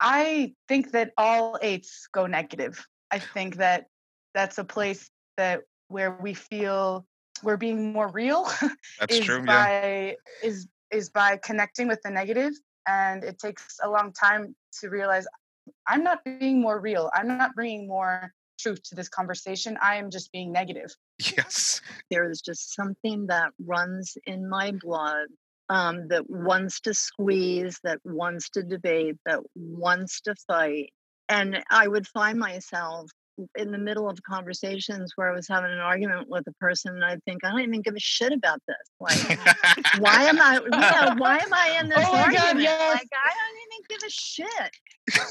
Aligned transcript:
I 0.00 0.54
think 0.68 0.92
that 0.92 1.12
all 1.16 1.58
eights 1.62 2.08
go 2.12 2.26
negative. 2.26 2.84
I 3.10 3.18
think 3.18 3.56
that 3.56 3.86
that's 4.34 4.58
a 4.58 4.64
mm. 4.64 4.68
place 4.68 5.10
that 5.36 5.62
where 5.88 6.18
we 6.20 6.34
feel 6.34 7.06
we're 7.42 7.56
being 7.56 7.92
more 7.92 8.08
real 8.08 8.44
That's 9.00 9.16
is 9.16 9.24
true. 9.24 9.38
Yeah. 9.38 9.44
by 9.44 10.16
is 10.42 10.66
is 10.90 11.10
by 11.10 11.38
connecting 11.42 11.88
with 11.88 12.00
the 12.02 12.10
negative 12.10 12.52
and 12.88 13.24
it 13.24 13.38
takes 13.38 13.78
a 13.82 13.88
long 13.88 14.12
time 14.12 14.54
to 14.80 14.88
realize 14.88 15.26
i'm 15.86 16.02
not 16.02 16.20
being 16.24 16.60
more 16.60 16.80
real 16.80 17.10
i'm 17.14 17.28
not 17.28 17.54
bringing 17.54 17.86
more 17.86 18.32
truth 18.58 18.82
to 18.84 18.94
this 18.94 19.08
conversation 19.08 19.76
i 19.82 19.96
am 19.96 20.10
just 20.10 20.32
being 20.32 20.50
negative 20.50 20.94
Yes. 21.36 21.80
There's 22.10 22.40
just 22.40 22.74
something 22.74 23.26
that 23.28 23.52
runs 23.64 24.16
in 24.26 24.48
my 24.48 24.72
blood 24.80 25.28
um, 25.68 26.08
that 26.08 26.28
wants 26.28 26.80
to 26.80 26.94
squeeze, 26.94 27.78
that 27.84 27.98
wants 28.04 28.50
to 28.50 28.62
debate, 28.62 29.16
that 29.26 29.40
wants 29.54 30.20
to 30.22 30.34
fight. 30.46 30.92
And 31.28 31.62
I 31.70 31.88
would 31.88 32.06
find 32.06 32.38
myself 32.38 33.10
in 33.56 33.70
the 33.70 33.78
middle 33.78 34.08
of 34.08 34.18
conversations 34.22 35.12
where 35.16 35.30
I 35.30 35.34
was 35.34 35.46
having 35.48 35.70
an 35.72 35.78
argument 35.78 36.28
with 36.28 36.44
a 36.46 36.52
person, 36.60 36.94
and 36.94 37.04
I'd 37.04 37.22
think, 37.24 37.44
I 37.44 37.50
don't 37.50 37.60
even 37.60 37.82
give 37.82 37.94
a 37.94 38.00
shit 38.00 38.32
about 38.32 38.60
this. 38.66 38.76
Like, 39.00 39.18
why 40.00 40.22
am 40.24 40.40
I? 40.40 40.60
Yeah, 40.72 41.14
why 41.16 41.38
am 41.38 41.52
I 41.52 41.78
in 41.80 41.88
this 41.90 41.98
Oh 41.98 42.12
my 42.12 42.22
God, 42.22 42.32
argument? 42.32 42.60
yes. 42.62 42.94
Like, 42.94 43.08
I 43.12 43.32
don't 43.34 43.58
even 43.74 43.84
give 43.88 44.06
a 44.06 44.10
shit. 44.10 44.70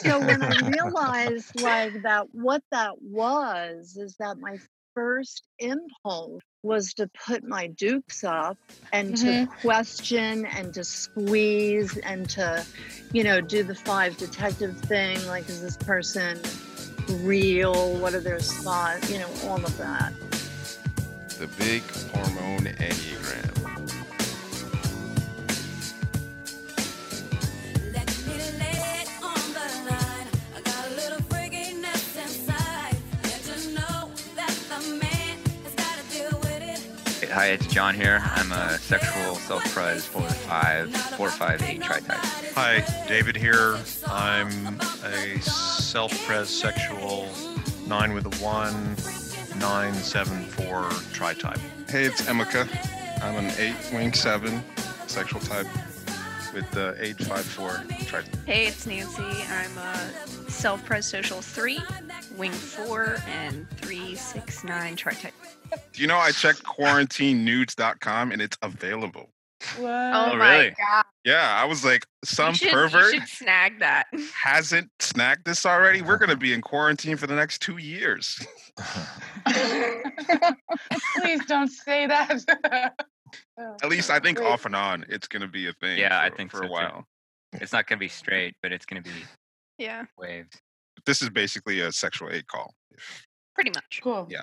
So 0.06 0.20
when 0.20 0.44
I 0.44 0.60
realized 0.68 1.52
like 1.56 1.94
that, 2.04 2.28
what 2.32 2.62
that 2.72 3.02
was 3.02 3.98
is 3.98 4.16
that 4.20 4.38
my 4.40 4.58
first 4.96 5.44
impulse 5.60 6.42
was 6.64 6.94
to 6.96 7.08
put 7.28 7.44
my 7.44 7.68
dukes 7.68 8.24
up 8.24 8.58
and 8.92 9.16
to 9.18 9.26
mm-hmm. 9.26 9.68
question 9.68 10.46
and 10.46 10.74
to 10.74 10.84
squeeze 10.84 11.98
and 11.98 12.28
to, 12.30 12.66
you 13.12 13.24
know, 13.24 13.40
do 13.40 13.62
the 13.62 13.76
five 13.76 14.18
detective 14.18 14.76
thing. 14.78 15.24
Like, 15.28 15.48
is 15.48 15.62
this 15.62 15.78
person 15.78 16.40
real? 17.22 17.94
What 18.00 18.16
are 18.16 18.20
their 18.20 18.40
thoughts? 18.40 19.12
You 19.12 19.20
know, 19.20 19.30
all 19.44 19.64
of 19.64 19.78
that. 19.78 20.14
The 21.38 21.48
big 21.60 21.84
hormone 22.12 22.66
enneagram. 22.66 23.65
Hi, 37.36 37.48
it's 37.48 37.68
John 37.68 37.96
here. 37.96 38.24
I'm 38.24 38.50
a 38.54 38.78
sexual 38.78 39.36
self-pres 39.36 40.06
four 40.06 40.22
five 40.22 40.96
four 40.96 41.30
five 41.30 41.62
eight 41.64 41.82
tri-type. 41.82 42.16
Hi, 42.56 42.82
David 43.10 43.36
here. 43.36 43.78
I'm 44.08 44.80
a 45.04 45.42
self-pres 45.42 46.48
sexual 46.48 47.28
nine 47.88 48.14
with 48.14 48.26
a 48.26 48.42
one, 48.42 48.96
nine 49.60 49.94
seven 49.96 50.46
four 50.46 50.90
tri-type. 51.12 51.60
Hey, 51.90 52.06
it's 52.06 52.22
Emeka. 52.22 52.70
I'm 53.22 53.36
an 53.36 53.52
eight 53.60 53.76
wing 53.92 54.14
seven 54.14 54.64
sexual 55.06 55.42
type 55.42 55.68
with 56.54 56.72
the 56.72 56.96
eight 57.02 57.18
five 57.18 57.44
four. 57.44 57.84
Try. 58.06 58.22
Hey, 58.46 58.68
it's 58.68 58.88
Nancy. 58.88 59.24
I'm 59.50 59.78
a 59.78 60.50
self-pres 60.50 61.06
social 61.06 61.42
three, 61.42 61.82
wing 62.38 62.54
four, 62.54 63.18
and 63.28 63.70
three 63.72 64.16
six 64.16 64.64
nine 64.64 64.96
tri-type. 64.96 65.34
Do 65.94 66.02
you 66.02 66.08
know 66.08 66.18
I 66.18 66.32
checked 66.32 66.64
quarantinenudes.com 66.64 68.32
and 68.32 68.42
it's 68.42 68.58
available? 68.62 69.30
what? 69.78 69.90
Oh, 69.90 70.32
oh, 70.34 70.38
my 70.38 70.58
really? 70.58 70.70
god 70.78 71.06
Yeah, 71.24 71.56
I 71.58 71.66
was 71.66 71.84
like, 71.84 72.06
some 72.24 72.50
you 72.50 72.56
should, 72.56 72.72
pervert 72.72 73.14
You 73.14 73.20
should 73.22 73.30
snag 73.30 73.80
that. 73.80 74.06
hasn't 74.34 74.90
snagged 75.00 75.46
this 75.46 75.66
already. 75.66 76.02
We're 76.02 76.18
gonna 76.18 76.36
be 76.38 76.54
in 76.54 76.62
quarantine 76.62 77.18
for 77.18 77.28
the 77.28 77.36
next 77.36 77.62
two 77.62 77.78
years. 77.78 78.46
please 81.18 81.46
don't 81.48 81.70
say 81.70 82.06
that 82.08 82.44
At 83.58 83.90
least 83.90 84.12
oh, 84.12 84.16
I 84.16 84.20
think 84.20 84.40
Wait. 84.40 84.48
off 84.48 84.66
and 84.66 84.76
on, 84.76 85.06
it's 85.10 85.28
gonna 85.28 85.48
be 85.48 85.68
a 85.68 85.74
thing. 85.74 85.98
Yeah, 85.98 86.20
I 86.20 86.30
think 86.30 86.52
for 86.52 86.58
so, 86.58 86.64
a 86.64 86.68
too. 86.68 86.74
while. 86.74 87.06
It's 87.54 87.74
not 87.74 87.88
gonna 87.88 88.00
be 88.00 88.08
straight, 88.08 88.56
but 88.62 88.72
it's 88.72 88.86
gonna 88.86 89.02
be 89.02 89.12
Yeah, 89.78 90.06
waves. 90.18 90.56
This 91.06 91.22
is 91.22 91.30
basically 91.30 91.82
a 91.82 91.92
sexual 91.92 92.30
aid 92.30 92.48
call. 92.48 92.74
pretty 93.54 93.72
much. 93.72 94.00
cool 94.04 94.28
Yeah. 94.30 94.42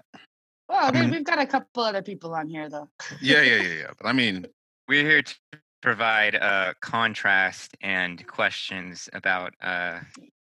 Well 0.72 0.86
I 0.88 0.90
mean- 1.00 1.10
we've 1.10 1.24
got 1.24 1.38
a 1.38 1.46
couple 1.46 1.82
other 1.84 2.02
people 2.02 2.34
on 2.34 2.48
here 2.48 2.68
though 2.68 2.88
Yeah, 3.20 3.42
yeah, 3.42 3.56
yeah, 3.62 3.74
yeah. 3.82 3.90
But 3.98 4.06
I 4.08 4.12
mean, 4.12 4.46
We're 4.88 5.04
here 5.04 5.22
to 5.22 5.34
provide 5.80 6.34
uh, 6.34 6.74
contrast 6.80 7.76
and 7.80 8.24
questions 8.26 9.08
about. 9.12 9.54
Uh, 9.62 10.00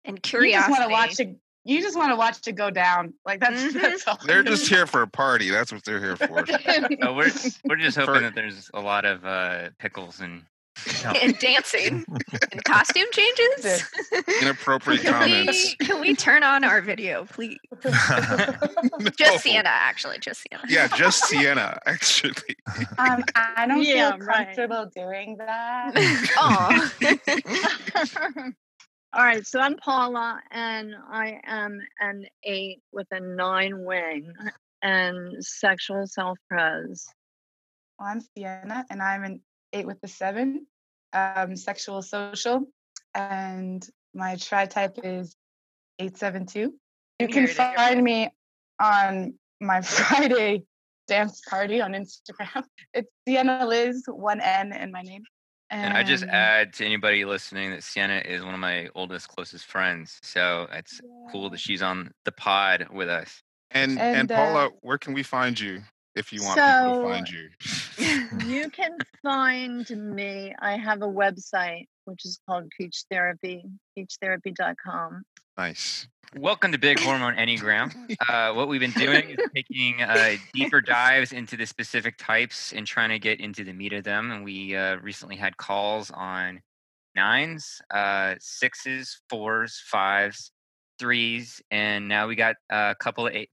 And 0.06 0.20
you 0.34 0.52
just 0.52 0.70
want 0.70 0.84
to 0.84 0.90
watch 0.90 1.20
it 1.20 1.36
you 1.66 1.82
just 1.82 1.98
want 1.98 2.12
to 2.12 2.16
watch 2.16 2.48
it 2.48 2.54
go 2.54 2.70
down 2.72 3.14
like 3.26 3.40
that's 3.42 3.62
Mhm. 3.74 3.82
that's 3.82 4.08
all 4.08 4.18
they're 4.26 4.44
just 4.44 4.68
here 4.70 4.86
for 4.88 5.02
a 5.02 5.08
party. 5.08 5.50
That's 5.50 5.72
what 5.74 5.84
they're 5.84 6.00
here 6.00 6.16
for. 6.16 6.46
oh, 7.04 7.14
we're 7.14 7.32
we're 7.66 7.76
just 7.76 7.98
hoping 7.98 8.14
For- 8.16 8.20
that 8.22 8.36
there's 8.36 8.70
a 8.74 8.80
lot 8.82 9.04
of 9.06 9.26
uh, 9.26 9.70
pickles 9.80 10.22
and. 10.22 10.44
And 11.06 11.38
dancing 11.40 12.06
and 12.52 12.64
costume 12.64 13.06
changes. 13.12 13.84
Inappropriate 14.42 15.02
Can 15.02 15.14
comments. 15.14 15.76
we, 15.80 15.86
can 15.86 16.02
we 16.02 16.16
turn 16.16 16.44
on 16.44 16.64
our 16.64 16.82
video, 16.82 17.26
please? 17.26 17.58
No. 19.00 19.10
Just 19.18 19.44
Sienna, 19.44 19.70
actually, 19.70 20.18
just 20.20 20.42
Sienna. 20.42 20.64
Yeah, 20.68 20.88
just 20.88 21.24
Sienna, 21.26 21.80
actually. 21.86 22.34
um 22.98 23.24
i 23.36 23.66
don't 23.68 23.84
Yeah, 23.84 24.16
feel 24.16 24.26
right. 24.26 24.48
comfortable 24.56 24.90
doing 24.96 25.38
that 25.38 25.92
Aw. 26.38 26.92
All 29.14 29.24
right, 29.24 29.46
so 29.48 29.60
I'm 29.60 29.78
Paula, 29.78 30.42
and 30.52 30.94
I 31.10 31.40
am 31.46 31.80
an 32.00 32.26
eight 32.44 32.82
with 32.92 33.08
a 33.12 33.20
nine 33.20 33.84
wing 33.86 34.32
and 34.82 35.44
sexual 35.44 36.06
self 36.08 36.38
pres. 36.50 37.08
Well, 38.00 38.10
I'm 38.10 38.22
Sienna, 38.36 38.86
and 38.90 39.02
I'm 39.02 39.24
an 39.24 39.42
eight 39.74 39.86
with 39.86 40.00
the 40.02 40.08
seven, 40.08 40.66
um, 41.14 41.56
sexual 41.56 42.02
social, 42.02 42.66
and 43.14 43.88
my 44.14 44.36
tri 44.36 44.66
type 44.66 44.98
is 45.04 45.36
eight 46.00 46.18
seven 46.18 46.46
two. 46.46 46.74
You 47.20 47.28
can 47.28 47.48
find 47.48 48.04
me 48.04 48.30
on 48.80 49.34
my 49.60 49.82
Friday 49.82 50.64
dance 51.08 51.42
party 51.50 51.82
on 51.82 51.94
Instagram. 51.94 52.64
It's 52.94 53.10
Sienna 53.28 53.66
Liz, 53.66 54.04
one 54.08 54.42
N 54.42 54.74
in 54.74 54.92
my 54.92 55.02
name. 55.02 55.24
And 55.70 55.98
I 55.98 56.04
just 56.04 56.24
add 56.24 56.74
to 56.74 56.86
anybody 56.86 57.26
listening 57.26 57.72
that 57.72 57.84
Sienna 57.84 58.22
is 58.24 58.42
one 58.42 58.54
of 58.54 58.60
my 58.60 58.88
oldest, 58.96 59.28
closest 59.28 59.66
friends. 59.66 60.18
So 60.24 60.68
it's 60.72 61.02
cool 61.32 61.50
that 61.50 61.60
she's 61.60 61.82
on 61.82 62.12
the 62.24 62.32
pod 62.32 62.88
with 62.92 63.10
us. 63.10 63.42
And 63.72 64.00
and, 64.00 64.18
And, 64.18 64.32
uh, 64.32 64.36
Paula, 64.36 64.70
where 64.82 64.98
can 64.98 65.14
we 65.14 65.24
find 65.24 65.60
you 65.60 65.82
if 66.18 66.34
you 66.34 66.44
want 66.44 66.58
people 66.60 66.70
to 66.70 66.96
So- 66.96 67.10
find 67.10 67.30
you? 67.30 67.50
You 68.46 68.70
can 68.70 68.98
find 69.24 69.90
me. 69.90 70.54
I 70.62 70.78
have 70.78 71.02
a 71.02 71.08
website 71.08 71.88
which 72.06 72.26
is 72.26 72.40
called 72.48 72.70
Peach 72.78 73.04
Therapy, 73.12 73.64
peachtherapy.com. 73.98 75.24
Nice. 75.58 76.08
Welcome 76.38 76.72
to 76.74 76.78
Big 76.78 77.00
Hormone 77.00 77.36
Enneagram. 77.36 78.16
Uh, 78.30 78.54
what 78.54 78.68
we've 78.68 78.80
been 78.80 78.92
doing 78.92 79.30
is 79.32 79.38
taking 79.56 80.02
uh, 80.02 80.36
deeper 80.54 80.82
dives 80.82 81.32
into 81.34 81.58
the 81.58 81.66
specific 81.66 82.18
types 82.18 82.72
and 82.74 82.86
trying 82.86 83.10
to 83.10 83.20
get 83.20 83.40
into 83.40 83.64
the 83.64 83.74
meat 83.74 83.94
of 83.94 84.04
them. 84.04 84.32
And 84.32 84.44
we 84.44 84.76
uh, 84.76 84.98
recently 84.98 85.36
had 85.36 85.58
calls 85.58 86.12
on 86.12 86.62
nines, 87.16 87.82
uh, 87.94 88.36
sixes, 88.40 89.22
fours, 89.30 89.82
fives, 89.86 90.52
threes, 91.00 91.62
and 91.72 92.08
now 92.08 92.28
we 92.28 92.36
got 92.36 92.56
a 92.70 92.96
couple 93.00 93.28
of 93.28 93.34
eight, 93.34 93.50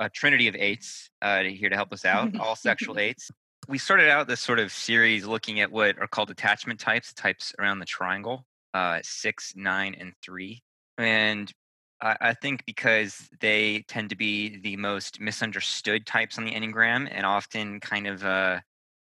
a 0.00 0.08
trinity 0.08 0.48
of 0.48 0.54
eights 0.56 1.10
uh, 1.22 1.42
here 1.42 1.68
to 1.68 1.76
help 1.76 1.92
us 1.92 2.04
out, 2.04 2.36
all 2.40 2.56
sexual 2.56 2.98
eights. 2.98 3.30
We 3.68 3.78
started 3.78 4.08
out 4.08 4.28
this 4.28 4.40
sort 4.40 4.58
of 4.58 4.72
series 4.72 5.26
looking 5.26 5.60
at 5.60 5.70
what 5.70 5.98
are 5.98 6.06
called 6.06 6.30
attachment 6.30 6.80
types, 6.80 7.12
types 7.12 7.52
around 7.58 7.80
the 7.80 7.84
triangle, 7.84 8.46
uh, 8.72 9.00
six, 9.02 9.52
nine, 9.56 9.94
and 9.98 10.12
three. 10.22 10.62
And 10.96 11.52
I, 12.00 12.16
I 12.20 12.34
think 12.34 12.64
because 12.64 13.28
they 13.40 13.84
tend 13.88 14.10
to 14.10 14.16
be 14.16 14.58
the 14.60 14.76
most 14.76 15.20
misunderstood 15.20 16.06
types 16.06 16.38
on 16.38 16.44
the 16.44 16.52
Enneagram 16.52 17.08
and 17.10 17.26
often 17.26 17.80
kind 17.80 18.06
of 18.06 18.24
uh, 18.24 18.60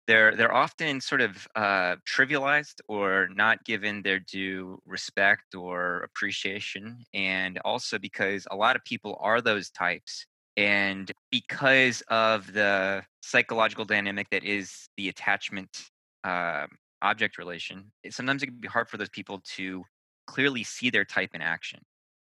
they're 0.07 0.35
they're 0.35 0.53
often 0.53 0.99
sort 0.99 1.21
of 1.21 1.47
uh, 1.55 1.95
trivialized 2.07 2.81
or 2.87 3.29
not 3.33 3.63
given 3.63 4.01
their 4.01 4.19
due 4.19 4.79
respect 4.85 5.55
or 5.55 5.99
appreciation, 5.99 7.03
and 7.13 7.59
also 7.63 7.97
because 7.99 8.47
a 8.51 8.55
lot 8.55 8.75
of 8.75 8.83
people 8.83 9.17
are 9.21 9.41
those 9.41 9.69
types, 9.69 10.25
and 10.57 11.11
because 11.31 12.01
of 12.09 12.51
the 12.51 13.03
psychological 13.21 13.85
dynamic 13.85 14.29
that 14.31 14.43
is 14.43 14.89
the 14.97 15.09
attachment 15.09 15.89
uh, 16.23 16.67
object 17.01 17.37
relation, 17.37 17.91
it, 18.03 18.13
sometimes 18.13 18.43
it 18.43 18.47
can 18.47 18.55
be 18.55 18.67
hard 18.67 18.89
for 18.89 18.97
those 18.97 19.09
people 19.09 19.41
to 19.55 19.83
clearly 20.27 20.63
see 20.63 20.89
their 20.89 21.05
type 21.05 21.31
in 21.33 21.41
action. 21.41 21.79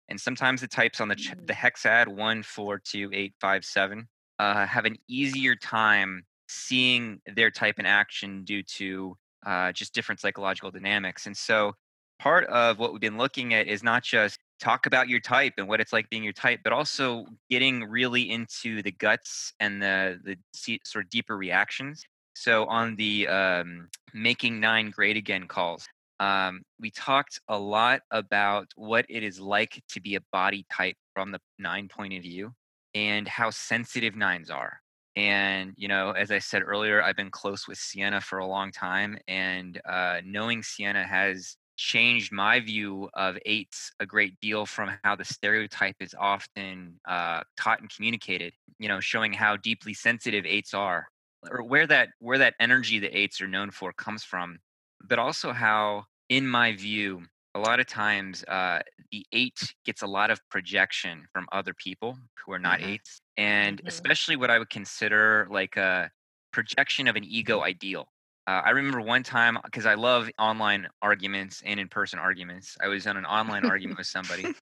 And 0.09 0.21
sometimes 0.21 0.61
the 0.61 0.69
types 0.69 1.01
on 1.01 1.09
the 1.09 1.17
ch- 1.17 1.35
the 1.45 1.53
hexad 1.53 2.09
one, 2.09 2.43
four, 2.43 2.79
two, 2.79 3.11
eight, 3.13 3.35
five, 3.41 3.65
seven 3.65 4.09
uh, 4.39 4.67
have 4.67 4.85
an 4.85 4.97
easier 5.09 5.55
time 5.55 6.25
seeing 6.49 7.21
their 7.35 7.51
type 7.51 7.79
in 7.79 7.87
action 7.87 8.45
due 8.45 8.63
to 8.63 9.17
uh, 9.47 9.73
just 9.73 9.95
different 9.95 10.21
psychological 10.21 10.71
dynamics. 10.71 11.27
And 11.27 11.37
so 11.37 11.75
part 12.19 12.47
of 12.47 12.79
what 12.79 12.93
we've 12.93 13.01
been 13.01 13.19
looking 13.19 13.55
at 13.55 13.67
is 13.67 13.83
not 13.83 14.03
just 14.03 14.39
talk 14.61 14.87
about 14.87 15.09
your 15.09 15.21
type 15.21 15.55
and 15.59 15.69
what 15.69 15.81
it's 15.81 15.93
like 15.93 16.11
being 16.11 16.25
your 16.25 16.33
type, 16.33 16.61
but 16.65 16.73
also 16.73 17.27
getting 17.49 17.85
really 17.85 18.31
into 18.31 18.83
the 18.83 18.93
guts 18.93 19.53
and 19.61 19.83
the 19.83 20.19
the 20.25 20.79
sort 20.85 21.05
of 21.05 21.11
deeper 21.11 21.37
reactions. 21.37 22.05
So 22.35 22.67
on 22.67 22.97
the 22.97 23.27
um, 23.29 23.89
making 24.15 24.61
nine 24.61 24.91
great 24.91 25.17
again 25.17 25.49
calls, 25.49 25.89
um, 26.21 26.63
we 26.81 26.91
talked 26.91 27.41
a 27.49 27.59
lot 27.59 28.03
about 28.11 28.69
what 28.77 29.07
it 29.09 29.23
is 29.23 29.41
like 29.41 29.83
to 29.91 30.01
be 30.01 30.15
a 30.17 30.21
body 30.33 30.65
type 30.73 30.97
from 31.15 31.33
the 31.33 31.41
nine 31.59 31.89
point 31.89 32.15
of 32.15 32.23
view 32.23 32.53
and 32.95 33.29
how 33.29 33.51
sensitive 33.51 34.17
nines 34.17 34.51
are. 34.51 34.81
And, 35.17 35.75
you 35.77 35.89
know, 35.89 36.13
as 36.13 36.31
I 36.31 36.39
said 36.39 36.63
earlier, 36.65 37.03
I've 37.03 37.17
been 37.17 37.31
close 37.31 37.67
with 37.67 37.79
Sienna 37.79 38.21
for 38.21 38.39
a 38.39 38.47
long 38.47 38.71
time. 38.71 39.19
And 39.27 39.81
uh, 39.85 40.21
knowing 40.25 40.63
Sienna 40.63 41.05
has 41.05 41.57
changed 41.79 42.33
my 42.33 42.61
view 42.61 43.09
of 43.15 43.39
eights 43.47 43.93
a 44.01 44.07
great 44.07 44.41
deal 44.41 44.67
from 44.67 44.99
how 45.05 45.17
the 45.17 45.25
stereotype 45.25 45.97
is 46.01 46.15
often 46.19 47.01
uh, 47.09 47.43
taught 47.57 47.81
and 47.81 47.91
communicated, 47.95 48.53
you 48.81 48.89
know, 48.89 49.01
showing 49.01 49.33
how 49.33 49.57
deeply 49.57 49.95
sensitive 49.95 50.47
eights 50.47 50.75
are 50.75 51.09
or 51.51 51.63
where 51.63 51.87
that 51.87 52.11
where 52.19 52.39
that 52.39 52.55
energy 52.61 52.99
the 52.99 53.17
eights 53.17 53.41
are 53.41 53.49
known 53.49 53.71
for 53.71 53.93
comes 53.93 54.25
from 54.25 54.59
but 55.05 55.19
also 55.19 55.53
how 55.53 56.05
in 56.29 56.47
my 56.49 56.73
view 56.75 57.25
a 57.55 57.61
lot 57.61 57.81
of 57.81 57.87
times 57.87 58.45
uh, 58.45 58.81
the 59.11 59.25
eight 59.33 59.75
gets 59.85 60.03
a 60.03 60.07
lot 60.07 60.31
of 60.31 60.41
projection 60.51 61.27
from 61.33 61.47
other 61.53 61.75
people 61.75 62.19
who 62.45 62.53
are 62.53 62.59
not 62.59 62.81
Mhm. 62.81 62.83
eights 62.83 63.21
and 63.37 63.81
Mhm. 63.83 63.87
especially 63.87 64.37
what 64.37 64.51
i 64.51 64.59
would 64.59 64.71
consider 64.71 65.47
like 65.51 65.77
a 65.77 66.11
projection 66.53 67.07
of 67.09 67.17
an 67.17 67.25
ego 67.25 67.61
ideal 67.63 68.09
uh, 68.49 68.63
i 68.67 68.71
remember 68.71 69.03
one 69.03 69.25
time 69.25 69.59
because 69.65 69.87
i 69.87 69.95
love 69.95 70.31
online 70.41 70.89
arguments 71.03 71.63
and 71.67 71.81
in-person 71.81 72.19
arguments 72.21 72.79
i 72.83 72.89
was 72.89 73.07
on 73.09 73.19
an 73.19 73.27
online 73.27 73.65
argument 73.65 73.99
with 73.99 74.09
somebody 74.09 74.53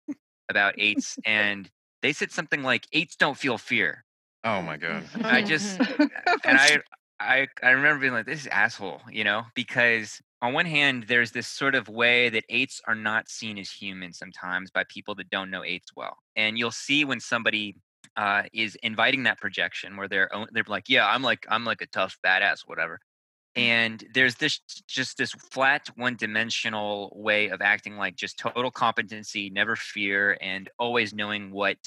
about 0.51 0.75
eights 0.79 1.19
and 1.25 1.71
they 2.03 2.13
said 2.13 2.33
something 2.33 2.63
like 2.63 2.87
eights 2.93 3.17
don't 3.17 3.39
feel 3.39 3.59
fear 3.59 4.05
Oh 4.45 4.63
my 4.63 4.77
god. 4.77 5.09
I 5.29 5.43
just 5.43 5.81
Mhm. 5.83 6.11
and 6.45 6.59
I 6.59 6.81
I 7.21 7.49
I 7.63 7.71
remember 7.71 8.01
being 8.01 8.13
like, 8.13 8.27
this 8.27 8.41
is 8.41 8.47
asshole, 8.49 9.01
you 9.11 9.25
know, 9.25 9.45
because 9.55 10.21
on 10.43 10.53
one 10.53 10.67
hand, 10.67 11.05
there's 11.09 11.33
this 11.33 11.49
sort 11.49 11.75
of 11.75 11.89
way 11.89 12.29
that 12.29 12.45
eights 12.51 12.81
are 12.87 12.95
not 12.95 13.29
seen 13.29 13.59
as 13.59 13.71
human 13.71 14.13
sometimes 14.13 14.71
by 14.71 14.85
people 14.89 15.15
that 15.17 15.31
don't 15.31 15.51
know 15.51 15.65
eights 15.65 15.93
well, 15.97 16.19
and 16.37 16.59
you'll 16.59 16.71
see 16.71 17.05
when 17.05 17.21
somebody 17.21 17.77
uh, 18.17 18.45
is 18.53 18.77
inviting 18.83 19.25
that 19.25 19.41
projection 19.41 19.97
where 19.97 20.09
they're 20.09 20.33
own, 20.35 20.47
they're 20.53 20.65
like, 20.69 20.89
yeah, 20.89 21.07
I'm 21.09 21.23
like 21.23 21.47
I'm 21.49 21.65
like 21.65 21.81
a 21.83 21.87
tough 21.87 22.19
badass, 22.25 22.61
whatever. 22.67 23.01
And 23.57 24.05
there's 24.13 24.35
this 24.35 24.61
just 24.87 25.17
this 25.17 25.33
flat, 25.33 25.89
one-dimensional 25.97 27.13
way 27.17 27.49
of 27.49 27.63
acting, 27.63 27.97
like 27.97 28.15
just 28.15 28.39
total 28.39 28.71
competency, 28.71 29.49
never 29.49 29.77
fear, 29.77 30.37
and 30.43 30.69
always 30.79 31.15
knowing 31.15 31.51
what 31.51 31.79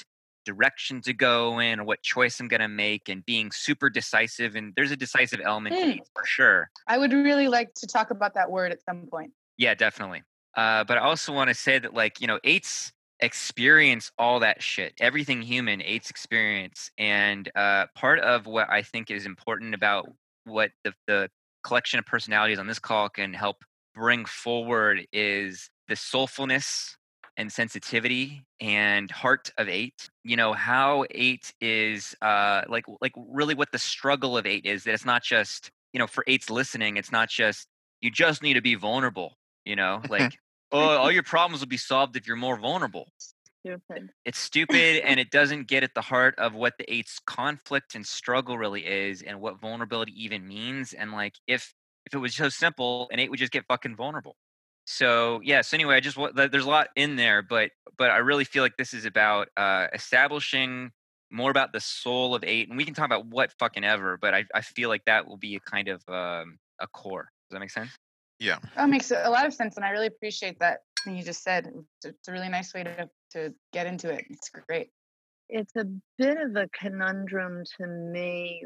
direction 0.45 1.00
to 1.01 1.13
go 1.13 1.60
in 1.60 1.80
or 1.80 1.83
what 1.83 2.01
choice 2.01 2.39
I'm 2.39 2.48
going 2.48 2.62
to 2.62 2.68
make 2.68 3.07
and 3.07 3.24
being 3.24 3.51
super 3.51 3.89
decisive. 3.89 4.56
And 4.56 4.74
there's 4.75 4.89
a 4.89 4.98
decisive 4.98 5.42
element 5.44 5.75
to 5.75 5.81
Mm. 5.81 6.00
for 6.16 6.25
sure. 6.25 6.69
I 6.88 6.98
would 6.98 7.13
really 7.13 7.48
like 7.48 7.74
to 7.75 7.88
talk 7.88 8.10
about 8.10 8.33
that 8.33 8.50
word 8.50 8.71
at 8.71 8.81
some 8.83 9.06
point. 9.06 9.31
Yeah, 9.57 9.75
definitely. 9.75 10.24
Uh, 10.57 10.83
but 10.86 10.98
I 10.98 11.01
also 11.01 11.33
want 11.33 11.50
to 11.50 11.54
say 11.54 11.77
that, 11.77 11.94
like, 11.94 12.19
you 12.19 12.25
know, 12.25 12.39
eights 12.44 12.92
experience 13.19 14.12
all 14.18 14.39
that 14.39 14.63
shit, 14.63 14.94
everything 15.00 15.42
human, 15.44 15.83
eights 15.83 16.10
experience. 16.10 16.89
And 16.98 17.51
uh, 17.54 17.86
part 17.94 18.19
of 18.19 18.48
what 18.48 18.69
I 18.71 18.81
think 18.81 19.12
is 19.12 19.25
important 19.27 19.75
about 19.75 20.10
what 20.45 20.71
the, 20.83 20.94
the 21.06 21.30
collection 21.63 22.00
of 22.00 22.06
personalities 22.06 22.59
on 22.59 22.67
this 22.67 22.79
call 22.79 23.09
can 23.09 23.33
help 23.33 23.63
bring 23.94 24.25
forward 24.25 25.06
is 25.11 25.69
the 25.88 25.95
soulfulness 25.95 26.95
and 27.38 27.51
sensitivity 27.51 28.44
and 28.59 29.09
heart 29.09 29.51
of 29.57 29.69
eight. 29.69 30.09
You 30.23 30.35
know 30.35 30.53
how 30.53 31.06
eight 31.11 31.53
is 31.61 32.15
uh 32.21 32.63
like 32.67 32.85
like 33.01 33.13
really 33.15 33.56
what 33.56 33.71
the 33.71 33.79
struggle 33.79 34.38
of 34.38 34.45
eight 34.45 34.65
is 34.65 34.83
that 34.83 34.94
it's 34.94 35.06
not 35.06 35.23
just 35.23 35.71
you 35.94 36.00
know 36.00 36.07
for 36.07 36.23
eights 36.27 36.50
listening 36.50 36.97
it's 36.97 37.11
not 37.11 37.29
just 37.29 37.67
you 38.01 38.11
just 38.11 38.44
need 38.44 38.53
to 38.53 38.61
be 38.61 38.75
vulnerable 38.75 39.38
you 39.65 39.75
know 39.75 40.01
like 40.09 40.38
oh 40.71 40.97
all 40.97 41.11
your 41.11 41.23
problems 41.23 41.61
will 41.61 41.67
be 41.67 41.77
solved 41.77 42.15
if 42.15 42.27
you're 42.27 42.35
more 42.35 42.57
vulnerable 42.57 43.07
Stupid. 43.65 44.09
it's 44.23 44.39
stupid 44.39 45.01
and 45.03 45.19
it 45.19 45.31
doesn't 45.31 45.67
get 45.67 45.83
at 45.83 45.94
the 45.94 46.01
heart 46.01 46.35
of 46.38 46.53
what 46.53 46.73
the 46.77 46.91
eight's 46.94 47.19
conflict 47.25 47.94
and 47.94 48.06
struggle 48.06 48.57
really 48.57 48.85
is 48.85 49.21
and 49.21 49.41
what 49.41 49.59
vulnerability 49.59 50.13
even 50.15 50.47
means 50.47 50.94
and 50.94 51.11
like 51.11 51.33
if 51.45 51.73
if 52.06 52.13
it 52.13 52.19
was 52.19 52.33
so 52.35 52.47
simple 52.47 53.09
an 53.11 53.19
eight 53.19 53.29
would 53.29 53.39
just 53.39 53.51
get 53.51 53.65
fucking 53.67 53.95
vulnerable 53.95 54.38
so 54.85 55.41
yeah 55.44 55.61
so 55.61 55.75
anyway 55.75 55.95
i 55.95 56.00
just 56.00 56.15
wa- 56.15 56.31
there's 56.33 56.65
a 56.65 56.69
lot 56.69 56.88
in 56.95 57.17
there 57.17 57.41
but 57.41 57.71
but 57.97 58.09
i 58.09 58.17
really 58.17 58.45
feel 58.45 58.63
like 58.63 58.77
this 58.77 58.94
is 58.94 59.03
about 59.06 59.50
uh 59.57 59.88
establishing 59.94 60.91
more 61.29 61.51
about 61.51 61.73
the 61.73 61.81
soul 61.81 62.33
of 62.33 62.44
eight 62.45 62.69
and 62.69 62.77
we 62.77 62.85
can 62.85 62.94
talk 62.94 63.06
about 63.06 63.25
what 63.25 63.51
fucking 63.59 63.83
ever 63.83 64.17
but 64.17 64.33
i, 64.33 64.45
I 64.56 64.61
feel 64.61 64.88
like 64.88 65.03
that 65.06 65.27
will 65.27 65.38
be 65.38 65.56
a 65.56 65.59
kind 65.59 65.89
of 65.89 66.01
um 66.07 66.57
a 66.79 66.88
core 66.88 67.29
does 67.50 67.56
that 67.56 67.59
make 67.59 67.71
sense 67.71 67.91
Yeah. 68.39 68.59
That 68.77 68.89
makes 68.89 69.11
a 69.11 69.29
lot 69.29 69.45
of 69.45 69.53
sense, 69.53 69.75
and 69.75 69.83
I 69.83 69.89
really 69.89 70.07
appreciate 70.07 70.59
that 70.59 70.79
thing 71.01 71.16
you 71.16 71.24
just 71.24 71.44
said. 71.44 71.72
It's 72.04 72.28
a- 72.28 72.31
really 72.31 72.50
nice 72.50 72.74
way 72.74 72.84
to 72.84 73.10
to 73.31 73.54
get 73.74 73.88
into 73.88 74.10
it. 74.12 74.25
It's 74.30 74.50
great. 74.50 74.90
It's 75.50 75.75
a 75.75 75.86
bit 76.18 76.38
of 76.38 76.56
a 76.56 76.69
conundrum 76.69 77.63
to 77.80 77.88
me, 77.88 78.63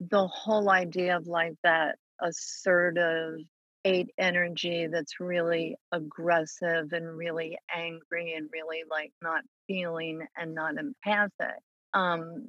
the 0.00 0.26
whole 0.26 0.70
idea 0.70 1.16
of 1.16 1.26
like 1.26 1.54
that 1.62 1.96
assertive 2.20 3.38
eight 3.84 4.10
energy 4.18 4.88
that's 4.90 5.20
really 5.20 5.76
aggressive 5.92 6.92
and 6.92 7.16
really 7.16 7.58
angry 7.74 8.34
and 8.34 8.48
really 8.52 8.82
like 8.90 9.12
not 9.20 9.42
feeling 9.66 10.26
and 10.36 10.54
not 10.54 10.74
empathic. 10.76 11.60
Um, 11.92 12.48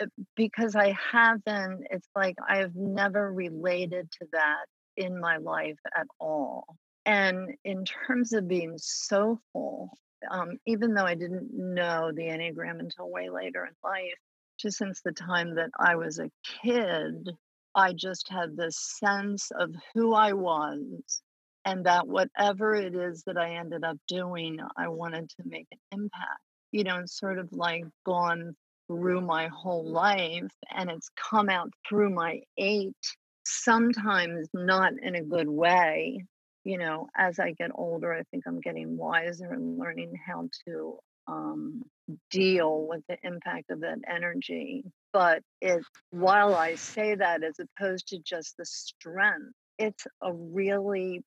uh, 0.00 0.06
because 0.36 0.74
I 0.76 0.96
haven't, 1.12 1.86
it's 1.90 2.08
like 2.14 2.36
I've 2.48 2.74
never 2.74 3.30
related 3.32 4.10
to 4.20 4.28
that 4.32 4.64
in 4.96 5.20
my 5.20 5.36
life 5.38 5.78
at 5.94 6.06
all. 6.18 6.64
And 7.06 7.54
in 7.64 7.84
terms 7.84 8.32
of 8.32 8.48
being 8.48 8.74
soulful, 8.78 9.96
um, 10.28 10.58
even 10.66 10.92
though 10.92 11.04
I 11.04 11.14
didn't 11.14 11.54
know 11.54 12.10
the 12.12 12.24
Enneagram 12.24 12.80
until 12.80 13.10
way 13.10 13.30
later 13.30 13.64
in 13.64 13.72
life, 13.84 14.18
just 14.58 14.78
since 14.78 15.02
the 15.02 15.12
time 15.12 15.54
that 15.54 15.70
I 15.78 15.94
was 15.94 16.18
a 16.18 16.30
kid, 16.62 17.30
I 17.76 17.92
just 17.92 18.28
had 18.28 18.56
this 18.56 18.76
sense 18.98 19.50
of 19.52 19.74
who 19.94 20.14
I 20.14 20.32
was 20.32 21.22
and 21.64 21.86
that 21.86 22.08
whatever 22.08 22.74
it 22.74 22.94
is 22.94 23.22
that 23.24 23.36
I 23.36 23.56
ended 23.56 23.84
up 23.84 23.98
doing, 24.08 24.58
I 24.76 24.88
wanted 24.88 25.28
to 25.30 25.42
make 25.44 25.66
an 25.70 25.78
impact. 25.92 26.40
You 26.72 26.84
know, 26.84 26.98
it's 26.98 27.18
sort 27.18 27.38
of 27.38 27.52
like 27.52 27.84
gone 28.04 28.56
through 28.88 29.20
my 29.20 29.48
whole 29.48 29.84
life 29.84 30.52
and 30.74 30.90
it's 30.90 31.10
come 31.16 31.50
out 31.50 31.70
through 31.88 32.10
my 32.10 32.40
eight, 32.56 32.96
sometimes 33.44 34.48
not 34.54 34.92
in 35.02 35.14
a 35.14 35.22
good 35.22 35.48
way. 35.48 36.24
You 36.66 36.78
know, 36.78 37.06
as 37.16 37.38
I 37.38 37.52
get 37.52 37.70
older, 37.76 38.12
I 38.12 38.24
think 38.32 38.42
I'm 38.44 38.60
getting 38.60 38.96
wiser 38.96 39.52
and 39.52 39.78
learning 39.78 40.14
how 40.26 40.48
to 40.66 40.98
um, 41.28 41.82
deal 42.28 42.88
with 42.88 43.02
the 43.08 43.16
impact 43.22 43.70
of 43.70 43.82
that 43.82 43.98
energy. 44.12 44.82
But 45.12 45.42
it, 45.60 45.84
while 46.10 46.56
I 46.56 46.74
say 46.74 47.14
that, 47.14 47.44
as 47.44 47.60
opposed 47.60 48.08
to 48.08 48.18
just 48.18 48.56
the 48.56 48.66
strength, 48.66 49.52
it's 49.78 50.08
a 50.20 50.32
really 50.32 51.22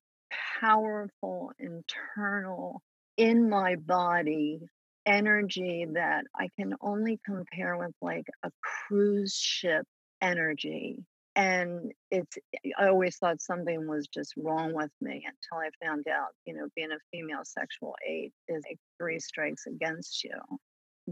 powerful 0.60 1.52
internal 1.58 2.82
in 3.16 3.48
my 3.48 3.76
body 3.76 4.60
energy 5.06 5.86
that 5.94 6.24
I 6.38 6.48
can 6.58 6.74
only 6.82 7.18
compare 7.24 7.78
with 7.78 7.94
like 8.02 8.26
a 8.42 8.50
cruise 8.62 9.34
ship 9.34 9.86
energy. 10.20 10.98
And 11.36 11.92
it's, 12.10 12.36
eh, 12.54 12.70
I 12.78 12.88
always 12.88 13.16
thought 13.16 13.40
something 13.40 13.88
was 13.88 14.08
just 14.08 14.34
wrong 14.36 14.74
with 14.74 14.90
me 15.00 15.24
until 15.26 15.64
I 15.64 15.84
found 15.84 16.06
out, 16.08 16.28
you 16.44 16.54
know, 16.54 16.66
being 16.74 16.92
a 16.92 16.98
female 17.12 17.44
sexual 17.44 17.94
eight 18.06 18.32
is 18.48 18.64
like 18.68 18.78
three 18.98 19.20
strikes 19.20 19.66
against 19.66 20.24
you. 20.24 20.38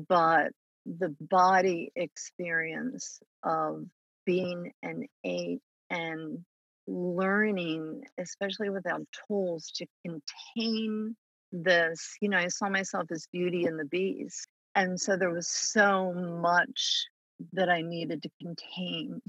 But 0.08 0.52
the 0.86 1.14
body 1.20 1.92
experience 1.96 3.20
of 3.42 3.84
being 4.24 4.72
an 4.82 5.06
eight 5.24 5.60
and 5.90 6.44
learning, 6.86 8.04
especially 8.18 8.70
without 8.70 9.02
tools, 9.28 9.70
to 9.76 9.86
contain 10.04 11.16
this. 11.52 12.16
You 12.20 12.30
know, 12.30 12.38
I 12.38 12.48
saw 12.48 12.68
myself 12.68 13.06
as 13.10 13.26
Beauty 13.32 13.64
and 13.64 13.78
the 13.78 13.84
Beast. 13.84 14.46
And 14.74 15.00
so 15.00 15.16
there 15.16 15.30
was 15.30 15.48
so 15.48 16.12
much 16.12 17.06
that 17.52 17.68
I 17.68 17.82
needed 17.82 18.22
to 18.22 18.30
contain. 18.40 19.20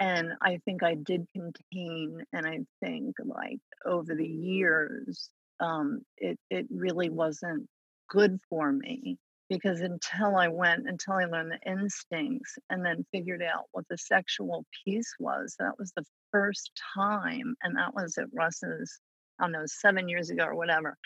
And 0.00 0.32
I 0.42 0.58
think 0.64 0.82
I 0.82 0.94
did 0.94 1.26
contain, 1.32 2.24
and 2.32 2.46
I 2.46 2.60
think 2.84 3.16
like 3.24 3.60
over 3.86 4.14
the 4.14 4.26
years, 4.26 5.30
um, 5.60 6.02
it 6.18 6.38
it 6.50 6.66
really 6.70 7.10
wasn't 7.10 7.68
good 8.10 8.38
for 8.50 8.72
me 8.72 9.18
because 9.48 9.80
until 9.80 10.36
I 10.36 10.48
went, 10.48 10.88
until 10.88 11.14
I 11.14 11.24
learned 11.26 11.52
the 11.52 11.70
instincts 11.70 12.58
and 12.70 12.84
then 12.84 13.06
figured 13.12 13.42
out 13.42 13.66
what 13.72 13.86
the 13.88 13.98
sexual 13.98 14.64
piece 14.84 15.14
was, 15.20 15.56
that 15.58 15.78
was 15.78 15.92
the 15.96 16.04
first 16.32 16.70
time, 16.94 17.54
and 17.62 17.76
that 17.76 17.94
was 17.94 18.18
at 18.18 18.26
Russ's, 18.34 19.00
I 19.40 19.44
don't 19.44 19.52
know, 19.52 19.64
seven 19.66 20.08
years 20.08 20.30
ago 20.30 20.44
or 20.44 20.54
whatever. 20.56 20.96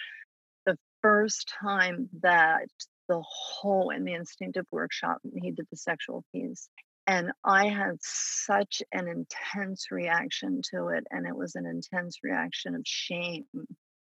the 0.67 0.79
first 1.03 1.53
time 1.61 2.09
that 2.23 2.69
the 3.09 3.23
whole 3.23 3.91
in 3.91 4.05
the 4.05 4.15
instinctive 4.15 4.67
workshop 4.73 5.19
he 5.43 5.51
did 5.53 5.67
the 5.71 5.77
sexual 5.77 6.25
piece 6.35 6.69
and 7.09 7.33
i 7.43 7.67
had 7.67 7.97
such 8.01 8.83
an 8.93 9.09
intense 9.09 9.91
reaction 9.91 10.61
to 10.63 10.89
it 10.89 11.05
and 11.11 11.27
it 11.27 11.35
was 11.35 11.57
an 11.57 11.67
intense 11.67 12.19
reaction 12.23 12.77
of 12.77 12.83
shame 12.85 13.47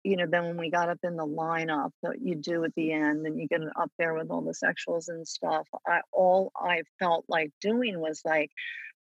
you 0.03 0.15
know 0.17 0.25
then 0.29 0.43
when 0.45 0.57
we 0.57 0.69
got 0.69 0.89
up 0.89 0.99
in 1.03 1.15
the 1.15 1.25
lineup 1.25 1.91
that 2.03 2.21
you 2.21 2.35
do 2.35 2.63
at 2.63 2.75
the 2.75 2.91
end 2.91 3.25
and 3.25 3.39
you 3.39 3.47
get 3.47 3.61
up 3.75 3.91
there 3.97 4.13
with 4.13 4.29
all 4.29 4.41
the 4.41 4.53
sexuals 4.53 5.07
and 5.07 5.27
stuff 5.27 5.67
i 5.87 6.01
all 6.11 6.51
i 6.55 6.81
felt 6.99 7.25
like 7.27 7.51
doing 7.61 7.99
was 7.99 8.21
like 8.23 8.51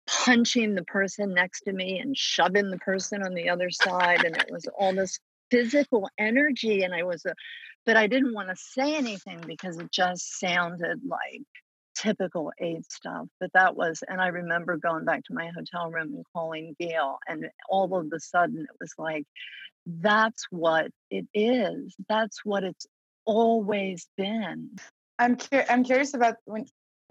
punching 0.08 0.76
the 0.76 0.84
person 0.84 1.34
next 1.34 1.62
to 1.62 1.74
me 1.74 2.00
and 2.00 2.16
shoving 2.16 2.70
the 2.70 2.78
person 2.78 3.24
on 3.24 3.34
the 3.34 3.50
other 3.50 3.72
side 3.72 4.24
and 4.24 4.38
it 4.38 4.52
was 4.52 4.68
all 4.78 4.94
this 4.94 5.20
physical 5.50 6.10
energy 6.18 6.84
and 6.84 6.94
i 6.94 7.04
was 7.04 7.26
a 7.26 7.34
but 7.86 7.98
i 7.98 8.08
didn't 8.08 8.34
want 8.34 8.50
to 8.50 8.56
say 8.56 8.96
anything 8.96 9.42
because 9.48 9.78
it 9.78 9.92
just 9.92 10.40
sounded 10.40 11.02
like 11.08 11.48
typical 11.96 12.52
aid 12.60 12.84
stuff 12.92 13.26
but 13.40 13.50
that 13.54 13.76
was 13.76 14.04
and 14.08 14.22
i 14.22 14.28
remember 14.28 14.78
going 14.78 15.06
back 15.06 15.24
to 15.24 15.34
my 15.34 15.50
hotel 15.56 15.90
room 15.90 16.14
and 16.14 16.26
calling 16.34 16.76
gail 16.80 17.18
and 17.28 17.48
all 17.70 17.96
of 17.96 18.12
a 18.14 18.20
sudden 18.20 18.62
it 18.62 18.76
was 18.80 18.94
like 18.98 19.26
that's 19.88 20.46
what 20.50 20.92
it 21.10 21.26
is 21.34 21.96
that's 22.10 22.44
what 22.44 22.64
it's 22.64 22.86
always 23.26 24.08
been 24.18 24.70
I'm 25.18 25.38
cur- 25.38 25.66
I'm 25.70 25.84
curious 25.84 26.14
about 26.14 26.36
when 26.46 26.66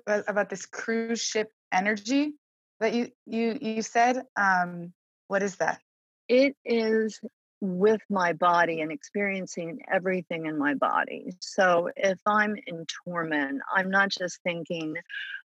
about 0.07 0.25
about 0.29 0.51
this 0.51 0.67
cruise 0.67 1.23
ship 1.23 1.51
energy 1.73 2.35
that 2.81 2.93
you 2.93 3.09
you 3.27 3.59
you 3.61 3.83
said. 3.83 4.23
Um, 4.37 4.93
what 5.29 5.43
is 5.43 5.57
that? 5.57 5.81
it 6.29 6.57
is 6.65 7.21
with 7.65 8.03
my 8.11 8.35
body 8.35 8.83
and 8.83 8.93
experiencing 8.93 9.81
everything 9.91 10.45
in 10.47 10.59
my 10.59 10.75
body. 10.75 11.35
So 11.41 11.89
if 11.97 12.19
I'm 12.27 12.57
in 12.67 12.85
torment, 13.05 13.63
I'm 13.75 13.91
not 13.91 14.11
just 14.11 14.39
thinking, 14.43 14.95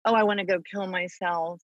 oh, 0.05 0.15
I 0.15 0.24
want 0.24 0.39
to 0.39 0.45
go 0.45 0.62
kill 0.72 0.88
myself. 0.88 1.62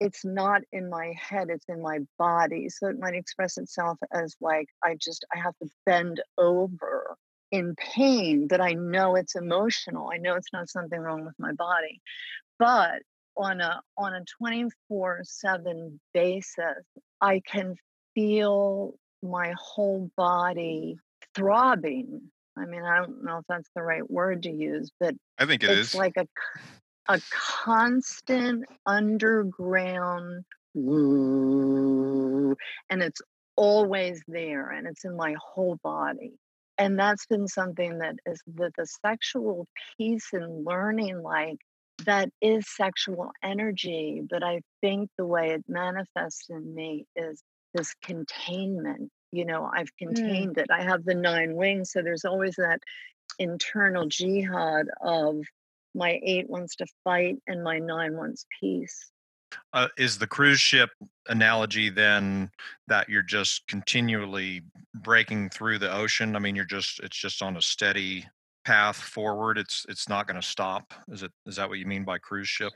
It's 0.00 0.24
not 0.24 0.60
in 0.72 0.90
my 0.90 1.14
head, 1.18 1.48
it's 1.48 1.64
in 1.68 1.80
my 1.80 2.00
body. 2.18 2.68
So 2.68 2.88
it 2.88 2.98
might 2.98 3.14
express 3.14 3.56
itself 3.56 3.96
as 4.12 4.36
like, 4.40 4.66
I 4.84 4.96
just, 5.00 5.24
I 5.34 5.38
have 5.38 5.56
to 5.62 5.68
bend 5.86 6.20
over 6.36 7.16
in 7.50 7.74
pain, 7.76 8.46
but 8.46 8.60
I 8.60 8.72
know 8.72 9.14
it's 9.14 9.36
emotional. 9.36 10.10
I 10.12 10.18
know 10.18 10.34
it's 10.34 10.52
not 10.52 10.68
something 10.68 10.98
wrong 11.00 11.24
with 11.24 11.34
my 11.38 11.52
body. 11.52 12.00
But 12.58 13.02
on 13.36 13.60
a 13.60 13.80
on 13.96 14.14
a 14.14 14.24
24/7 14.42 15.98
basis, 16.12 16.84
I 17.20 17.40
can 17.40 17.76
feel 18.14 18.94
my 19.24 19.54
whole 19.58 20.10
body 20.16 20.98
throbbing. 21.34 22.30
I 22.56 22.66
mean, 22.66 22.82
I 22.82 22.98
don't 22.98 23.24
know 23.24 23.38
if 23.38 23.44
that's 23.48 23.68
the 23.74 23.82
right 23.82 24.08
word 24.08 24.44
to 24.44 24.50
use, 24.50 24.92
but 25.00 25.14
I 25.38 25.46
think 25.46 25.64
it 25.64 25.70
it's 25.70 25.88
is. 25.90 25.94
like 25.94 26.16
a 27.08 27.20
constant 27.30 28.64
underground 28.86 30.44
and 30.74 32.56
it's 32.90 33.20
always 33.56 34.22
there 34.26 34.70
and 34.70 34.86
it's 34.86 35.04
in 35.04 35.16
my 35.16 35.34
whole 35.40 35.78
body 35.84 36.32
and 36.78 36.98
that's 36.98 37.26
been 37.26 37.46
something 37.46 37.98
that 37.98 38.16
is 38.26 38.42
that 38.56 38.72
the 38.76 38.86
sexual 39.06 39.68
piece 39.96 40.32
and 40.32 40.64
learning 40.64 41.22
like 41.22 41.58
that 42.04 42.28
is 42.40 42.64
sexual 42.74 43.30
energy 43.44 44.20
but 44.28 44.42
i 44.42 44.60
think 44.80 45.08
the 45.16 45.24
way 45.26 45.50
it 45.50 45.62
manifests 45.68 46.46
in 46.50 46.74
me 46.74 47.06
is 47.14 47.40
this 47.74 47.94
containment 48.02 49.10
you 49.32 49.44
know 49.44 49.68
i've 49.74 49.90
Mm. 50.02 50.14
contained 50.14 50.58
it 50.58 50.70
i 50.70 50.82
have 50.82 51.04
the 51.04 51.14
nine 51.14 51.54
wings 51.54 51.92
so 51.92 52.02
there's 52.02 52.24
always 52.24 52.54
that 52.56 52.80
internal 53.38 54.06
jihad 54.06 54.86
of 55.02 55.36
my 55.94 56.18
eight 56.24 56.48
wants 56.48 56.76
to 56.76 56.86
fight 57.04 57.36
and 57.46 57.62
my 57.62 57.78
nine 57.78 58.16
wants 58.16 58.46
peace 58.60 59.10
Uh, 59.72 59.88
is 59.96 60.18
the 60.18 60.26
cruise 60.26 60.60
ship 60.60 60.90
analogy 61.28 61.90
then 61.90 62.50
that 62.88 63.08
you're 63.08 63.22
just 63.22 63.66
continually 63.68 64.62
breaking 64.94 65.50
through 65.50 65.78
the 65.78 65.92
ocean? 65.92 66.34
I 66.36 66.38
mean, 66.40 66.56
you're 66.56 66.64
just 66.64 67.00
it's 67.00 67.16
just 67.16 67.42
on 67.42 67.56
a 67.56 67.62
steady 67.62 68.26
path 68.64 68.96
forward. 68.96 69.58
It's 69.58 69.86
it's 69.88 70.08
not 70.08 70.26
going 70.26 70.40
to 70.40 70.46
stop. 70.46 70.92
Is 71.08 71.22
it 71.22 71.32
is 71.46 71.56
that 71.56 71.68
what 71.68 71.78
you 71.78 71.86
mean 71.86 72.04
by 72.04 72.18
cruise 72.18 72.48
ship? 72.48 72.72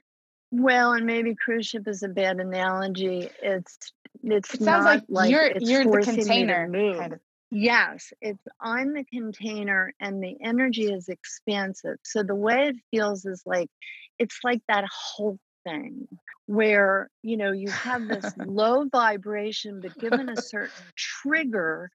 Well 0.50 0.93
and 0.93 1.07
maybe 1.07 1.35
cruise 1.35 1.67
ship 1.67 1.87
is 1.87 2.02
a 2.02 2.09
bad 2.09 2.38
analogy 2.38 3.28
it's 3.43 3.93
it's 4.23 4.55
It 4.55 4.62
sounds 4.62 4.85
not 4.85 4.85
like, 4.85 5.05
like 5.09 5.31
you're 5.31 5.52
you're 5.61 5.85
the 5.85 5.90
forcing 5.90 6.14
me 6.14 6.19
to 6.19 6.23
container, 6.23 6.67
kind 6.99 7.12
of. 7.14 7.21
Yes, 7.50 8.12
it's 8.21 8.45
I'm 8.61 8.93
the 8.93 9.05
container 9.05 9.95
and 10.00 10.23
the 10.23 10.37
energy 10.43 10.93
is 10.93 11.09
expansive. 11.09 11.97
So 12.05 12.23
the 12.23 12.35
way 12.35 12.69
it 12.69 12.76
feels 12.90 13.25
is 13.25 13.43
like 13.47 13.71
it's 14.19 14.38
like 14.45 14.61
that 14.69 14.85
whole 14.90 15.38
thing 15.64 16.09
where 16.47 17.11
you 17.23 17.37
know 17.37 17.52
you 17.52 17.71
have 17.71 18.07
this 18.09 18.33
low 18.37 18.85
vibration 18.90 19.81
but 19.81 19.99
given 19.99 20.28
a 20.28 20.37
certain 20.37 20.71
trigger 20.97 21.90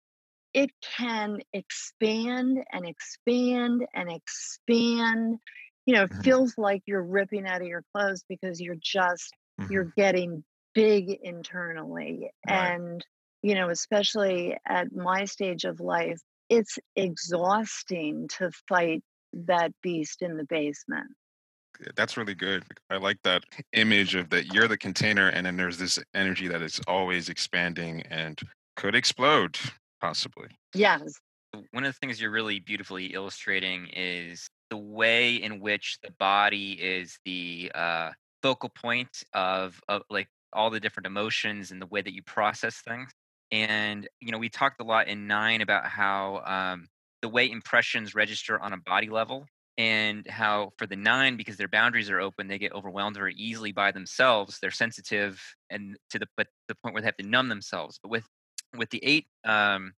it 0.54 0.70
can 0.98 1.40
expand 1.54 2.60
and 2.72 2.86
expand 2.86 3.84
and 3.96 4.12
expand 4.12 5.40
you 5.86 5.94
know 5.96 6.04
it 6.04 6.14
Mhm. 6.14 6.24
feels 6.24 6.58
like 6.58 6.82
you're 6.86 7.04
ripping 7.04 7.48
out 7.48 7.62
of 7.62 7.68
your 7.68 7.84
clothes 7.96 8.24
because 8.28 8.62
you're 8.62 8.76
just 8.82 9.34
Mhm. 9.58 9.70
you're 9.70 9.92
getting 9.98 10.44
big 10.74 11.10
internally 11.22 12.32
Right. 12.46 12.78
and 12.78 13.06
you 13.42 13.56
know 13.56 13.70
especially 13.70 14.58
at 14.68 14.92
my 14.94 15.26
stage 15.26 15.66
of 15.66 15.80
life 15.80 16.20
it's 16.50 16.78
exhausting 16.96 18.28
to 18.28 18.52
fight 18.68 19.04
that 19.34 19.72
beast 19.82 20.22
in 20.22 20.38
the 20.38 20.46
basement 20.46 21.12
That's 21.96 22.18
really 22.18 22.36
good. 22.36 22.64
I 22.90 22.98
like 22.98 23.18
that 23.24 23.44
image 23.74 24.16
of 24.16 24.30
that 24.30 24.46
you're 24.48 24.68
the 24.68 24.78
container, 24.78 25.28
and 25.30 25.46
then 25.46 25.58
there's 25.58 25.78
this 25.80 26.00
energy 26.14 26.48
that 26.48 26.62
is 26.62 26.80
always 26.88 27.30
expanding 27.30 28.02
and 28.04 28.40
could 28.76 28.96
explode, 28.96 29.58
possibly. 30.00 30.50
yes 30.74 31.20
one 31.72 31.84
of 31.84 31.94
the 31.94 32.00
things 32.00 32.20
you're 32.20 32.32
really 32.32 32.60
beautifully 32.60 33.08
illustrating 33.08 33.88
is 33.88 34.48
the 34.74 34.78
way 34.78 35.36
in 35.36 35.60
which 35.60 36.00
the 36.02 36.10
body 36.18 36.72
is 36.82 37.20
the 37.26 37.72
uh, 37.76 38.10
focal 38.42 38.70
point 38.70 39.24
of, 39.32 39.80
of 39.88 40.02
like 40.10 40.28
all 40.52 40.72
the 40.72 40.80
different 40.80 41.06
emotions 41.06 41.70
and 41.70 41.80
the 41.80 41.86
way 41.86 42.02
that 42.02 42.12
you 42.12 42.24
process 42.24 42.82
things. 42.82 43.12
And 43.52 44.08
you 44.20 44.32
know 44.32 44.40
we 44.40 44.50
talked 44.50 44.82
a 44.82 44.84
lot 44.84 45.08
in 45.08 45.28
nine 45.28 45.62
about 45.62 45.86
how 45.86 46.42
um, 46.48 46.88
the 47.22 47.30
way 47.30 47.52
impressions 47.52 48.16
register 48.16 48.60
on 48.60 48.74
a 48.74 48.78
body 48.78 49.10
level 49.10 49.46
and 49.78 50.26
how 50.28 50.72
for 50.78 50.88
the 50.88 50.96
nine 50.96 51.38
because 51.38 51.56
their 51.58 51.68
boundaries 51.68 52.10
are 52.10 52.20
open 52.20 52.48
they 52.48 52.58
get 52.58 52.74
overwhelmed 52.74 53.16
very 53.16 53.36
easily 53.36 53.72
by 53.72 53.92
themselves 53.92 54.60
they're 54.60 54.70
sensitive 54.72 55.42
and 55.72 55.98
to 56.10 56.20
the 56.20 56.28
but 56.38 56.48
the 56.68 56.76
point 56.76 56.94
where 56.94 57.02
they 57.02 57.08
have 57.08 57.18
to 57.18 57.28
numb 57.28 57.48
themselves. 57.48 58.00
But 58.02 58.10
with 58.10 58.26
with 58.76 58.90
the 58.90 59.04
eight 59.04 59.28
um, 59.46 59.94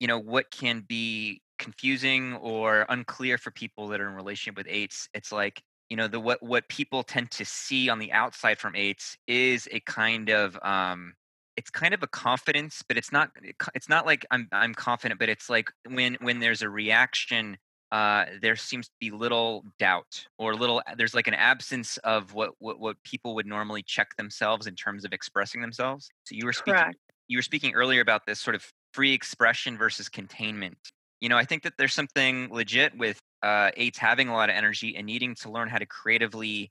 you 0.00 0.08
know 0.08 0.18
what 0.18 0.50
can 0.50 0.80
be 0.80 1.42
confusing 1.58 2.34
or 2.34 2.86
unclear 2.88 3.38
for 3.38 3.50
people 3.50 3.88
that 3.88 4.00
are 4.00 4.08
in 4.08 4.14
relationship 4.14 4.56
with 4.56 4.66
eights 4.68 5.08
it's 5.14 5.32
like 5.32 5.62
you 5.88 5.96
know 5.96 6.08
the 6.08 6.20
what 6.20 6.42
what 6.42 6.68
people 6.68 7.02
tend 7.02 7.30
to 7.30 7.44
see 7.44 7.88
on 7.88 7.98
the 7.98 8.12
outside 8.12 8.58
from 8.58 8.74
eights 8.76 9.16
is 9.26 9.68
a 9.72 9.80
kind 9.80 10.28
of 10.30 10.58
um 10.62 11.14
it's 11.56 11.70
kind 11.70 11.94
of 11.94 12.02
a 12.02 12.06
confidence 12.06 12.82
but 12.86 12.96
it's 12.96 13.12
not 13.12 13.30
it's 13.74 13.88
not 13.88 14.06
like 14.06 14.26
i'm 14.30 14.48
i'm 14.52 14.74
confident 14.74 15.18
but 15.18 15.28
it's 15.28 15.48
like 15.48 15.70
when 15.88 16.16
when 16.20 16.40
there's 16.40 16.62
a 16.62 16.68
reaction 16.68 17.56
uh 17.92 18.24
there 18.42 18.56
seems 18.56 18.88
to 18.88 18.94
be 19.00 19.10
little 19.10 19.64
doubt 19.78 20.26
or 20.38 20.54
little 20.54 20.82
there's 20.96 21.14
like 21.14 21.28
an 21.28 21.34
absence 21.34 21.98
of 21.98 22.34
what 22.34 22.50
what, 22.58 22.80
what 22.80 22.96
people 23.04 23.34
would 23.34 23.46
normally 23.46 23.82
check 23.82 24.08
themselves 24.16 24.66
in 24.66 24.74
terms 24.74 25.04
of 25.04 25.12
expressing 25.12 25.60
themselves 25.60 26.10
so 26.24 26.34
you 26.34 26.44
were 26.44 26.52
speaking 26.52 26.74
correct 26.74 26.96
you 27.28 27.38
were 27.38 27.42
speaking 27.42 27.74
earlier 27.74 28.00
about 28.00 28.26
this 28.26 28.40
sort 28.40 28.54
of 28.54 28.64
free 28.92 29.12
expression 29.12 29.76
versus 29.76 30.08
containment. 30.08 30.78
You 31.20 31.28
know, 31.28 31.36
I 31.36 31.44
think 31.44 31.62
that 31.62 31.74
there's 31.78 31.94
something 31.94 32.52
legit 32.52 32.96
with 32.96 33.20
uh, 33.42 33.70
eights 33.76 33.98
having 33.98 34.28
a 34.28 34.34
lot 34.34 34.50
of 34.50 34.56
energy 34.56 34.96
and 34.96 35.06
needing 35.06 35.34
to 35.36 35.50
learn 35.50 35.68
how 35.68 35.78
to 35.78 35.86
creatively 35.86 36.70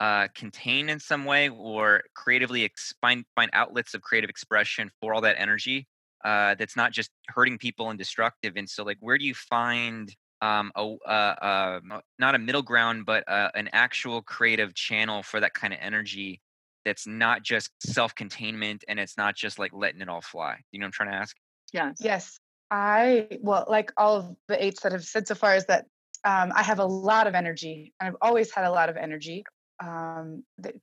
uh, 0.00 0.28
contain 0.34 0.88
in 0.90 1.00
some 1.00 1.24
way 1.24 1.48
or 1.48 2.02
creatively 2.14 2.64
ex- 2.64 2.94
find 3.00 3.24
find 3.34 3.50
outlets 3.52 3.94
of 3.94 4.02
creative 4.02 4.28
expression 4.28 4.90
for 5.00 5.14
all 5.14 5.22
that 5.22 5.36
energy. 5.38 5.86
Uh, 6.24 6.54
that's 6.56 6.76
not 6.76 6.92
just 6.92 7.10
hurting 7.28 7.56
people 7.58 7.90
and 7.90 7.98
destructive. 7.98 8.54
And 8.56 8.68
so, 8.68 8.82
like, 8.82 8.98
where 9.00 9.16
do 9.16 9.24
you 9.24 9.34
find 9.34 10.14
um, 10.42 10.72
a 10.76 10.96
uh, 11.06 11.80
uh, 11.90 12.00
not 12.18 12.34
a 12.34 12.38
middle 12.38 12.62
ground, 12.62 13.06
but 13.06 13.26
uh, 13.28 13.50
an 13.54 13.68
actual 13.72 14.22
creative 14.22 14.74
channel 14.74 15.22
for 15.22 15.40
that 15.40 15.54
kind 15.54 15.72
of 15.72 15.78
energy? 15.80 16.40
That's 16.84 17.06
not 17.06 17.42
just 17.42 17.70
self-containment, 17.80 18.84
and 18.86 19.00
it's 19.00 19.16
not 19.16 19.34
just 19.34 19.58
like 19.58 19.72
letting 19.72 20.00
it 20.02 20.08
all 20.08 20.20
fly. 20.20 20.58
You 20.70 20.78
know 20.78 20.84
what 20.84 20.88
I'm 20.88 20.92
trying 20.92 21.10
to 21.10 21.16
ask? 21.16 21.36
yes 21.72 21.96
Yes, 22.00 22.38
I 22.70 23.28
well, 23.40 23.64
like 23.68 23.92
all 23.96 24.16
of 24.16 24.36
the 24.48 24.62
eights 24.62 24.82
that 24.82 24.92
have 24.92 25.04
said 25.04 25.28
so 25.28 25.34
far, 25.34 25.56
is 25.56 25.66
that 25.66 25.86
um, 26.24 26.52
I 26.54 26.62
have 26.62 26.78
a 26.78 26.84
lot 26.84 27.26
of 27.26 27.34
energy. 27.34 27.92
and 28.00 28.08
I've 28.08 28.16
always 28.20 28.52
had 28.52 28.64
a 28.64 28.70
lot 28.70 28.88
of 28.88 28.96
energy. 28.96 29.44
Um, 29.82 30.42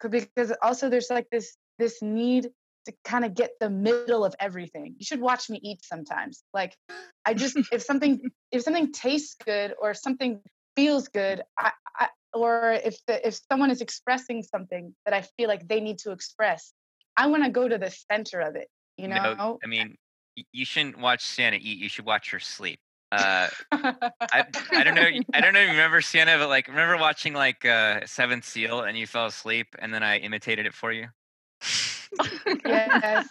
because 0.10 0.54
also 0.62 0.90
there's 0.90 1.10
like 1.10 1.28
this 1.32 1.58
this 1.80 2.02
need 2.02 2.50
to 2.86 2.94
kind 3.04 3.25
of 3.25 3.34
get 3.34 3.52
the 3.60 3.70
middle 3.70 4.24
of 4.25 4.36
everything. 4.40 4.96
You 4.98 5.06
should 5.06 5.22
watch 5.22 5.50
me 5.50 5.60
eat 5.63 5.84
sometimes. 5.84 6.44
Like 6.54 6.75
I 7.25 7.34
just 7.34 7.58
if 7.72 7.82
something 7.82 8.22
if 8.52 8.63
something 8.63 8.92
tastes 8.92 9.36
good 9.44 9.74
or 9.82 9.94
something 9.94 10.42
feels 10.75 11.08
good, 11.08 11.42
I, 11.58 11.72
I 11.98 12.10
or 12.34 12.72
if 12.72 12.98
the, 13.08 13.25
if 13.28 13.40
someone 13.52 13.72
is 13.72 13.82
expressing 13.82 14.44
something 14.44 14.96
that 15.06 15.13
I 15.13 15.22
feel 15.38 15.48
like 15.48 15.68
they 15.68 15.80
need 15.80 16.00
to 16.00 16.12
express, 16.12 16.74
I 17.16 17.28
want 17.28 17.44
to 17.44 17.50
go 17.50 17.68
to 17.68 17.78
the 17.78 17.94
center 18.12 18.42
of 18.42 18.56
it. 18.56 18.70
You 18.98 19.08
know, 19.08 19.36
No, 19.38 19.60
I 19.63 19.68
mean, 19.68 19.98
you 20.52 20.66
shouldn't 20.66 21.00
watch 21.00 21.24
Sienna 21.24 21.58
eat. 21.60 21.78
You 21.80 21.90
should 21.90 22.06
watch 22.06 22.32
her 22.32 22.40
sleep. 22.40 22.80
Uh, 23.12 23.48
I, 23.72 24.46
I 24.72 24.84
don't 24.84 24.96
know. 24.96 25.08
I 25.34 25.42
don't 25.42 25.54
know 25.54 25.60
if 25.60 25.68
you 25.68 25.72
remember 25.72 26.02
Sienna, 26.02 26.38
but 26.38 26.50
like, 26.50 26.68
remember 26.68 26.98
watching 26.98 27.34
like 27.34 27.63
uh, 27.66 28.06
Seventh 28.06 28.46
Seal 28.46 28.82
and 28.82 28.98
you 28.98 29.06
fell 29.06 29.28
asleep, 29.28 29.68
and 29.80 29.94
then 29.94 30.04
I 30.04 30.18
imitated 30.18 30.66
it 30.66 30.74
for 30.74 30.92
you. 30.92 31.08
yes, 32.66 33.28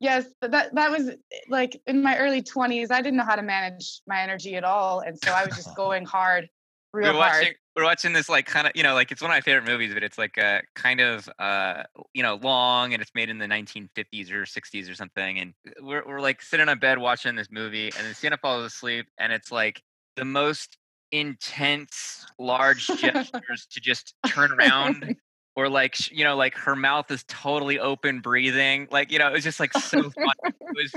yes. 0.00 0.26
That 0.40 0.74
that 0.74 0.90
was 0.90 1.10
like 1.48 1.80
in 1.86 2.02
my 2.02 2.16
early 2.18 2.42
twenties. 2.42 2.90
I 2.90 3.00
didn't 3.02 3.16
know 3.16 3.24
how 3.24 3.36
to 3.36 3.42
manage 3.42 4.00
my 4.06 4.20
energy 4.20 4.56
at 4.56 4.64
all, 4.64 5.00
and 5.00 5.18
so 5.22 5.32
I 5.32 5.44
was 5.44 5.56
just 5.56 5.74
going 5.76 6.04
hard, 6.04 6.48
real 6.92 7.12
we're 7.12 7.20
hard. 7.20 7.42
watching. 7.42 7.54
We're 7.76 7.84
watching 7.84 8.12
this 8.12 8.28
like 8.28 8.46
kind 8.46 8.66
of 8.66 8.72
you 8.74 8.82
know 8.82 8.94
like 8.94 9.10
it's 9.10 9.20
one 9.20 9.30
of 9.30 9.34
my 9.34 9.40
favorite 9.40 9.66
movies, 9.66 9.92
but 9.92 10.02
it's 10.02 10.18
like 10.18 10.36
a 10.36 10.62
kind 10.74 11.00
of 11.00 11.28
uh 11.38 11.82
you 12.12 12.22
know 12.22 12.36
long 12.36 12.92
and 12.92 13.02
it's 13.02 13.12
made 13.14 13.30
in 13.30 13.38
the 13.38 13.46
1950s 13.46 14.30
or 14.30 14.44
60s 14.44 14.90
or 14.90 14.94
something, 14.94 15.38
and 15.38 15.54
we're 15.80 16.06
we're 16.06 16.20
like 16.20 16.40
sitting 16.42 16.68
on 16.68 16.78
bed 16.78 16.98
watching 16.98 17.34
this 17.34 17.48
movie, 17.50 17.86
and 17.96 18.06
then 18.06 18.14
Sienna 18.14 18.38
falls 18.38 18.64
asleep, 18.64 19.06
and 19.18 19.32
it's 19.32 19.50
like 19.50 19.82
the 20.16 20.24
most 20.24 20.78
intense 21.12 22.26
large 22.38 22.86
gestures 22.98 23.66
to 23.70 23.80
just 23.80 24.14
turn 24.26 24.52
around 24.52 25.16
or 25.56 25.68
like 25.68 26.10
you 26.10 26.24
know 26.24 26.36
like 26.36 26.54
her 26.56 26.74
mouth 26.74 27.10
is 27.10 27.24
totally 27.28 27.78
open 27.78 28.20
breathing 28.20 28.88
like 28.90 29.12
you 29.12 29.18
know 29.18 29.28
it 29.28 29.32
was 29.32 29.44
just 29.44 29.60
like 29.60 29.72
so 29.74 30.10
fun 30.10 30.32
it 30.44 30.54
was 30.74 30.94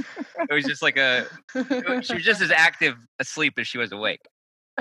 it 0.49 0.53
was 0.53 0.65
just 0.65 0.81
like 0.81 0.97
a 0.97 1.25
was- 1.53 2.05
she 2.05 2.15
was 2.15 2.23
just 2.23 2.41
as 2.41 2.51
active 2.51 2.95
asleep 3.19 3.53
as 3.59 3.67
she 3.67 3.77
was 3.77 3.91
awake 3.91 4.21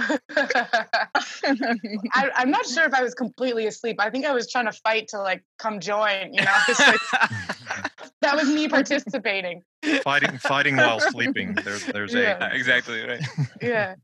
I, 2.14 2.30
I'm 2.34 2.50
not 2.50 2.66
sure 2.66 2.84
if 2.84 2.92
I 2.94 3.02
was 3.02 3.14
completely 3.14 3.66
asleep. 3.66 3.96
I 3.98 4.10
think 4.10 4.26
I 4.26 4.32
was 4.32 4.50
trying 4.50 4.66
to 4.66 4.72
fight 4.72 5.08
to 5.08 5.18
like 5.18 5.42
come 5.58 5.80
join. 5.80 6.32
You 6.34 6.42
know, 6.44 6.56
like- 6.78 7.00
that 8.22 8.34
was 8.36 8.48
me 8.48 8.68
participating. 8.68 9.62
fighting 10.02 10.38
fighting 10.38 10.76
while 10.76 11.00
sleeping. 11.00 11.54
There's 11.64 11.84
there's 11.86 12.14
Yeah. 12.14 12.48
a 12.50 12.54
exactly 12.54 13.02
right 13.02 13.20
yeah 13.60 13.94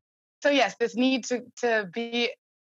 so 0.42 0.50
yes 0.50 0.74
this 0.78 0.94
need 0.96 1.24
to 1.24 1.42
to 1.60 1.88
be 1.92 2.30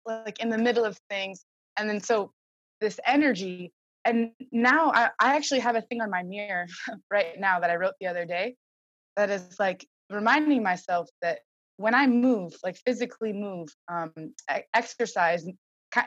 like 0.07 0.39
in 0.41 0.51
the 0.51 0.59
middle 0.59 0.85
of 0.85 0.99
things 1.09 1.45
and 1.79 1.89
then 1.89 2.01
so 2.01 2.33
this 2.81 3.01
energy 3.07 3.73
and 4.05 4.31
now 4.53 4.93
I, 4.95 5.11
I 5.19 5.37
actually 5.37 5.61
have 5.61 5.77
a 5.77 5.83
thing 5.83 6.01
on 6.03 6.11
my 6.11 6.23
mirror 6.23 6.67
right 7.11 7.39
now 7.39 7.61
that 7.61 7.71
i 7.71 7.77
wrote 7.77 7.95
the 8.01 8.07
other 8.07 8.25
day 8.27 8.57
that 9.17 9.31
is 9.31 9.57
like 9.59 9.87
reminding 10.11 10.63
myself 10.63 11.09
that 11.23 11.41
when 11.77 11.95
i 11.95 12.07
move 12.07 12.55
like 12.63 12.77
physically 12.87 13.33
move 13.33 13.69
um 13.89 14.13
exercise 14.75 15.47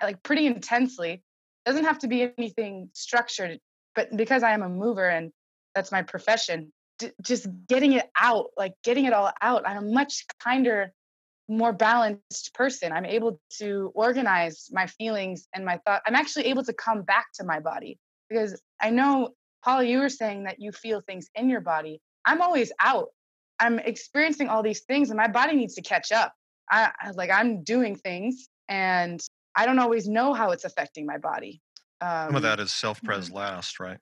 like 0.02 0.22
pretty 0.24 0.46
intensely 0.48 1.24
doesn't 1.66 1.86
have 1.86 2.00
to 2.00 2.08
be 2.08 2.32
anything 2.38 2.90
structured 2.94 3.60
but 3.96 4.16
because 4.16 4.44
i 4.44 4.52
am 4.52 4.62
a 4.64 4.70
mover 4.70 5.08
and 5.08 5.32
that's 5.76 5.92
my 5.92 6.02
profession 6.02 6.72
d- 7.00 7.12
just 7.22 7.48
getting 7.68 7.94
it 7.94 8.10
out, 8.20 8.48
like 8.58 8.74
getting 8.84 9.06
it 9.06 9.14
all 9.14 9.32
out. 9.42 9.68
I'm 9.68 9.78
a 9.78 9.92
much 9.92 10.26
kinder, 10.40 10.92
more 11.48 11.74
balanced 11.74 12.54
person. 12.54 12.92
I'm 12.92 13.06
able 13.06 13.40
to 13.60 13.92
organize 13.96 14.70
my 14.72 14.88
feelings 14.88 15.48
and 15.54 15.66
my 15.66 15.80
thought. 15.86 16.02
I'm 16.06 16.16
actually 16.16 16.46
able 16.48 16.64
to 16.66 16.74
come 16.74 17.04
back 17.04 17.28
to 17.36 17.46
my 17.46 17.60
body 17.60 17.98
because 18.30 18.62
I 18.82 18.90
know, 18.90 19.30
Paula, 19.64 19.84
you 19.84 20.00
were 20.00 20.10
saying 20.10 20.44
that 20.44 20.60
you 20.60 20.72
feel 20.72 21.02
things 21.02 21.30
in 21.36 21.50
your 21.50 21.62
body. 21.62 22.02
I'm 22.26 22.42
always 22.42 22.72
out. 22.82 23.10
I'm 23.60 23.80
experiencing 23.80 24.50
all 24.50 24.62
these 24.64 24.82
things 24.82 25.10
and 25.10 25.18
my 25.18 25.28
body 25.28 25.56
needs 25.56 25.76
to 25.76 25.82
catch 25.82 26.12
up. 26.12 26.34
I 26.70 26.92
I- 27.00 27.12
like 27.12 27.30
I'm 27.32 27.64
doing 27.64 27.96
things 27.96 28.48
and 28.70 29.20
I 29.56 29.66
don't 29.66 29.80
always 29.80 30.08
know 30.08 30.34
how 30.34 30.52
it's 30.52 30.66
affecting 30.66 31.06
my 31.06 31.18
body. 31.18 31.62
Um, 32.02 32.28
some 32.30 32.36
of 32.36 32.42
that 32.44 32.60
is 32.60 32.72
self-pres 32.72 33.32
last, 33.32 33.80
right? 33.80 33.98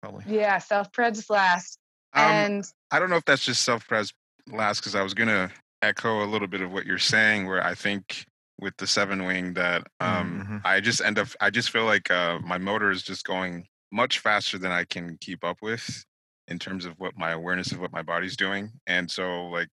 Probably. 0.00 0.24
Yeah, 0.26 0.58
self-pres 0.58 1.28
last. 1.28 1.78
Um, 2.14 2.22
and 2.30 2.64
I 2.90 2.98
don't 2.98 3.10
know 3.10 3.16
if 3.16 3.24
that's 3.24 3.44
just 3.44 3.62
self 3.64 3.86
pres 3.86 4.12
last 4.48 4.80
because 4.80 4.94
I 4.94 5.02
was 5.02 5.14
gonna 5.14 5.50
echo 5.82 6.24
a 6.24 6.26
little 6.26 6.48
bit 6.48 6.60
of 6.62 6.72
what 6.72 6.86
you're 6.86 6.98
saying, 6.98 7.46
where 7.46 7.62
I 7.62 7.74
think 7.74 8.24
with 8.60 8.76
the 8.78 8.86
seven 8.86 9.24
wing 9.24 9.54
that 9.54 9.86
um 10.00 10.46
Mhm. 10.48 10.60
I 10.64 10.80
just 10.80 11.00
end 11.02 11.18
up 11.18 11.28
I 11.40 11.50
just 11.50 11.70
feel 11.70 11.84
like 11.84 12.10
uh 12.10 12.38
my 12.38 12.56
motor 12.56 12.90
is 12.90 13.02
just 13.02 13.24
going 13.24 13.66
much 13.90 14.20
faster 14.20 14.58
than 14.58 14.70
I 14.72 14.84
can 14.84 15.18
keep 15.20 15.44
up 15.44 15.60
with 15.60 16.04
in 16.48 16.58
terms 16.58 16.84
of 16.84 16.94
what 16.98 17.16
my 17.16 17.32
awareness 17.32 17.72
of 17.72 17.80
what 17.80 17.92
my 17.92 18.02
body's 18.02 18.36
doing. 18.36 18.70
And 18.86 19.10
so 19.10 19.46
like 19.46 19.68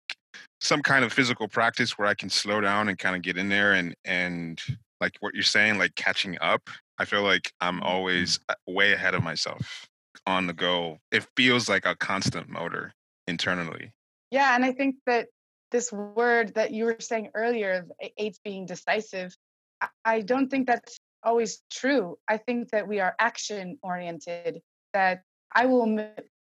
some 0.60 0.82
kind 0.82 1.04
of 1.04 1.12
physical 1.12 1.48
practice 1.48 1.98
where 1.98 2.08
I 2.08 2.14
can 2.14 2.30
slow 2.30 2.62
down 2.62 2.90
and 2.90 2.98
kind 2.98 3.16
of 3.16 3.22
get 3.22 3.38
in 3.38 3.50
there 3.50 3.74
and 3.74 3.96
and 4.06 4.62
like 5.00 5.18
what 5.20 5.34
you're 5.34 5.44
saying, 5.44 5.80
like 5.80 5.96
catching 5.96 6.38
up. 6.42 6.70
I 6.98 7.06
feel 7.06 7.24
like 7.24 7.52
I'm 7.60 7.82
always 7.82 8.40
uh, 8.50 8.54
way 8.68 8.94
ahead 8.94 9.16
of 9.16 9.24
myself 9.24 9.88
on 10.28 10.46
the 10.46 10.54
go. 10.54 11.00
It 11.12 11.28
feels 11.36 11.68
like 11.68 11.86
a 11.86 11.96
constant 11.96 12.48
motor 12.48 12.94
internally. 13.28 13.92
Yeah, 14.30 14.56
and 14.56 14.64
I 14.64 14.72
think 14.72 14.96
that 15.08 15.28
this 15.72 15.92
word 15.92 16.54
that 16.56 16.72
you 16.72 16.86
were 16.86 16.98
saying 17.00 17.30
earlier 17.34 17.74
of 17.74 17.92
e- 18.04 18.12
eights 18.18 18.40
being 18.44 18.66
decisive, 18.66 19.36
I- 20.06 20.22
don't 20.22 20.50
think 20.50 20.68
that's 20.68 21.00
always 21.24 21.64
true. 21.72 22.18
I 22.28 22.38
think 22.38 22.70
that 22.70 22.88
we 22.88 23.00
are 23.00 23.16
action 23.20 23.80
oriented, 23.82 24.62
that 24.94 25.24
I 25.54 25.66
will 25.66 25.88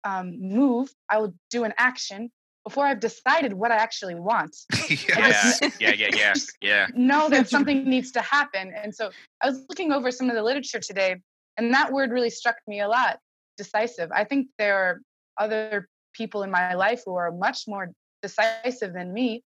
um, 0.06 0.40
move, 0.40 0.88
I 1.10 1.18
will 1.18 1.34
do 1.50 1.64
an 1.64 1.74
action 1.78 2.30
before 2.64 2.86
I've 2.86 3.00
decided 3.00 3.52
what 3.52 3.70
I 3.70 3.76
actually 3.76 4.14
want. 4.14 4.56
yeah 4.90 5.30
just- 5.30 5.80
yeah 5.80 5.92
yeah 5.92 6.08
yeah 6.14 6.34
yeah 6.60 6.86
know 6.94 7.28
that 7.28 7.48
something 7.54 7.88
needs 7.88 8.12
to 8.12 8.22
happen. 8.22 8.72
And 8.82 8.94
so 8.94 9.10
I 9.42 9.48
was 9.50 9.64
looking 9.68 9.92
over 9.92 10.10
some 10.10 10.30
of 10.30 10.36
the 10.36 10.42
literature 10.42 10.80
today, 10.80 11.16
and 11.56 11.74
that 11.74 11.92
word 11.92 12.10
really 12.10 12.30
struck 12.30 12.56
me 12.66 12.80
a 12.80 12.88
lot 12.88 13.18
decisive. 13.56 14.10
I 14.12 14.24
think 14.24 14.48
there 14.58 14.76
are 14.76 15.00
other 15.38 15.88
people 16.12 16.42
in 16.42 16.50
my 16.50 16.74
life 16.74 17.02
who 17.04 17.14
are 17.16 17.32
much 17.32 17.64
more 17.66 17.90
decisive 18.22 18.92
than 18.92 19.12
me. 19.12 19.42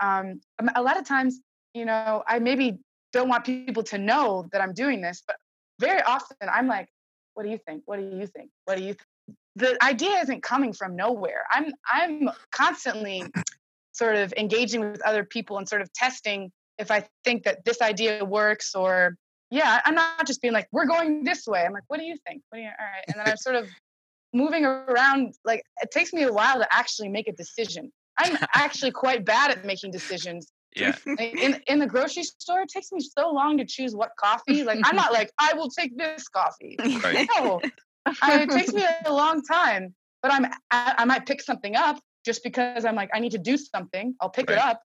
Um, 0.00 0.40
um, 0.58 0.70
a 0.74 0.82
lot 0.82 0.96
of 0.98 1.04
times, 1.06 1.40
you 1.74 1.84
know, 1.84 2.22
I 2.26 2.38
maybe 2.38 2.78
don't 3.12 3.28
want 3.28 3.44
people 3.44 3.82
to 3.84 3.98
know 3.98 4.48
that 4.52 4.60
I'm 4.60 4.72
doing 4.72 5.00
this, 5.00 5.22
but 5.26 5.36
very 5.78 6.02
often 6.02 6.36
I'm 6.50 6.66
like, 6.66 6.88
what 7.34 7.44
do 7.44 7.50
you 7.50 7.58
think? 7.66 7.82
What 7.86 7.98
do 7.98 8.16
you 8.16 8.26
think? 8.26 8.50
What 8.64 8.76
do 8.76 8.82
you 8.82 8.94
think? 8.94 9.06
The 9.56 9.82
idea 9.82 10.18
isn't 10.20 10.42
coming 10.42 10.72
from 10.72 10.96
nowhere. 10.96 11.44
I'm 11.50 11.72
I'm 11.90 12.30
constantly 12.52 13.24
sort 13.92 14.16
of 14.16 14.32
engaging 14.36 14.80
with 14.80 15.02
other 15.02 15.24
people 15.24 15.58
and 15.58 15.68
sort 15.68 15.82
of 15.82 15.92
testing 15.92 16.52
if 16.78 16.90
I 16.90 17.06
think 17.24 17.44
that 17.44 17.64
this 17.64 17.82
idea 17.82 18.24
works 18.24 18.74
or 18.74 19.16
yeah, 19.50 19.80
I'm 19.84 19.94
not 19.94 20.26
just 20.26 20.40
being 20.40 20.54
like, 20.54 20.68
we're 20.70 20.86
going 20.86 21.24
this 21.24 21.46
way. 21.46 21.62
I'm 21.64 21.72
like, 21.72 21.82
what 21.88 21.98
do 21.98 22.06
you 22.06 22.16
think? 22.26 22.42
What 22.48 22.58
do 22.58 22.62
you 22.62 22.68
all 22.68 22.86
right? 22.86 23.04
And 23.08 23.16
then 23.18 23.28
I'm 23.28 23.36
sort 23.36 23.56
of 23.56 23.68
moving 24.32 24.64
around 24.64 25.34
like 25.44 25.64
it 25.82 25.90
takes 25.90 26.12
me 26.12 26.22
a 26.22 26.32
while 26.32 26.58
to 26.58 26.68
actually 26.72 27.08
make 27.08 27.28
a 27.28 27.32
decision. 27.32 27.92
I'm 28.16 28.38
actually 28.54 28.92
quite 28.92 29.24
bad 29.24 29.50
at 29.50 29.64
making 29.64 29.90
decisions. 29.90 30.46
yeah 30.76 30.94
In 31.18 31.60
in 31.66 31.78
the 31.80 31.86
grocery 31.86 32.22
store, 32.22 32.60
it 32.60 32.68
takes 32.68 32.92
me 32.92 33.00
so 33.00 33.30
long 33.30 33.58
to 33.58 33.64
choose 33.64 33.94
what 33.94 34.10
coffee. 34.16 34.62
Like 34.62 34.80
I'm 34.84 34.96
not 35.04 35.12
like, 35.12 35.30
I 35.38 35.54
will 35.54 35.70
take 35.70 35.96
this 35.98 36.28
coffee. 36.28 36.76
Right. 37.02 37.28
No, 37.36 37.60
I, 38.06 38.42
it 38.42 38.50
takes 38.50 38.72
me 38.72 38.84
a 39.04 39.12
long 39.12 39.42
time, 39.42 39.94
but 40.22 40.32
I'm 40.32 40.46
I, 40.70 40.94
I 40.98 41.04
might 41.04 41.26
pick 41.26 41.42
something 41.42 41.76
up 41.76 42.00
just 42.24 42.42
because 42.42 42.84
I'm 42.84 42.94
like 42.94 43.10
I 43.12 43.20
need 43.20 43.32
to 43.32 43.38
do 43.38 43.56
something. 43.56 44.14
I'll 44.20 44.30
pick 44.30 44.50
it 44.50 44.58
up. 44.58 44.82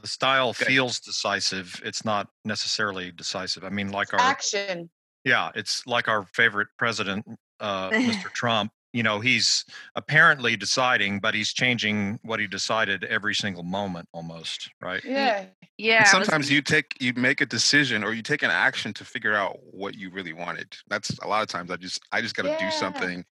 The 0.00 0.08
style 0.08 0.54
Good. 0.54 0.66
feels 0.66 1.00
decisive. 1.00 1.80
It's 1.84 2.04
not 2.04 2.28
necessarily 2.44 3.12
decisive. 3.12 3.64
I 3.64 3.68
mean, 3.68 3.90
like 3.90 4.14
our 4.14 4.20
Action. 4.20 4.88
yeah, 5.24 5.50
it's 5.54 5.86
like 5.86 6.08
our 6.08 6.24
favorite 6.32 6.68
president, 6.78 7.26
uh, 7.60 7.90
Mr. 7.90 8.24
Trump. 8.32 8.72
You 8.92 9.02
know, 9.02 9.20
he's 9.20 9.64
apparently 9.96 10.56
deciding, 10.56 11.20
but 11.20 11.34
he's 11.34 11.52
changing 11.52 12.18
what 12.22 12.40
he 12.40 12.46
decided 12.46 13.04
every 13.04 13.34
single 13.34 13.62
moment, 13.62 14.08
almost. 14.12 14.70
Right? 14.80 15.04
Yeah. 15.04 15.46
Yeah. 15.76 15.98
And 15.98 15.98
I 15.98 16.18
was- 16.18 16.26
sometimes 16.26 16.50
you 16.50 16.62
take 16.62 16.96
you 17.00 17.12
make 17.14 17.40
a 17.40 17.46
decision 17.46 18.02
or 18.02 18.12
you 18.14 18.22
take 18.22 18.42
an 18.42 18.50
action 18.50 18.92
to 18.94 19.04
figure 19.04 19.34
out 19.34 19.58
what 19.62 19.94
you 19.94 20.10
really 20.10 20.32
wanted. 20.32 20.74
That's 20.88 21.10
a 21.18 21.26
lot 21.28 21.42
of 21.42 21.48
times 21.48 21.70
I 21.70 21.76
just 21.76 22.00
I 22.12 22.20
just 22.22 22.34
got 22.34 22.44
to 22.44 22.56
do 22.58 22.70
something 22.70 23.24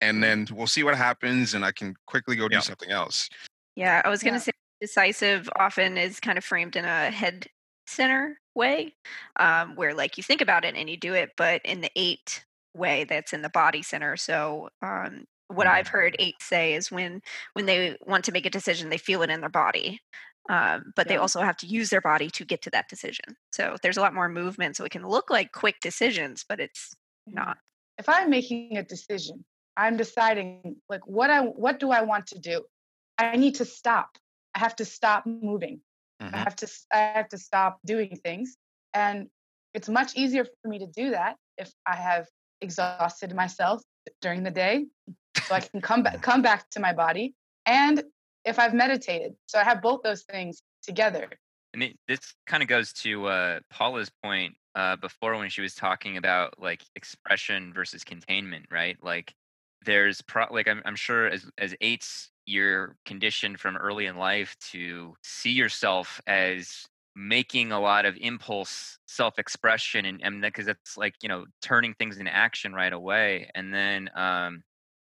and 0.00 0.22
then 0.22 0.46
we'll 0.52 0.66
see 0.66 0.82
what 0.82 0.96
happens 0.96 1.54
and 1.54 1.64
I 1.64 1.72
can 1.72 1.94
quickly 2.06 2.36
go 2.36 2.48
do 2.48 2.56
Yeah. 2.56 2.60
something 2.60 2.90
else. 2.90 3.28
Yeah, 3.76 4.02
I 4.04 4.08
was 4.08 4.22
going 4.22 4.34
Yeah. 4.34 4.38
to 4.40 4.44
say 4.44 4.52
decisive 4.80 5.48
often 5.56 5.96
is 5.96 6.20
kind 6.20 6.36
of 6.36 6.44
framed 6.44 6.76
in 6.76 6.84
a 6.84 7.10
head 7.10 7.46
center 7.86 8.38
way, 8.54 8.94
um, 9.38 9.76
where 9.76 9.94
like 9.94 10.16
you 10.16 10.22
think 10.22 10.40
about 10.40 10.64
it 10.64 10.74
and 10.74 10.90
you 10.90 10.96
do 10.96 11.14
it, 11.14 11.32
but 11.36 11.62
in 11.64 11.80
the 11.80 11.90
eight 11.96 12.44
way 12.74 13.04
that's 13.04 13.32
in 13.32 13.42
the 13.42 13.50
body 13.50 13.82
center. 13.82 14.16
So 14.16 14.70
um, 14.82 15.24
what 15.48 15.66
I've 15.66 15.88
heard 15.88 16.16
eight 16.18 16.42
say 16.42 16.74
is 16.74 16.90
when 16.90 17.22
when 17.54 17.66
they 17.66 17.96
want 18.06 18.24
to 18.26 18.32
make 18.32 18.46
a 18.46 18.50
decision, 18.50 18.88
they 18.90 18.98
feel 18.98 19.22
it 19.22 19.30
in 19.30 19.40
their 19.40 19.48
body. 19.50 20.00
Um, 20.50 20.92
but 20.94 21.08
they 21.08 21.16
also 21.16 21.40
have 21.40 21.56
to 21.58 21.66
use 21.66 21.88
their 21.90 22.02
body 22.02 22.28
to 22.30 22.44
get 22.44 22.60
to 22.62 22.70
that 22.70 22.88
decision. 22.90 23.36
So 23.52 23.76
there's 23.82 23.96
a 23.96 24.00
lot 24.02 24.14
more 24.14 24.28
movement. 24.28 24.76
So 24.76 24.84
it 24.84 24.92
can 24.92 25.06
look 25.06 25.30
like 25.30 25.52
quick 25.52 25.76
decisions, 25.80 26.44
but 26.46 26.60
it's 26.60 26.94
not. 27.26 27.58
If 27.98 28.08
I'm 28.08 28.30
making 28.30 28.76
a 28.76 28.82
decision, 28.82 29.44
I'm 29.76 29.96
deciding 29.96 30.80
like 30.88 31.06
what 31.06 31.30
I 31.30 31.40
what 31.42 31.78
do 31.78 31.90
I 31.90 32.02
want 32.02 32.26
to 32.28 32.38
do? 32.38 32.64
I 33.18 33.36
need 33.36 33.54
to 33.56 33.64
stop. 33.64 34.18
I 34.54 34.58
have 34.60 34.76
to 34.76 34.84
stop 34.84 35.26
moving. 35.26 35.80
I 36.32 36.38
Mhm. 36.38 36.44
have 36.44 36.56
to 36.56 36.68
I 36.92 36.98
have 36.98 37.28
to 37.30 37.38
stop 37.38 37.78
doing 37.84 38.16
things. 38.16 38.56
And 38.92 39.30
it's 39.74 39.88
much 39.88 40.16
easier 40.16 40.44
for 40.44 40.68
me 40.68 40.78
to 40.80 40.86
do 40.86 41.10
that 41.10 41.36
if 41.58 41.72
I 41.86 41.96
have 41.96 42.28
exhausted 42.64 43.34
myself 43.34 43.82
during 44.20 44.42
the 44.42 44.50
day 44.50 44.86
so 45.46 45.54
I 45.54 45.60
can 45.60 45.80
come 45.80 46.02
back 46.02 46.20
come 46.22 46.42
back 46.42 46.68
to 46.70 46.80
my 46.80 46.92
body 46.92 47.34
and 47.66 48.02
if 48.44 48.58
I've 48.58 48.74
meditated. 48.74 49.34
So 49.46 49.58
I 49.58 49.64
have 49.64 49.80
both 49.80 50.02
those 50.02 50.22
things 50.22 50.62
together. 50.82 51.28
I 51.74 51.76
mean, 51.76 51.94
this 52.06 52.34
kind 52.46 52.62
of 52.62 52.68
goes 52.68 52.92
to 53.04 53.26
uh, 53.26 53.60
Paula's 53.70 54.10
point 54.22 54.54
uh, 54.74 54.96
before 54.96 55.36
when 55.36 55.48
she 55.48 55.60
was 55.60 55.74
talking 55.74 56.16
about 56.16 56.54
like 56.58 56.82
expression 56.94 57.72
versus 57.74 58.04
containment, 58.04 58.66
right? 58.70 58.96
Like, 59.02 59.34
there's 59.84 60.22
pro- 60.22 60.52
like 60.52 60.68
I'm, 60.68 60.82
I'm 60.84 60.96
sure 60.96 61.26
as 61.26 61.46
as 61.58 61.74
eights, 61.80 62.30
you're 62.46 62.96
conditioned 63.04 63.60
from 63.60 63.76
early 63.76 64.06
in 64.06 64.16
life 64.16 64.56
to 64.72 65.14
see 65.22 65.50
yourself 65.50 66.20
as 66.26 66.86
making 67.16 67.72
a 67.72 67.80
lot 67.80 68.04
of 68.04 68.16
impulse 68.20 68.98
self-expression 69.06 70.04
and 70.04 70.20
and 70.22 70.42
because 70.42 70.66
that's 70.66 70.96
like 70.96 71.14
you 71.22 71.28
know 71.28 71.44
turning 71.62 71.94
things 71.94 72.18
into 72.18 72.34
action 72.34 72.72
right 72.72 72.92
away 72.92 73.48
and 73.54 73.72
then 73.72 74.10
um 74.16 74.62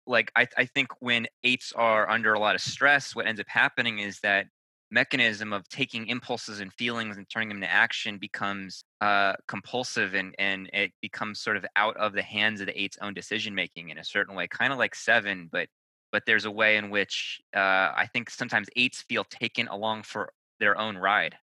like 0.07 0.33
I, 0.35 0.49
I 0.59 0.65
think 0.65 0.89
when 0.99 1.29
eights 1.45 1.73
are 1.77 2.11
under 2.11 2.35
a 2.35 2.41
lot 2.41 2.57
of 2.57 2.61
stress 2.61 3.15
what 3.15 3.27
ends 3.27 3.41
up 3.41 3.47
happening 3.49 4.01
is 4.01 4.19
that 4.21 4.47
mechanism 4.91 5.53
of 5.55 5.67
taking 5.69 6.07
impulses 6.09 6.61
and 6.61 6.73
feelings 6.73 7.17
and 7.17 7.27
turning 7.31 7.49
them 7.49 7.57
into 7.57 7.71
action 7.71 8.19
becomes 8.19 8.85
uh, 9.01 9.33
compulsive 9.49 10.15
and 10.15 10.35
and 10.39 10.69
it 10.73 10.93
becomes 11.01 11.41
sort 11.41 11.57
of 11.57 11.65
out 11.77 11.97
of 11.97 12.13
the 12.13 12.23
hands 12.23 12.61
of 12.61 12.67
the 12.67 12.81
eight's 12.81 12.99
own 13.01 13.15
decision 13.15 13.55
making 13.55 13.89
in 13.89 13.99
a 13.99 14.05
certain 14.05 14.35
way 14.35 14.47
kind 14.47 14.73
of 14.73 14.79
like 14.79 14.95
seven 14.95 15.49
but 15.51 15.67
but 16.11 16.25
there's 16.27 16.45
a 16.45 16.51
way 16.51 16.77
in 16.77 16.91
which 16.91 17.41
uh, 17.57 17.91
i 17.97 18.09
think 18.13 18.29
sometimes 18.29 18.69
eights 18.77 19.03
feel 19.03 19.25
taken 19.25 19.67
along 19.69 20.03
for 20.03 20.31
their 20.61 20.77
own 20.79 20.97
ride 20.97 21.37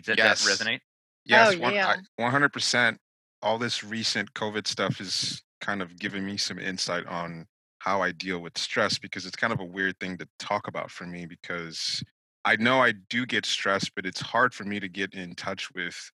does 0.00 0.16
that, 0.16 0.18
Yes. 0.18 0.44
that 0.44 0.64
resonate 0.66 0.80
Yes, 1.24 1.54
Oh, 1.54 1.60
one, 1.60 1.74
yeah. 1.74 1.88
I, 1.88 1.96
100%. 2.22 2.98
All 3.42 3.58
this 3.58 3.84
recent 3.84 4.34
COVID 4.34 4.66
stuff 4.66 5.00
is 5.00 5.42
kind 5.60 5.82
of 5.82 5.98
giving 5.98 6.24
me 6.26 6.36
some 6.36 6.58
insight 6.58 7.06
on 7.06 7.46
how 7.78 8.02
I 8.02 8.12
deal 8.12 8.40
with 8.40 8.58
stress 8.58 8.98
because 8.98 9.26
it's 9.26 9.36
kind 9.36 9.52
of 9.52 9.60
a 9.60 9.64
weird 9.64 9.98
thing 10.00 10.18
to 10.18 10.28
talk 10.38 10.68
about 10.68 10.90
for 10.90 11.04
me 11.06 11.26
because 11.26 12.02
I 12.44 12.56
know 12.56 12.80
I 12.82 12.92
do 12.92 13.26
get 13.26 13.46
stressed, 13.46 13.94
but 13.94 14.06
it's 14.06 14.20
hard 14.20 14.54
for 14.54 14.64
me 14.64 14.80
to 14.80 14.88
get 14.88 15.14
in 15.14 15.34
touch 15.34 15.72
with 15.74 16.10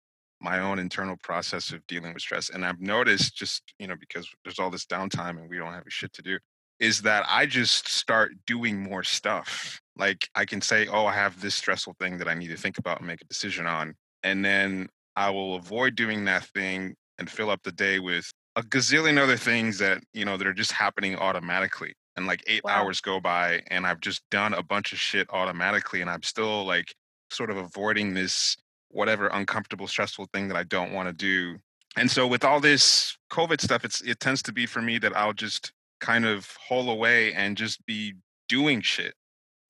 my 0.41 0.59
own 0.61 0.79
internal 0.81 1.17
process 1.23 1.73
of 1.73 1.87
dealing 1.87 2.15
with 2.15 2.23
stress. 2.23 2.51
And 2.51 2.65
I've 2.65 2.81
noticed 2.81 3.37
just, 3.37 3.75
you 3.79 3.87
know, 3.89 3.97
because 3.97 4.29
there's 4.45 4.59
all 4.61 4.71
this 4.71 4.87
downtime 4.87 5.39
and 5.39 5.49
we 5.51 5.59
don't 5.59 5.73
have 5.75 5.87
a 5.87 5.91
shit 5.91 6.13
to 6.15 6.23
do, 6.23 6.39
is 6.81 7.03
that 7.03 7.25
I 7.29 7.47
just 7.47 7.89
start 7.89 8.33
doing 8.47 8.81
more 8.81 9.05
stuff. 9.05 9.82
Like 9.97 10.29
I 10.35 10.45
can 10.45 10.61
say, 10.61 10.87
oh, 10.87 11.07
I 11.07 11.15
have 11.15 11.41
this 11.41 11.55
stressful 11.55 11.97
thing 12.01 12.19
that 12.19 12.29
I 12.29 12.35
need 12.35 12.49
to 12.49 12.57
think 12.57 12.79
about 12.79 12.99
and 12.99 13.07
make 13.07 13.21
a 13.21 13.27
decision 13.27 13.67
on 13.67 13.95
and 14.23 14.45
then 14.45 14.89
I 15.17 15.31
will 15.31 15.57
avoid 15.57 15.95
doing 15.95 16.25
that 16.27 16.45
thing 16.45 16.95
and 17.19 17.29
fill 17.31 17.51
up 17.51 17.63
the 17.63 17.73
day 17.73 17.99
with 17.99 18.31
a 18.57 18.63
gazillion 18.63 19.19
other 19.19 19.37
things 19.37 19.79
that 19.79 20.03
you 20.13 20.25
know 20.25 20.37
that 20.37 20.47
are 20.47 20.53
just 20.53 20.73
happening 20.73 21.17
automatically. 21.17 21.95
And 22.17 22.27
like 22.27 22.43
eight 22.47 22.63
Wow. 22.65 22.85
hours 22.85 23.01
go 23.01 23.21
by, 23.21 23.63
and 23.69 23.87
I've 23.87 24.01
just 24.01 24.23
done 24.31 24.53
a 24.53 24.63
bunch 24.63 24.93
of 24.93 24.99
shit 24.99 25.27
automatically, 25.31 26.03
and 26.03 26.11
I'm 26.11 26.23
still 26.23 26.65
like 26.67 26.95
sort 27.31 27.51
of 27.51 27.57
avoiding 27.57 28.13
this 28.13 28.57
whatever 28.89 29.29
uncomfortable, 29.29 29.87
stressful 29.87 30.29
thing 30.35 30.49
that 30.49 30.57
I 30.57 30.65
don't 30.65 30.93
want 30.93 31.09
to 31.09 31.15
do. 31.15 31.59
And 31.97 32.11
so 32.11 32.27
with 32.27 32.45
all 32.45 32.61
this 32.61 33.17
COVID 33.31 33.61
stuff, 33.61 33.85
it's 33.85 34.03
it 34.03 34.21
tends 34.21 34.43
to 34.43 34.53
be 34.53 34.67
for 34.67 34.83
me 34.83 34.99
that 34.99 35.17
I'll 35.17 35.33
just 35.33 35.73
kind 36.01 36.27
of 36.27 36.51
hole 36.69 36.91
away 36.91 37.33
and 37.33 37.57
just 37.57 37.85
be 37.87 38.15
doing 38.49 38.83
shit 38.83 39.15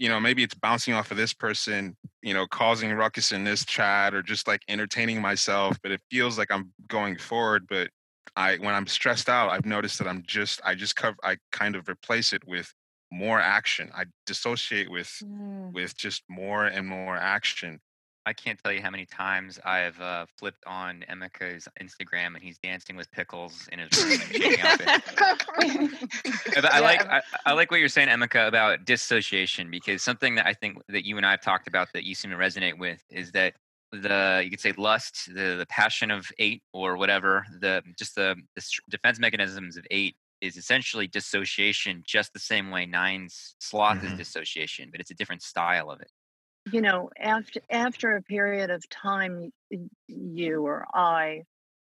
you 0.02 0.08
know, 0.08 0.18
maybe 0.18 0.42
it's 0.42 0.54
bouncing 0.56 0.94
off 0.94 1.12
of 1.12 1.16
this 1.16 1.32
person, 1.32 1.96
you 2.22 2.34
know, 2.34 2.44
causing 2.44 2.92
ruckus 2.92 3.30
in 3.30 3.44
this 3.44 3.64
chat 3.64 4.14
or 4.14 4.20
just 4.20 4.48
like 4.48 4.60
entertaining 4.66 5.20
myself, 5.20 5.78
but 5.80 5.92
it 5.92 6.00
feels 6.10 6.36
like 6.36 6.50
I'm 6.50 6.72
going 6.88 7.16
forward. 7.16 7.68
But 7.68 7.88
I, 8.34 8.56
when 8.56 8.74
I'm 8.74 8.88
stressed 8.88 9.28
out, 9.28 9.50
I've 9.50 9.64
noticed 9.64 10.00
that 10.00 10.08
I'm 10.08 10.24
just, 10.26 10.60
I 10.64 10.74
just 10.74 10.96
cover, 10.96 11.16
I 11.22 11.36
kind 11.52 11.76
of 11.76 11.88
replace 11.88 12.32
it 12.32 12.42
with 12.48 12.74
more 13.12 13.38
action. 13.38 13.92
I 13.94 14.06
dissociate 14.26 14.90
with, 14.90 15.06
mm. 15.22 15.72
with 15.72 15.96
just 15.96 16.24
more 16.28 16.64
and 16.66 16.84
more 16.84 17.16
action. 17.16 17.78
I 18.24 18.32
can't 18.32 18.58
tell 18.62 18.72
you 18.72 18.80
how 18.80 18.90
many 18.90 19.04
times 19.04 19.58
I've 19.64 20.00
uh, 20.00 20.26
flipped 20.38 20.64
on 20.66 21.04
Emeka's 21.10 21.66
Instagram 21.80 22.34
and 22.34 22.42
he's 22.42 22.58
dancing 22.58 22.94
with 22.96 23.10
pickles 23.10 23.68
in 23.72 23.80
his 23.80 23.90
room 24.04 24.20
outfit. 24.62 24.88
Yeah, 26.54 26.60
but 26.60 26.72
I 26.72 26.80
like 26.80 27.06
I, 27.06 27.22
I 27.46 27.52
like 27.52 27.70
what 27.70 27.80
you're 27.80 27.88
saying, 27.88 28.08
Emeka, 28.08 28.46
about 28.46 28.84
dissociation 28.84 29.70
because 29.70 30.02
something 30.02 30.34
that 30.36 30.46
I 30.46 30.54
think 30.54 30.78
that 30.88 31.04
you 31.06 31.16
and 31.16 31.24
I 31.26 31.32
have 31.32 31.40
talked 31.40 31.66
about 31.68 31.88
that 31.94 32.04
you 32.04 32.14
seem 32.14 32.30
to 32.30 32.36
resonate 32.36 32.78
with 32.78 33.02
is 33.10 33.32
that 33.32 33.54
the 33.92 34.40
you 34.44 34.50
could 34.50 34.60
say 34.60 34.72
lust, 34.76 35.26
the 35.34 35.56
the 35.58 35.66
passion 35.68 36.10
of 36.10 36.26
eight 36.38 36.62
or 36.72 36.96
whatever, 36.96 37.44
the 37.60 37.82
just 37.98 38.14
the, 38.14 38.36
the 38.56 38.62
defense 38.90 39.18
mechanisms 39.18 39.76
of 39.76 39.86
eight 39.90 40.16
is 40.40 40.56
essentially 40.56 41.06
dissociation, 41.06 42.02
just 42.06 42.32
the 42.32 42.38
same 42.38 42.70
way 42.70 42.84
nine's 42.86 43.54
sloth 43.60 44.02
is 44.02 44.12
Mhm. 44.12 44.16
dissociation, 44.18 44.88
but 44.90 45.00
it's 45.00 45.10
a 45.10 45.14
different 45.14 45.42
style 45.42 45.90
of 45.90 46.00
it. 46.00 46.10
You 46.72 46.80
know 46.80 47.10
after 47.18 47.60
after 47.70 48.16
a 48.16 48.22
period 48.22 48.70
of 48.70 48.82
time 48.88 49.50
you 50.08 50.66
or 50.66 50.86
i 50.94 51.42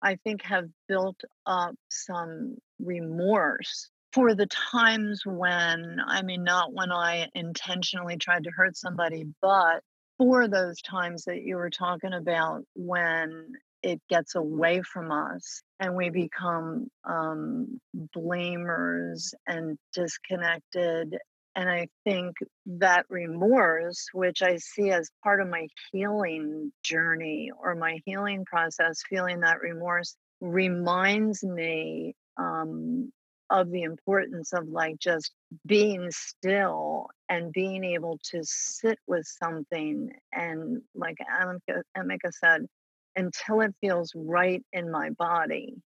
i 0.03 0.17
think 0.17 0.43
have 0.43 0.69
built 0.89 1.21
up 1.47 1.75
some 1.89 2.57
remorse 2.81 3.89
for 4.13 4.35
the 4.35 4.47
times 4.47 5.23
when 5.25 5.99
i 6.07 6.23
mean 6.23 6.45
not 6.45 6.73
when 6.73 6.93
i 6.93 7.29
intentionally 7.35 8.17
tried 8.17 8.45
to 8.45 8.51
hurt 8.51 8.77
somebody 8.77 9.25
but 9.41 9.81
for 10.19 10.49
those 10.49 10.81
times 10.83 11.25
that 11.25 11.43
you 11.43 11.57
were 11.57 11.71
talking 11.71 12.13
about 12.13 12.63
when 12.75 13.53
it 13.83 14.01
gets 14.09 14.35
away 14.35 14.81
from 14.81 15.13
us 15.13 15.63
and 15.79 15.95
we 15.95 16.09
become 16.09 16.89
um, 17.05 17.79
blamers 18.17 19.35
and 19.47 19.77
disconnected 19.93 21.19
and 21.57 21.71
I 21.71 21.89
think 22.05 22.37
that 22.67 23.07
remorse, 23.09 24.07
which 24.13 24.43
I 24.43 24.57
see 24.57 24.91
as 24.91 25.11
part 25.23 25.41
of 25.41 25.49
my 25.49 25.69
healing 25.93 26.73
journey 26.83 27.51
or 27.57 27.75
my 27.75 28.01
healing 28.05 28.45
process, 28.45 29.03
feeling 29.09 29.41
that 29.41 29.61
remorse 29.61 30.17
reminds 30.41 31.45
me 31.45 32.15
um, 32.37 33.13
of 33.51 33.71
the 33.71 33.83
importance 33.83 34.53
of 34.53 34.69
like 34.69 34.99
just 34.99 35.31
being 35.65 36.11
still 36.11 37.09
and 37.29 37.53
being 37.53 37.85
able 37.85 38.19
to 38.31 38.41
sit 38.43 38.99
with 39.07 39.27
something. 39.27 40.11
And 40.33 40.83
like 40.95 41.19
Emeka, 41.19 42.33
said, 42.33 42.67
until 43.15 43.61
it 43.61 43.75
feels 43.81 44.13
right 44.17 44.65
in 44.73 44.91
my 44.91 45.11
body, 45.11 45.77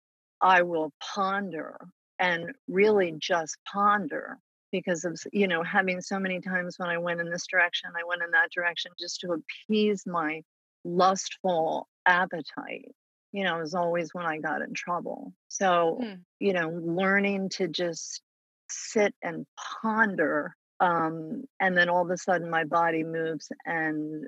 I 0.40 0.62
will 0.62 0.92
ponder 1.14 1.76
and 2.18 2.52
really 2.68 3.14
just 3.18 3.58
ponder 3.70 4.38
because 4.72 5.04
of 5.04 5.18
you 5.32 5.48
know 5.48 5.62
having 5.62 6.00
so 6.00 6.18
many 6.18 6.40
times 6.40 6.74
when 6.78 6.88
i 6.88 6.98
went 6.98 7.20
in 7.20 7.30
this 7.30 7.46
direction 7.46 7.90
i 7.98 8.04
went 8.06 8.22
in 8.22 8.30
that 8.30 8.50
direction 8.54 8.90
just 8.98 9.20
to 9.20 9.32
appease 9.32 10.04
my 10.06 10.42
lustful 10.84 11.88
appetite 12.06 12.94
you 13.32 13.44
know 13.44 13.58
it 13.58 13.60
was 13.60 13.74
always 13.74 14.14
when 14.14 14.26
i 14.26 14.38
got 14.38 14.62
in 14.62 14.72
trouble 14.74 15.32
so 15.48 15.98
Hmm. 16.00 16.14
you 16.38 16.52
know 16.52 16.68
learning 16.70 17.48
to 17.50 17.68
just 17.68 18.22
sit 18.70 19.14
and 19.22 19.46
ponder 19.82 20.54
um, 20.80 21.42
and 21.58 21.76
then 21.76 21.88
all 21.88 22.04
of 22.04 22.10
a 22.10 22.16
sudden 22.16 22.48
my 22.48 22.64
body 22.64 23.02
moves 23.02 23.50
and 23.66 24.26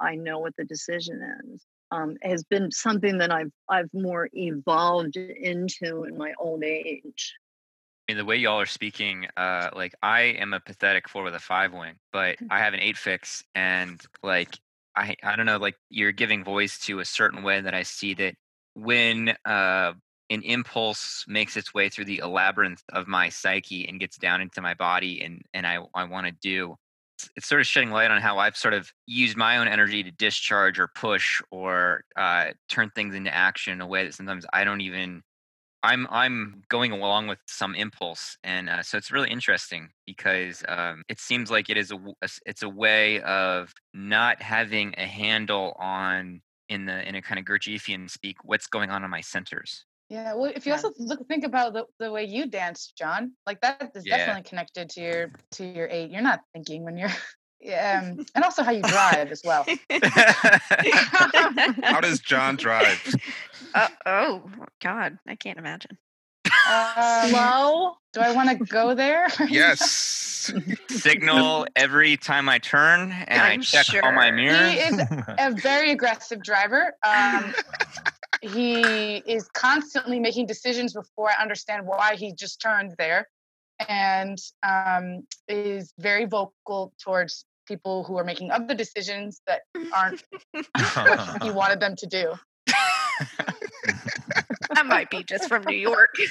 i 0.00 0.14
know 0.14 0.38
what 0.38 0.54
the 0.56 0.64
decision 0.64 1.20
is 1.52 1.64
um, 1.90 2.16
has 2.22 2.44
been 2.44 2.70
something 2.70 3.18
that 3.18 3.32
i've 3.32 3.52
i've 3.68 3.92
more 3.92 4.28
evolved 4.32 5.16
into 5.16 6.04
in 6.04 6.16
my 6.16 6.32
old 6.38 6.62
age 6.64 7.34
mean, 8.10 8.16
the 8.16 8.24
way 8.24 8.36
y'all 8.36 8.60
are 8.60 8.66
speaking, 8.66 9.28
uh, 9.36 9.70
like 9.74 9.94
I 10.02 10.22
am 10.22 10.52
a 10.52 10.60
pathetic 10.60 11.08
four 11.08 11.22
with 11.22 11.34
a 11.34 11.38
five 11.38 11.72
wing, 11.72 11.94
but 12.12 12.38
I 12.50 12.58
have 12.58 12.74
an 12.74 12.80
eight 12.80 12.96
fix, 12.96 13.44
and 13.54 14.00
like 14.22 14.58
I, 14.96 15.14
I 15.22 15.36
don't 15.36 15.46
know, 15.46 15.58
like 15.58 15.76
you're 15.90 16.12
giving 16.12 16.42
voice 16.42 16.78
to 16.86 16.98
a 16.98 17.04
certain 17.04 17.44
way 17.44 17.60
that 17.60 17.72
I 17.74 17.84
see 17.84 18.14
that 18.14 18.34
when 18.74 19.36
uh, 19.44 19.92
an 20.28 20.42
impulse 20.42 21.24
makes 21.28 21.56
its 21.56 21.72
way 21.72 21.88
through 21.88 22.06
the 22.06 22.22
labyrinth 22.22 22.82
of 22.92 23.06
my 23.06 23.28
psyche 23.28 23.88
and 23.88 24.00
gets 24.00 24.18
down 24.18 24.40
into 24.40 24.60
my 24.60 24.74
body, 24.74 25.22
and 25.22 25.42
and 25.54 25.66
I 25.66 25.78
I 25.94 26.04
want 26.04 26.26
to 26.26 26.32
do. 26.32 26.76
It's, 27.16 27.30
it's 27.36 27.48
sort 27.48 27.60
of 27.60 27.66
shedding 27.68 27.90
light 27.90 28.10
on 28.10 28.20
how 28.20 28.38
I've 28.38 28.56
sort 28.56 28.74
of 28.74 28.90
used 29.06 29.36
my 29.36 29.58
own 29.58 29.68
energy 29.68 30.02
to 30.02 30.10
discharge 30.10 30.80
or 30.80 30.88
push 30.88 31.40
or 31.52 32.02
uh, 32.16 32.46
turn 32.68 32.90
things 32.90 33.14
into 33.14 33.32
action 33.32 33.74
in 33.74 33.80
a 33.80 33.86
way 33.86 34.04
that 34.04 34.14
sometimes 34.14 34.46
I 34.52 34.64
don't 34.64 34.80
even 34.80 35.22
I'm 35.82 36.06
I'm 36.10 36.62
going 36.68 36.92
along 36.92 37.28
with 37.28 37.38
some 37.46 37.74
impulse, 37.74 38.36
and 38.44 38.68
uh, 38.68 38.82
so 38.82 38.98
it's 38.98 39.10
really 39.10 39.30
interesting 39.30 39.88
because 40.06 40.62
um, 40.68 41.02
it 41.08 41.18
seems 41.20 41.50
like 41.50 41.70
it 41.70 41.76
is 41.78 41.90
a, 41.90 41.94
w- 41.94 42.14
a 42.20 42.24
s- 42.24 42.40
it's 42.44 42.62
a 42.62 42.68
way 42.68 43.20
of 43.22 43.72
not 43.94 44.42
having 44.42 44.94
a 44.98 45.06
handle 45.06 45.74
on 45.78 46.42
in 46.68 46.84
the 46.86 47.08
in 47.08 47.14
a 47.14 47.22
kind 47.22 47.38
of 47.38 47.46
Gurdjieffian 47.46 48.10
speak 48.10 48.36
what's 48.44 48.66
going 48.66 48.90
on 48.90 49.04
in 49.04 49.10
my 49.10 49.22
centers. 49.22 49.86
Yeah. 50.10 50.34
Well, 50.34 50.52
if 50.54 50.66
you 50.66 50.72
also 50.72 50.92
look 50.98 51.26
think 51.28 51.44
about 51.44 51.72
the, 51.72 51.84
the 51.98 52.10
way 52.10 52.24
you 52.24 52.46
dance, 52.46 52.92
John, 52.98 53.32
like 53.46 53.60
that 53.60 53.92
is 53.94 54.04
Yeah. 54.04 54.16
definitely 54.18 54.42
connected 54.42 54.90
to 54.90 55.00
your 55.00 55.30
to 55.52 55.64
your 55.64 55.88
eight. 55.90 56.10
You're 56.10 56.20
not 56.20 56.40
thinking 56.52 56.84
when 56.84 56.96
you're 56.98 57.12
yeah, 57.60 58.02
um, 58.02 58.24
and 58.34 58.42
also 58.42 58.62
how 58.62 58.70
you 58.70 58.82
drive 58.82 59.30
as 59.30 59.42
well. 59.44 59.66
How 61.82 62.00
does 62.00 62.20
John 62.20 62.56
drive? 62.56 62.98
Uh, 63.74 63.88
oh 64.06 64.50
God, 64.82 65.18
I 65.26 65.36
can't 65.36 65.58
imagine. 65.58 65.98
Um, 66.68 67.30
Slow. 67.30 67.96
do 68.12 68.20
I 68.20 68.32
want 68.32 68.50
to 68.50 68.64
go 68.64 68.94
there? 68.94 69.28
Yes. 69.48 70.52
Signal 70.88 71.66
every 71.76 72.16
time 72.16 72.48
I 72.48 72.58
turn, 72.58 73.12
and 73.12 73.42
I 73.42 73.52
I'm 73.52 73.60
check 73.60 73.86
all 74.02 74.12
my 74.12 74.28
sure. 74.28 74.36
He 74.70 74.78
is 74.78 74.98
a 75.38 75.54
very 75.62 75.90
aggressive 75.96 76.42
driver. 76.42 76.94
Um, 77.04 77.54
he 78.40 79.18
is 79.18 79.48
constantly 79.52 80.18
making 80.18 80.46
decisions 80.46 80.94
before 80.94 81.30
I 81.30 81.42
understand 81.42 81.86
why 81.86 82.16
he 82.16 82.32
just 82.32 82.60
turned 82.60 82.94
there, 82.96 83.28
and 83.86 84.38
um, 84.62 85.26
is 85.46 85.92
very 85.98 86.24
vocal 86.24 86.94
towards 87.02 87.44
people 87.66 88.02
who 88.04 88.16
are 88.16 88.24
making 88.24 88.50
other 88.50 88.74
decisions 88.74 89.42
that 89.46 89.62
aren't 89.94 90.24
what 90.52 91.42
he 91.42 91.50
wanted 91.50 91.80
them 91.80 91.96
to 91.96 92.06
do. 92.06 92.32
That 94.80 94.86
might 94.86 95.10
be 95.10 95.22
just 95.22 95.46
from 95.46 95.62
New 95.64 95.76
York. 95.76 96.14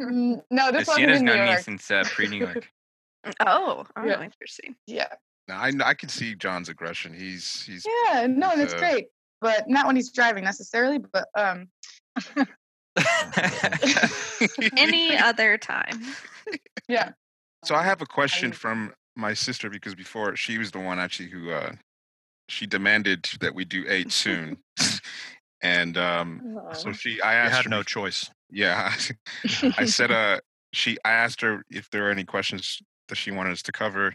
Mm, 0.00 0.42
No, 0.50 0.70
this 0.72 0.86
wasn't 0.88 0.96
Sienna's 1.06 1.20
in 1.20 1.24
New 1.24 1.32
known 1.36 1.44
me 1.44 1.50
York. 1.52 1.62
since 1.62 1.90
uh, 1.90 2.02
pre-New 2.04 2.38
York. 2.38 2.68
Oh, 3.40 3.86
oh, 3.96 4.04
Yeah. 4.04 4.20
interesting. 4.22 4.76
Yeah, 4.86 5.08
No, 5.48 5.54
I 5.54 5.72
I 5.84 5.94
can 5.94 6.08
see 6.08 6.34
John's 6.34 6.68
aggression. 6.68 7.14
He's 7.14 7.62
he's 7.62 7.86
yeah, 7.86 8.26
no, 8.28 8.50
and 8.50 8.60
it's 8.60 8.74
Uh, 8.74 8.78
great, 8.78 9.06
but 9.40 9.68
not 9.68 9.86
when 9.86 9.96
he's 9.96 10.10
driving 10.12 10.44
necessarily. 10.44 10.98
But 10.98 11.28
um, 11.36 11.68
Any 14.76 15.16
other 15.16 15.56
time. 15.58 16.02
yeah. 16.88 17.12
So 17.64 17.74
I 17.74 17.82
have 17.82 18.02
a 18.02 18.06
question 18.06 18.50
I- 18.50 18.54
from 18.54 18.92
my 19.16 19.32
sister 19.32 19.70
because 19.70 19.94
before 19.94 20.36
she 20.36 20.58
was 20.58 20.70
the 20.72 20.78
one 20.80 20.98
actually 20.98 21.30
who 21.30 21.50
uh 21.50 21.72
she 22.48 22.66
demanded 22.66 23.28
that 23.40 23.54
we 23.54 23.64
do 23.64 23.84
eight 23.88 24.12
soon. 24.12 24.58
And 25.66 25.96
um 25.98 26.60
so 26.72 26.92
she 26.92 27.20
I 27.20 27.44
you 27.44 27.50
had 27.50 27.64
her 27.64 27.70
no 27.70 27.80
bef- 27.80 27.86
choice. 27.86 28.30
yeah. 28.50 28.92
I 29.78 29.84
said 29.86 30.10
uh 30.22 30.38
she 30.72 30.96
I 31.04 31.12
asked 31.12 31.40
her 31.40 31.62
if 31.70 31.88
there 31.90 32.02
were 32.04 32.10
any 32.10 32.24
questions 32.24 32.80
that 33.08 33.16
she 33.16 33.30
wanted 33.30 33.52
us 33.52 33.62
to 33.62 33.72
cover 33.72 34.14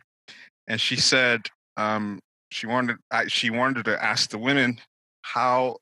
and 0.67 0.79
she 0.79 0.95
said 0.95 1.41
um 1.77 2.19
she 2.51 2.67
wanted 2.67 2.97
I, 3.11 3.27
she 3.27 3.49
wanted 3.49 3.85
to 3.85 4.03
ask 4.03 4.29
the 4.29 4.37
women 4.37 4.79
how 5.21 5.77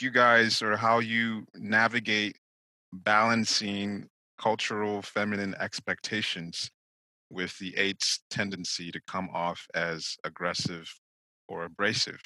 you 0.00 0.10
guys 0.10 0.62
or 0.62 0.76
how 0.76 0.98
you 1.00 1.44
navigate 1.56 2.36
balancing 2.92 4.08
cultural 4.38 5.02
feminine 5.02 5.54
expectations 5.60 6.70
with 7.30 7.56
the 7.58 7.76
eight's 7.76 8.20
tendency 8.30 8.90
to 8.90 9.00
come 9.06 9.28
off 9.32 9.66
as 9.74 10.16
aggressive 10.24 10.92
or 11.48 11.64
abrasive. 11.64 12.20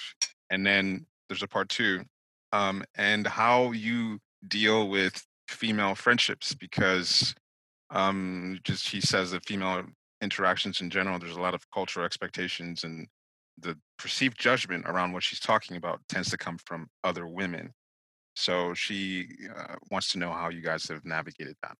And 0.51 0.65
then 0.67 1.07
there's 1.29 1.43
a 1.43 1.49
part 1.49 1.69
two, 1.69 2.03
um, 2.55 2.85
and 2.95 3.27
how 3.27 3.73
you 3.73 4.21
deal 4.47 4.89
with 4.89 5.27
female 5.49 5.97
friendships 5.97 6.55
because 6.55 7.35
um, 7.91 8.61
just 8.63 8.89
he 8.89 9.01
says 9.01 9.33
that 9.33 9.45
female 9.45 9.83
interactions 10.21 10.81
in 10.81 10.89
general, 10.89 11.19
there's 11.19 11.37
a 11.37 11.41
lot 11.41 11.55
of 11.55 11.69
cultural 11.73 12.07
expectations 12.07 12.85
and 12.85 13.09
the 13.59 13.77
perceived 13.99 14.39
judgment 14.39 14.85
around 14.87 15.13
what 15.13 15.25
she's 15.25 15.41
talking 15.41 15.77
about 15.77 16.01
tends 16.09 16.31
to 16.31 16.39
come 16.39 16.57
from 16.65 16.87
other 17.03 17.27
women. 17.27 17.73
So 18.37 18.73
she 18.73 19.27
uh, 19.57 19.75
wants 19.91 20.13
to 20.13 20.19
know 20.19 20.33
how 20.33 20.49
you 20.49 20.61
guys 20.61 20.87
have 20.89 21.05
navigated 21.05 21.57
that. 21.63 21.77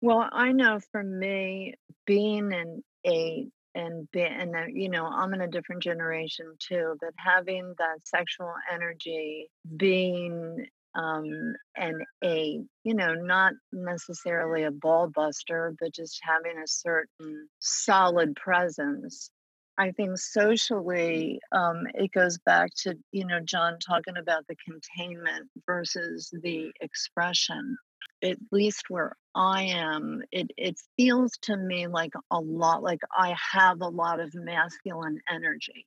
Well, 0.00 0.28
I 0.32 0.50
know 0.50 0.80
for 0.90 1.04
me, 1.04 1.74
being 2.04 2.52
in 2.52 2.82
eight 3.04 3.50
and 3.76 4.10
be, 4.10 4.22
and 4.22 4.56
uh, 4.56 4.64
you 4.72 4.88
know, 4.88 5.06
I'm 5.06 5.34
in 5.34 5.42
a 5.42 5.48
different 5.48 5.82
generation 5.82 6.46
too, 6.58 6.96
but 7.00 7.12
having 7.16 7.74
that 7.78 7.98
sexual 8.04 8.52
energy, 8.72 9.48
being 9.76 10.66
um, 10.94 11.54
an 11.76 12.00
eight, 12.22 12.62
you 12.84 12.94
know, 12.94 13.14
not 13.14 13.52
necessarily 13.72 14.64
a 14.64 14.70
ball 14.70 15.08
buster, 15.14 15.74
but 15.78 15.94
just 15.94 16.18
having 16.22 16.58
a 16.58 16.66
certain 16.66 17.48
solid 17.58 18.34
presence. 18.34 19.30
I 19.78 19.90
think 19.90 20.16
socially, 20.16 21.38
um, 21.52 21.86
it 21.92 22.10
goes 22.12 22.38
back 22.38 22.70
to, 22.84 22.94
you 23.12 23.26
know, 23.26 23.40
John 23.44 23.76
talking 23.78 24.16
about 24.16 24.46
the 24.48 24.56
containment 24.64 25.50
versus 25.66 26.30
the 26.42 26.72
expression 26.80 27.76
at 28.22 28.38
least 28.50 28.84
where 28.88 29.16
I 29.34 29.64
am, 29.64 30.22
it 30.32 30.50
it 30.56 30.76
feels 30.96 31.32
to 31.42 31.56
me 31.56 31.86
like 31.86 32.12
a 32.30 32.40
lot 32.40 32.82
like 32.82 33.00
I 33.16 33.36
have 33.52 33.80
a 33.80 33.88
lot 33.88 34.20
of 34.20 34.34
masculine 34.34 35.20
energy. 35.30 35.86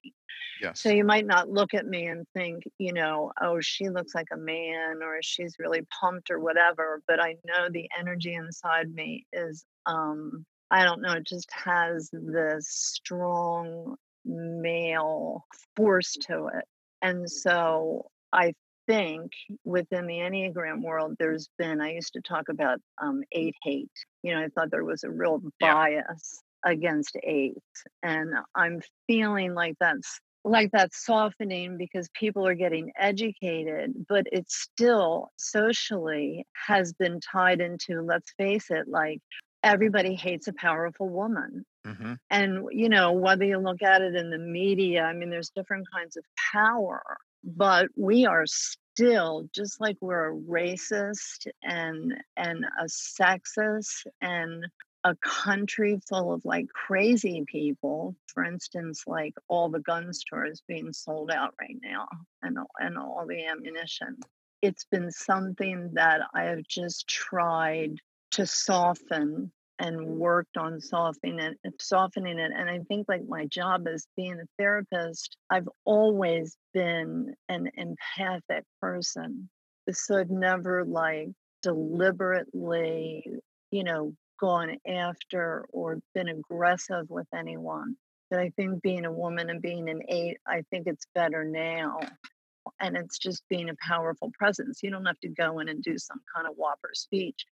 Yes. 0.62 0.82
So 0.82 0.90
you 0.90 1.04
might 1.04 1.26
not 1.26 1.50
look 1.50 1.74
at 1.74 1.88
me 1.88 2.08
and 2.08 2.28
think, 2.34 2.64
you 2.78 2.94
know, 2.94 3.32
oh, 3.42 3.60
she 3.62 3.90
looks 3.90 4.14
like 4.14 4.28
a 4.32 4.38
man 4.38 5.02
or 5.04 5.20
she's 5.22 5.56
really 5.58 5.82
pumped 6.00 6.30
or 6.30 6.40
whatever, 6.40 7.02
but 7.08 7.20
I 7.20 7.38
know 7.46 7.70
the 7.72 7.90
energy 7.98 8.34
inside 8.34 8.94
me 8.94 9.26
is 9.34 9.66
um 9.86 10.46
I 10.72 10.84
don't 10.84 11.02
know, 11.02 11.14
it 11.14 11.26
just 11.26 11.50
has 11.52 12.10
this 12.14 12.68
strong 12.70 13.96
male 14.24 15.46
force 15.76 16.16
to 16.28 16.50
it. 16.54 16.66
And 17.02 17.30
so 17.30 18.06
I 18.32 18.54
think 18.90 19.32
within 19.64 20.08
the 20.08 20.16
Enneagram 20.16 20.82
world, 20.82 21.16
there's 21.20 21.48
been, 21.60 21.80
I 21.80 21.94
used 21.94 22.14
to 22.14 22.22
talk 22.22 22.50
about 22.50 22.80
um, 23.02 23.22
eight 23.32 23.56
hate. 23.64 23.92
You 24.24 24.34
know, 24.34 24.42
I 24.42 24.48
thought 24.50 24.72
there 24.72 24.84
was 24.84 25.04
a 25.04 25.12
real 25.12 25.42
Yeah. 25.62 25.74
bias 25.74 26.42
against 26.66 27.16
eight. 27.24 27.58
And 28.04 28.34
I'm 28.56 28.82
feeling 29.08 29.54
like 29.54 29.76
that's 29.80 30.20
like 30.46 30.72
that's 30.72 31.06
softening 31.06 31.78
because 31.78 32.10
people 32.14 32.48
are 32.48 32.56
getting 32.56 32.92
educated, 32.98 33.94
but 34.08 34.26
it 34.32 34.50
still 34.50 35.32
socially 35.38 36.46
has 36.68 36.94
been 36.94 37.20
tied 37.20 37.62
into, 37.62 38.02
let's 38.02 38.34
face 38.38 38.72
it, 38.72 38.88
like 38.88 39.20
everybody 39.64 40.16
hates 40.16 40.48
a 40.48 40.54
powerful 40.54 41.10
woman 41.10 41.66
hmm 41.86 42.14
and 42.30 42.66
you 42.72 42.90
know 42.90 43.12
whether 43.12 43.44
you 43.46 43.58
look 43.58 43.82
at 43.82 44.02
it 44.02 44.16
in 44.16 44.30
the 44.30 44.38
media 44.38 45.04
i 45.04 45.14
mean 45.14 45.30
there's 45.30 45.50
different 45.50 45.86
kinds 45.94 46.18
of 46.18 46.24
power 46.54 47.02
but 47.44 47.88
we 47.96 48.26
are 48.26 48.46
still 48.46 49.48
just 49.54 49.80
like 49.80 49.98
we're 50.02 50.32
a 50.32 50.36
racist 50.36 51.48
and 51.64 52.14
and 52.36 52.66
a 52.80 52.86
sexist 52.86 54.06
and 54.22 54.68
a 55.06 55.16
country 55.24 56.00
full 56.10 56.34
of 56.34 56.44
like 56.44 56.68
crazy 56.68 57.44
people 57.48 58.16
for 58.28 58.44
instance 58.44 59.04
like 59.08 59.34
all 59.48 59.70
the 59.70 59.80
gun 59.80 60.12
stores 60.12 60.62
being 60.68 60.92
sold 60.92 61.32
out 61.32 61.54
right 61.62 61.78
now 61.82 62.08
and 62.44 62.58
and 62.80 62.98
all 62.98 63.26
the 63.28 63.46
ammunition 63.46 64.18
it's 64.62 64.84
been 64.86 65.10
something 65.10 65.92
that 65.94 66.22
i 66.34 66.44
have 66.44 66.64
just 66.68 67.08
tried 67.08 67.96
to 68.32 68.46
soften 68.46 69.52
and 69.80 70.06
worked 70.06 70.58
on 70.58 70.80
softening 70.80 71.40
it, 71.40 71.58
uh, 71.66 71.72
softening 71.80 72.38
it. 72.38 72.52
And 72.56 72.70
I 72.70 72.80
think 72.88 73.08
like 73.08 73.28
my 73.28 73.46
job 73.46 73.88
as 73.88 74.06
being 74.16 74.40
a 74.40 74.48
therapist, 74.58 75.36
I've 75.50 75.70
always 75.86 76.58
been 76.74 77.34
an 77.48 77.70
empathic 77.76 78.66
person. 78.82 79.50
So 79.92 80.20
I've 80.20 80.30
never 80.30 80.86
like 80.86 81.30
deliberately, 81.64 83.26
you 83.72 83.84
know, 83.84 84.14
gone 84.40 84.78
after 84.88 85.66
or 85.72 86.00
been 86.14 86.30
aggressive 86.30 87.10
with 87.10 87.28
anyone. 87.34 87.96
But 88.30 88.40
I 88.40 88.52
think 88.56 88.82
being 88.82 89.06
a 89.06 89.12
woman 89.12 89.50
and 89.50 89.62
being 89.62 89.90
an 89.90 90.02
eight, 90.08 90.38
I 90.46 90.64
think 90.70 90.88
it's 90.88 91.06
better 91.16 91.44
now. 91.44 92.00
And 92.80 92.96
it's 92.96 93.18
just 93.18 93.44
being 93.50 93.70
a 93.70 93.76
powerful 93.88 94.32
presence. 94.38 94.82
You 94.82 94.92
don't 94.92 95.06
have 95.06 95.20
to 95.22 95.30
go 95.30 95.60
in 95.60 95.70
and 95.70 95.84
do 95.84 95.98
some 95.98 96.22
kind 96.36 96.48
of 96.48 96.56
whopper 96.56 96.92
speech 96.94 97.46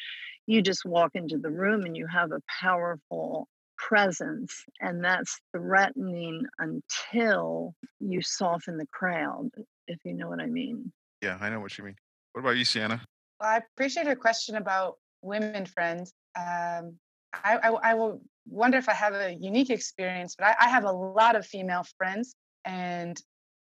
you 0.48 0.62
just 0.62 0.86
walk 0.86 1.12
into 1.13 1.38
the 1.38 1.52
room 1.52 1.84
and 1.84 1.96
you 1.96 2.08
have 2.08 2.32
a 2.32 2.42
powerful 2.62 3.48
presence 3.78 4.63
and 4.82 5.04
that's 5.04 5.40
threatening 5.56 6.44
until 6.58 7.76
you 8.00 8.22
soften 8.22 8.78
the 8.78 8.88
crowd 8.92 9.50
if 9.88 10.00
you 10.04 10.13
know 10.13 10.28
what 10.28 10.40
i 10.40 10.48
mean 10.48 10.92
Yeah, 11.22 11.38
I 11.40 11.50
know 11.50 11.60
what 11.60 11.78
you 11.78 11.84
mean. 11.84 11.96
What 12.34 12.42
about 12.42 12.58
you, 12.58 12.66
Sienna? 12.66 13.02
Well, 13.40 13.50
I 13.50 13.58
appreciate 13.58 14.06
your 14.06 14.16
question 14.16 14.56
about 14.56 14.96
women 15.22 15.66
friends. 15.66 16.13
Um, 16.36 16.98
I, 17.34 17.58
I, 17.58 17.70
I 17.84 17.94
will 17.96 18.22
wonder 18.48 18.78
if 18.78 18.90
I 18.90 18.94
have 18.94 19.13
a 19.13 19.34
unique 19.34 19.70
experience, 19.70 20.36
but 20.38 20.48
I, 20.48 20.66
I 20.66 20.70
have 20.70 20.86
a 20.86 20.92
lot 20.92 21.36
of 21.36 21.46
female 21.46 21.86
friends, 21.98 22.36
and 22.66 23.20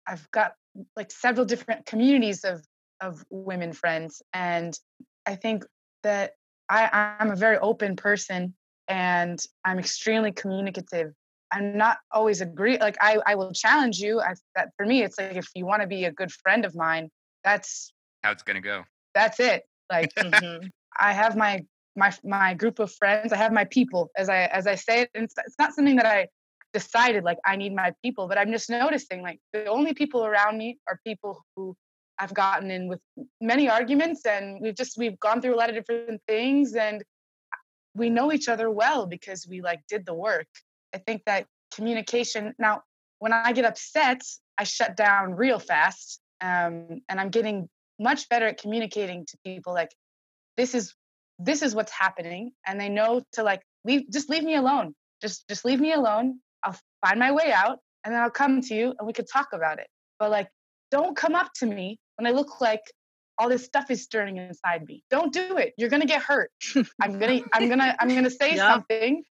I've 0.07 0.31
got 0.31 0.55
like 0.97 1.11
several 1.11 1.47
different 1.47 1.87
communities 1.87 2.45
of 2.45 2.65
of 3.01 3.25
women 3.31 3.73
friends, 3.73 4.23
and 4.33 4.79
I 5.27 5.35
think 5.35 5.65
that 6.05 6.33
I, 6.69 7.17
I'm 7.21 7.31
a 7.31 7.37
very 7.37 7.59
open 7.59 7.97
person, 7.97 8.55
and 8.89 9.39
I'm 9.65 9.79
extremely 9.79 10.33
communicative. 10.33 11.13
I'm 11.53 11.77
not 11.77 11.99
always 12.11 12.41
agree. 12.41 12.79
Like 12.79 12.97
I, 13.01 13.19
I 13.27 13.35
will 13.35 13.53
challenge 13.53 13.99
you. 13.99 14.21
I, 14.21 14.35
that 14.55 14.71
for 14.77 14.87
me, 14.87 15.03
it's 15.03 15.19
like 15.19 15.37
if 15.37 15.49
you 15.55 15.67
want 15.67 15.83
to 15.83 15.89
be 15.89 16.05
a 16.05 16.13
good 16.13 16.33
friend 16.33 16.65
of 16.65 16.75
mine, 16.75 17.11
that's 17.45 17.93
How 18.23 18.31
it's 18.31 18.43
gonna 18.43 18.61
go? 18.61 18.85
that's 19.15 19.41
it 19.41 19.65
Like 19.91 20.11
Mhm. 20.19 20.71
I 20.99 21.13
have 21.13 21.37
my 21.37 21.65
my 21.97 22.13
my 22.25 22.55
group 22.55 22.79
of 22.79 22.93
friends. 22.95 23.33
I 23.33 23.37
have 23.37 23.53
my 23.53 23.65
people, 23.65 24.11
as 24.17 24.29
I 24.29 24.45
as 24.45 24.67
I 24.67 24.77
say 24.77 25.03
it. 25.03 25.11
And 25.15 25.25
it's, 25.25 25.35
it's 25.47 25.59
not 25.59 25.75
something 25.75 25.97
that 25.97 26.07
I 26.07 26.29
decided 26.73 27.25
like 27.25 27.39
I 27.45 27.57
need 27.57 27.75
my 27.75 27.93
people, 28.03 28.29
but 28.29 28.39
I'm 28.39 28.53
just 28.53 28.71
noticing 28.71 29.23
like 29.23 29.39
the 29.53 29.67
only 29.67 29.95
people 29.95 30.25
around 30.25 30.59
me 30.59 30.79
are 30.89 30.99
people 31.07 31.45
who 31.57 31.77
I've 32.19 32.35
gotten 32.35 32.71
in 32.71 32.89
with 32.89 33.01
many 33.41 33.69
arguments, 33.69 34.25
and 34.27 34.61
we've 34.61 34.77
just 34.77 34.97
we've 34.99 35.19
gone 35.21 35.41
through 35.41 35.55
a 35.55 35.59
lot 35.59 35.71
of 35.71 35.75
different 35.75 36.21
things, 36.27 36.75
and 36.75 37.03
we 37.95 38.11
know 38.11 38.33
each 38.33 38.49
other 38.49 38.71
well 38.71 39.07
because 39.07 39.47
we 39.49 39.61
like 39.61 39.81
did 39.89 40.07
the 40.07 40.15
work. 40.15 40.47
I 40.95 40.99
think 40.99 41.23
that 41.27 41.47
communication 41.75 42.55
now 42.59 42.83
when 43.19 43.33
I 43.33 43.53
get 43.53 43.65
upset, 43.65 44.21
I 44.59 44.65
shut 44.65 44.97
down 44.97 45.35
real 45.35 45.59
fast. 45.59 46.21
Um, 46.41 47.03
and 47.09 47.21
I'm 47.21 47.31
getting 47.31 47.69
much 48.01 48.29
better 48.29 48.47
at 48.47 48.61
communicating 48.61 49.25
to 49.27 49.39
people 49.45 49.73
like 49.73 49.91
this 50.57 50.75
is 50.75 50.95
this 51.39 51.63
is 51.63 51.75
what's 51.75 51.93
happening 51.93 52.53
and 52.67 52.81
they 52.81 52.89
know 52.89 53.23
to 53.33 53.43
like 53.43 53.63
leave 53.85 54.03
just 54.11 54.29
leave 54.29 54.43
me 54.43 54.57
alone 54.57 54.95
just 55.21 55.47
just 55.49 55.65
leave 55.65 55.81
me 55.81 55.93
alone 55.93 56.41
i'll 56.65 56.79
find 57.05 57.19
my 57.19 57.33
way 57.33 57.53
out 57.53 57.79
and 58.05 58.15
then 58.15 58.21
i'll 58.23 58.31
come 58.31 58.61
to 58.61 58.75
you 58.75 58.95
and 58.99 59.07
we 59.07 59.13
could 59.13 59.29
talk 59.33 59.49
about 59.53 59.79
it. 59.79 59.87
But 60.19 60.31
like 60.31 60.49
don't 60.91 61.17
come 61.17 61.35
up 61.35 61.51
to 61.57 61.67
me 61.67 61.99
when 62.17 62.27
i 62.27 62.31
look 62.31 62.61
like 62.61 62.83
all 63.39 63.49
this 63.49 63.65
stuff 63.65 63.91
is 63.91 64.03
stirring 64.03 64.37
inside 64.37 64.85
me. 64.87 65.03
Don't 65.11 65.33
do 65.33 65.57
it. 65.57 65.73
You're 65.79 65.89
gonna 65.89 66.07
get 66.07 66.23
hurt. 66.23 66.51
I'm 67.01 67.19
gonna 67.19 67.41
i'm 67.55 67.69
gonna 67.69 67.97
i'm 68.01 68.15
gonna 68.15 68.31
say 68.43 68.57
Yeah. 68.57 68.69
something. 68.69 69.23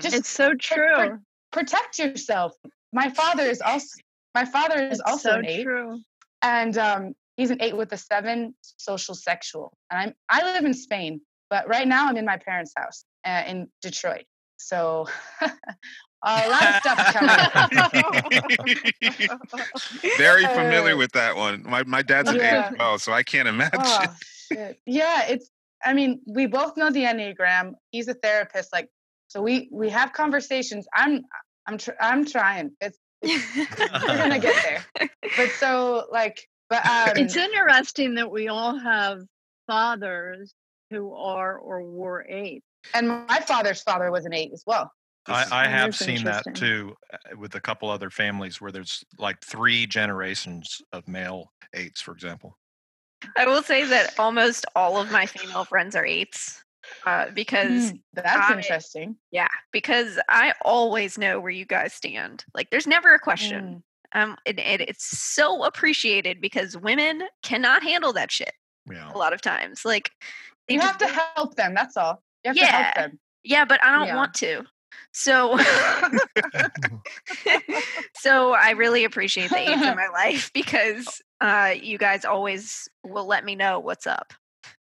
Just 0.00 0.16
It's 0.16 0.28
so 0.28 0.54
true. 0.54 1.18
protect 1.52 1.98
yourself. 1.98 2.52
My 2.92 3.10
father 3.10 3.42
is 3.44 3.60
also 3.60 4.00
my 4.34 4.44
father 4.44 4.76
is 4.82 5.00
It's 5.00 5.10
also 5.10 5.30
so 5.30 5.38
an 5.38 5.46
eight 5.46 5.64
true. 5.64 6.00
and 6.42 6.76
um, 6.78 7.14
he's 7.36 7.50
an 7.50 7.60
eight 7.60 7.76
with 7.76 7.92
a 7.92 7.96
seven 7.96 8.54
social 8.62 9.14
sexual 9.14 9.72
and 9.90 10.00
i'm 10.00 10.14
i 10.28 10.52
live 10.52 10.64
in 10.64 10.72
spain 10.74 11.20
but 11.48 11.68
right 11.68 11.86
now 11.88 12.08
i'm 12.08 12.16
in 12.16 12.24
my 12.24 12.36
parents 12.36 12.72
house 12.76 13.04
uh, 13.26 13.42
in 13.46 13.68
detroit. 13.82 14.24
So 14.56 15.06
a 16.22 16.48
lot 16.48 16.62
of 16.62 16.74
stuff 16.76 17.14
coming 17.14 17.30
up 17.30 17.50
Very 20.18 20.44
familiar 20.44 20.94
Uh, 20.94 20.98
with 20.98 21.12
that 21.12 21.36
one. 21.36 21.62
My 21.66 21.82
my 21.84 22.02
dad's 22.02 22.28
an 22.30 22.36
eight 22.36 22.42
Yeah. 22.42 22.68
as 22.72 22.78
well, 22.78 22.98
so 22.98 23.12
I 23.12 23.22
can't 23.22 23.48
imagine. 23.48 23.80
oh, 23.82 24.06
yeah 24.84 25.26
it's 25.28 25.48
i 25.84 25.92
mean 25.94 26.20
we 26.26 26.44
both 26.46 26.76
know 26.76 26.90
the 26.90 27.04
enneagram 27.04 27.74
he's 27.92 28.08
a 28.08 28.14
therapist 28.14 28.72
like 28.72 28.88
so 29.28 29.40
we 29.40 29.68
we 29.70 29.88
have 29.88 30.12
conversations 30.12 30.88
i'm 30.92 31.22
i'm 31.68 31.78
tr- 31.78 31.92
i'm 32.00 32.24
trying 32.26 32.72
it's 32.80 32.98
we're 33.22 34.16
gonna 34.16 34.40
get 34.40 34.60
there 34.64 34.84
but 35.36 35.50
so 35.50 36.04
like 36.10 36.48
but 36.68 36.84
um 36.84 37.10
It's 37.16 37.36
interesting 37.36 38.16
that 38.16 38.28
we 38.28 38.48
all 38.48 38.76
have 38.76 39.20
fathers 39.68 40.52
who 40.90 41.14
are 41.14 41.56
or 41.56 41.84
were 41.84 42.26
eight. 42.28 42.64
and 42.92 43.06
my 43.28 43.38
father's 43.46 43.82
father 43.82 44.10
was 44.10 44.24
an 44.26 44.32
eight 44.32 44.50
as 44.52 44.64
well 44.66 44.90
I, 45.26 45.46
I 45.64 45.68
have 45.68 45.94
seen 45.94 46.24
that 46.24 46.44
too 46.54 46.94
uh, 47.12 47.36
with 47.36 47.54
a 47.54 47.60
couple 47.60 47.90
other 47.90 48.10
families 48.10 48.60
where 48.60 48.72
there's 48.72 49.04
like 49.18 49.40
three 49.44 49.86
generations 49.86 50.80
of 50.92 51.06
male 51.06 51.52
eights, 51.74 52.00
for 52.00 52.12
example. 52.12 52.56
I 53.36 53.46
will 53.46 53.62
say 53.62 53.84
that 53.84 54.18
almost 54.18 54.64
all 54.74 54.96
of 54.98 55.10
my 55.12 55.26
female 55.26 55.64
friends 55.64 55.94
are 55.94 56.06
eights 56.06 56.64
uh, 57.06 57.26
because 57.34 57.92
Mm, 57.92 58.00
that's 58.14 58.50
I- 58.50 58.56
interesting 58.56 59.16
yeah, 59.30 59.48
because 59.72 60.18
I 60.28 60.54
always 60.64 61.18
know 61.18 61.38
where 61.38 61.50
you 61.50 61.66
guys 61.66 61.92
stand. 61.92 62.44
Like, 62.54 62.70
there's 62.70 62.86
never 62.86 63.12
a 63.14 63.18
question. 63.18 63.82
Mm. 64.14 64.22
Um, 64.22 64.36
and, 64.46 64.58
and 64.58 64.80
it's 64.82 65.04
so 65.06 65.64
appreciated 65.64 66.40
because 66.40 66.76
women 66.76 67.24
cannot 67.42 67.82
handle 67.82 68.12
that 68.14 68.32
shit 68.32 68.52
Yeah. 68.90 69.12
a 69.12 69.16
lot 69.18 69.32
of 69.34 69.40
times. 69.42 69.84
Like, 69.84 70.10
you 70.66 70.80
have 70.80 70.98
to 70.98 71.06
help 71.36 71.54
them 71.56 71.74
that's 71.74 71.96
all 71.96 72.22
you 72.44 72.48
have 72.48 72.56
to 72.56 72.64
help 72.66 72.86
Yeah. 72.96 73.02
them 73.08 73.20
yeah, 73.42 73.64
but 73.64 73.82
I 73.84 73.92
don't 73.92 74.06
Yeah. 74.08 74.16
want 74.16 74.34
to. 74.34 74.64
So, 75.12 75.58
so 78.16 78.52
I 78.52 78.70
really 78.70 79.04
appreciate 79.04 79.50
the 79.50 79.58
age 79.58 79.82
in 79.82 79.96
my 79.96 80.08
life 80.12 80.50
because 80.52 81.20
uh, 81.40 81.74
you 81.80 81.98
guys 81.98 82.24
always 82.24 82.88
will 83.04 83.26
let 83.26 83.44
me 83.44 83.54
know 83.54 83.80
what's 83.80 84.06
up. 84.06 84.32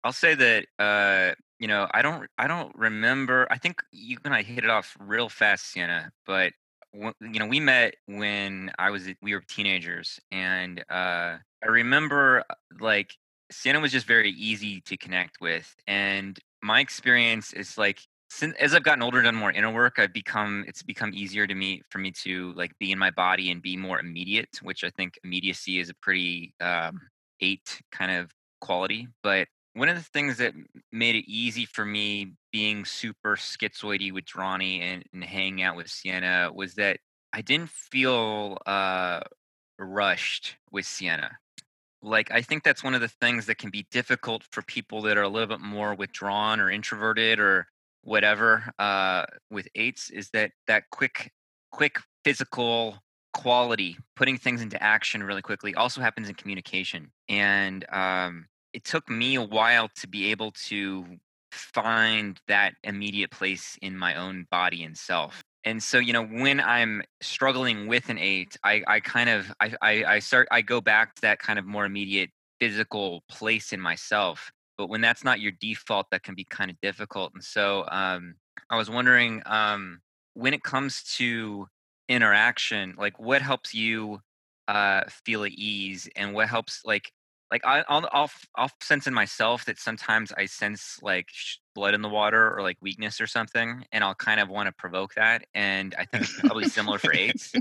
I'll 0.04 0.12
say 0.12 0.36
that 0.36 0.66
uh, 0.80 1.36
you 1.60 1.68
know 1.68 1.88
I 1.94 2.02
don't 2.02 2.28
I 2.38 2.48
don't 2.48 2.76
remember. 2.76 3.48
I 3.50 3.58
think 3.58 3.82
you 3.92 4.18
and 4.26 4.34
I 4.34 4.44
hit 4.44 4.64
it 4.64 4.70
off 4.70 4.96
real 5.00 5.30
fast, 5.30 5.72
Sienna. 5.72 6.12
But 6.26 6.54
you 6.94 7.40
know 7.40 7.48
we 7.48 7.60
met 7.60 7.96
when 8.06 8.72
I 8.78 8.92
was 8.92 9.08
we 9.22 9.34
were 9.34 9.42
teenagers, 9.48 10.20
and 10.32 10.84
uh, 10.90 11.38
I 11.64 11.68
remember 11.68 12.44
uh, 12.50 12.56
like 12.80 13.16
Sienna 13.52 13.80
was 13.80 13.92
just 13.92 14.06
very 14.06 14.32
easy 14.32 14.82
to 14.82 14.98
connect 14.98 15.40
with, 15.40 15.74
and 15.88 16.38
my 16.62 16.80
experience 16.80 17.54
is 17.54 17.78
like 17.78 18.00
since 18.34 18.56
as 18.60 18.74
I've 18.74 18.84
gotten 18.84 19.04
older, 19.04 19.20
and 19.20 19.26
done 19.26 19.36
more 19.36 19.52
inner 19.52 19.72
work, 19.72 20.00
I've 20.00 20.14
become 20.14 20.66
it's 20.68 20.82
become 20.82 21.14
easier 21.14 21.46
to 21.46 21.54
me 21.54 21.84
for 21.90 22.00
me 22.00 22.12
to 22.24 22.52
like 22.54 22.78
be 22.80 22.92
in 22.92 22.98
my 22.98 23.12
body 23.12 23.52
and 23.52 23.62
be 23.62 23.78
more 23.78 24.00
immediate, 24.00 24.60
which 24.62 24.84
I 24.84 24.90
think 24.90 25.20
immediacy 25.24 25.80
is 25.80 25.90
a 25.90 25.94
pretty 25.94 26.54
um, 26.60 27.00
eight 27.42 27.82
kind 27.92 28.12
of 28.12 28.32
quality. 28.60 29.08
But 29.22 29.48
one 29.74 29.88
of 29.88 29.96
the 29.96 30.04
things 30.04 30.38
that 30.38 30.54
made 30.92 31.16
it 31.16 31.30
easy 31.30 31.66
for 31.66 31.86
me 31.86 32.34
being 32.52 32.86
super 32.86 33.36
schizoidy 33.36 34.12
with 34.12 34.26
Drawny 34.26 34.82
and, 34.82 35.04
and 35.14 35.24
hanging 35.24 35.62
out 35.64 35.76
with 35.76 35.90
Sienna 35.90 36.52
was 36.54 36.76
that 36.76 36.98
I 37.34 37.42
didn't 37.42 37.70
feel 37.70 38.58
uh, 38.66 39.22
rushed 39.78 40.56
with 40.72 40.86
Sienna. 40.86 41.38
Like 42.02 42.32
I 42.32 42.42
think 42.42 42.64
that's 42.64 42.84
one 42.84 42.96
of 42.96 43.02
the 43.02 43.08
things 43.08 43.46
that 43.46 43.60
can 43.60 43.70
be 43.70 43.86
difficult 43.92 44.44
for 44.52 44.64
people 44.64 45.04
that 45.04 45.18
are 45.18 45.24
a 45.24 45.30
little 45.30 45.48
bit 45.48 45.62
more 45.62 45.94
withdrawn 45.94 46.60
or 46.60 46.70
introverted 46.70 47.40
or 47.40 47.68
whatever 48.04 48.72
uh, 48.80 49.26
with 49.50 49.68
eights 49.76 50.10
is 50.10 50.30
that 50.32 50.52
that 50.68 50.84
quick, 50.92 51.32
quick 51.72 52.00
physical 52.24 52.98
quality, 53.34 53.98
putting 54.16 54.38
things 54.38 54.62
into 54.62 54.82
action 54.82 55.24
really 55.24 55.42
quickly, 55.42 55.74
also 55.76 56.02
happens 56.02 56.30
in 56.30 56.36
communication. 56.36 57.12
And 57.30 57.86
um, 57.92 58.46
it 58.74 58.84
took 58.84 59.10
me 59.10 59.36
a 59.36 59.42
while 59.42 59.90
to 59.96 60.08
be 60.08 60.32
able 60.32 60.52
to 60.68 61.06
find 61.52 62.40
that 62.48 62.74
immediate 62.84 63.32
place 63.32 63.78
in 63.82 63.98
my 63.98 64.16
own 64.16 64.48
body 64.52 64.84
and 64.84 64.98
self. 64.98 65.44
And 65.66 65.82
so, 65.82 65.98
you 65.98 66.12
know, 66.12 66.26
when 66.26 66.60
I'm 66.60 67.04
struggling 67.22 67.88
with 67.88 68.10
an 68.10 68.18
eight, 68.18 68.58
I, 68.64 68.84
I 68.88 69.00
kind 69.00 69.30
of 69.30 69.52
I, 69.62 69.74
I, 69.82 70.04
I 70.06 70.20
start 70.20 70.48
I 70.52 70.62
go 70.62 70.82
back 70.82 71.16
to 71.16 71.22
that 71.22 71.40
kind 71.40 71.58
of 71.58 71.66
more 71.66 71.86
immediate 71.86 72.32
physical 72.60 73.24
place 73.30 73.72
in 73.72 73.80
myself. 73.80 74.52
But 74.78 74.88
when 74.88 75.02
that's 75.02 75.24
not 75.24 75.40
your 75.40 75.52
default, 75.52 76.08
that 76.12 76.24
can 76.24 76.36
be 76.36 76.46
kind 76.46 76.72
of 76.72 76.80
difficult. 76.82 77.34
And 77.34 77.44
so 77.44 77.86
um, 77.92 78.36
I 78.70 78.78
was 78.78 78.90
wondering 78.90 79.42
um, 79.46 80.02
when 80.34 80.54
it 80.54 80.64
comes 80.64 81.04
to 81.18 81.68
interaction, 82.10 82.96
like 82.98 83.20
what 83.20 83.42
helps 83.42 83.74
you 83.74 84.20
uh, 84.68 85.04
feel 85.26 85.44
at 85.44 85.52
ease, 85.52 86.10
and 86.16 86.34
what 86.34 86.48
helps 86.50 86.82
like 86.86 87.12
like 87.52 87.62
I, 87.66 87.84
I'll 87.88 88.10
I'll 88.12 88.32
I'll 88.56 88.72
sense 88.82 89.06
in 89.06 89.14
myself 89.14 89.66
that 89.66 89.78
sometimes 89.78 90.32
I 90.32 90.48
sense 90.48 90.98
like 91.04 91.28
sh- 91.30 91.58
blood 91.76 91.94
in 91.94 92.02
the 92.02 92.10
water 92.10 92.52
or 92.56 92.64
like 92.64 92.78
weakness 92.82 93.22
or 93.22 93.28
something, 93.28 93.86
and 93.92 94.04
I'll 94.04 94.16
kind 94.16 94.40
of 94.40 94.50
want 94.50 94.68
to 94.68 94.74
provoke 94.74 95.14
that. 95.16 95.46
And 95.54 95.94
I 95.98 96.06
think 96.06 96.24
it's 96.24 96.40
probably 96.40 96.66
similar 96.66 96.98
for 96.98 97.14
eights. 97.14 97.54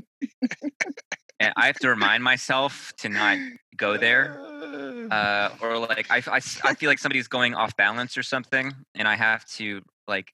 And 1.43 1.53
I 1.57 1.67
have 1.67 1.79
to 1.81 1.89
remind 1.89 2.23
myself 2.23 2.93
to 2.99 3.09
not 3.09 3.39
go 3.77 3.97
there 3.97 4.39
uh, 5.11 5.51
or 5.61 5.79
like 5.79 6.07
I 6.11 6.23
I 6.29 6.41
feel 6.41 6.89
like 6.89 6.99
somebody's 6.99 7.29
going 7.29 7.55
off 7.55 7.77
balance 7.77 8.17
or 8.17 8.23
something, 8.23 8.73
and 8.95 9.09
I 9.09 9.17
have 9.17 9.45
to 9.57 9.83
like 10.07 10.33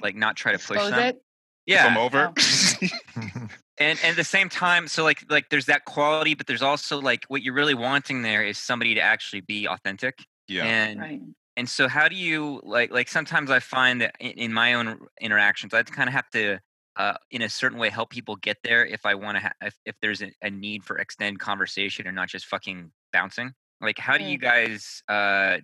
like 0.00 0.16
not 0.16 0.36
try 0.36 0.52
to 0.52 0.58
push 0.58 0.76
Expose 0.76 0.90
them. 0.90 1.00
it 1.00 1.22
If 1.66 1.84
I'm 1.84 1.96
Yeah, 1.96 1.98
over. 1.98 2.32
and 3.78 3.98
and 3.98 4.04
at 4.04 4.16
the 4.16 4.24
same 4.24 4.48
time, 4.48 4.88
so 4.88 5.02
like 5.02 5.24
like 5.28 5.48
there's 5.50 5.66
that 5.66 5.84
quality, 5.84 6.34
but 6.34 6.46
there's 6.46 6.62
also 6.62 7.00
like 7.00 7.24
what 7.28 7.42
you're 7.42 7.54
really 7.54 7.74
wanting 7.74 8.22
there 8.22 8.44
is 8.44 8.58
somebody 8.58 8.94
to 8.94 9.00
actually 9.00 9.40
be 9.40 9.66
authentic. 9.66 10.24
yeah. 10.48 10.64
And 10.64 11.00
right 11.00 11.20
and 11.56 11.68
so 11.68 11.88
how 11.88 12.08
do 12.08 12.16
you 12.16 12.60
like 12.64 12.90
like 12.92 13.08
sometimes 13.08 13.50
I 13.50 13.60
find 13.60 14.00
that 14.00 14.14
in, 14.20 14.32
in 14.32 14.52
my 14.52 14.74
own 14.74 15.00
interactions, 15.20 15.74
I 15.74 15.82
kind 15.82 16.08
of 16.08 16.14
have 16.14 16.30
to. 16.30 16.58
Uh, 16.96 17.14
in 17.30 17.42
a 17.42 17.48
certain 17.48 17.78
way, 17.78 17.90
help 17.90 18.10
people 18.10 18.36
get 18.36 18.58
there 18.62 18.86
if 18.86 19.04
I 19.04 19.14
want 19.14 19.36
to. 19.36 19.42
Ha- 19.42 19.52
if, 19.62 19.76
if 19.84 19.96
there's 20.00 20.22
a, 20.22 20.32
a 20.42 20.50
need 20.50 20.84
for 20.84 20.98
extended 20.98 21.40
conversation 21.40 22.06
and 22.06 22.14
not 22.14 22.28
just 22.28 22.46
fucking 22.46 22.92
bouncing. 23.12 23.52
Like, 23.80 23.98
how 23.98 24.16
do 24.16 24.24
you 24.24 24.38
guys? 24.38 25.02
Uh, 25.08 25.58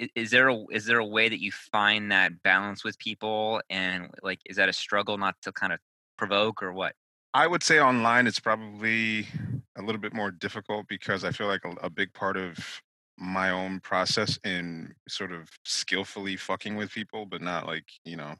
i- 0.00 0.10
is 0.14 0.30
there 0.30 0.48
a 0.48 0.64
is 0.70 0.86
there 0.86 0.98
a 0.98 1.06
way 1.06 1.28
that 1.28 1.40
you 1.40 1.52
find 1.52 2.12
that 2.12 2.42
balance 2.42 2.84
with 2.84 2.98
people 2.98 3.60
and 3.70 4.10
like 4.22 4.40
is 4.46 4.56
that 4.56 4.68
a 4.68 4.72
struggle 4.72 5.18
not 5.18 5.34
to 5.42 5.52
kind 5.52 5.72
of 5.72 5.78
provoke 6.16 6.62
or 6.62 6.72
what 6.72 6.94
I 7.34 7.46
would 7.46 7.62
say 7.62 7.80
online 7.80 8.26
it's 8.26 8.40
probably 8.40 9.28
a 9.76 9.82
little 9.82 10.00
bit 10.00 10.12
more 10.12 10.30
difficult 10.32 10.88
because 10.88 11.22
I 11.24 11.30
feel 11.30 11.46
like 11.46 11.64
a, 11.64 11.70
a 11.86 11.90
big 11.90 12.12
part 12.12 12.36
of 12.36 12.82
my 13.18 13.50
own 13.50 13.80
process 13.80 14.38
in 14.44 14.94
sort 15.08 15.32
of 15.32 15.48
skillfully 15.64 16.36
fucking 16.36 16.76
with 16.76 16.92
people, 16.92 17.26
but 17.26 17.42
not 17.42 17.66
like, 17.66 17.84
you 18.04 18.16
know, 18.16 18.34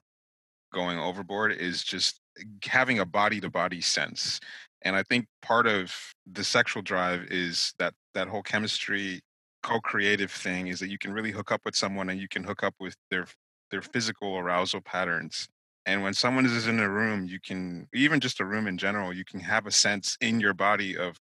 going 0.73 0.99
overboard 0.99 1.53
is 1.53 1.83
just 1.83 2.21
having 2.65 2.99
a 2.99 3.05
body 3.07 3.41
to 3.41 3.51
body 3.51 3.81
sense. 3.81 4.41
And 4.83 4.97
I 4.97 5.03
think 5.03 5.27
part 5.43 5.67
of 5.67 5.95
the 6.31 6.45
sexual 6.45 6.83
drive 6.83 7.25
is 7.31 7.75
that 7.79 7.95
that 8.15 8.29
whole 8.29 8.43
chemistry 8.43 9.21
co-creative 9.63 10.31
thing 10.31 10.69
is 10.69 10.81
that 10.81 10.89
you 10.89 10.99
can 10.99 11.13
really 11.13 11.33
hook 11.33 11.51
up 11.51 11.61
with 11.65 11.75
someone 11.75 12.09
and 12.09 12.21
you 12.21 12.29
can 12.29 12.45
hook 12.45 12.63
up 12.63 12.75
with 12.79 12.97
their 13.11 13.27
their 13.71 13.83
physical 13.83 14.39
arousal 14.39 14.81
patterns 14.81 15.49
and 15.85 16.03
when 16.03 16.15
someone 16.15 16.47
is 16.47 16.67
in 16.69 16.79
a 16.79 16.89
room 16.89 17.27
you 17.27 17.41
can 17.41 17.89
even 17.93 18.21
just 18.21 18.41
a 18.41 18.45
room 18.45 18.67
in 18.69 18.79
general 18.79 19.13
you 19.13 19.25
can 19.25 19.41
have 19.41 19.67
a 19.67 19.71
sense 19.71 20.17
in 20.21 20.39
your 20.41 20.55
body 20.55 20.97
of 20.97 21.17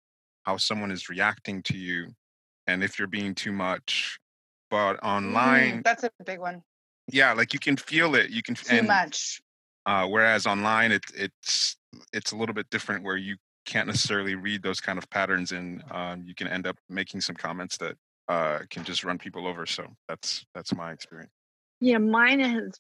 how 0.44 0.58
someone 0.58 0.92
is 0.92 1.10
reacting 1.10 1.64
to 1.64 1.78
you 1.78 2.10
and 2.68 2.84
if 2.84 3.00
you're 3.00 3.08
being 3.08 3.34
too 3.34 3.54
much 3.54 4.20
but 4.70 4.98
Mm, 4.98 5.04
online 5.04 5.82
that's 5.84 6.04
a 6.04 6.12
big 6.26 6.40
one. 6.40 6.64
yeah 7.12 7.34
like 7.34 7.54
you 7.54 7.60
can 7.60 7.78
feel 7.78 8.16
it 8.16 8.30
you 8.30 8.42
can 8.44 8.56
Too 8.56 8.82
and 8.82 8.88
much. 8.88 9.42
Uh, 9.86 10.08
whereas 10.08 10.46
online 10.46 10.92
it, 10.92 11.04
it's 11.16 11.78
it's 12.14 12.32
a 12.32 12.36
little 12.36 12.56
bit 12.56 12.70
different 12.70 13.04
where 13.04 13.18
you 13.18 13.36
can't 13.66 13.88
necessarily 13.88 14.36
read 14.36 14.62
those 14.64 14.80
kind 14.80 14.98
of 14.98 15.10
patterns 15.10 15.52
and 15.52 15.84
um, 15.92 16.24
you 16.26 16.36
can 16.36 16.48
end 16.48 16.68
up 16.68 16.78
making 16.90 17.22
some 17.22 17.36
comments 17.36 17.78
that 17.78 17.96
uh, 18.30 18.60
can 18.70 18.84
just 18.84 19.04
run 19.04 19.18
people 19.18 19.48
over 19.48 19.66
so 19.66 19.86
that's 20.08 20.46
that's 20.54 20.74
my 20.76 20.92
experience 20.92 21.32
Yeah, 21.80 22.00
mine 22.00 22.40
has. 22.40 22.72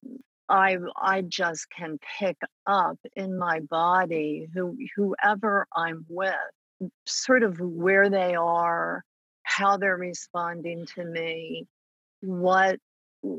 I 0.49 0.78
I 0.97 1.22
just 1.22 1.68
can 1.72 1.99
pick 2.20 2.38
up 2.68 2.99
in 3.16 3.38
my 3.38 3.62
body 3.62 4.47
who 4.53 4.78
whoever 4.95 5.68
I'm 5.76 6.06
with, 6.10 6.36
sort 7.06 7.43
of 7.43 7.60
where 7.60 8.10
they 8.10 8.36
are, 8.36 9.03
how 9.43 9.78
they're 9.78 9.97
responding 9.97 10.86
to 10.95 11.06
me, 11.06 11.68
what 12.22 12.80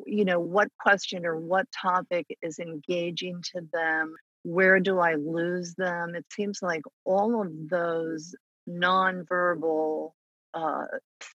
you 0.07 0.24
know, 0.24 0.41
what 0.41 0.68
question 0.78 1.26
or 1.26 1.37
what 1.37 1.66
topic 1.70 2.26
is 2.43 2.59
engaging 2.59 3.43
to 3.55 3.62
them. 3.72 4.14
Where 4.43 4.80
do 4.80 4.99
I 4.99 5.14
lose 5.14 5.74
them? 5.74 6.14
It 6.14 6.24
seems 6.32 6.61
like 6.62 6.82
all 7.05 7.43
of 7.43 7.51
those 7.68 8.34
nonverbal 8.68 10.12
uh, 10.55 10.87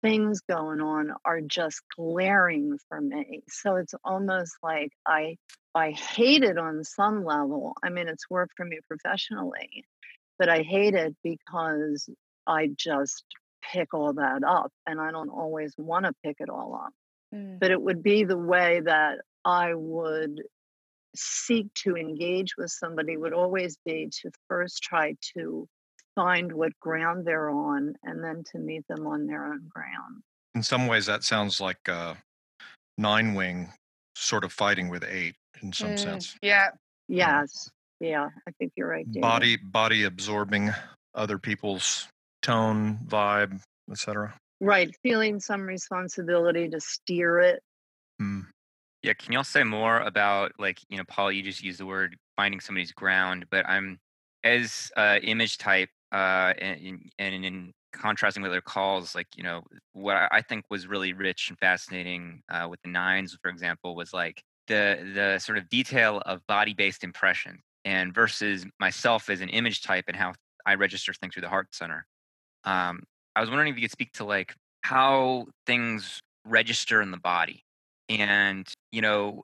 things 0.02 0.40
going 0.48 0.80
on 0.80 1.12
are 1.24 1.40
just 1.40 1.80
glaring 1.96 2.78
for 2.88 3.00
me. 3.00 3.42
So 3.48 3.76
it's 3.76 3.94
almost 4.04 4.52
like 4.62 4.90
I 5.06 5.36
I 5.74 5.90
hate 5.90 6.44
it 6.44 6.58
on 6.58 6.84
some 6.84 7.24
level. 7.24 7.74
I 7.82 7.90
mean, 7.90 8.08
it's 8.08 8.30
worked 8.30 8.54
for 8.56 8.64
me 8.64 8.78
professionally, 8.88 9.84
but 10.38 10.48
I 10.48 10.62
hate 10.62 10.94
it 10.94 11.16
because 11.22 12.08
I 12.46 12.68
just 12.76 13.24
pick 13.72 13.92
all 13.92 14.14
that 14.14 14.42
up, 14.46 14.72
and 14.86 15.00
I 15.00 15.10
don't 15.10 15.30
always 15.30 15.74
want 15.76 16.06
to 16.06 16.12
pick 16.24 16.36
it 16.40 16.48
all 16.48 16.80
up. 16.84 16.92
Mm. 17.34 17.58
But 17.58 17.70
it 17.70 17.80
would 17.80 18.02
be 18.02 18.24
the 18.24 18.38
way 18.38 18.80
that 18.84 19.18
I 19.44 19.74
would 19.74 20.42
seek 21.16 21.72
to 21.74 21.96
engage 21.96 22.56
with 22.56 22.70
somebody 22.70 23.16
would 23.16 23.32
always 23.32 23.76
be 23.84 24.10
to 24.22 24.30
first 24.48 24.82
try 24.82 25.14
to 25.34 25.66
find 26.14 26.52
what 26.52 26.78
ground 26.80 27.26
they're 27.26 27.50
on 27.50 27.94
and 28.02 28.22
then 28.22 28.42
to 28.52 28.58
meet 28.58 28.86
them 28.88 29.06
on 29.06 29.26
their 29.26 29.46
own 29.46 29.68
ground. 29.68 30.22
In 30.54 30.62
some 30.62 30.86
ways, 30.86 31.06
that 31.06 31.22
sounds 31.22 31.60
like 31.60 31.88
uh, 31.88 32.14
nine 32.96 33.34
wing 33.34 33.72
sort 34.16 34.44
of 34.44 34.52
fighting 34.52 34.88
with 34.88 35.04
eight 35.04 35.36
in 35.62 35.72
some 35.72 35.92
Mm, 35.92 35.98
sense. 35.98 36.36
Yeah. 36.42 36.70
Yes. 37.08 37.70
Yeah, 38.00 38.28
I 38.46 38.50
think 38.58 38.72
you're 38.76 38.88
right. 38.88 39.06
David. 39.06 39.22
Body 39.22 39.56
body 39.56 40.04
absorbing 40.04 40.70
other 41.14 41.38
people's 41.38 42.06
tone, 42.42 42.98
vibe, 43.06 43.60
etc. 43.90 44.34
Right. 44.60 44.94
Feeling 45.02 45.40
some 45.40 45.62
responsibility 45.62 46.68
to 46.68 46.80
steer 46.80 47.38
it. 47.40 47.62
Hmm. 48.18 48.40
Yeah, 49.02 49.12
can 49.12 49.32
y'all 49.32 49.44
say 49.44 49.62
more 49.62 50.00
about 50.00 50.52
like 50.58 50.80
you 50.88 50.98
know, 50.98 51.04
Paul? 51.06 51.30
You 51.30 51.42
just 51.42 51.62
used 51.62 51.78
the 51.78 51.86
word 51.86 52.16
finding 52.36 52.58
somebody's 52.60 52.92
ground, 52.92 53.46
but 53.50 53.68
I'm 53.68 54.00
as 54.42 54.90
uh, 54.96 55.18
image 55.22 55.58
type 55.58 55.90
uh, 56.12 56.52
and, 56.58 57.10
and 57.18 57.44
in 57.44 57.72
contrasting 57.92 58.42
with 58.42 58.50
other 58.50 58.60
calls, 58.60 59.14
like 59.14 59.28
you 59.36 59.42
know, 59.42 59.62
what 59.92 60.16
I 60.30 60.42
think 60.42 60.64
was 60.70 60.86
really 60.86 61.12
rich 61.12 61.48
and 61.48 61.58
fascinating 61.58 62.42
uh, 62.50 62.66
with 62.68 62.80
the 62.82 62.90
nines, 62.90 63.36
for 63.40 63.50
example, 63.50 63.94
was 63.94 64.12
like 64.12 64.42
the 64.66 65.10
the 65.14 65.38
sort 65.38 65.58
of 65.58 65.68
detail 65.68 66.22
of 66.26 66.46
body 66.46 66.74
based 66.74 67.04
impression, 67.04 67.60
and 67.84 68.14
versus 68.14 68.66
myself 68.80 69.30
as 69.30 69.40
an 69.40 69.48
image 69.48 69.82
type 69.82 70.04
and 70.08 70.16
how 70.16 70.32
I 70.66 70.74
register 70.74 71.12
things 71.14 71.34
through 71.34 71.42
the 71.42 71.48
heart 71.48 71.68
center. 71.72 72.06
Um, 72.64 73.02
I 73.38 73.40
was 73.40 73.50
wondering 73.50 73.70
if 73.70 73.76
you 73.76 73.82
could 73.82 73.92
speak 73.92 74.12
to 74.14 74.24
like 74.24 74.56
how 74.82 75.46
things 75.64 76.20
register 76.44 77.00
in 77.00 77.12
the 77.12 77.18
body. 77.18 77.62
And 78.08 78.66
you 78.90 79.00
know 79.00 79.42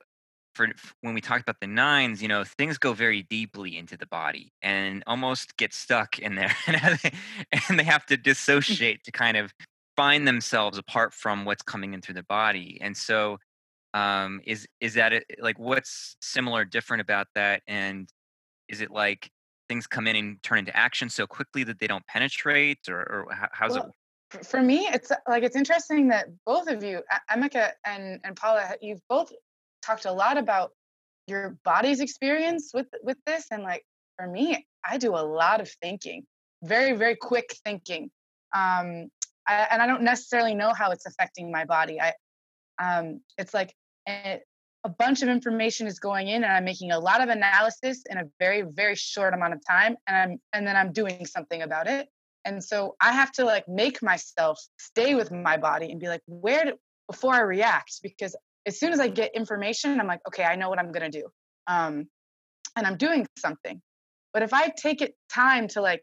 for 0.57 0.69
when 1.01 1.15
we 1.15 1.21
talked 1.21 1.43
about 1.43 1.61
the 1.61 1.67
nines 1.67 2.23
you 2.23 2.29
know 2.29 2.45
things 2.45 2.79
go 2.79 2.93
very 2.93 3.25
deeply 3.25 3.77
into 3.77 3.97
the 3.97 4.07
body 4.07 4.53
and 4.63 5.03
almost 5.07 5.57
get 5.57 5.75
stuck 5.75 6.19
in 6.21 6.37
there 6.37 6.55
and 6.67 7.79
they, 7.79 7.83
have 7.83 8.07
to 8.07 8.17
dissociate 8.17 9.03
to 9.03 9.11
kind 9.11 9.37
of 9.37 9.53
find 9.97 10.29
themselves 10.29 10.79
apart 10.79 11.13
from 11.13 11.45
what's 11.45 11.63
coming 11.63 11.93
in 11.93 12.01
through 12.01 12.15
the 12.15 12.23
body. 12.25 12.79
And 12.81 12.97
so 12.97 13.39
um 13.95 14.41
is 14.45 14.67
is 14.81 14.95
that 14.95 15.13
it, 15.13 15.25
like 15.41 15.59
what's 15.59 16.17
similar 16.21 16.63
or 16.63 16.65
different 16.65 17.01
about 17.01 17.29
that? 17.37 17.63
And 17.69 18.09
is 18.69 18.81
it 18.81 18.91
like 18.91 19.31
things 19.69 19.87
come 19.87 20.07
in 20.07 20.17
and 20.17 20.43
turn 20.43 20.59
into 20.59 20.77
action 20.77 21.09
so 21.09 21.27
quickly 21.27 21.65
that 21.65 21.79
they 21.79 21.87
don't 21.87 22.07
penetrate 22.07 22.89
or, 22.89 23.01
or 23.01 23.49
how's 23.53 23.77
it 23.77 23.81
Well, 23.81 23.95
f- 24.35 24.47
for 24.47 24.63
me, 24.63 24.87
it's 24.93 25.11
uh, 25.11 25.17
like 25.29 25.43
it's 25.43 25.57
interesting 25.57 26.09
that 26.09 26.27
both 26.45 26.69
of 26.69 26.83
you, 26.83 27.03
Emeka 27.31 27.71
and 27.87 28.21
and 28.25 28.37
Paula, 28.37 28.75
you've 28.81 29.03
both 29.09 29.33
talked 29.83 30.05
a 30.05 30.13
lot 30.13 30.39
about 30.39 30.73
your 31.27 31.57
body's 31.65 32.01
experience 32.01 32.71
with 32.75 32.89
with 33.03 33.19
this, 33.27 33.47
and 33.51 33.63
like 33.63 33.85
for 34.19 34.27
me, 34.27 34.67
I 34.89 34.99
do 34.99 35.11
a 35.17 35.25
lot 35.25 35.61
of 35.61 35.71
thinking, 35.83 36.25
very 36.63 36.93
very 36.97 37.17
quick 37.17 37.57
thinking, 37.65 38.11
um, 38.55 39.09
I, 39.47 39.67
and 39.71 39.83
I 39.83 39.87
don't 39.87 40.03
necessarily 40.03 40.55
know 40.55 40.73
how 40.73 40.91
it's 40.91 41.07
affecting 41.07 41.51
my 41.51 41.65
body. 41.65 41.99
I, 42.01 42.13
um, 42.83 43.21
it's 43.39 43.55
like 43.55 43.75
a, 44.09 44.41
a 44.85 44.89
bunch 44.89 45.23
of 45.23 45.29
information 45.29 45.87
is 45.87 45.99
going 45.99 46.29
in, 46.29 46.45
and 46.45 46.53
I'm 46.53 46.65
making 46.65 46.93
a 46.93 46.99
lot 46.99 47.23
of 47.23 47.31
analysis 47.31 48.03
in 48.09 48.19
a 48.19 48.25
very 48.39 48.63
very 48.63 48.95
short 48.95 49.35
amount 49.35 49.55
of 49.55 49.61
time, 49.67 49.97
and 50.07 50.17
I'm 50.17 50.39
and 50.53 50.67
then 50.67 50.77
I'm 50.77 50.93
doing 50.93 51.27
something 51.27 51.63
about 51.63 51.87
it. 51.87 52.09
And 52.45 52.63
so 52.63 52.95
I 53.01 53.13
have 53.13 53.33
to 53.33 53.45
like 53.45 53.67
make 53.67 54.03
myself 54.03 54.61
stay 54.79 55.15
with 55.15 55.33
my 55.33 55.57
body 55.57 55.91
and 55.91 55.99
be 55.99 56.09
like, 56.09 56.21
where 56.27 56.65
do, 56.67 56.73
before 57.09 57.33
I 57.33 57.41
react? 57.41 58.01
Because 58.03 58.37
as 58.67 58.79
soon 58.79 58.93
as 58.93 59.01
I 59.01 59.09
get 59.09 59.35
information, 59.35 59.99
I'm 59.99 60.07
like, 60.07 60.21
okay, 60.29 60.45
I 60.45 60.57
know 60.57 60.69
what 60.69 60.79
I'm 60.79 60.93
gonna 60.93 61.11
do. 61.11 61.25
Um, 61.67 62.07
and 62.77 62.87
I'm 62.87 62.97
doing 62.97 63.27
something. 63.39 63.81
But 64.35 64.43
if 64.43 64.53
I 64.53 64.73
take 64.77 65.01
it 65.01 65.15
time 65.33 65.69
to 65.69 65.81
like, 65.81 66.03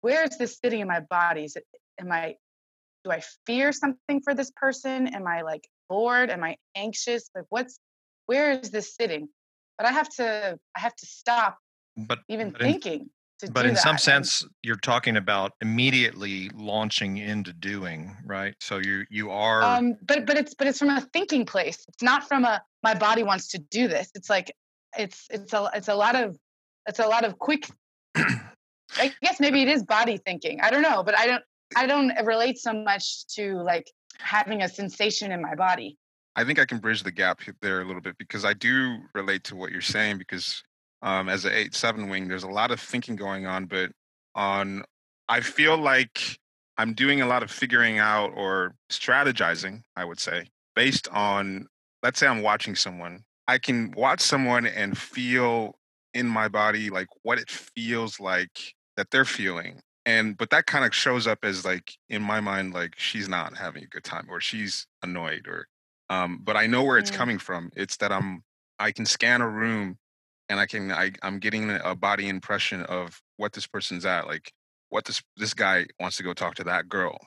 where 0.00 0.24
is 0.24 0.36
this 0.38 0.58
sitting 0.58 0.80
in 0.80 0.88
my 0.88 1.00
body? 1.00 1.44
Is 1.44 1.54
it 1.54 1.64
am 2.00 2.10
I 2.10 2.34
do 3.04 3.12
I 3.12 3.22
fear 3.46 3.70
something 3.70 4.20
for 4.22 4.34
this 4.34 4.50
person? 4.56 5.06
Am 5.14 5.26
I 5.26 5.42
like 5.42 5.68
bored? 5.88 6.30
Am 6.30 6.42
I 6.42 6.56
anxious? 6.74 7.30
Like 7.34 7.44
what's 7.50 7.78
where 8.28 8.52
is 8.52 8.70
this 8.70 8.94
sitting? 8.94 9.28
But 9.76 9.86
I 9.86 9.92
have 9.92 10.08
to 10.16 10.58
I 10.76 10.80
have 10.80 10.94
to 10.96 11.06
stop 11.06 11.58
But 11.96 12.20
even 12.28 12.50
but 12.50 12.60
in, 12.60 12.72
thinking 12.72 13.10
to 13.40 13.50
but 13.50 13.66
in 13.66 13.74
some 13.74 13.96
that. 13.96 14.08
And 14.08 14.26
sense, 14.26 14.46
you're 14.62 14.76
talking 14.76 15.16
about 15.16 15.52
immediately 15.60 16.50
launching 16.54 17.16
into 17.16 17.52
doing, 17.52 18.16
right? 18.24 18.54
So 18.60 18.78
you 18.78 19.04
you 19.10 19.30
are 19.30 19.62
um 19.62 19.96
but 20.06 20.26
but 20.26 20.36
it's 20.36 20.54
but 20.54 20.66
it's 20.66 20.78
from 20.78 20.90
a 20.90 21.00
thinking 21.12 21.46
place 21.46 21.84
it's 21.88 22.02
not 22.02 22.28
from 22.28 22.44
a 22.44 22.62
my 22.82 22.94
body 22.94 23.22
wants 23.22 23.48
to 23.48 23.58
do 23.58 23.88
this 23.88 24.10
it's 24.14 24.30
like 24.30 24.52
it's 24.96 25.26
it's 25.30 25.52
a 25.52 25.70
it's 25.74 25.88
a 25.88 25.94
lot 25.94 26.14
of 26.14 26.36
it's 26.86 26.98
a 26.98 27.06
lot 27.06 27.24
of 27.24 27.38
quick 27.38 27.68
i 28.16 29.12
guess 29.22 29.40
maybe 29.40 29.62
it 29.62 29.68
is 29.68 29.82
body 29.82 30.16
thinking 30.16 30.60
i 30.60 30.70
don't 30.70 30.82
know 30.82 31.02
but 31.02 31.18
i 31.18 31.26
don't 31.26 31.42
i 31.76 31.86
don't 31.86 32.12
relate 32.24 32.58
so 32.58 32.72
much 32.72 33.26
to 33.26 33.54
like 33.62 33.90
having 34.18 34.62
a 34.62 34.68
sensation 34.68 35.32
in 35.32 35.40
my 35.42 35.54
body 35.54 35.96
I 36.38 36.44
think 36.44 36.60
I 36.60 36.66
can 36.66 36.78
bridge 36.78 37.02
the 37.02 37.10
gap 37.10 37.40
there 37.62 37.80
a 37.80 37.84
little 37.84 38.00
bit 38.00 38.16
because 38.16 38.44
I 38.44 38.52
do 38.52 38.98
relate 39.12 39.42
to 39.44 39.56
what 39.56 39.72
you're 39.72 39.80
saying 39.80 40.18
because 40.18 40.62
um, 41.02 41.28
as 41.28 41.44
an 41.44 41.52
eight 41.52 41.74
seven 41.74 42.08
wing, 42.08 42.28
there's 42.28 42.44
a 42.44 42.48
lot 42.48 42.70
of 42.70 42.78
thinking 42.78 43.16
going 43.16 43.44
on, 43.44 43.66
but 43.66 43.90
on 44.36 44.84
I 45.28 45.40
feel 45.40 45.76
like 45.76 46.38
I'm 46.76 46.94
doing 46.94 47.22
a 47.22 47.26
lot 47.26 47.42
of 47.42 47.50
figuring 47.50 47.98
out 47.98 48.30
or 48.36 48.76
strategizing, 48.88 49.82
I 49.96 50.04
would 50.04 50.20
say, 50.20 50.46
based 50.76 51.08
on 51.08 51.66
let's 52.04 52.20
say 52.20 52.28
I'm 52.28 52.42
watching 52.42 52.76
someone. 52.76 53.24
I 53.48 53.58
can 53.58 53.92
watch 53.96 54.20
someone 54.20 54.64
and 54.64 54.96
feel 54.96 55.76
in 56.14 56.28
my 56.28 56.46
body 56.46 56.88
like 56.88 57.08
what 57.22 57.40
it 57.40 57.50
feels 57.50 58.20
like 58.20 58.74
that 58.96 59.10
they're 59.10 59.24
feeling. 59.24 59.80
And 60.06 60.36
but 60.36 60.50
that 60.50 60.66
kind 60.66 60.84
of 60.84 60.94
shows 60.94 61.26
up 61.26 61.40
as 61.42 61.64
like 61.64 61.94
in 62.08 62.22
my 62.22 62.38
mind, 62.38 62.74
like 62.74 62.94
she's 62.96 63.28
not 63.28 63.56
having 63.56 63.82
a 63.82 63.88
good 63.88 64.04
time 64.04 64.28
or 64.30 64.40
she's 64.40 64.86
annoyed 65.02 65.48
or 65.48 65.66
um, 66.10 66.40
but 66.42 66.56
I 66.56 66.66
know 66.66 66.82
where 66.84 66.98
it's 66.98 67.10
coming 67.10 67.38
from. 67.38 67.70
It's 67.76 67.96
that 67.98 68.12
I'm 68.12 68.42
I 68.78 68.92
can 68.92 69.06
scan 69.06 69.40
a 69.40 69.48
room 69.48 69.98
and 70.48 70.58
I 70.60 70.66
can 70.66 70.92
I, 70.92 71.12
I'm 71.22 71.38
getting 71.38 71.70
a 71.70 71.94
body 71.94 72.28
impression 72.28 72.82
of 72.84 73.20
what 73.36 73.52
this 73.52 73.66
person's 73.66 74.04
at. 74.06 74.26
Like 74.26 74.52
what 74.88 75.04
this 75.04 75.22
this 75.36 75.54
guy 75.54 75.86
wants 76.00 76.16
to 76.18 76.22
go 76.22 76.32
talk 76.32 76.54
to 76.56 76.64
that 76.64 76.88
girl, 76.88 77.18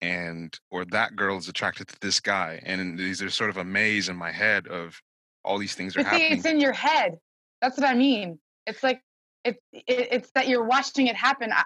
and 0.00 0.58
or 0.70 0.84
that 0.86 1.16
girl 1.16 1.38
is 1.38 1.48
attracted 1.48 1.88
to 1.88 2.00
this 2.00 2.20
guy, 2.20 2.60
and 2.64 2.98
these 2.98 3.22
are 3.22 3.30
sort 3.30 3.50
of 3.50 3.56
a 3.56 3.64
maze 3.64 4.08
in 4.08 4.16
my 4.16 4.30
head 4.30 4.66
of 4.68 5.00
all 5.44 5.58
these 5.58 5.74
things 5.74 5.96
are 5.96 6.02
but 6.02 6.06
see 6.06 6.12
happening. 6.12 6.38
it's 6.38 6.46
in 6.46 6.60
your 6.60 6.72
head 6.72 7.18
that's 7.60 7.76
what 7.76 7.86
i 7.86 7.94
mean 7.94 8.38
it's 8.66 8.82
like 8.82 9.00
it, 9.44 9.56
it 9.72 10.08
it's 10.12 10.30
that 10.34 10.48
you're 10.48 10.64
watching 10.64 11.06
it 11.08 11.16
happen 11.16 11.52
I- 11.52 11.64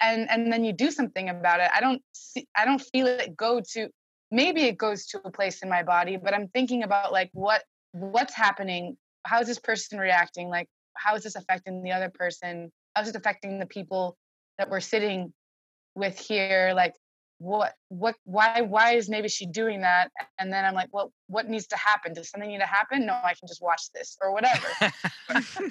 and 0.00 0.30
and 0.30 0.52
then 0.52 0.64
you 0.64 0.72
do 0.72 0.90
something 0.90 1.28
about 1.28 1.60
it 1.60 1.70
i 1.74 1.80
don't 1.80 2.00
see 2.12 2.46
i 2.56 2.64
don't 2.64 2.80
feel 2.80 3.06
it 3.06 3.36
go 3.36 3.60
to 3.72 3.88
maybe 4.30 4.62
it 4.62 4.78
goes 4.78 5.06
to 5.06 5.20
a 5.24 5.30
place 5.30 5.62
in 5.62 5.68
my 5.68 5.82
body 5.82 6.16
but 6.16 6.34
i'm 6.34 6.48
thinking 6.48 6.82
about 6.82 7.12
like 7.12 7.30
what 7.32 7.62
what's 7.92 8.34
happening 8.34 8.96
how 9.24 9.40
is 9.40 9.46
this 9.46 9.58
person 9.58 9.98
reacting 9.98 10.48
like 10.48 10.68
how 10.94 11.14
is 11.14 11.22
this 11.22 11.36
affecting 11.36 11.82
the 11.82 11.92
other 11.92 12.10
person 12.10 12.70
how 12.94 13.02
is 13.02 13.08
it 13.08 13.16
affecting 13.16 13.58
the 13.58 13.66
people 13.66 14.16
that 14.58 14.68
we're 14.70 14.80
sitting 14.80 15.32
with 15.94 16.18
here 16.18 16.72
like 16.74 16.94
what 17.38 17.74
what 17.88 18.16
why 18.24 18.62
why 18.62 18.94
is 18.94 19.08
maybe 19.08 19.28
she 19.28 19.46
doing 19.46 19.80
that? 19.82 20.10
And 20.38 20.52
then 20.52 20.64
i'm 20.64 20.74
like 20.74 20.88
well 20.92 21.12
what 21.28 21.48
needs 21.48 21.66
to 21.68 21.76
happen? 21.76 22.12
Does 22.12 22.30
something 22.30 22.50
need 22.50 22.58
to 22.58 22.66
happen? 22.66 23.06
No 23.06 23.14
i 23.24 23.34
can 23.34 23.46
just 23.46 23.62
watch 23.62 23.90
this 23.94 24.16
or 24.20 24.32
whatever. 24.32 24.66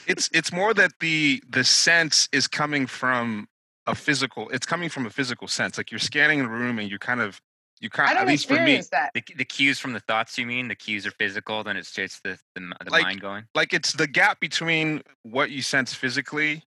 It's 0.08 0.30
it's 0.34 0.52
more 0.52 0.74
that 0.76 0.92
the 1.00 1.44
the 1.50 1.64
sense 1.64 2.30
is 2.32 2.48
coming 2.48 2.88
from 2.88 3.48
a 3.86 3.96
physical 3.96 4.50
it's 4.50 4.66
coming 4.66 4.90
from 4.90 5.06
a 5.06 5.10
physical 5.10 5.48
sense 5.48 5.78
like 5.78 5.92
you're 5.92 6.00
scanning 6.00 6.40
the 6.40 6.48
room 6.48 6.80
and 6.80 6.90
you're 6.90 7.00
kind 7.00 7.22
of 7.22 7.42
you 7.80 7.90
kind 7.90 8.10
i 8.10 8.12
at 8.14 8.18
don't 8.20 8.28
least 8.28 8.48
for 8.48 8.54
me 8.54 8.60
experience 8.76 8.90
that. 8.90 9.12
the, 9.14 9.24
the 9.38 9.46
cues 9.46 9.80
from 9.80 9.94
the 9.94 10.00
thoughts 10.02 10.38
you 10.38 10.46
mean 10.46 10.68
the 10.68 10.76
cues 10.76 11.06
are 11.06 11.12
physical 11.12 11.64
then 11.64 11.78
it's 11.78 11.92
just 11.92 12.22
the 12.24 12.38
the, 12.56 12.62
the 12.86 12.92
Like- 12.92 13.04
mind 13.04 13.22
going? 13.22 13.46
like 13.56 13.74
it's 13.74 13.94
the 13.94 14.08
gap 14.08 14.40
between 14.40 15.02
what 15.24 15.50
you 15.52 15.62
sense 15.62 15.94
physically 15.94 16.64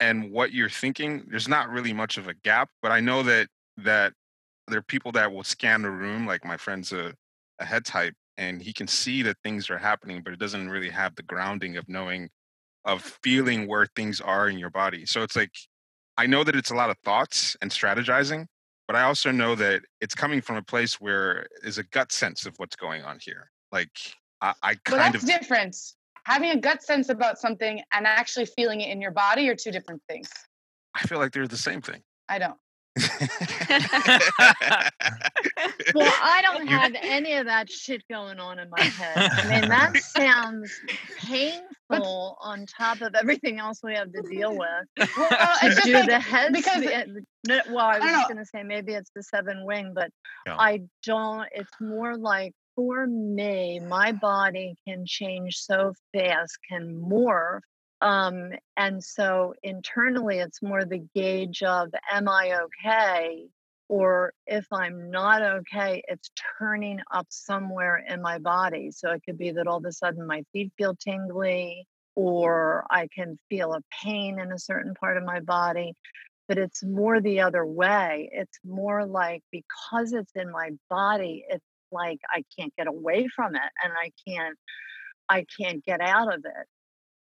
and 0.00 0.30
what 0.30 0.52
you're 0.52 0.70
thinking 0.70 1.24
there's 1.28 1.48
not 1.48 1.68
really 1.70 1.92
much 1.92 2.18
of 2.18 2.28
a 2.28 2.34
gap 2.34 2.68
but 2.82 2.92
i 2.92 3.00
know 3.00 3.22
that 3.22 3.48
that 3.76 4.12
there 4.68 4.78
are 4.78 4.82
people 4.82 5.12
that 5.12 5.32
will 5.32 5.44
scan 5.44 5.82
the 5.82 5.90
room 5.90 6.26
like 6.26 6.44
my 6.44 6.56
friend's 6.56 6.92
a, 6.92 7.12
a 7.58 7.64
head 7.64 7.84
type 7.84 8.14
and 8.38 8.62
he 8.62 8.72
can 8.72 8.86
see 8.86 9.22
that 9.22 9.36
things 9.44 9.68
are 9.70 9.78
happening 9.78 10.22
but 10.22 10.32
it 10.32 10.38
doesn't 10.38 10.68
really 10.70 10.90
have 10.90 11.14
the 11.16 11.22
grounding 11.22 11.76
of 11.76 11.88
knowing 11.88 12.28
of 12.86 13.02
feeling 13.22 13.66
where 13.66 13.86
things 13.94 14.22
are 14.22 14.48
in 14.48 14.56
your 14.58 14.70
body. 14.70 15.04
So 15.04 15.22
it's 15.22 15.36
like 15.36 15.50
i 16.16 16.26
know 16.26 16.44
that 16.44 16.56
it's 16.56 16.70
a 16.70 16.74
lot 16.74 16.88
of 16.90 16.96
thoughts 17.04 17.56
and 17.60 17.70
strategizing 17.70 18.46
but 18.90 18.96
i 18.98 19.02
also 19.02 19.30
know 19.30 19.54
that 19.54 19.82
it's 20.00 20.16
coming 20.16 20.40
from 20.40 20.56
a 20.56 20.62
place 20.62 21.00
where 21.00 21.46
there's 21.62 21.78
a 21.78 21.84
gut 21.84 22.10
sense 22.10 22.44
of 22.44 22.52
what's 22.56 22.74
going 22.74 23.04
on 23.04 23.18
here 23.20 23.48
like 23.70 23.90
i, 24.40 24.52
I 24.64 24.68
Well, 24.88 24.98
kind 24.98 25.14
that's 25.14 25.22
of 25.22 25.30
different. 25.30 25.76
Having 26.24 26.50
a 26.50 26.56
gut 26.58 26.82
sense 26.82 27.08
about 27.08 27.38
something 27.38 27.80
and 27.92 28.06
actually 28.06 28.46
feeling 28.46 28.80
it 28.80 28.90
in 28.90 29.00
your 29.00 29.10
body 29.10 29.48
are 29.48 29.54
two 29.54 29.70
different 29.70 30.02
things. 30.08 30.28
I 30.94 31.02
feel 31.02 31.18
like 31.18 31.32
they're 31.32 31.46
the 31.46 31.56
same 31.56 31.80
thing. 31.80 32.02
I 32.28 32.38
don't. 32.38 32.56
Well, 35.94 36.12
I 36.22 36.40
don't 36.42 36.66
have 36.68 36.92
any 37.02 37.34
of 37.34 37.46
that 37.46 37.70
shit 37.70 38.02
going 38.08 38.38
on 38.38 38.58
in 38.58 38.70
my 38.70 38.80
head. 38.82 39.16
I 39.32 39.60
mean, 39.60 39.68
that 39.68 39.96
sounds 40.02 40.70
painful 41.18 42.38
on 42.40 42.66
top 42.66 43.00
of 43.00 43.14
everything 43.14 43.58
else 43.58 43.80
we 43.82 43.94
have 43.94 44.12
to 44.12 44.22
deal 44.22 44.56
with. 44.56 45.08
Well, 45.16 45.28
To 45.28 45.66
it's 45.66 45.82
do 45.84 45.92
like, 45.94 46.06
the 46.08 46.20
head 46.20 46.52
because- 46.52 46.82
spin- 46.84 47.16
uh, 47.16 47.20
no, 47.48 47.60
well, 47.70 47.86
I 47.86 47.94
I 47.96 47.98
was 47.98 48.10
don't 48.12 48.28
going 48.28 48.36
to 48.38 48.44
say 48.46 48.62
maybe 48.62 48.92
it's 48.92 49.10
the 49.16 49.22
seven 49.22 49.64
wing, 49.64 49.92
but 49.94 50.10
Yeah. 50.46 50.56
I 50.58 50.82
don't. 51.04 51.48
It's 51.52 51.72
more 51.80 52.16
like 52.16 52.52
for 52.76 53.06
me, 53.06 53.80
my 53.80 54.12
body 54.12 54.76
can 54.86 55.04
change 55.06 55.56
so 55.56 55.94
fast, 56.14 56.58
can 56.68 56.94
morph. 56.94 57.60
Um, 58.00 58.52
and 58.76 59.02
so 59.02 59.54
internally, 59.62 60.38
it's 60.38 60.62
more 60.62 60.84
the 60.84 61.04
gauge 61.14 61.62
of 61.62 61.90
am 62.10 62.28
I 62.28 62.58
okay? 62.62 63.46
Or 63.88 64.32
if 64.46 64.66
I'm 64.72 65.10
not 65.10 65.42
okay, 65.42 66.02
it's 66.08 66.30
turning 66.58 67.00
up 67.12 67.26
somewhere 67.30 68.02
in 68.08 68.22
my 68.22 68.38
body. 68.38 68.90
So 68.92 69.10
it 69.10 69.22
could 69.26 69.36
be 69.38 69.50
that 69.52 69.66
all 69.66 69.78
of 69.78 69.84
a 69.84 69.92
sudden 69.92 70.26
my 70.26 70.44
feet 70.52 70.72
feel 70.78 70.94
tingly, 70.94 71.86
or 72.14 72.86
I 72.90 73.08
can 73.14 73.38
feel 73.48 73.74
a 73.74 73.82
pain 74.02 74.38
in 74.38 74.52
a 74.52 74.58
certain 74.58 74.94
part 74.94 75.16
of 75.16 75.24
my 75.24 75.40
body. 75.40 75.94
But 76.48 76.58
it's 76.58 76.82
more 76.82 77.20
the 77.20 77.40
other 77.40 77.64
way. 77.66 78.30
It's 78.32 78.58
more 78.64 79.06
like 79.06 79.42
because 79.52 80.12
it's 80.12 80.32
in 80.34 80.50
my 80.50 80.70
body, 80.88 81.44
it's 81.48 81.64
like 81.92 82.20
I 82.30 82.44
can't 82.58 82.74
get 82.76 82.86
away 82.86 83.28
from 83.34 83.54
it 83.54 83.70
and 83.84 83.92
I 83.92 84.12
can't 84.26 84.58
I 85.28 85.44
can't 85.60 85.84
get 85.84 86.00
out 86.00 86.32
of 86.32 86.44
it. 86.44 86.66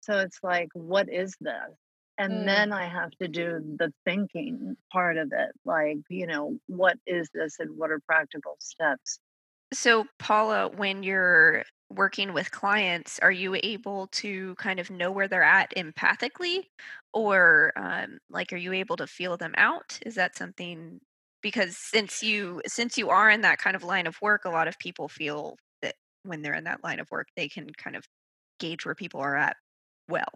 So 0.06 0.18
it's 0.20 0.38
like, 0.42 0.68
what 0.74 1.08
is 1.12 1.36
this? 1.40 1.76
And 2.18 2.46
Mm. 2.48 2.48
then 2.48 2.72
I 2.72 2.88
have 2.88 3.10
to 3.20 3.28
do 3.28 3.60
the 3.78 3.92
thinking 4.04 4.76
part 4.92 5.18
of 5.18 5.32
it. 5.32 5.52
Like, 5.64 5.98
you 6.08 6.26
know, 6.26 6.58
what 6.66 6.98
is 7.06 7.28
this 7.34 7.58
and 7.60 7.76
what 7.76 7.90
are 7.90 8.00
practical 8.00 8.56
steps? 8.60 9.20
So, 9.74 10.06
Paula, 10.18 10.68
when 10.68 11.02
you're 11.02 11.64
working 11.90 12.32
with 12.32 12.50
clients, 12.50 13.18
are 13.20 13.30
you 13.32 13.56
able 13.62 14.08
to 14.08 14.54
kind 14.56 14.80
of 14.80 14.90
know 14.90 15.10
where 15.10 15.28
they're 15.28 15.42
at 15.42 15.72
empathically, 15.76 16.64
or 17.12 17.72
um, 17.76 18.18
like, 18.30 18.52
are 18.52 18.56
you 18.56 18.72
able 18.72 18.96
to 18.96 19.06
feel 19.06 19.36
them 19.36 19.54
out? 19.56 19.98
Is 20.06 20.14
that 20.16 20.36
something? 20.36 21.00
Because 21.42 21.76
since 21.76 22.22
you 22.22 22.62
since 22.66 22.96
you 22.98 23.10
are 23.10 23.30
in 23.30 23.42
that 23.42 23.58
kind 23.58 23.76
of 23.76 23.84
line 23.84 24.06
of 24.06 24.20
work, 24.22 24.44
a 24.44 24.50
lot 24.50 24.68
of 24.68 24.78
people 24.78 25.08
feel 25.08 25.56
that 25.82 25.96
when 26.22 26.42
they're 26.42 26.54
in 26.54 26.64
that 26.64 26.82
line 26.84 27.00
of 27.00 27.10
work, 27.10 27.28
they 27.36 27.48
can 27.48 27.68
kind 27.76 27.96
of 27.96 28.04
gauge 28.60 28.84
where 28.86 28.94
people 28.94 29.20
are 29.20 29.36
at. 29.36 29.56
Well, 30.08 30.28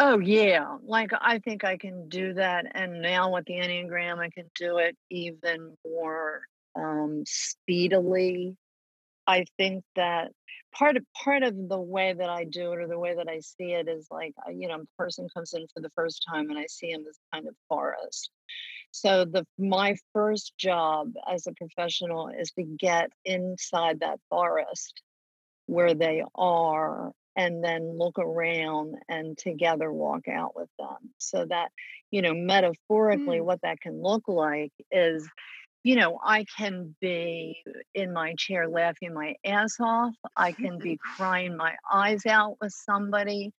Oh, 0.00 0.20
yeah. 0.20 0.76
Like, 0.84 1.10
I 1.20 1.40
think 1.40 1.64
I 1.64 1.76
can 1.76 2.08
do 2.08 2.34
that. 2.34 2.66
And 2.72 3.02
now 3.02 3.32
with 3.34 3.46
the 3.46 3.54
Enneagram, 3.54 4.18
I 4.18 4.30
can 4.30 4.48
do 4.54 4.78
it 4.78 4.96
even 5.10 5.76
more 5.84 6.42
um, 6.76 7.24
speedily. 7.26 8.56
I 9.26 9.44
think 9.56 9.82
that 9.96 10.30
part 10.72 10.96
of 10.96 11.04
part 11.20 11.42
of 11.42 11.54
the 11.68 11.80
way 11.80 12.12
that 12.12 12.30
I 12.30 12.44
do 12.44 12.72
it 12.72 12.78
or 12.78 12.86
the 12.86 12.98
way 12.98 13.16
that 13.16 13.28
I 13.28 13.40
see 13.40 13.72
it 13.72 13.88
is 13.88 14.06
like 14.10 14.34
uh, 14.46 14.50
you 14.50 14.68
know, 14.68 14.82
a 14.82 15.02
person 15.02 15.28
comes 15.34 15.52
in 15.52 15.66
for 15.74 15.80
the 15.80 15.90
first 15.96 16.24
time 16.30 16.48
and 16.48 16.58
I 16.58 16.66
see 16.66 16.90
him 16.90 17.04
as 17.08 17.18
kind 17.34 17.48
of 17.48 17.54
forest. 17.68 18.30
So 18.92 19.24
the 19.24 19.46
my 19.58 19.96
first 20.14 20.56
job 20.56 21.12
as 21.30 21.46
a 21.46 21.52
professional 21.52 22.28
is 22.28 22.52
to 22.52 22.62
get 22.62 23.10
inside 23.24 24.00
that 24.00 24.20
forest 24.30 25.02
where 25.66 25.94
they 25.94 26.22
are 26.36 27.12
and 27.38 27.64
then 27.64 27.98
look 27.98 28.18
around 28.20 28.96
and 29.08 29.38
together 29.38 29.92
walk 29.92 30.28
out 30.28 30.56
with 30.56 30.70
them. 30.78 31.14
So 31.18 31.46
that, 31.46 31.72
you 32.12 32.22
know, 32.22 32.34
metaphorically, 32.34 33.40
Mm. 33.40 33.46
what 33.46 33.62
that 33.62 33.80
can 33.80 34.02
look 34.02 34.28
like 34.28 34.72
is, 34.92 35.30
you 35.84 35.96
know, 35.96 36.20
I 36.24 36.44
can 36.58 36.96
be 37.00 37.64
in 37.94 38.12
my 38.12 38.34
chair 38.38 38.68
laughing 38.68 39.14
my 39.14 39.36
ass 39.46 39.76
off. 39.80 40.14
I 40.36 40.52
can 40.52 40.80
be 40.80 40.98
crying 41.16 41.56
my 41.56 41.76
eyes 41.92 42.26
out 42.26 42.58
with 42.60 42.72
somebody 42.74 43.52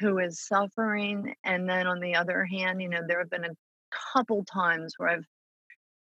who 0.00 0.18
is 0.18 0.46
suffering. 0.46 1.34
And 1.44 1.68
then 1.68 1.86
on 1.88 2.00
the 2.00 2.16
other 2.16 2.44
hand, 2.44 2.82
you 2.82 2.88
know, 2.90 3.02
there 3.06 3.20
have 3.20 3.30
been 3.30 3.44
a 3.46 3.56
couple 4.14 4.44
times 4.44 4.94
where 4.98 5.10
I've 5.10 5.26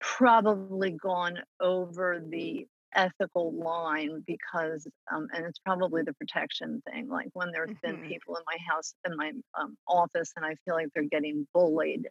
probably 0.01 0.91
gone 0.91 1.39
over 1.59 2.19
the 2.19 2.67
ethical 2.95 3.53
line 3.53 4.23
because 4.25 4.87
um, 5.11 5.27
and 5.33 5.45
it's 5.45 5.59
probably 5.59 6.03
the 6.03 6.13
protection 6.13 6.81
thing 6.89 7.07
like 7.09 7.29
when 7.33 7.51
there's 7.51 7.71
been 7.83 7.97
Mhm. 7.97 8.03
people 8.07 8.35
in 8.37 8.43
my 8.47 8.57
house 8.67 8.95
in 9.05 9.15
my 9.17 9.31
um, 9.59 9.77
office 9.87 10.31
and 10.35 10.45
i 10.45 10.55
feel 10.65 10.75
like 10.75 10.87
they're 10.93 11.03
getting 11.03 11.47
bullied 11.53 12.07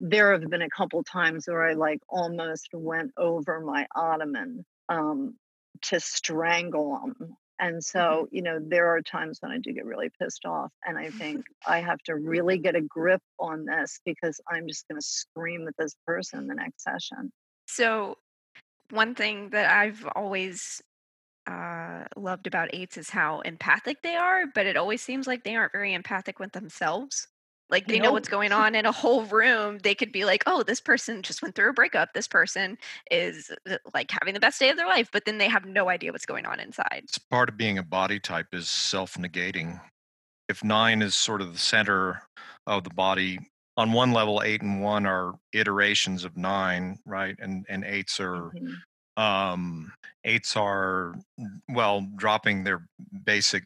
there 0.00 0.32
have 0.32 0.48
been 0.50 0.62
a 0.62 0.70
couple 0.70 1.02
times 1.04 1.46
where 1.46 1.68
i 1.68 1.74
like 1.74 2.00
almost 2.08 2.68
went 2.72 3.12
over 3.16 3.60
my 3.60 3.86
ottoman 3.94 4.64
um, 4.88 5.36
to 5.82 6.00
strangle 6.00 6.98
them 7.00 7.36
and 7.60 7.82
so 7.84 8.28
you 8.32 8.42
know 8.42 8.58
there 8.60 8.88
are 8.88 9.02
times 9.02 9.38
when 9.40 9.52
i 9.52 9.58
do 9.58 9.72
get 9.72 9.84
really 9.84 10.10
pissed 10.20 10.44
off 10.44 10.72
and 10.84 10.98
i 10.98 11.10
think 11.18 11.44
i 11.66 11.80
have 11.80 11.98
to 12.00 12.14
really 12.14 12.58
get 12.58 12.74
a 12.76 12.80
grip 12.80 13.22
on 13.38 13.64
this 13.64 14.00
because 14.04 14.40
i'm 14.50 14.66
just 14.68 14.86
going 14.88 15.00
to 15.00 15.06
scream 15.06 15.66
at 15.68 15.74
this 15.78 15.94
person 16.06 16.40
in 16.40 16.46
the 16.46 16.54
next 16.54 16.82
session. 16.82 17.32
So, 17.66 18.18
one 18.90 19.14
thing 19.14 19.50
that 19.50 19.70
I've 19.70 20.06
always 20.14 20.82
uh, 21.46 22.04
loved 22.16 22.46
about 22.46 22.70
eights 22.72 22.96
is 22.96 23.10
how 23.10 23.40
empathic 23.40 24.02
they 24.02 24.16
are, 24.16 24.44
but 24.54 24.66
it 24.66 24.76
always 24.76 25.02
seems 25.02 25.26
like 25.26 25.44
they 25.44 25.56
aren't 25.56 25.72
very 25.72 25.94
empathic 25.94 26.38
with 26.38 26.52
themselves. 26.52 27.28
Like 27.70 27.86
they 27.86 27.98
know 27.98 28.12
what's 28.12 28.28
going 28.28 28.52
on 28.52 28.74
in 28.74 28.84
a 28.84 28.92
whole 28.92 29.24
room. 29.24 29.78
They 29.78 29.94
could 29.94 30.12
be 30.12 30.26
like, 30.26 30.44
"Oh, 30.46 30.62
this 30.62 30.80
person 30.80 31.22
just 31.22 31.40
went 31.42 31.54
through 31.54 31.70
a 31.70 31.72
breakup. 31.72 32.12
This 32.12 32.28
person 32.28 32.76
is 33.10 33.50
uh, 33.68 33.78
like 33.94 34.10
having 34.10 34.34
the 34.34 34.40
best 34.40 34.60
day 34.60 34.68
of 34.68 34.76
their 34.76 34.86
life," 34.86 35.08
but 35.10 35.24
then 35.24 35.38
they 35.38 35.48
have 35.48 35.64
no 35.64 35.88
idea 35.88 36.12
what's 36.12 36.26
going 36.26 36.44
on 36.44 36.60
inside. 36.60 37.00
It's 37.04 37.18
part 37.18 37.48
of 37.48 37.56
being 37.56 37.78
a 37.78 37.82
body 37.82 38.20
type 38.20 38.48
is 38.52 38.68
self-negating. 38.68 39.80
If 40.48 40.62
nine 40.62 41.00
is 41.00 41.16
sort 41.16 41.40
of 41.40 41.52
the 41.52 41.58
center 41.58 42.22
of 42.66 42.84
the 42.84 42.90
body, 42.90 43.38
on 43.76 43.92
one 43.92 44.12
level, 44.12 44.42
eight 44.44 44.62
and 44.62 44.82
one 44.82 45.06
are 45.06 45.34
iterations 45.52 46.24
of 46.24 46.36
nine, 46.36 46.98
right? 47.06 47.36
And 47.40 47.66
and 47.68 47.84
eights 47.84 48.20
are 48.20 48.52
Mhm. 48.52 48.84
um 49.16 49.92
eights 50.24 50.56
are 50.56 51.14
well 51.68 52.06
dropping 52.16 52.64
their 52.64 52.86
basic 53.24 53.64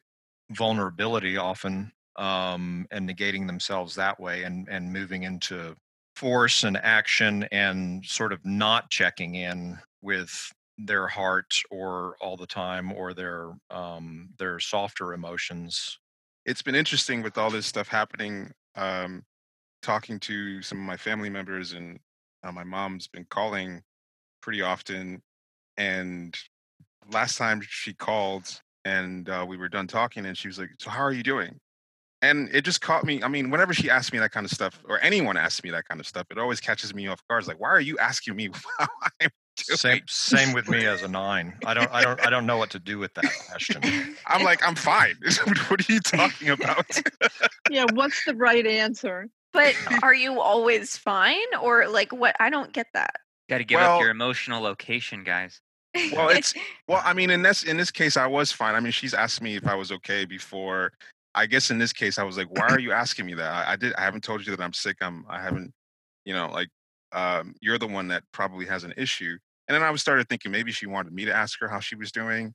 vulnerability 0.50 1.36
often 1.36 1.92
um 2.16 2.86
and 2.90 3.08
negating 3.08 3.46
themselves 3.46 3.94
that 3.94 4.18
way 4.20 4.42
and 4.44 4.68
and 4.68 4.92
moving 4.92 5.22
into 5.22 5.74
force 6.16 6.64
and 6.64 6.76
action 6.76 7.44
and 7.52 8.04
sort 8.04 8.32
of 8.32 8.44
not 8.44 8.90
checking 8.90 9.36
in 9.36 9.78
with 10.02 10.52
their 10.78 11.06
heart 11.08 11.54
or 11.70 12.16
all 12.20 12.36
the 12.36 12.46
time 12.46 12.92
or 12.92 13.14
their 13.14 13.52
um 13.70 14.30
their 14.38 14.58
softer 14.58 15.12
emotions 15.12 15.98
it's 16.44 16.62
been 16.62 16.74
interesting 16.74 17.22
with 17.22 17.36
all 17.36 17.50
this 17.50 17.66
stuff 17.66 17.88
happening. 17.88 18.52
Um, 18.74 19.24
talking 19.88 20.20
to 20.20 20.60
some 20.62 20.78
of 20.78 20.84
my 20.84 20.96
family 20.98 21.30
members, 21.30 21.72
and 21.72 21.98
uh, 22.44 22.52
my 22.52 22.64
mom's 22.64 23.08
been 23.08 23.24
calling 23.30 23.82
pretty 24.42 24.60
often, 24.62 25.22
and 25.78 26.36
last 27.10 27.38
time 27.38 27.60
she 27.62 27.94
called 27.94 28.60
and 28.84 29.28
uh, 29.28 29.44
we 29.48 29.56
were 29.56 29.68
done 29.68 29.86
talking 29.86 30.26
and 30.26 30.36
she 30.36 30.48
was 30.48 30.58
like 30.58 30.70
so 30.78 30.90
how 30.90 31.02
are 31.02 31.12
you 31.12 31.22
doing 31.22 31.58
and 32.22 32.48
it 32.54 32.64
just 32.64 32.80
caught 32.80 33.04
me 33.04 33.22
i 33.22 33.28
mean 33.28 33.50
whenever 33.50 33.72
she 33.72 33.88
asks 33.90 34.12
me 34.12 34.18
that 34.18 34.30
kind 34.30 34.44
of 34.44 34.50
stuff 34.50 34.82
or 34.88 35.00
anyone 35.00 35.36
asks 35.36 35.62
me 35.64 35.70
that 35.70 35.86
kind 35.88 36.00
of 36.00 36.06
stuff 36.06 36.26
it 36.30 36.38
always 36.38 36.60
catches 36.60 36.94
me 36.94 37.06
off 37.06 37.20
guard 37.28 37.40
It's 37.40 37.48
like 37.48 37.60
why 37.60 37.68
are 37.70 37.80
you 37.80 37.96
asking 37.98 38.36
me 38.36 38.50
how 38.78 38.86
i'm 39.20 39.30
Same 39.56 39.92
doing 39.92 40.02
same 40.08 40.52
with 40.52 40.68
me 40.68 40.86
as 40.86 41.02
a 41.02 41.08
nine. 41.08 41.54
I 41.64 41.74
don't 41.74 41.90
I 41.92 42.02
don't 42.02 42.20
I 42.24 42.30
don't 42.30 42.46
know 42.46 42.58
what 42.58 42.70
to 42.70 42.78
do 42.78 42.98
with 42.98 43.14
that 43.14 43.24
question. 43.48 43.82
i'm 44.26 44.44
like 44.44 44.66
i'm 44.66 44.74
fine 44.74 45.16
what 45.68 45.88
are 45.88 45.92
you 45.92 46.00
talking 46.00 46.50
about 46.50 46.86
Yeah, 47.68 47.84
what's 47.86 48.22
the 48.22 48.34
right 48.34 48.66
answer? 48.66 49.28
But 49.52 49.74
are 50.02 50.14
you 50.14 50.40
always 50.40 50.96
fine 50.96 51.54
or 51.60 51.88
like 51.88 52.12
what? 52.12 52.36
I 52.40 52.50
don't 52.50 52.72
get 52.72 52.88
that. 52.94 53.14
Got 53.48 53.58
to 53.58 53.64
give 53.64 53.80
Well- 53.80 53.96
up 53.96 54.00
your 54.00 54.10
emotional 54.10 54.62
location, 54.62 55.24
guys. 55.24 55.60
well 56.12 56.28
it's 56.28 56.52
well 56.86 57.00
i 57.04 57.14
mean 57.14 57.30
in 57.30 57.40
this 57.40 57.62
in 57.64 57.78
this 57.78 57.90
case 57.90 58.18
i 58.18 58.26
was 58.26 58.52
fine 58.52 58.74
i 58.74 58.80
mean 58.80 58.92
she's 58.92 59.14
asked 59.14 59.40
me 59.40 59.56
if 59.56 59.66
i 59.66 59.74
was 59.74 59.90
okay 59.90 60.26
before 60.26 60.92
i 61.34 61.46
guess 61.46 61.70
in 61.70 61.78
this 61.78 61.94
case 61.94 62.18
i 62.18 62.22
was 62.22 62.36
like 62.36 62.46
why 62.58 62.68
are 62.68 62.78
you 62.78 62.92
asking 62.92 63.24
me 63.24 63.32
that 63.32 63.50
i, 63.50 63.72
I 63.72 63.76
did 63.76 63.94
i 63.94 64.02
haven't 64.02 64.22
told 64.22 64.46
you 64.46 64.54
that 64.54 64.62
i'm 64.62 64.74
sick 64.74 64.98
i'm 65.00 65.24
i 65.30 65.40
haven't 65.40 65.72
you 66.26 66.34
know 66.34 66.48
like 66.52 66.68
um 67.12 67.54
you're 67.62 67.78
the 67.78 67.86
one 67.86 68.08
that 68.08 68.22
probably 68.32 68.66
has 68.66 68.84
an 68.84 68.92
issue 68.98 69.36
and 69.66 69.74
then 69.74 69.82
i 69.82 69.90
was 69.90 70.02
started 70.02 70.28
thinking 70.28 70.52
maybe 70.52 70.72
she 70.72 70.86
wanted 70.86 71.12
me 71.12 71.24
to 71.24 71.34
ask 71.34 71.58
her 71.58 71.68
how 71.68 71.80
she 71.80 71.96
was 71.96 72.12
doing 72.12 72.52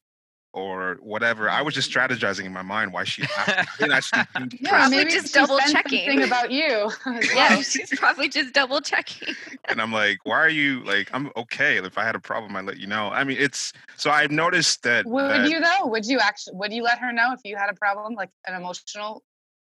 or 0.54 0.98
whatever 1.02 1.50
i 1.50 1.62
was 1.62 1.74
just 1.74 1.92
strategizing 1.92 2.46
in 2.46 2.54
my 2.54 2.62
mind 2.62 2.94
why 2.94 3.04
she 3.04 3.24
asked 3.24 3.48
me. 3.48 3.54
I 3.58 3.66
didn't 3.80 3.92
actually 3.94 4.22
mean 4.40 4.50
to 4.50 4.58
Yeah, 4.62 4.88
maybe 4.90 5.12
just 5.12 5.34
double 5.34 5.58
checking. 5.72 6.22
about 6.24 6.52
you. 6.52 6.92
yeah, 7.36 7.62
she's 7.62 7.90
probably 7.98 8.30
just 8.30 8.54
double 8.54 8.80
checking. 8.82 9.34
and 9.66 9.82
I'm 9.82 9.92
like, 9.92 10.20
why 10.24 10.38
are 10.38 10.50
you 10.50 10.84
like? 10.84 11.10
I'm 11.14 11.32
okay. 11.36 11.78
If 11.78 11.98
I 11.98 12.04
had 12.04 12.16
a 12.16 12.20
problem, 12.20 12.56
I'd 12.56 12.66
let 12.66 12.78
you 12.78 12.88
know. 12.88 13.10
I 13.10 13.24
mean, 13.24 13.38
it's 13.40 13.74
so 13.96 14.12
I've 14.12 14.32
noticed 14.32 14.84
that. 14.84 15.06
Would 15.06 15.30
that- 15.30 15.50
you 15.50 15.60
though? 15.60 15.88
Would 15.88 16.06
you 16.06 16.20
actually? 16.20 16.56
Would 16.58 16.72
you 16.72 16.84
let 16.84 17.00
her 17.00 17.12
know 17.12 17.34
if 17.34 17.40
you 17.44 17.56
had 17.58 17.70
a 17.70 17.74
problem, 17.74 18.14
like 18.14 18.30
an 18.48 18.56
emotional? 18.56 19.24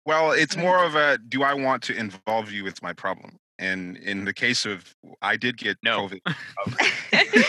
Well, 0.05 0.31
it's 0.31 0.57
more 0.57 0.83
of 0.83 0.95
a 0.95 1.17
do 1.17 1.43
I 1.43 1.53
want 1.53 1.81
to 1.83 1.95
involve 1.95 2.51
you 2.51 2.63
with 2.63 2.81
my 2.83 2.91
problem? 2.93 3.37
And 3.57 3.95
in 3.97 4.25
the 4.25 4.33
case 4.33 4.65
of 4.65 4.93
I 5.21 5.37
did 5.37 5.57
get 5.57 5.77
No. 5.83 6.09
COVID. 6.09 6.35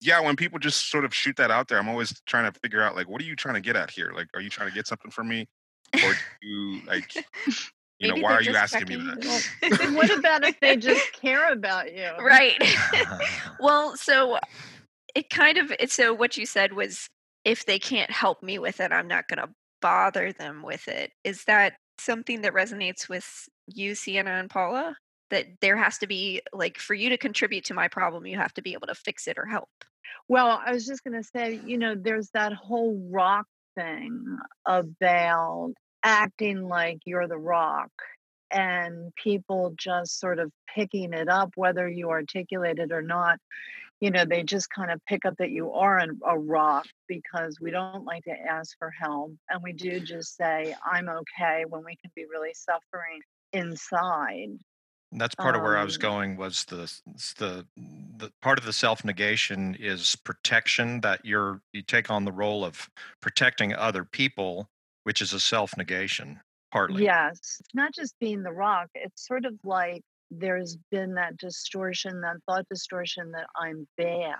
yeah, 0.00 0.20
when 0.20 0.36
people 0.36 0.58
just 0.58 0.90
sort 0.90 1.04
of 1.04 1.14
shoot 1.14 1.36
that 1.36 1.50
out 1.50 1.68
there, 1.68 1.78
I'm 1.78 1.88
always 1.88 2.20
trying 2.26 2.50
to 2.50 2.58
figure 2.60 2.82
out 2.82 2.94
like, 2.94 3.08
what 3.08 3.20
are 3.20 3.24
you 3.24 3.34
trying 3.34 3.54
to 3.54 3.60
get 3.60 3.76
at 3.76 3.90
here? 3.90 4.12
Like, 4.14 4.28
are 4.34 4.40
you 4.40 4.50
trying 4.50 4.68
to 4.68 4.74
get 4.74 4.86
something 4.86 5.10
from 5.10 5.28
me, 5.28 5.48
or 5.94 6.12
do 6.40 6.46
you 6.46 6.80
like, 6.86 7.14
you 7.98 8.08
know, 8.08 8.22
why 8.22 8.32
they're 8.32 8.42
you 8.42 8.52
just 8.52 8.74
asking 8.74 8.88
me 8.88 9.04
that? 9.04 9.24
Well, 9.60 9.92
what 9.94 10.16
about 10.16 10.44
if 10.44 10.58
they 10.60 10.76
just 10.76 11.12
care 11.12 11.52
about 11.52 11.92
you? 11.92 12.10
right. 12.20 12.62
well, 13.60 13.96
so 13.96 14.38
it 15.14 15.30
kind 15.30 15.58
of 15.58 15.72
it, 15.78 15.90
so 15.90 16.14
what 16.14 16.36
you 16.36 16.46
said 16.46 16.72
was 16.72 17.08
if 17.44 17.66
they 17.66 17.78
can't 17.78 18.10
help 18.10 18.42
me 18.42 18.58
with 18.58 18.80
it, 18.80 18.92
I'm 18.92 19.08
not 19.08 19.26
going 19.26 19.38
to 19.38 19.52
bother 19.80 20.32
them 20.32 20.62
with 20.62 20.86
it. 20.86 21.12
Is 21.24 21.44
that 21.44 21.74
something 21.98 22.42
that 22.42 22.52
resonates 22.52 23.08
with 23.08 23.48
you, 23.66 23.94
Sienna 23.94 24.32
and 24.32 24.50
Paula? 24.50 24.96
That 25.30 25.46
there 25.60 25.76
has 25.76 25.98
to 25.98 26.06
be 26.06 26.40
like 26.54 26.78
for 26.78 26.94
you 26.94 27.10
to 27.10 27.18
contribute 27.18 27.64
to 27.64 27.74
my 27.74 27.88
problem, 27.88 28.26
you 28.26 28.38
have 28.38 28.54
to 28.54 28.62
be 28.62 28.72
able 28.72 28.86
to 28.86 28.94
fix 28.94 29.28
it 29.28 29.36
or 29.36 29.44
help. 29.44 29.68
Well, 30.28 30.60
I 30.64 30.72
was 30.72 30.86
just 30.86 31.04
going 31.04 31.20
to 31.20 31.28
say, 31.28 31.60
you 31.64 31.78
know, 31.78 31.94
there's 31.96 32.30
that 32.34 32.52
whole 32.52 33.08
rock 33.10 33.46
thing 33.74 34.38
about 34.66 35.72
acting 36.02 36.68
like 36.68 36.98
you're 37.04 37.28
the 37.28 37.38
rock 37.38 37.90
and 38.50 39.12
people 39.22 39.74
just 39.76 40.18
sort 40.18 40.38
of 40.38 40.50
picking 40.74 41.12
it 41.12 41.28
up, 41.28 41.50
whether 41.56 41.88
you 41.88 42.10
articulate 42.10 42.78
it 42.78 42.92
or 42.92 43.02
not. 43.02 43.38
You 44.00 44.12
know, 44.12 44.24
they 44.24 44.44
just 44.44 44.70
kind 44.70 44.92
of 44.92 45.04
pick 45.06 45.24
up 45.24 45.34
that 45.38 45.50
you 45.50 45.72
are 45.72 45.98
an, 45.98 46.20
a 46.24 46.38
rock 46.38 46.86
because 47.08 47.58
we 47.60 47.72
don't 47.72 48.04
like 48.04 48.24
to 48.24 48.30
ask 48.30 48.78
for 48.78 48.90
help. 48.90 49.32
And 49.50 49.60
we 49.62 49.72
do 49.72 49.98
just 49.98 50.36
say, 50.36 50.74
I'm 50.84 51.08
okay 51.08 51.64
when 51.68 51.84
we 51.84 51.96
can 51.96 52.12
be 52.14 52.24
really 52.24 52.54
suffering 52.54 53.20
inside. 53.52 54.58
That's 55.12 55.34
part 55.34 55.56
of 55.56 55.62
where 55.62 55.76
I 55.76 55.84
was 55.84 55.96
Um, 55.96 56.02
going 56.02 56.36
was 56.36 56.64
the 56.66 56.92
the 57.38 57.66
the 58.18 58.32
part 58.42 58.58
of 58.58 58.64
the 58.64 58.72
self 58.72 59.04
negation 59.04 59.74
is 59.76 60.16
protection 60.16 61.00
that 61.00 61.24
you're 61.24 61.62
you 61.72 61.82
take 61.82 62.10
on 62.10 62.24
the 62.24 62.32
role 62.32 62.64
of 62.64 62.90
protecting 63.20 63.74
other 63.74 64.04
people, 64.04 64.68
which 65.04 65.22
is 65.22 65.32
a 65.32 65.40
self 65.40 65.76
negation 65.76 66.40
partly. 66.70 67.04
Yes, 67.04 67.38
it's 67.60 67.74
not 67.74 67.94
just 67.94 68.18
being 68.20 68.42
the 68.42 68.52
rock. 68.52 68.88
It's 68.94 69.26
sort 69.26 69.46
of 69.46 69.54
like 69.64 70.02
there's 70.30 70.76
been 70.90 71.14
that 71.14 71.38
distortion, 71.38 72.20
that 72.20 72.36
thought 72.46 72.68
distortion 72.68 73.32
that 73.32 73.46
I'm 73.56 73.88
bad, 73.96 74.36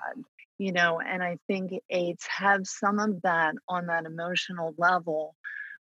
you 0.59 0.73
know, 0.73 1.01
and 1.01 1.23
I 1.23 1.39
think 1.47 1.73
eights 1.89 2.27
have 2.27 2.67
some 2.67 2.99
of 2.99 3.23
that 3.23 3.55
on 3.69 3.87
that 3.87 4.05
emotional 4.05 4.75
level 4.77 5.35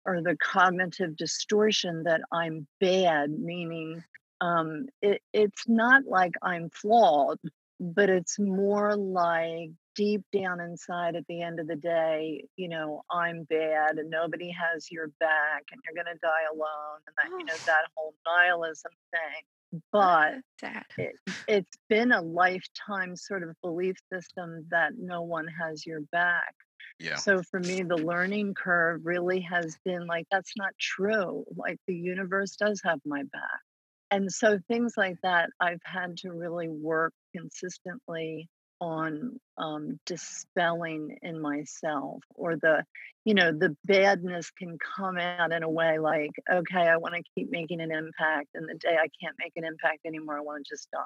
or 0.05 0.21
the 0.21 0.37
cognitive 0.37 1.15
distortion 1.17 2.03
that 2.03 2.21
I'm 2.31 2.67
bad, 2.79 3.31
meaning 3.31 4.03
um, 4.41 4.87
it, 5.01 5.21
it's 5.33 5.67
not 5.67 6.03
like 6.05 6.33
I'm 6.41 6.69
flawed, 6.69 7.39
but 7.79 8.09
it's 8.09 8.39
more 8.39 8.95
like 8.95 9.71
deep 9.95 10.23
down 10.33 10.59
inside 10.59 11.15
at 11.15 11.25
the 11.27 11.41
end 11.41 11.59
of 11.59 11.67
the 11.67 11.75
day, 11.75 12.45
you 12.57 12.67
know, 12.67 13.01
I'm 13.09 13.43
bad 13.43 13.97
and 13.97 14.09
nobody 14.09 14.51
has 14.51 14.91
your 14.91 15.07
back 15.19 15.63
and 15.71 15.81
you're 15.83 16.03
going 16.03 16.13
to 16.13 16.19
die 16.19 16.45
alone 16.53 16.99
and 17.07 17.15
that, 17.17 17.39
you 17.39 17.45
know, 17.45 17.53
that 17.65 17.85
whole 17.95 18.13
nihilism 18.25 18.91
thing. 19.11 19.81
But 19.91 20.35
Sad. 20.59 20.85
it, 20.97 21.15
it's 21.47 21.77
been 21.89 22.11
a 22.11 22.21
lifetime 22.21 23.15
sort 23.15 23.43
of 23.43 23.55
belief 23.61 23.97
system 24.11 24.65
that 24.69 24.91
no 24.97 25.23
one 25.23 25.47
has 25.47 25.85
your 25.85 26.01
back. 26.11 26.53
Yeah. 26.99 27.17
So 27.17 27.41
for 27.43 27.59
me, 27.59 27.83
the 27.83 27.97
learning 27.97 28.53
curve 28.53 29.01
really 29.03 29.41
has 29.41 29.77
been 29.83 30.07
like, 30.07 30.27
that's 30.31 30.53
not 30.55 30.71
true. 30.79 31.43
Like 31.57 31.77
the 31.87 31.95
universe 31.95 32.55
does 32.55 32.81
have 32.85 32.99
my 33.05 33.23
back. 33.23 33.64
And 34.11 34.31
so 34.31 34.59
things 34.67 34.93
like 34.97 35.17
that, 35.23 35.49
I've 35.59 35.81
had 35.83 36.17
to 36.17 36.31
really 36.31 36.69
work 36.69 37.13
consistently 37.35 38.47
on 38.81 39.39
um, 39.57 39.99
dispelling 40.05 41.17
in 41.21 41.41
myself 41.41 42.21
or 42.35 42.57
the 42.57 42.83
you 43.23 43.33
know 43.33 43.51
the 43.51 43.75
badness 43.85 44.51
can 44.51 44.77
come 44.97 45.17
out 45.17 45.53
in 45.53 45.63
a 45.63 45.69
way 45.69 45.97
like 45.97 46.31
okay 46.51 46.81
i 46.81 46.97
want 46.97 47.15
to 47.15 47.23
keep 47.35 47.49
making 47.49 47.79
an 47.79 47.89
impact 47.91 48.47
and 48.53 48.67
the 48.67 48.75
day 48.75 48.95
i 48.97 49.07
can't 49.21 49.35
make 49.39 49.53
an 49.55 49.63
impact 49.63 49.99
anymore 50.05 50.37
i 50.37 50.41
want 50.41 50.63
to 50.63 50.69
just 50.69 50.89
die 50.91 50.99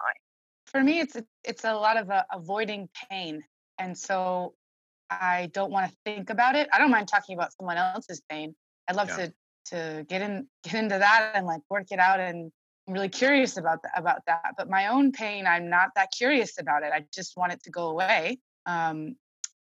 For 0.66 0.84
me, 0.84 1.00
it's 1.00 1.16
it's 1.43 1.64
a 1.66 1.74
lot 1.74 1.97
of 1.97 2.10
uh, 2.12 2.24
avoiding 2.32 2.89
pain, 3.10 3.43
and 3.80 3.97
so 3.97 4.54
I 5.10 5.50
don't 5.54 5.72
want 5.72 5.91
to 5.91 5.97
think 6.06 6.30
about 6.30 6.56
it. 6.56 6.70
I 6.74 6.78
don't 6.80 6.91
mind 6.91 7.08
talking 7.08 7.36
about 7.36 7.54
someone 7.54 7.78
else's 7.78 8.22
pain. 8.30 8.56
I'd 8.88 8.95
love 8.95 9.10
Yeah. 9.10 9.16
to 9.18 9.34
to 9.68 10.06
get 10.08 10.22
in 10.22 10.47
get 10.64 10.76
into 10.76 10.97
that 11.00 11.32
and 11.36 11.45
like 11.47 11.62
work 11.70 11.88
it 11.91 12.00
out 12.00 12.20
and 12.20 12.52
I'm 12.90 12.96
really 12.96 13.10
curious 13.10 13.58
about 13.58 13.84
that 13.84 13.92
about 13.96 14.22
that. 14.26 14.56
But 14.58 14.68
my 14.68 14.88
own 14.88 15.12
pain, 15.12 15.46
I'm 15.46 15.70
not 15.70 15.92
that 15.96 16.10
curious 16.12 16.58
about 16.58 16.82
it. 16.82 16.92
I 16.92 17.06
just 17.14 17.38
want 17.38 17.54
it 17.54 17.62
to 17.66 17.70
go 17.70 17.90
away. 17.90 18.40
Um, 18.66 19.16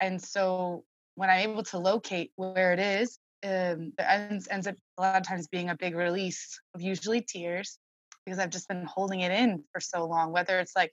and 0.00 0.20
so 0.20 0.82
when 1.14 1.30
I'm 1.30 1.50
able 1.50 1.62
to 1.62 1.78
locate 1.78 2.32
where 2.34 2.72
it 2.72 2.80
is, 2.80 3.20
um, 3.44 3.92
it 3.96 4.04
ends, 4.08 4.48
ends 4.50 4.66
up 4.66 4.74
a 4.98 5.02
lot 5.02 5.16
of 5.20 5.22
times 5.22 5.46
being 5.46 5.70
a 5.70 5.76
big 5.76 5.94
release 5.94 6.60
of 6.74 6.82
usually 6.82 7.20
tears 7.20 7.78
because 8.26 8.40
I've 8.40 8.50
just 8.50 8.66
been 8.66 8.86
holding 8.86 9.20
it 9.20 9.30
in 9.30 9.62
for 9.72 9.80
so 9.80 10.04
long, 10.04 10.32
whether 10.32 10.58
it's 10.58 10.74
like 10.74 10.92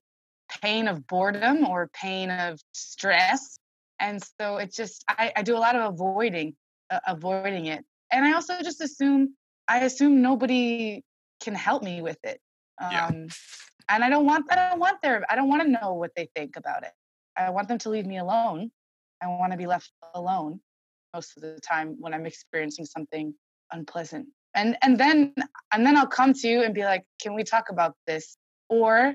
pain 0.61 0.87
of 0.87 1.07
boredom 1.07 1.65
or 1.65 1.89
pain 1.93 2.29
of 2.29 2.59
stress. 2.73 3.57
And 3.99 4.21
so 4.39 4.57
it's 4.57 4.75
just, 4.75 5.03
I, 5.09 5.33
I 5.35 5.41
do 5.41 5.57
a 5.57 5.57
lot 5.57 5.75
of 5.75 5.95
avoiding, 5.95 6.55
uh, 6.91 6.99
avoiding 7.07 7.65
it. 7.65 7.83
And 8.11 8.23
I 8.23 8.33
also 8.33 8.61
just 8.61 8.81
assume, 8.81 9.33
I 9.67 9.79
assume 9.79 10.21
nobody 10.21 11.03
can 11.39 11.55
help 11.55 11.83
me 11.83 12.01
with 12.01 12.17
it. 12.23 12.39
Um, 12.81 12.91
Yeah. 12.91 13.11
And 13.91 14.03
I 14.03 14.09
don't 14.09 14.25
want, 14.25 14.45
I 14.51 14.55
don't 14.55 14.79
want 14.79 15.01
their, 15.01 15.25
I 15.31 15.35
don't 15.35 15.49
want 15.49 15.63
to 15.63 15.67
know 15.67 15.93
what 15.93 16.11
they 16.15 16.29
think 16.35 16.57
about 16.57 16.83
it. 16.83 16.91
I 17.35 17.49
want 17.49 17.67
them 17.67 17.79
to 17.79 17.89
leave 17.89 18.05
me 18.05 18.19
alone. 18.19 18.71
I 19.21 19.27
want 19.27 19.51
to 19.51 19.57
be 19.57 19.65
left 19.65 19.91
alone 20.13 20.59
most 21.13 21.35
of 21.35 21.41
the 21.41 21.59
time 21.59 21.95
when 21.99 22.13
I'm 22.13 22.25
experiencing 22.25 22.85
something 22.85 23.33
unpleasant. 23.71 24.27
And 24.55 24.77
and 24.81 24.99
then 24.99 25.33
and 25.71 25.85
then 25.85 25.95
I'll 25.97 26.07
come 26.07 26.33
to 26.33 26.47
you 26.47 26.63
and 26.63 26.73
be 26.73 26.83
like, 26.83 27.05
"Can 27.21 27.35
we 27.35 27.43
talk 27.43 27.69
about 27.69 27.95
this?" 28.07 28.35
Or 28.67 29.13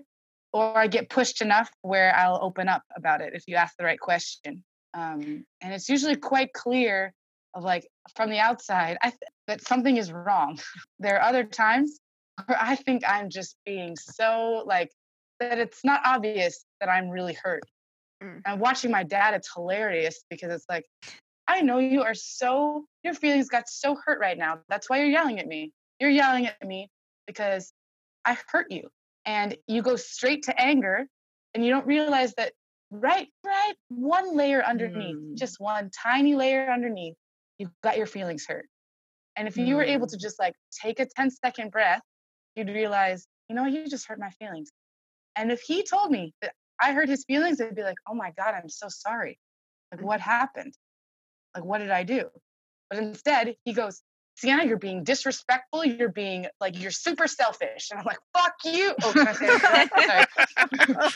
or 0.52 0.78
I 0.78 0.86
get 0.86 1.08
pushed 1.10 1.42
enough 1.42 1.70
where 1.82 2.14
I'll 2.14 2.38
open 2.40 2.68
up 2.68 2.82
about 2.96 3.20
it 3.20 3.32
if 3.34 3.44
you 3.48 3.56
ask 3.56 3.76
the 3.76 3.84
right 3.84 3.98
question. 3.98 4.64
Um, 4.94 5.44
and 5.60 5.74
it's 5.74 5.88
usually 5.88 6.14
quite 6.16 6.52
clear 6.52 7.12
of 7.54 7.64
like 7.64 7.88
from 8.14 8.30
the 8.30 8.38
outside 8.38 8.96
I 9.02 9.10
th- 9.10 9.32
that 9.48 9.66
something 9.66 9.96
is 9.96 10.12
wrong. 10.12 10.58
there 11.00 11.16
are 11.16 11.28
other 11.28 11.44
times 11.44 11.98
where 12.46 12.58
I 12.60 12.76
think 12.76 13.02
I'm 13.06 13.30
just 13.30 13.56
being 13.64 13.96
so 13.96 14.64
like 14.66 14.90
that 15.40 15.58
it's 15.58 15.84
not 15.84 16.00
obvious 16.04 16.64
that 16.80 16.88
I'm 16.88 17.08
really 17.10 17.36
hurt. 17.42 17.62
Mm. 18.22 18.40
And 18.46 18.60
watching 18.60 18.90
my 18.90 19.02
dad, 19.02 19.34
it's 19.34 19.52
hilarious 19.52 20.24
because 20.30 20.52
it's 20.52 20.66
like, 20.68 20.84
I 21.46 21.60
know 21.60 21.78
you 21.78 22.02
are 22.02 22.14
so, 22.14 22.86
your 23.02 23.14
feelings 23.14 23.48
got 23.48 23.68
so 23.68 23.96
hurt 24.04 24.18
right 24.20 24.38
now. 24.38 24.60
That's 24.68 24.88
why 24.88 24.98
you're 24.98 25.08
yelling 25.08 25.38
at 25.40 25.46
me. 25.46 25.72
You're 26.00 26.10
yelling 26.10 26.46
at 26.46 26.64
me 26.64 26.88
because 27.26 27.72
I 28.24 28.36
hurt 28.48 28.70
you. 28.70 28.88
And 29.26 29.56
you 29.66 29.82
go 29.82 29.96
straight 29.96 30.44
to 30.44 30.60
anger 30.60 31.06
and 31.54 31.64
you 31.64 31.70
don't 31.70 31.86
realize 31.86 32.34
that 32.34 32.52
right, 32.90 33.28
right, 33.44 33.74
one 33.88 34.36
layer 34.36 34.62
underneath, 34.62 35.16
Mm. 35.16 35.36
just 35.36 35.58
one 35.58 35.90
tiny 35.90 36.34
layer 36.34 36.70
underneath, 36.70 37.14
you've 37.58 37.70
got 37.82 37.96
your 37.96 38.06
feelings 38.06 38.46
hurt. 38.46 38.66
And 39.36 39.48
if 39.48 39.56
you 39.56 39.76
were 39.76 39.82
able 39.82 40.06
Mm. 40.06 40.10
to 40.10 40.16
just 40.18 40.38
like 40.38 40.54
take 40.82 41.00
a 41.00 41.06
10 41.06 41.30
second 41.30 41.70
breath, 41.72 42.02
you'd 42.56 42.68
realize, 42.68 43.26
you 43.48 43.56
know, 43.56 43.66
you 43.66 43.88
just 43.88 44.06
hurt 44.06 44.18
my 44.18 44.30
feelings. 44.30 44.70
And 45.36 45.50
if 45.50 45.60
he 45.60 45.82
told 45.82 46.10
me 46.10 46.34
that 46.42 46.52
I 46.80 46.92
hurt 46.92 47.08
his 47.08 47.24
feelings, 47.24 47.60
I'd 47.60 47.74
be 47.74 47.82
like, 47.82 47.98
oh 48.08 48.14
my 48.14 48.32
God, 48.36 48.54
I'm 48.54 48.68
so 48.68 48.88
sorry. 48.88 49.38
Like, 49.90 49.98
mm-hmm. 49.98 50.06
what 50.06 50.20
happened? 50.20 50.74
Like, 51.54 51.64
what 51.64 51.78
did 51.78 51.90
I 51.90 52.02
do? 52.02 52.28
But 52.90 52.98
instead, 52.98 53.54
he 53.64 53.72
goes, 53.72 54.02
Sienna, 54.36 54.64
you're 54.64 54.78
being 54.78 55.04
disrespectful. 55.04 55.84
You're 55.84 56.08
being 56.08 56.46
like, 56.60 56.80
you're 56.80 56.90
super 56.90 57.28
selfish. 57.28 57.90
And 57.90 58.00
I'm 58.00 58.06
like, 58.06 58.18
fuck 58.36 58.54
you. 58.64 58.94
Oh, 59.04 59.12
can 59.12 59.28
I 59.28 60.26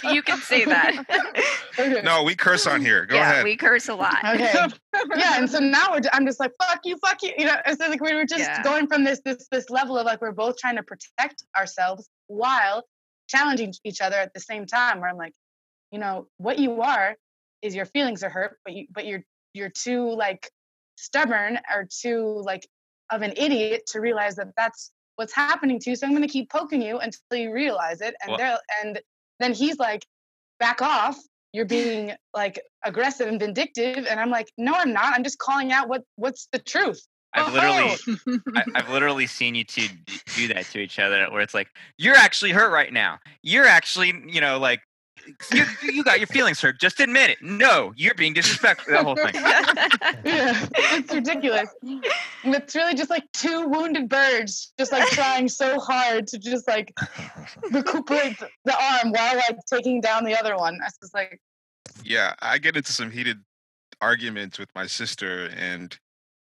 say 0.02 0.14
you 0.14 0.22
can 0.22 0.38
say 0.38 0.64
that. 0.64 1.04
Okay. 1.80 2.02
No, 2.02 2.24
we 2.24 2.34
curse 2.34 2.66
on 2.66 2.80
here. 2.80 3.06
Go 3.06 3.14
yeah, 3.14 3.30
ahead. 3.30 3.44
we 3.44 3.56
curse 3.56 3.88
a 3.88 3.94
lot. 3.94 4.18
Okay. 4.24 4.52
yeah, 5.16 5.38
and 5.38 5.48
so 5.48 5.60
now 5.60 5.92
we're, 5.92 6.00
I'm 6.12 6.26
just 6.26 6.40
like, 6.40 6.50
fuck 6.60 6.80
you, 6.84 6.96
fuck 6.98 7.22
you. 7.22 7.30
You 7.38 7.46
know, 7.46 7.54
it's 7.66 7.78
like 7.80 8.00
we 8.00 8.14
were 8.14 8.24
just 8.24 8.40
Yeah. 8.40 8.60
going 8.64 8.88
from 8.88 9.04
this 9.04 9.20
this 9.24 9.46
this 9.52 9.70
level 9.70 9.96
of 9.96 10.04
like 10.04 10.20
we're 10.20 10.32
both 10.32 10.56
trying 10.58 10.74
to 10.74 10.82
protect 10.82 11.44
ourselves 11.56 12.08
while 12.26 12.82
challenging 13.28 13.72
each 13.84 14.00
other 14.00 14.16
at 14.16 14.34
the 14.34 14.40
same 14.40 14.66
time. 14.66 15.00
Where 15.00 15.08
I'm 15.08 15.16
like, 15.16 15.34
you 15.92 16.00
know, 16.00 16.26
what 16.38 16.58
you 16.58 16.82
are 16.82 17.14
is 17.62 17.76
your 17.76 17.86
feelings 17.86 18.24
are 18.24 18.28
hurt, 18.30 18.58
but 18.64 18.74
you 18.74 18.86
but 18.90 19.06
you're 19.06 19.22
you're 19.54 19.70
too 19.70 20.10
like 20.10 20.50
stubborn 20.96 21.60
or 21.72 21.86
too 21.88 22.42
like 22.44 22.66
of 23.10 23.22
an 23.22 23.32
idiot 23.36 23.86
to 23.88 24.00
realize 24.00 24.36
that 24.36 24.48
that's 24.56 24.90
what's 25.16 25.34
happening 25.34 25.78
to 25.80 25.90
you. 25.90 25.96
So 25.96 26.06
I'm 26.06 26.12
going 26.12 26.22
to 26.22 26.28
keep 26.28 26.50
poking 26.50 26.82
you 26.82 26.98
until 26.98 27.38
you 27.38 27.52
realize 27.52 28.00
it. 28.00 28.14
And 28.22 28.38
there 28.38 28.58
and 28.82 29.00
then 29.40 29.52
he's 29.52 29.78
like, 29.78 30.06
back 30.60 30.82
off. 30.82 31.16
You're 31.52 31.64
being 31.64 32.12
like 32.34 32.60
aggressive 32.84 33.26
and 33.26 33.40
vindictive. 33.40 34.06
And 34.08 34.20
I'm 34.20 34.30
like, 34.30 34.52
no, 34.58 34.74
I'm 34.74 34.92
not. 34.92 35.14
I'm 35.14 35.24
just 35.24 35.38
calling 35.38 35.72
out 35.72 35.88
what 35.88 36.02
what's 36.16 36.48
the 36.52 36.58
truth. 36.58 37.00
I've 37.34 37.52
literally, 37.52 37.96
I, 38.56 38.64
I've 38.74 38.88
literally 38.90 39.26
seen 39.26 39.54
you 39.54 39.62
two 39.62 39.86
do 40.34 40.48
that 40.48 40.64
to 40.72 40.78
each 40.78 40.98
other, 40.98 41.26
where 41.30 41.42
it's 41.42 41.54
like, 41.54 41.68
you're 41.98 42.16
actually 42.16 42.52
hurt 42.52 42.72
right 42.72 42.92
now. 42.92 43.18
You're 43.42 43.66
actually, 43.66 44.14
you 44.26 44.40
know, 44.40 44.58
like, 44.58 44.80
you, 45.52 45.64
you 45.82 46.04
got 46.04 46.18
your 46.18 46.26
feelings 46.26 46.60
hurt. 46.60 46.80
Just 46.80 47.00
admit 47.00 47.30
it. 47.30 47.38
No, 47.42 47.92
you're 47.96 48.14
being 48.14 48.32
disrespectful. 48.32 48.92
That 48.92 49.04
whole 49.04 49.16
thing. 49.16 49.34
yeah, 50.24 50.66
it's 50.72 51.12
ridiculous. 51.12 51.70
It's 52.44 52.74
really 52.74 52.94
just 52.94 53.10
like 53.10 53.24
two 53.32 53.68
wounded 53.68 54.08
birds, 54.08 54.72
just 54.78 54.92
like 54.92 55.08
trying 55.08 55.48
so 55.48 55.78
hard 55.78 56.26
to 56.28 56.38
just 56.38 56.66
like 56.68 56.94
recuperate 57.70 58.38
the 58.64 58.74
arm 58.74 59.12
while 59.12 59.36
like 59.36 59.58
taking 59.70 60.00
down 60.00 60.24
the 60.24 60.38
other 60.38 60.56
one. 60.56 60.78
It's 60.86 60.98
just 60.98 61.14
like, 61.14 61.40
Yeah, 62.04 62.34
I 62.40 62.58
get 62.58 62.76
into 62.76 62.92
some 62.92 63.10
heated 63.10 63.38
arguments 64.00 64.58
with 64.58 64.68
my 64.74 64.86
sister, 64.86 65.50
and 65.56 65.96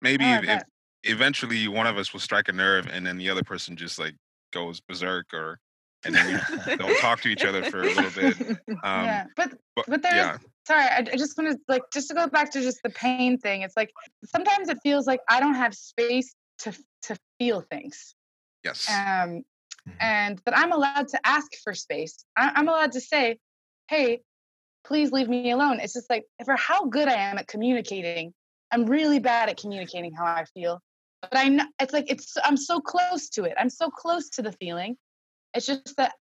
maybe 0.02 0.26
oh, 0.26 0.42
if, 0.44 0.64
eventually 1.04 1.68
one 1.68 1.88
of 1.88 1.98
us 1.98 2.14
will 2.14 2.20
strike 2.20 2.48
a 2.50 2.54
nerve, 2.54 2.88
and 2.92 3.06
then 3.06 3.18
the 3.18 3.30
other 3.30 3.44
person 3.44 3.76
just 3.76 4.00
like 4.00 4.16
goes 4.54 4.80
berserk, 4.80 5.34
or 5.34 5.60
and 6.06 6.16
then 6.16 6.26
we 6.28 6.76
don't 6.78 6.98
talk 6.98 7.22
to 7.22 7.30
each 7.30 7.46
other 7.46 7.64
for 7.64 7.82
a 7.82 7.92
little 7.92 8.12
bit. 8.12 8.38
Um, 8.84 9.06
yeah, 9.06 9.26
but 9.36 9.54
but, 9.76 9.86
but 9.88 10.02
there's 10.02 10.16
yeah, 10.16 10.38
sorry 10.68 10.84
I, 10.84 10.98
I 11.00 11.18
just 11.18 11.38
want 11.38 11.52
to 11.52 11.60
like 11.68 11.84
just 11.94 12.08
to 12.10 12.14
go 12.14 12.28
back 12.28 12.52
to 12.52 12.62
just 12.62 12.82
the 12.84 12.90
pain 12.90 13.38
thing 13.38 13.62
it's 13.62 13.76
like 13.76 13.92
sometimes 14.26 14.70
it 14.70 14.78
feels 14.84 15.08
like 15.08 15.20
i 15.30 15.40
don't 15.40 15.56
have 15.56 15.74
space 15.74 16.34
to 16.60 16.74
to 17.04 17.16
feel 17.40 17.62
things 17.62 18.16
yes, 18.64 18.88
um 18.90 19.44
Mhm. 19.90 19.94
and 20.00 20.42
that 20.46 20.56
i'm 20.56 20.72
allowed 20.72 21.08
to 21.08 21.20
ask 21.26 21.48
for 21.64 21.74
space 21.74 22.24
I, 22.38 22.52
i'm 22.54 22.68
allowed 22.68 22.92
to 22.92 23.02
say 23.02 23.40
hey 23.90 24.22
please 24.84 25.12
leave 25.12 25.28
me 25.28 25.50
alone 25.50 25.80
it's 25.80 25.94
just 25.94 26.08
like 26.08 26.24
for 26.46 26.56
how 26.56 26.86
good 26.86 27.08
i 27.08 27.14
am 27.14 27.40
at 27.40 27.48
communicating 27.48 28.32
i'm 28.72 28.86
really 28.86 29.18
bad 29.18 29.50
at 29.50 29.58
communicating 29.58 30.14
how 30.14 30.26
i 30.26 30.46
feel 30.54 30.80
but 31.24 31.36
i 31.36 31.48
know 31.48 31.66
it's 31.80 31.94
like 31.94 32.12
it's 32.12 32.38
i'm 32.44 32.58
so 32.58 32.80
close 32.80 33.28
to 33.30 33.44
it 33.44 33.56
i'm 33.58 33.72
so 33.72 33.90
close 33.90 34.30
to 34.30 34.44
the 34.44 34.52
feeling 34.52 34.96
it's 35.54 35.66
just 35.66 35.96
that 35.98 36.14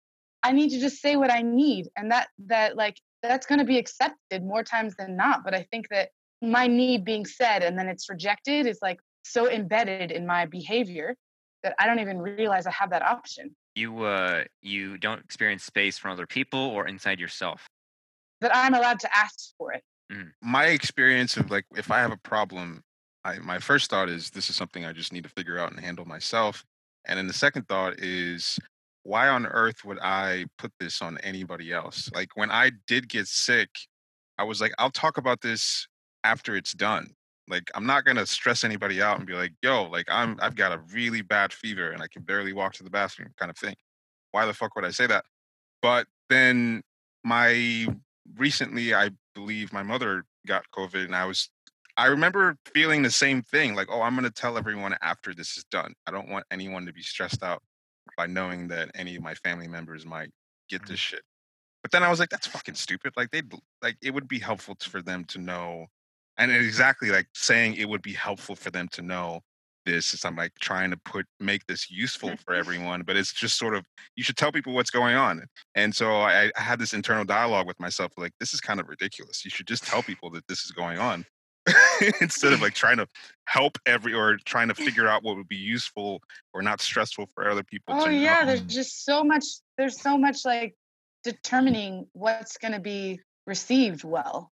i 0.43 0.51
need 0.51 0.69
to 0.69 0.79
just 0.79 1.01
say 1.01 1.15
what 1.15 1.31
i 1.31 1.41
need 1.41 1.87
and 1.95 2.11
that 2.11 2.27
that 2.37 2.75
like 2.75 2.97
that's 3.21 3.45
going 3.45 3.59
to 3.59 3.65
be 3.65 3.77
accepted 3.77 4.43
more 4.43 4.63
times 4.63 4.95
than 4.97 5.15
not 5.15 5.43
but 5.43 5.53
i 5.53 5.63
think 5.71 5.87
that 5.89 6.09
my 6.41 6.67
need 6.67 7.03
being 7.03 7.25
said 7.25 7.63
and 7.63 7.77
then 7.77 7.87
it's 7.87 8.09
rejected 8.09 8.65
is 8.65 8.79
like 8.81 8.99
so 9.23 9.49
embedded 9.49 10.11
in 10.11 10.25
my 10.25 10.45
behavior 10.45 11.15
that 11.63 11.75
i 11.79 11.85
don't 11.85 11.99
even 11.99 12.17
realize 12.19 12.65
i 12.65 12.71
have 12.71 12.89
that 12.89 13.01
option 13.01 13.55
You, 13.75 14.03
uh, 14.03 14.43
you 14.61 14.97
don't 14.97 15.19
experience 15.19 15.63
space 15.63 15.97
from 15.97 16.11
other 16.11 16.27
people 16.27 16.59
or 16.59 16.87
inside 16.87 17.19
yourself. 17.19 17.67
that 18.41 18.55
i'm 18.55 18.73
allowed 18.73 18.99
to 19.01 19.09
ask 19.15 19.53
for 19.57 19.73
it 19.73 19.83
my 20.41 20.67
experience 20.67 21.37
of 21.37 21.51
like 21.51 21.65
if 21.75 21.91
I 21.91 21.99
have 21.99 22.11
a 22.11 22.17
problem, 22.17 22.83
I 23.23 23.37
my 23.39 23.59
first 23.59 23.89
thought 23.89 24.09
is 24.09 24.29
this 24.31 24.49
is 24.49 24.55
something 24.55 24.85
I 24.85 24.93
just 24.93 25.13
need 25.13 25.23
to 25.23 25.29
figure 25.29 25.59
out 25.59 25.71
and 25.71 25.79
handle 25.79 26.05
myself. 26.05 26.65
And 27.05 27.17
then 27.17 27.27
the 27.27 27.33
second 27.33 27.67
thought 27.67 27.99
is 27.99 28.59
why 29.09 29.27
on 29.27 29.47
earth 29.47 29.83
would 29.83 29.97
I 30.03 30.45
put 30.59 30.71
this 30.79 31.01
on 31.01 31.17
anybody 31.23 31.73
else? 31.73 32.11
Like 32.13 32.29
when 32.35 32.51
I 32.51 32.69
did 32.85 33.09
get 33.09 33.25
sick, 33.25 33.69
I 34.37 34.43
was 34.43 34.61
like, 34.61 34.71
I'll 34.77 34.91
talk 34.91 35.17
about 35.17 35.41
this 35.41 35.87
after 36.23 36.55
it's 36.55 36.73
done. 36.73 37.15
Like 37.47 37.71
I'm 37.73 37.87
not 37.87 38.05
gonna 38.05 38.27
stress 38.27 38.63
anybody 38.63 39.01
out 39.01 39.17
and 39.17 39.25
be 39.25 39.33
like, 39.33 39.53
yo, 39.63 39.85
like 39.85 40.05
I'm 40.09 40.37
I've 40.43 40.55
got 40.55 40.73
a 40.73 40.81
really 40.93 41.23
bad 41.23 41.51
fever 41.51 41.89
and 41.89 42.03
I 42.03 42.07
can 42.07 42.21
barely 42.21 42.53
walk 42.53 42.73
to 42.73 42.83
the 42.83 42.91
bathroom 42.91 43.29
kind 43.39 43.49
of 43.49 43.57
thing. 43.57 43.75
Why 44.29 44.45
the 44.45 44.53
fuck 44.53 44.75
would 44.75 44.85
I 44.85 44.91
say 44.91 45.07
that? 45.07 45.25
But 45.81 46.05
then 46.29 46.83
my 47.23 47.87
recently 48.37 48.93
I 48.93 49.09
believe 49.33 49.73
my 49.73 49.81
mother 49.81 50.23
got 50.45 50.65
COVID 50.71 51.05
and 51.05 51.15
I 51.15 51.25
was 51.25 51.49
I 51.97 52.05
remember 52.05 52.57
feeling 52.75 53.01
the 53.01 53.09
same 53.09 53.41
thing, 53.41 53.73
like, 53.73 53.87
oh, 53.89 54.03
I'm 54.03 54.13
gonna 54.13 54.29
tell 54.29 54.55
everyone 54.55 54.95
after 55.01 55.33
this 55.33 55.57
is 55.57 55.63
done. 55.71 55.95
I 56.05 56.11
don't 56.11 56.29
want 56.29 56.45
anyone 56.51 56.85
to 56.85 56.93
be 56.93 57.01
stressed 57.01 57.41
out 57.41 57.63
by 58.19 58.27
knowing 58.27 58.67
that 58.67 58.91
any 58.95 59.15
of 59.15 59.23
my 59.23 59.33
family 59.33 59.69
members 59.69 60.05
might 60.05 60.29
get 60.69 60.81
this 60.81 60.99
mm-hmm. 60.99 61.15
shit. 61.15 61.21
But 61.81 61.91
then 61.91 62.03
I 62.03 62.09
was 62.09 62.19
like, 62.19 62.27
that's 62.27 62.47
fucking 62.47 62.75
stupid. 62.75 63.13
Like 63.15 63.31
they 63.31 63.41
like 63.81 63.95
it 64.01 64.13
would 64.13 64.27
be 64.27 64.39
helpful 64.39 64.75
for 64.81 65.01
them 65.01 65.23
to 65.29 65.39
know, 65.39 65.85
and 66.37 66.51
exactly 66.51 67.11
like 67.11 67.27
saying 67.33 67.75
it 67.75 67.87
would 67.87 68.01
be 68.01 68.11
helpful 68.11 68.57
for 68.57 68.71
them 68.71 68.89
to 68.91 69.01
know 69.01 69.39
this. 69.85 70.13
Is 70.13 70.25
I'm 70.25 70.35
like 70.35 70.51
trying 70.59 70.91
to 70.91 70.97
put 71.05 71.25
make 71.39 71.65
this 71.67 71.89
useful 71.89 72.35
for 72.43 72.53
everyone, 72.61 73.03
but 73.03 73.15
it's 73.15 73.31
just 73.31 73.57
sort 73.57 73.73
of 73.73 73.85
you 74.17 74.23
should 74.25 74.35
tell 74.35 74.51
people 74.51 74.73
what's 74.73 74.91
going 74.91 75.15
on. 75.15 75.45
And 75.75 75.95
so 75.95 76.17
I, 76.17 76.51
I 76.57 76.61
had 76.61 76.77
this 76.77 76.93
internal 76.93 77.23
dialogue 77.23 77.67
with 77.67 77.79
myself, 77.79 78.11
like 78.17 78.33
this 78.41 78.53
is 78.53 78.59
kind 78.59 78.81
of 78.81 78.89
ridiculous. 78.89 79.45
You 79.45 79.51
should 79.51 79.67
just 79.67 79.85
tell 79.85 80.03
people 80.03 80.29
that 80.31 80.45
this 80.49 80.65
is 80.65 80.71
going 80.71 80.99
on. 80.99 81.25
instead 82.21 82.53
of 82.53 82.61
like 82.61 82.73
trying 82.73 82.97
to 82.97 83.07
help 83.45 83.77
every 83.85 84.13
or 84.13 84.37
trying 84.45 84.67
to 84.67 84.75
figure 84.75 85.07
out 85.07 85.23
what 85.23 85.35
would 85.35 85.47
be 85.47 85.55
useful 85.55 86.21
or 86.53 86.61
not 86.61 86.81
stressful 86.81 87.27
for 87.33 87.49
other 87.49 87.63
people 87.63 87.95
oh 87.97 88.09
yeah 88.09 88.41
know. 88.41 88.47
there's 88.47 88.61
just 88.61 89.05
so 89.05 89.23
much 89.23 89.43
there's 89.77 89.99
so 89.99 90.17
much 90.17 90.45
like 90.45 90.75
determining 91.23 92.07
what's 92.13 92.57
going 92.57 92.71
to 92.73 92.79
be 92.79 93.19
received 93.47 94.03
well 94.03 94.51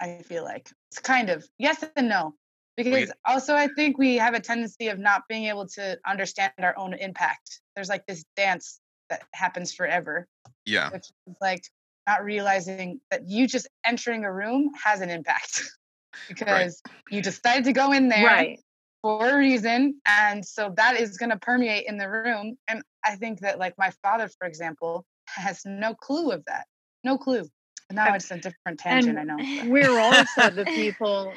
i 0.00 0.20
feel 0.24 0.44
like. 0.44 0.70
It's 0.90 1.00
kind 1.00 1.30
of 1.30 1.44
yes 1.58 1.84
and 1.96 2.08
no 2.08 2.34
because 2.76 3.12
also 3.24 3.54
i 3.54 3.68
think 3.76 3.98
we 3.98 4.16
have 4.16 4.34
a 4.34 4.40
tendency 4.40 4.88
of 4.88 4.98
not 4.98 5.22
being 5.28 5.46
able 5.46 5.66
to 5.68 5.98
understand 6.06 6.52
our 6.60 6.76
own 6.78 6.94
impact. 6.94 7.60
There's 7.74 7.88
like 7.88 8.06
this 8.06 8.24
dance 8.36 8.80
that 9.10 9.22
happens 9.32 9.72
forever 9.72 10.26
yeah. 10.68 10.90
which 10.90 11.10
is 11.26 11.36
like 11.40 11.62
not 12.06 12.24
realizing 12.24 13.00
that 13.10 13.28
you 13.28 13.46
just 13.46 13.68
entering 13.84 14.24
a 14.24 14.32
room 14.32 14.70
has 14.82 15.00
an 15.00 15.10
impact 15.10 15.62
because 16.26 16.82
you 17.10 17.22
decided 17.22 17.64
to 17.64 17.72
go 17.72 17.92
in 17.92 18.08
there 18.08 18.26
right. 18.26 18.60
for 19.02 19.30
a 19.30 19.36
reason 19.38 20.00
and 20.06 20.44
so 20.44 20.72
that 20.76 20.98
is 21.00 21.16
going 21.16 21.30
to 21.30 21.38
permeate 21.38 21.86
in 21.86 21.98
the 21.98 22.08
room 22.08 22.56
and 22.68 22.82
i 23.04 23.14
think 23.16 23.40
that 23.40 23.58
like 23.58 23.74
my 23.78 23.90
father 24.02 24.28
for 24.38 24.46
example 24.46 25.04
has 25.26 25.62
no 25.64 25.94
clue 25.94 26.30
of 26.30 26.44
that 26.46 26.66
no 27.04 27.16
clue 27.18 27.44
now 27.90 28.14
it's 28.14 28.30
a 28.30 28.36
different 28.36 28.78
tangent 28.78 29.18
i 29.18 29.24
know 29.24 29.36
but- 29.36 29.68
We're 29.68 29.98
also 29.98 30.50
the 30.50 30.64
people 30.74 31.32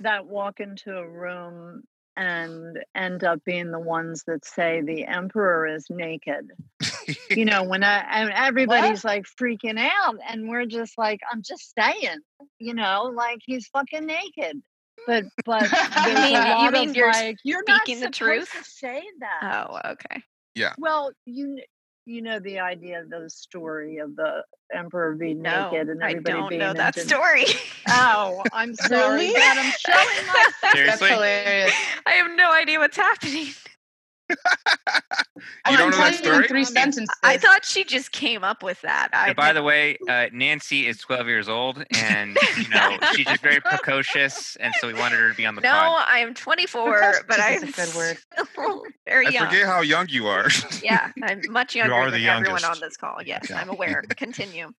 that 0.00 0.26
walk 0.26 0.60
into 0.60 0.96
a 0.96 1.08
room 1.08 1.82
and 2.16 2.78
end 2.94 3.24
up 3.24 3.44
being 3.44 3.70
the 3.70 3.78
ones 3.78 4.24
that 4.26 4.44
say 4.44 4.80
the 4.80 5.04
emperor 5.06 5.66
is 5.66 5.86
naked. 5.90 6.50
You 7.30 7.44
know, 7.44 7.64
when 7.64 7.82
I, 7.82 7.98
and 7.98 8.30
everybody's 8.30 9.04
like 9.04 9.24
freaking 9.40 9.78
out, 9.78 10.16
and 10.28 10.48
we're 10.48 10.66
just 10.66 10.96
like, 10.96 11.20
I'm 11.32 11.42
just 11.42 11.72
saying, 11.78 12.18
you 12.58 12.74
know, 12.74 13.12
like 13.14 13.40
he's 13.44 13.66
fucking 13.68 14.06
naked. 14.06 14.62
But 15.06 15.24
but 15.44 15.68
there's 16.04 16.32
mean- 16.32 16.64
you 16.64 16.70
mean 16.70 16.94
you're 16.94 17.12
like 17.12 17.36
you're 17.44 17.64
not 17.66 17.82
speaking 17.82 18.00
the 18.00 18.12
supposed 18.12 18.48
truth? 18.50 18.52
to 18.52 18.64
say 18.64 19.02
that. 19.20 19.66
Oh, 19.68 19.90
okay. 19.92 20.22
Yeah. 20.54 20.72
Well, 20.78 21.12
you 21.26 21.46
kn- 21.56 21.64
you 22.06 22.22
know 22.22 22.38
the 22.38 22.58
idea 22.60 23.00
of 23.00 23.08
the 23.10 23.28
story 23.30 23.98
of 23.98 24.14
the 24.16 24.42
emperor 24.74 25.14
being 25.14 25.42
No, 25.42 25.70
naked 25.70 25.88
and 25.88 26.02
everybody 26.02 26.32
I 26.32 26.40
don't 26.40 26.48
being 26.48 26.58
know 26.60 26.72
that 26.74 26.96
into- 26.96 27.08
story. 27.08 27.44
Oh, 27.88 28.42
I'm 28.52 28.74
sorry 28.88 29.14
Really? 29.28 29.32
that 29.34 29.56
I'm 29.58 29.72
showing 29.94 30.26
my 30.26 30.50
that's 30.62 30.74
Seriously? 30.74 31.08
hilarious 31.14 31.72
I 32.06 32.12
have 32.12 32.30
no 32.36 32.52
idea 32.52 32.78
what's 32.78 32.96
happening. 32.96 33.48
I'm 35.64 35.76
don't 35.76 35.90
know 35.90 35.96
that 35.96 36.12
telling 36.14 36.24
you 36.24 36.28
in 36.30 36.34
story? 36.34 36.48
three 36.48 36.64
sentences. 36.64 37.08
I 37.22 37.36
thought 37.38 37.64
she 37.64 37.84
just 37.84 38.12
came 38.12 38.44
up 38.44 38.62
with 38.62 38.80
that. 38.82 39.08
I 39.12 39.28
And 39.28 39.36
by 39.36 39.52
the 39.52 39.62
way, 39.62 39.96
uh, 40.08 40.26
Nancy 40.32 40.86
is 40.86 40.98
12 40.98 41.26
years 41.26 41.48
old, 41.48 41.84
and 41.96 42.36
you 42.56 42.68
know 42.68 42.96
she's 43.14 43.26
just 43.26 43.42
very 43.42 43.60
precocious, 43.60 44.56
and 44.56 44.72
so 44.80 44.86
we 44.86 44.94
wanted 44.94 45.18
her 45.18 45.30
to 45.30 45.34
be 45.34 45.44
on 45.46 45.54
the 45.54 45.60
no, 45.62 45.70
pod. 45.70 46.06
I 46.08 46.18
am 46.20 46.34
24, 46.34 46.92
Precocious 46.98 47.22
but 47.28 47.40
I'm 47.40 47.62
a 47.62 47.70
good 47.72 47.94
word. 47.94 48.18
still 48.32 48.82
very 49.06 49.26
I 49.26 49.30
young. 49.30 49.46
forget 49.46 49.66
how 49.66 49.80
young 49.80 50.06
you 50.08 50.26
are. 50.28 50.48
Yeah, 50.82 51.10
I'm 51.22 51.40
much 51.50 51.74
younger 51.74 51.94
you 51.94 52.00
are 52.00 52.10
than 52.10 52.20
the 52.20 52.28
everyone 52.28 52.64
on 52.64 52.78
this 52.80 52.96
call. 52.96 53.18
Yes, 53.24 53.46
Yeah. 53.50 53.60
I'm 53.60 53.68
aware. 53.70 54.02
Continue. 54.16 54.70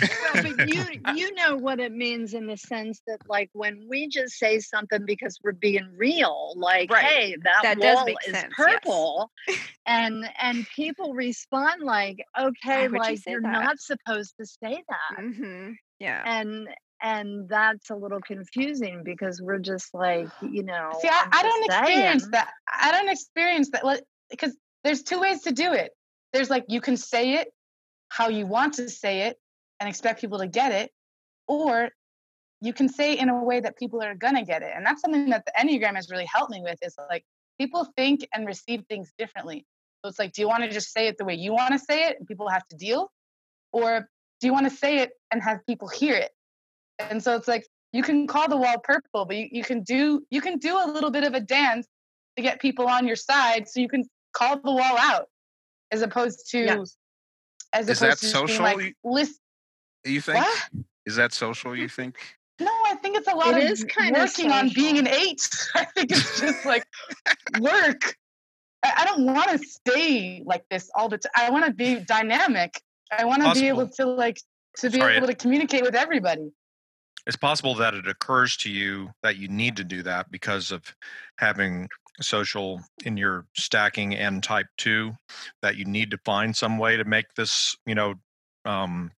well, 0.00 0.42
but 0.56 0.68
you 0.68 0.84
you 1.14 1.34
know 1.34 1.56
what 1.56 1.80
it 1.80 1.92
means 1.92 2.34
in 2.34 2.46
the 2.46 2.56
sense 2.58 3.00
that 3.06 3.18
like 3.26 3.48
when 3.54 3.86
we 3.88 4.06
just 4.06 4.34
say 4.34 4.58
something 4.60 5.04
because 5.06 5.38
we're 5.42 5.52
being 5.52 5.88
real, 5.96 6.52
like 6.56 6.90
Right. 6.92 7.04
hey, 7.04 7.36
that, 7.42 7.60
That 7.62 7.80
does 7.80 7.96
wall 7.96 8.04
make 8.04 8.16
is 8.26 8.34
sense, 8.34 8.54
yes. 8.58 9.56
And 9.88 10.30
and 10.40 10.66
people 10.76 11.14
respond 11.14 11.82
like, 11.82 12.24
okay, 12.38 12.88
like 12.88 13.20
you're 13.26 13.40
that?" 13.40 13.52
not 13.52 13.80
supposed 13.80 14.34
to 14.38 14.46
say 14.46 14.82
that, 14.88 15.20
hmm 15.20 15.72
Yeah. 15.98 16.22
and 16.24 16.68
and 17.00 17.48
that's 17.48 17.90
a 17.90 17.96
little 17.96 18.20
confusing 18.20 19.02
because 19.04 19.40
we're 19.40 19.58
just 19.58 19.94
like 19.94 20.28
you 20.40 20.62
know. 20.62 20.90
See, 21.00 21.08
I, 21.08 21.28
I 21.32 21.42
don't 21.42 21.64
experience 21.64 22.28
that. 22.32 22.52
I 22.72 22.92
don't 22.92 23.08
experience 23.08 23.70
that 23.70 24.02
because 24.30 24.56
there's 24.84 25.02
two 25.02 25.20
ways 25.20 25.42
to 25.42 25.52
do 25.52 25.72
it. 25.72 25.92
There's 26.32 26.50
like 26.50 26.64
you 26.68 26.80
can 26.80 26.96
say 26.96 27.34
it 27.34 27.48
how 28.10 28.28
you 28.28 28.46
want 28.46 28.74
to 28.74 28.88
say 28.88 29.22
it 29.22 29.38
and 29.80 29.88
expect 29.88 30.20
people 30.20 30.38
to 30.38 30.46
get 30.46 30.72
it, 30.72 30.90
or 31.46 31.90
you 32.60 32.72
can 32.72 32.88
say 32.88 33.12
it 33.12 33.20
in 33.20 33.28
a 33.28 33.44
way 33.44 33.60
that 33.60 33.78
people 33.78 34.02
are 34.02 34.14
gonna 34.14 34.44
get 34.44 34.62
it. 34.62 34.72
And 34.74 34.84
that's 34.84 35.00
something 35.00 35.30
that 35.30 35.44
the 35.46 35.52
Enneagram 35.58 35.94
has 35.94 36.10
really 36.10 36.26
helped 36.26 36.50
me 36.50 36.60
with 36.62 36.78
is 36.82 36.94
like 37.08 37.24
people 37.58 37.86
think 37.96 38.26
and 38.34 38.46
receive 38.46 38.84
things 38.88 39.12
differently. 39.18 39.64
So 40.04 40.08
it's 40.08 40.18
like, 40.18 40.32
do 40.32 40.40
you 40.42 40.48
want 40.48 40.62
to 40.62 40.70
just 40.70 40.92
say 40.92 41.08
it 41.08 41.18
the 41.18 41.24
way 41.24 41.34
you 41.34 41.52
want 41.52 41.72
to 41.72 41.78
say 41.78 42.04
it 42.08 42.16
and 42.18 42.26
people 42.26 42.48
have 42.48 42.66
to 42.68 42.76
deal? 42.76 43.10
Or 43.72 44.08
do 44.40 44.46
you 44.46 44.52
want 44.52 44.70
to 44.70 44.74
say 44.76 44.98
it 44.98 45.10
and 45.32 45.42
have 45.42 45.64
people 45.66 45.88
hear 45.88 46.14
it? 46.14 46.30
And 46.98 47.22
so 47.22 47.34
it's 47.36 47.48
like 47.48 47.66
you 47.92 48.02
can 48.02 48.26
call 48.26 48.48
the 48.48 48.56
wall 48.56 48.76
purple, 48.82 49.24
but 49.24 49.36
you, 49.36 49.48
you 49.50 49.64
can 49.64 49.82
do 49.82 50.22
you 50.30 50.40
can 50.40 50.58
do 50.58 50.76
a 50.78 50.86
little 50.86 51.10
bit 51.10 51.24
of 51.24 51.34
a 51.34 51.40
dance 51.40 51.86
to 52.36 52.42
get 52.42 52.60
people 52.60 52.86
on 52.86 53.06
your 53.06 53.16
side 53.16 53.68
so 53.68 53.80
you 53.80 53.88
can 53.88 54.04
call 54.32 54.56
the 54.60 54.70
wall 54.70 54.96
out 54.98 55.26
as 55.90 56.02
opposed 56.02 56.48
to 56.50 56.58
Yes. 56.60 56.96
as 57.72 57.88
Is 57.88 58.00
opposed 58.00 58.12
that 58.12 58.18
to 58.18 58.24
being 58.26 58.32
social? 58.48 58.62
like 58.64 58.78
You- 58.78 58.92
listen 59.04 59.36
You 60.04 60.20
think? 60.20 60.38
what? 60.44 60.68
Is 61.06 61.16
that 61.16 61.32
social? 61.32 61.74
You 61.76 61.88
think? 61.88 62.16
No, 62.60 62.70
I 62.86 62.94
think 62.96 63.16
it's 63.16 63.28
a 63.28 63.34
lot 63.34 63.56
It 63.56 63.64
of 63.64 63.70
is 63.70 63.84
kinda 63.84 64.18
working 64.20 64.50
on 64.52 64.68
being 64.74 64.98
an 64.98 65.08
eight. 65.08 65.40
I 65.74 65.84
think 65.86 66.12
it's 66.12 66.40
just 66.40 66.64
like 66.66 66.84
work. 67.60 68.16
I, 68.82 69.04
don't 69.04 69.24
want 69.24 69.50
to 69.50 69.58
stay 69.58 70.42
like 70.44 70.64
this 70.70 70.90
all 70.94 71.08
the 71.08 71.18
time. 71.18 71.30
I 71.36 71.50
want 71.50 71.66
to 71.66 71.72
be 71.72 71.96
dynamic. 72.00 72.80
I 73.16 73.24
want 73.24 73.42
to 73.42 73.52
be 73.52 73.68
able 73.68 73.88
to 73.88 74.06
like 74.06 74.40
to 74.78 74.90
be 74.90 75.00
Sorry. 75.00 75.16
able 75.16 75.26
to 75.26 75.34
communicate 75.34 75.82
with 75.82 75.94
everybody. 75.94 76.52
it's 77.26 77.36
possible 77.36 77.74
that 77.74 77.94
it 77.94 78.06
occurs 78.06 78.56
to 78.58 78.70
you 78.70 79.10
that 79.22 79.36
you 79.36 79.48
need 79.48 79.76
to 79.76 79.84
do 79.84 80.02
that 80.02 80.30
because 80.30 80.70
of 80.70 80.82
having 81.38 81.88
social 82.20 82.80
in 83.04 83.16
your 83.16 83.46
stacking 83.56 84.14
and 84.14 84.42
type 84.42 84.66
two 84.76 85.12
that 85.62 85.76
you 85.76 85.84
need 85.84 86.10
to 86.10 86.18
find 86.24 86.54
some 86.54 86.78
way 86.78 86.96
to 86.96 87.04
make 87.04 87.26
this 87.36 87.76
you 87.86 87.94
know 87.94 88.14
um, 88.64 89.10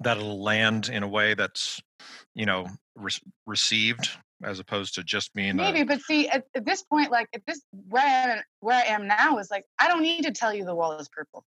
that 0.00 0.16
it'll 0.16 0.42
land 0.42 0.88
in 0.88 1.02
a 1.02 1.08
way 1.08 1.34
that's 1.34 1.80
you 2.34 2.46
know 2.46 2.66
re- 2.96 3.12
received 3.46 4.10
as 4.42 4.58
opposed 4.58 4.94
to 4.94 5.02
just 5.02 5.32
being 5.34 5.56
Maybe, 5.56 5.80
a, 5.80 5.84
but 5.84 6.00
see, 6.00 6.28
at, 6.28 6.44
at 6.54 6.64
this 6.64 6.82
point, 6.82 7.10
like 7.10 7.28
at 7.34 7.42
this 7.46 7.60
where 7.88 8.04
I 8.04 8.32
am, 8.32 8.42
where 8.60 8.76
I 8.76 8.86
am 8.88 9.06
now 9.06 9.38
is 9.38 9.50
like 9.50 9.64
I 9.80 9.88
don't 9.88 10.02
need 10.02 10.22
to 10.24 10.32
tell 10.32 10.52
you 10.54 10.64
the 10.64 10.74
wall 10.74 10.98
is 10.98 11.08
purple. 11.08 11.44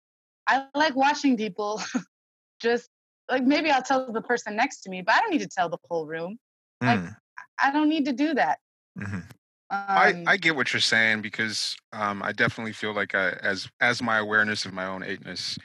I 0.46 0.66
like 0.74 0.96
watching 0.96 1.36
people 1.36 1.80
just 2.60 2.88
like 3.30 3.44
maybe 3.44 3.70
I'll 3.70 3.82
tell 3.82 4.12
the 4.12 4.22
person 4.22 4.56
next 4.56 4.82
to 4.82 4.90
me, 4.90 5.02
but 5.02 5.14
I 5.14 5.20
don't 5.20 5.30
need 5.30 5.40
to 5.42 5.48
tell 5.48 5.68
the 5.68 5.78
whole 5.88 6.06
room. 6.06 6.38
like, 6.82 7.00
Mm, 7.00 7.16
I 7.62 7.70
don't 7.72 7.88
need 7.88 8.04
to 8.06 8.12
do 8.12 8.34
that. 8.34 8.58
mhm. 8.98 9.24
I, 9.70 10.10
Um, 10.10 10.24
I 10.26 10.36
get 10.36 10.54
what 10.54 10.72
you're 10.72 10.80
saying 10.80 11.22
because 11.22 11.76
um, 11.92 12.22
I 12.22 12.32
definitely 12.32 12.72
feel 12.72 12.92
like 12.94 13.14
I, 13.14 13.30
as 13.30 13.68
as 13.80 14.02
my 14.02 14.18
awareness 14.18 14.66
of 14.66 14.72
my 14.74 14.86
own 14.86 15.02
eightness 15.02 15.58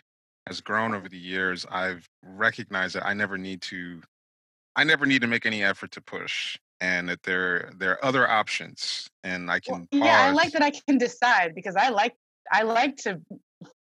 has 0.47 0.61
grown 0.61 0.93
over 0.93 1.09
the 1.09 1.17
years, 1.17 1.65
I've 1.69 2.07
recognized 2.23 2.95
that 2.95 3.05
I 3.05 3.13
never 3.13 3.37
need 3.37 3.61
to 3.63 4.01
I 4.75 4.83
never 4.85 5.05
need 5.05 5.21
to 5.21 5.27
make 5.27 5.45
any 5.45 5.63
effort 5.63 5.91
to 5.91 6.01
push, 6.01 6.57
and 6.81 7.09
that 7.09 7.23
there 7.23 7.71
there 7.77 7.91
are 7.91 8.05
other 8.05 8.29
options, 8.29 9.09
and 9.23 9.49
I 9.49 9.59
well, 9.67 9.87
can 9.91 10.03
yeah, 10.03 10.27
I 10.27 10.31
like 10.31 10.51
that 10.53 10.61
I 10.61 10.71
can 10.71 10.97
decide 10.97 11.55
because 11.55 11.75
I 11.75 11.89
like 11.89 12.15
I 12.51 12.63
like 12.63 12.97
to 12.97 13.21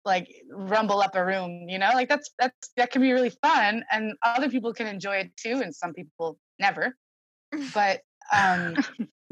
like 0.05 0.29
rumble 0.51 1.01
up 1.01 1.15
a 1.15 1.25
room. 1.25 1.69
You 1.69 1.79
know, 1.79 1.91
like 1.95 2.09
that's 2.09 2.31
that's 2.39 2.71
that 2.77 2.91
can 2.91 3.03
be 3.03 3.13
really 3.13 3.31
fun, 3.43 3.85
and 3.91 4.15
other 4.23 4.49
people 4.49 4.73
can 4.73 4.87
enjoy 4.87 5.17
it 5.17 5.37
too, 5.37 5.61
and 5.63 5.75
some 5.75 5.93
people 5.93 6.39
never. 6.59 6.97
But 7.75 8.01
um, 8.33 8.75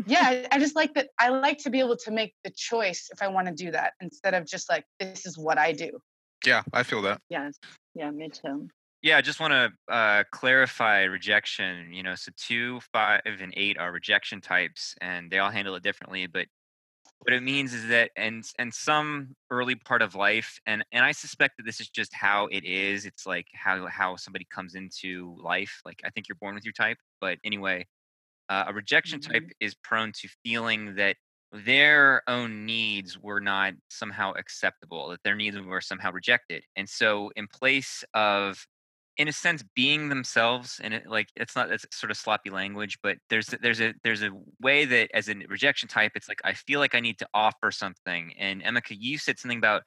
yeah, 0.07 0.23
I- 0.23 0.49
I 0.53 0.59
just 0.59 0.77
like 0.77 0.95
that. 0.95 1.09
I 1.19 1.29
like 1.31 1.59
to 1.59 1.71
be 1.71 1.81
able 1.81 1.97
to 1.99 2.11
make 2.11 2.35
the 2.45 2.51
choice 2.51 3.09
if 3.13 3.23
I 3.23 3.29
want 3.29 3.49
to 3.49 3.55
do 3.55 3.71
that 3.73 3.95
instead 4.01 4.35
of 4.35 4.47
just 4.47 4.69
like 4.69 4.85
this 5.01 5.27
is 5.27 5.37
what 5.39 5.59
I 5.59 5.73
do. 5.73 5.99
Yeah, 6.47 6.63
I 6.73 6.83
feel 6.83 7.03
that. 7.03 7.21
Yes. 7.29 7.59
Yeah, 7.95 8.11
me 8.11 8.29
too. 8.29 8.69
Yeah, 9.03 9.17
I 9.17 9.21
just 9.21 9.39
want 9.39 9.53
to 9.53 9.93
uh, 9.93 10.25
clarify 10.33 11.03
rejection. 11.05 11.93
You 11.93 12.03
know, 12.03 12.15
so 12.17 12.33
two, 12.37 12.81
five, 12.93 13.21
and 13.25 13.53
eight 13.57 13.79
are 13.79 13.93
rejection 13.93 14.41
types, 14.41 14.95
and 15.01 15.31
they 15.31 15.39
all 15.39 15.51
handle 15.51 15.75
it 15.77 15.83
differently. 15.85 16.27
But 16.27 16.49
what 17.21 17.35
it 17.35 17.43
means 17.43 17.75
is 17.75 17.89
that, 17.89 18.11
and 18.17 18.45
and 18.59 18.75
some 18.75 19.37
early 19.51 19.77
part 19.77 20.03
of 20.03 20.15
life, 20.15 20.59
and 20.67 20.85
and 20.93 21.05
I 21.05 21.13
suspect 21.13 21.57
that 21.59 21.65
this 21.65 21.81
is 21.81 21.89
just 21.91 22.15
how 22.15 22.49
it 22.49 22.65
is. 22.65 23.07
It's 23.07 23.27
like 23.27 23.49
how 23.55 23.87
how 23.89 24.17
somebody 24.17 24.47
comes 24.51 24.75
into 24.77 25.37
life. 25.43 25.83
Like 25.85 26.01
I 26.05 26.11
think 26.11 26.29
you're 26.29 26.37
born 26.41 26.55
with 26.57 26.65
your 26.65 26.75
type, 26.75 26.99
but 27.21 27.39
anyway, 27.45 27.87
uh, 28.49 28.65
a 28.69 28.73
rejection 28.75 29.21
type 29.21 29.45
is 29.61 29.75
prone 29.75 30.13
to 30.13 30.29
feeling 30.45 30.95
that 30.97 31.17
their 31.53 32.23
own 32.29 32.67
needs 32.67 33.19
were 33.19 33.41
not 33.41 33.75
somehow 33.91 34.33
acceptable, 34.33 35.09
that 35.11 35.23
their 35.25 35.35
needs 35.35 35.59
were 35.61 35.81
somehow 35.81 36.13
rejected, 36.13 36.65
and 36.77 36.89
so 36.89 37.31
in 37.37 37.47
place 37.49 38.05
of 38.15 38.67
in 39.19 39.29
a 39.29 39.33
sense 39.33 39.65
being 39.75 40.09
themselves 40.09 40.81
and 40.83 40.95
it 40.95 41.07
like 41.07 41.29
it's 41.37 41.57
not 41.57 41.71
it's 41.73 41.87
sort 41.93 42.11
of 42.11 42.17
sloppy 42.17 42.51
language 42.51 42.99
but 43.03 43.19
there's 43.31 43.53
a- 43.53 43.59
there's 43.59 43.81
a 43.81 43.95
there's 44.05 44.23
a 44.23 44.31
way 44.61 44.85
that 44.85 45.11
as 45.15 45.29
a 45.29 45.35
rejection 45.49 45.89
type 45.89 46.13
it's 46.15 46.29
like 46.29 46.41
i 46.45 46.53
feel 46.55 46.81
like 46.81 46.95
i 46.95 47.01
need 47.01 47.19
to 47.19 47.29
offer 47.35 47.71
something 47.71 48.33
and 48.39 48.63
emeka 48.63 48.97
you 48.99 49.19
said 49.19 49.39
something 49.39 49.59
about 49.59 49.83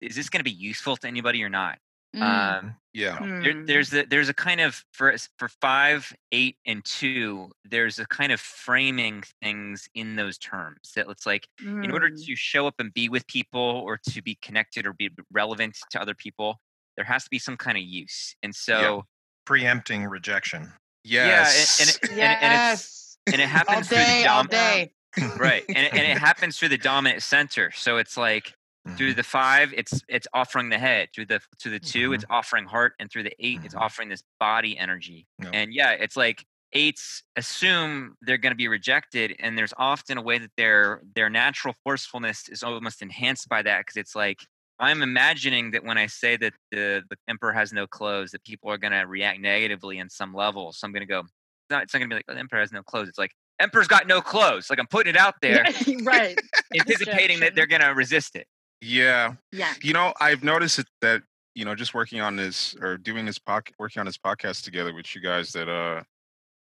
is 0.00 0.16
this 0.16 0.28
going 0.28 0.40
to 0.40 0.44
be 0.44 0.50
useful 0.50 0.96
to 0.96 1.06
anybody 1.08 1.42
or 1.42 1.48
not 1.48 1.78
Mm. 2.14 2.56
um 2.60 2.76
Yeah, 2.94 3.18
there, 3.42 3.54
Mm. 3.54 3.66
there's 3.66 3.92
a, 3.92 4.04
there's 4.06 4.28
a 4.30 4.34
kind 4.34 4.60
of 4.62 4.84
for 4.92 5.14
for 5.38 5.48
five 5.48 6.14
eight 6.32 6.56
and 6.66 6.82
two 6.84 7.50
there's 7.64 7.98
a 7.98 8.06
kind 8.06 8.32
of 8.32 8.40
framing 8.40 9.22
things 9.42 9.86
in 9.94 10.16
those 10.16 10.38
terms 10.38 10.92
that 10.96 11.08
it's 11.10 11.26
like 11.26 11.46
in 11.82 11.90
order 11.90 12.08
Mm. 12.08 12.16
to 12.26 12.36
show 12.36 12.66
up 12.66 12.76
and 12.78 12.94
be 12.94 13.08
with 13.10 13.26
people 13.26 13.60
or 13.60 13.98
to 13.98 14.22
be 14.22 14.36
connected 14.40 14.86
or 14.86 14.94
be 14.94 15.10
relevant 15.30 15.76
to 15.90 16.00
other 16.00 16.14
people 16.14 16.60
there 16.96 17.04
has 17.04 17.24
to 17.24 17.30
be 17.30 17.38
some 17.38 17.56
kind 17.56 17.76
of 17.76 17.84
use 17.84 18.34
and 18.42 18.54
so 18.54 19.04
preempting 19.44 20.04
rejection 20.04 20.72
yes. 21.04 21.78
yeah 21.78 21.84
and, 21.84 21.90
and, 21.90 22.18
it- 22.18 22.20
and, 22.20 22.42
and 22.42 22.72
it's 22.74 23.16
yes, 23.26 23.32
and 23.32 23.40
it 23.40 23.44
all 23.44 23.50
happens 23.50 23.88
through 23.88 23.98
the 23.98 24.04
day, 24.04 24.24
all 24.26 24.44
day. 24.44 24.92
right 25.38 25.64
and 25.68 25.78
it, 25.78 25.92
and 25.94 26.02
it 26.02 26.18
happens 26.18 26.58
through 26.58 26.68
the 26.68 26.78
dominant 26.78 27.22
center 27.22 27.70
so 27.72 27.96
it's 27.96 28.16
like 28.16 28.52
through 28.96 29.12
Mhm. 29.14 29.16
the 29.16 29.22
five 29.22 29.72
it's 29.76 30.02
it's 30.08 30.28
offering 30.32 30.68
the 30.68 30.78
head 30.78 31.08
through 31.14 31.26
the 31.26 31.40
to 31.60 31.70
the 31.70 31.80
2 31.80 32.12
it's 32.12 32.24
offering 32.30 32.66
heart 32.66 32.92
and 33.00 33.10
through 33.10 33.22
the 33.24 33.34
8 33.40 33.60
it's 33.64 33.74
Mhm. 33.74 33.80
offering 33.80 34.08
this 34.08 34.22
body 34.38 34.76
energy 34.78 35.26
Yep. 35.42 35.50
and 35.54 35.74
yeah 35.74 35.90
it's 35.92 36.16
like 36.16 36.44
eights 36.72 37.22
assume 37.36 38.16
they're 38.22 38.36
going 38.38 38.52
to 38.52 38.56
be 38.56 38.68
rejected 38.68 39.34
and 39.38 39.56
there's 39.56 39.72
often 39.78 40.18
a 40.18 40.22
way 40.22 40.36
that 40.38 40.50
their 40.56 41.00
their 41.14 41.30
natural 41.30 41.74
forcefulness 41.84 42.48
is 42.48 42.62
almost 42.62 43.00
enhanced 43.02 43.48
by 43.48 43.62
that 43.62 43.80
because 43.80 43.96
it's 43.96 44.14
like 44.14 44.40
i'm 44.78 45.02
imagining 45.02 45.70
that 45.70 45.84
when 45.84 45.98
i 45.98 46.06
say 46.06 46.36
that 46.36 46.52
the 46.70 47.02
the 47.10 47.16
emperor 47.28 47.52
has 47.52 47.72
no 47.72 47.86
clothes 47.86 48.30
that 48.30 48.42
people 48.44 48.70
are 48.70 48.78
going 48.78 48.92
to 48.92 49.02
react 49.02 49.40
negatively 49.40 49.98
in 49.98 50.08
some 50.08 50.34
level 50.34 50.72
so 50.72 50.86
i'm 50.86 50.92
going 50.92 51.00
to 51.00 51.06
go 51.06 51.20
it's 51.20 51.70
not, 51.70 51.82
it's 51.82 51.94
not 51.94 52.00
going 52.00 52.10
to 52.10 52.14
be 52.14 52.18
like 52.18 52.24
oh, 52.28 52.34
the 52.34 52.40
emperor 52.40 52.60
has 52.60 52.72
no 52.72 52.82
clothes 52.82 53.08
it's 53.08 53.18
like 53.18 53.32
emperor's 53.60 53.88
got 53.88 54.06
no 54.06 54.20
clothes 54.20 54.68
like 54.70 54.78
i'm 54.78 54.86
putting 54.86 55.14
it 55.14 55.16
out 55.16 55.34
there 55.40 55.64
right. 56.02 56.38
anticipating 56.74 57.40
that 57.40 57.54
they're 57.54 57.66
going 57.66 57.82
to 57.82 57.88
resist 57.88 58.36
it 58.36 58.46
yeah. 58.80 59.34
Yeah. 59.52 59.74
You 59.82 59.92
know, 59.92 60.12
I've 60.20 60.44
noticed 60.44 60.78
it, 60.78 60.86
that 61.00 61.22
you 61.54 61.64
know, 61.64 61.74
just 61.74 61.94
working 61.94 62.20
on 62.20 62.36
this 62.36 62.76
or 62.80 62.98
doing 62.98 63.24
this 63.24 63.38
podcast, 63.38 63.72
working 63.78 64.00
on 64.00 64.06
this 64.06 64.18
podcast 64.18 64.64
together 64.64 64.92
with 64.94 65.14
you 65.14 65.20
guys, 65.20 65.52
that 65.52 65.68
uh, 65.68 66.02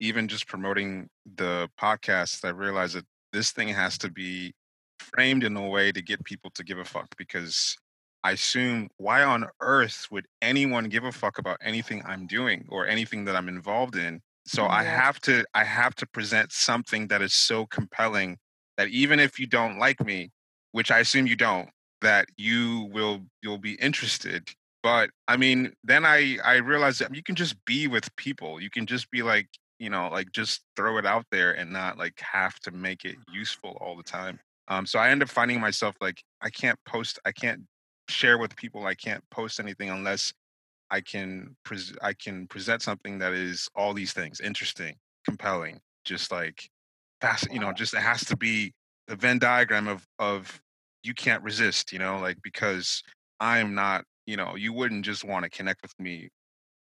even 0.00 0.28
just 0.28 0.46
promoting 0.46 1.08
the 1.36 1.68
podcast, 1.80 2.44
I 2.44 2.50
realized 2.50 2.96
that 2.96 3.06
this 3.32 3.52
thing 3.52 3.68
has 3.68 3.96
to 3.98 4.10
be 4.10 4.52
framed 4.98 5.44
in 5.44 5.56
a 5.56 5.68
way 5.68 5.90
to 5.90 6.02
get 6.02 6.22
people 6.24 6.50
to 6.54 6.64
give 6.64 6.78
a 6.78 6.84
fuck 6.84 7.08
because 7.16 7.76
I 8.24 8.32
assume 8.32 8.88
why 8.96 9.22
on 9.22 9.46
earth 9.60 10.08
would 10.10 10.26
anyone 10.40 10.88
give 10.88 11.04
a 11.04 11.12
fuck 11.12 11.38
about 11.38 11.58
anything 11.62 12.02
I'm 12.06 12.26
doing 12.26 12.64
or 12.70 12.86
anything 12.86 13.26
that 13.26 13.36
I'm 13.36 13.48
involved 13.48 13.96
in? 13.96 14.22
So 14.46 14.66
I 14.66 14.82
have 14.82 15.20
to 15.20 15.44
I 15.54 15.64
have 15.64 15.94
to 15.96 16.06
present 16.06 16.50
something 16.50 17.08
that 17.08 17.20
is 17.20 17.34
so 17.34 17.66
compelling 17.66 18.38
that 18.78 18.88
even 18.88 19.20
if 19.20 19.38
you 19.38 19.46
don't 19.46 19.78
like 19.78 20.04
me, 20.04 20.30
which 20.72 20.90
I 20.90 21.00
assume 21.00 21.26
you 21.26 21.36
don't, 21.36 21.68
that 22.00 22.26
you 22.36 22.88
will 22.92 23.20
you'll 23.42 23.58
be 23.58 23.74
interested. 23.74 24.48
But 24.82 25.10
i 25.28 25.36
mean 25.36 25.72
then 25.82 26.04
i 26.04 26.38
i 26.44 26.56
realized 26.56 27.00
that 27.00 27.14
you 27.14 27.22
can 27.22 27.34
just 27.34 27.62
be 27.66 27.88
with 27.88 28.14
people. 28.16 28.60
You 28.60 28.70
can 28.70 28.86
just 28.86 29.10
be 29.10 29.22
like 29.22 29.48
you 29.78 29.90
know 29.90 30.08
like 30.10 30.32
just 30.32 30.62
throw 30.76 30.96
it 30.98 31.06
out 31.06 31.26
there 31.30 31.52
and 31.52 31.70
not 31.70 31.98
like 31.98 32.18
have 32.20 32.58
to 32.60 32.70
make 32.70 33.04
it 33.04 33.16
useful 33.32 33.76
all 33.82 33.96
the 33.96 34.02
time. 34.02 34.40
Um 34.68 34.86
so 34.86 34.98
i 34.98 35.10
end 35.10 35.22
up 35.22 35.28
finding 35.28 35.60
myself 35.60 35.94
like 36.00 36.22
i 36.42 36.50
can't 36.50 36.78
post 36.86 37.18
i 37.26 37.32
can't 37.32 37.60
share 38.08 38.38
with 38.38 38.54
people 38.56 38.86
i 38.86 38.94
can't 38.94 39.22
post 39.30 39.60
anything 39.60 39.90
unless 39.90 40.32
i 40.90 41.00
can 41.00 41.56
pres- 41.64 41.96
i 42.02 42.12
can 42.12 42.46
present 42.48 42.82
something 42.82 43.18
that 43.18 43.32
is 43.32 43.68
all 43.74 43.94
these 43.94 44.12
things 44.12 44.40
interesting 44.40 44.94
compelling 45.24 45.80
just 46.04 46.30
like 46.30 46.68
fast 47.20 47.50
you 47.52 47.58
know 47.58 47.72
just 47.72 47.94
it 47.94 48.00
has 48.00 48.24
to 48.24 48.36
be 48.36 48.72
the 49.08 49.16
venn 49.16 49.38
diagram 49.38 49.88
of 49.88 50.06
of 50.18 50.60
you 51.02 51.14
can't 51.14 51.42
resist 51.42 51.92
you 51.92 51.98
know 51.98 52.18
like 52.18 52.36
because 52.42 53.02
i'm 53.40 53.74
not 53.74 54.04
you 54.26 54.36
know 54.36 54.54
you 54.56 54.72
wouldn't 54.72 55.04
just 55.04 55.24
want 55.24 55.44
to 55.44 55.50
connect 55.50 55.80
with 55.82 55.94
me 55.98 56.28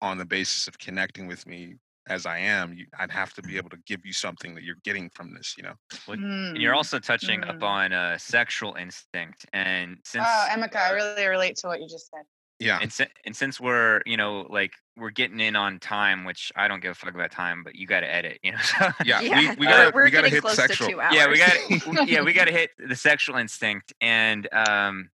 on 0.01 0.18
the 0.18 0.26
basis 0.26 0.68
of 0.68 0.78
connecting 0.80 1.28
with 1.28 1.45
me 1.45 1.76
as 2.08 2.26
i 2.26 2.38
am 2.38 2.74
you, 2.74 2.86
i'd 2.99 3.12
have 3.12 3.34
to 3.34 3.41
be 3.41 3.58
able 3.58 3.70
to 3.70 3.78
give 3.86 4.06
you 4.06 4.14
something 4.14 4.56
that 4.56 4.64
you're 4.64 4.76
getting 4.84 5.10
from 5.10 5.34
this 5.34 5.56
you 5.58 5.64
know 5.64 5.74
Well, 6.08 6.18
And 6.18 6.58
you're 6.58 6.74
Mm. 6.74 6.78
also 6.78 6.99
touching 6.99 7.43
up 7.43 7.60
Mm. 7.60 7.64
on 7.68 7.93
uh, 7.93 8.18
sexual 8.18 8.76
instinct, 8.76 9.45
and 9.54 9.97
since 10.04 10.26
Oh, 10.28 10.47
Emeka, 10.52 10.78
I 10.78 10.91
really 10.91 11.28
relate 11.28 11.56
to 11.58 11.68
what 11.68 11.80
you 11.82 11.88
just 11.88 12.10
said. 12.10 12.24
yeah 12.60 12.80
and, 12.82 12.91
si- 12.91 13.06
and 13.26 13.36
since 13.36 13.60
we're 13.60 14.02
you 14.06 14.18
know 14.18 14.47
like 14.49 14.74
we're 14.97 15.10
getting 15.12 15.39
in 15.39 15.56
on 15.56 15.80
time, 15.80 16.26
which 16.26 16.52
I 16.56 16.68
don't 16.68 16.82
give 16.82 16.91
a 16.91 16.95
fuck 16.95 17.14
about 17.16 17.32
time, 17.32 17.64
but 17.64 17.76
you 17.76 17.88
got 17.88 18.02
to 18.02 18.14
edit, 18.14 18.39
you 18.43 18.52
know. 18.52 18.58
So, 18.62 18.89
yeah, 19.06 19.22
Yeah, 19.22 19.38
we, 19.52 19.56
we 19.56 19.66
gotta 19.68 19.91
we're 19.95 20.04
we 20.06 20.12
gotta 20.12 20.30
hit 20.30 20.43
sexual 20.49 20.88
to 20.89 20.93
two 20.95 21.02
hours. 21.02 21.16
yeah, 21.16 21.28
we 21.30 21.38
got 21.38 22.08
yeah, 22.10 22.22
we 22.22 22.34
got 22.34 22.45
to 22.45 22.52
hit 22.52 22.72
the 22.78 22.95
sexual 22.95 23.38
instinct, 23.38 23.93
and 24.02 24.47
um, 24.54 25.10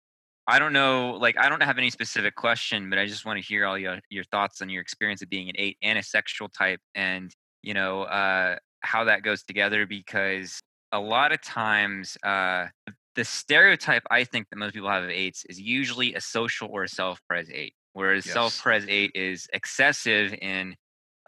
I 0.48 0.60
don't 0.60 0.74
know, 0.74 1.12
like 1.20 1.38
I 1.40 1.50
don't 1.50 1.64
have 1.64 1.78
any 1.80 1.90
specific 1.90 2.36
question, 2.36 2.90
but 2.90 3.00
I 3.00 3.08
just 3.08 3.26
want 3.26 3.40
to 3.40 3.46
hear 3.46 3.66
all 3.66 3.78
your 3.78 4.00
your 4.10 4.24
thoughts 4.26 4.62
on 4.62 4.70
your 4.70 4.82
experience 4.82 5.22
of 5.24 5.30
being 5.30 5.50
an 5.50 5.56
eight 5.58 5.78
and 5.82 5.98
a 5.98 6.04
sexual 6.04 6.50
type, 6.50 6.80
and 6.94 7.32
you 7.64 7.74
know 7.74 8.04
uh, 8.04 8.58
how 8.82 9.04
that 9.06 9.24
goes 9.24 9.44
together, 9.44 9.88
because 9.88 10.62
a 10.92 11.00
lot 11.00 11.32
of 11.32 11.42
times 11.42 12.16
uh, 12.24 12.68
the 13.16 13.26
stereotype 13.26 14.04
I 14.12 14.24
think 14.24 14.50
that 14.50 14.58
most 14.58 14.74
people 14.76 14.90
have 14.90 15.04
of 15.04 15.10
eights 15.10 15.46
is 15.46 15.60
usually 15.60 16.14
a 16.14 16.22
social 16.22 16.70
or 16.72 16.84
a 16.84 16.90
self-pres 16.90 17.50
eight, 17.52 17.74
whereas 17.94 18.26
Yes. 18.26 18.66
self-pres 18.68 18.86
eight 18.88 19.12
is 19.16 19.48
excessive 19.54 20.34
in 20.42 20.76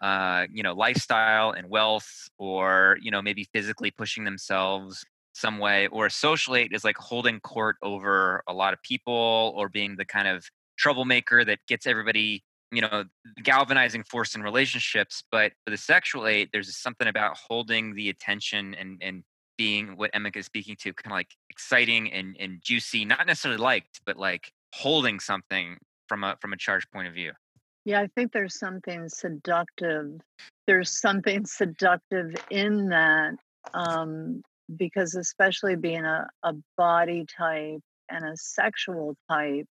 uh, 0.01 0.45
you 0.51 0.61
know, 0.63 0.73
lifestyle 0.73 1.51
and 1.51 1.69
wealth, 1.69 2.27
or 2.37 2.97
you 3.01 3.09
know, 3.11 3.21
maybe 3.21 3.45
physically 3.53 3.89
pushing 3.91 4.25
themselves 4.25 5.03
some 5.37 5.59
way, 5.59 5.87
or 5.87 6.07
a 6.07 6.11
social 6.11 6.55
eight 6.55 6.71
is 6.73 6.83
like 6.83 6.97
holding 6.97 7.39
court 7.39 7.75
over 7.81 8.43
a 8.47 8.53
lot 8.53 8.73
of 8.73 8.81
people, 8.81 9.53
or 9.55 9.69
being 9.69 9.95
the 9.95 10.05
kind 10.05 10.27
of 10.27 10.45
troublemaker 10.77 11.45
that 11.45 11.59
gets 11.67 11.85
everybody, 11.85 12.43
you 12.71 12.81
know, 12.81 13.03
galvanizing 13.43 14.03
force 14.03 14.35
in 14.35 14.41
relationships. 14.41 15.23
But 15.31 15.51
for 15.63 15.71
the 15.71 15.77
sexual 15.77 16.27
eight, 16.27 16.49
there's 16.51 16.75
something 16.75 17.07
about 17.07 17.37
holding 17.37 17.93
the 17.95 18.09
attention 18.09 18.75
and 18.75 18.97
and 19.01 19.23
being 19.57 19.95
what 19.97 20.11
Emeka 20.13 20.37
is 20.37 20.45
speaking 20.45 20.75
to, 20.81 20.93
kind 20.93 21.11
of 21.11 21.17
like 21.17 21.33
exciting 21.49 22.11
and 22.11 22.35
and 22.39 22.61
juicy, 22.63 23.05
not 23.05 23.27
necessarily 23.27 23.61
liked, 23.61 24.01
but 24.05 24.17
like 24.17 24.51
holding 24.73 25.19
something 25.19 25.77
from 26.07 26.23
a 26.23 26.35
from 26.41 26.53
a 26.53 26.57
charged 26.57 26.89
point 26.91 27.07
of 27.07 27.13
view. 27.13 27.31
Yeah, 27.85 28.01
I 28.01 28.07
think 28.15 28.33
there's 28.33 28.59
something 28.59 29.07
seductive. 29.07 30.19
There's 30.65 30.99
something 30.99 31.45
seductive 31.45 32.35
in 32.49 32.89
that 32.89 33.35
um, 33.73 34.41
because, 34.75 35.15
especially 35.15 35.75
being 35.75 36.05
a, 36.05 36.27
a 36.43 36.53
body 36.77 37.25
type 37.37 37.81
and 38.09 38.25
a 38.25 38.35
sexual 38.35 39.15
type, 39.29 39.65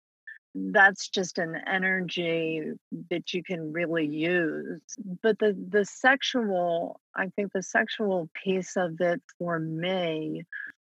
that's 0.55 1.09
just 1.09 1.39
an 1.39 1.57
energy 1.67 2.63
that 3.11 3.33
you 3.33 3.43
can 3.43 3.73
really 3.73 4.07
use. 4.07 4.81
But 5.23 5.39
the, 5.39 5.57
the 5.69 5.85
sexual, 5.85 7.01
I 7.17 7.29
think 7.29 7.53
the 7.53 7.63
sexual 7.63 8.29
piece 8.45 8.77
of 8.77 9.01
it 9.01 9.23
for 9.39 9.59
me, 9.59 10.45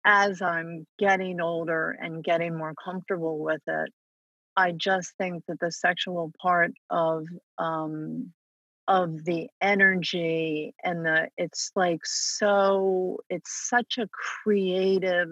as 0.06 0.42
I'm 0.42 0.88
getting 0.98 1.42
older 1.42 1.92
and 1.92 2.24
getting 2.24 2.58
more 2.58 2.74
comfortable 2.84 3.40
with 3.40 3.62
it, 3.68 3.92
I 4.56 4.72
just 4.72 5.14
think 5.18 5.44
that 5.48 5.60
the 5.60 5.72
sexual 5.72 6.32
part 6.42 6.72
of 6.90 7.26
um, 7.58 8.34
of 8.90 9.24
the 9.24 9.48
energy 9.62 10.74
and 10.84 11.06
the 11.06 11.30
it's 11.38 11.72
like 11.76 12.02
so 12.04 13.20
it's 13.30 13.70
such 13.70 14.00
a 14.00 14.10
creative, 14.44 15.30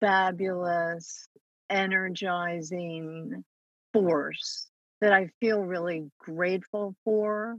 fabulous, 0.00 1.26
energizing 1.70 3.42
force 3.94 4.68
that 5.00 5.14
I 5.14 5.30
feel 5.40 5.62
really 5.62 6.10
grateful 6.20 6.94
for. 7.04 7.56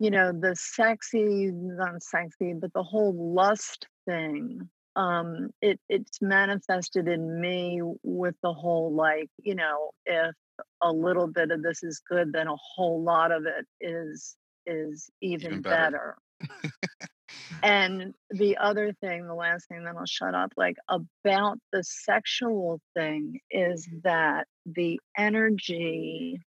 You 0.00 0.10
know, 0.10 0.32
the 0.32 0.56
sexy, 0.56 1.52
not 1.52 2.02
sexy, 2.02 2.54
but 2.54 2.72
the 2.72 2.82
whole 2.82 3.14
lust 3.34 3.86
thing 4.06 4.68
um 4.96 5.50
it 5.62 5.78
it's 5.88 6.20
manifested 6.20 7.06
in 7.06 7.40
me 7.40 7.80
with 8.02 8.34
the 8.42 8.52
whole 8.52 8.92
like 8.92 9.28
you 9.38 9.54
know 9.54 9.90
if 10.04 10.34
a 10.82 10.92
little 10.92 11.28
bit 11.28 11.52
of 11.52 11.62
this 11.62 11.84
is 11.84 12.02
good 12.08 12.32
then 12.32 12.48
a 12.48 12.56
whole 12.56 13.00
lot 13.00 13.30
of 13.30 13.44
it 13.46 13.64
is 13.80 14.36
is 14.70 15.10
even, 15.20 15.48
Even 15.48 15.62
better. 15.62 16.16
better, 16.40 16.60
and 17.62 18.14
the 18.30 18.56
other 18.56 18.92
thing 19.00 19.26
the 19.26 19.34
last 19.34 19.68
thing 19.68 19.84
then 19.84 19.96
i'll 19.96 20.06
shut 20.06 20.34
up 20.34 20.52
like 20.56 20.76
about 20.88 21.58
the 21.72 21.82
sexual 21.84 22.80
thing 22.94 23.38
is 23.50 23.88
that 24.02 24.46
the 24.66 24.98
energy 25.16 26.40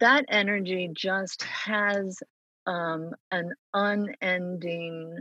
that 0.00 0.24
energy 0.28 0.90
just 0.94 1.42
has 1.44 2.18
um 2.66 3.10
an 3.30 3.52
unending 3.74 5.16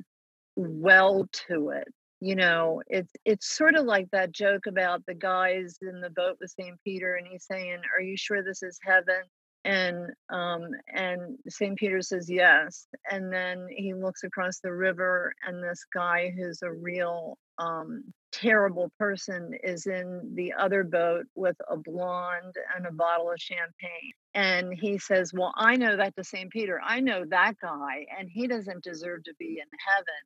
well 0.56 1.28
to 1.32 1.70
it 1.70 1.88
you 2.22 2.36
know 2.36 2.82
it's 2.88 3.12
it's 3.26 3.48
sort 3.56 3.76
of 3.76 3.86
like 3.86 4.10
that 4.12 4.32
joke 4.32 4.66
about 4.68 5.06
the 5.06 5.14
guys 5.14 5.78
in 5.82 6.02
the 6.02 6.10
boat 6.10 6.38
with 6.40 6.54
St. 6.60 6.76
Peter 6.84 7.16
and 7.16 7.28
he's 7.28 7.46
saying 7.46 7.80
are 7.96 8.02
you 8.02 8.18
sure 8.18 8.42
this 8.42 8.64
is 8.64 8.80
heaven 8.82 9.22
and 9.66 10.12
um 10.30 10.70
and 10.94 11.38
St. 11.50 11.78
Peter 11.78 12.02
says 12.02 12.30
yes 12.30 12.88
and 13.12 13.34
then 13.34 13.68
he 13.76 13.94
looks 13.94 14.24
across 14.24 14.60
the 14.60 14.72
river 14.72 15.34
and 15.46 15.62
this 15.62 15.84
guy 15.94 16.34
who's 16.38 16.62
a 16.62 16.72
real 16.72 17.38
um 17.58 18.04
terrible 18.32 18.92
person 19.00 19.52
is 19.64 19.88
in 19.88 20.34
the 20.36 20.54
other 20.54 20.84
boat 20.84 21.26
with 21.36 21.56
a 21.70 21.76
blonde 21.76 22.54
and 22.76 22.86
a 22.86 22.92
bottle 22.92 23.32
of 23.32 23.40
champagne 23.40 24.14
and 24.36 24.72
he 24.74 25.00
says 25.00 25.32
well 25.34 25.54
I 25.56 25.76
know 25.76 25.98
that 25.98 26.16
to 26.16 26.24
St. 26.24 26.52
Peter 26.52 26.80
I 26.86 27.00
know 27.00 27.26
that 27.30 27.56
guy 27.60 28.06
and 28.18 28.30
he 28.32 28.48
doesn't 28.48 28.84
deserve 28.84 29.24
to 29.24 29.34
be 29.40 29.60
in 29.60 29.80
heaven 29.96 30.22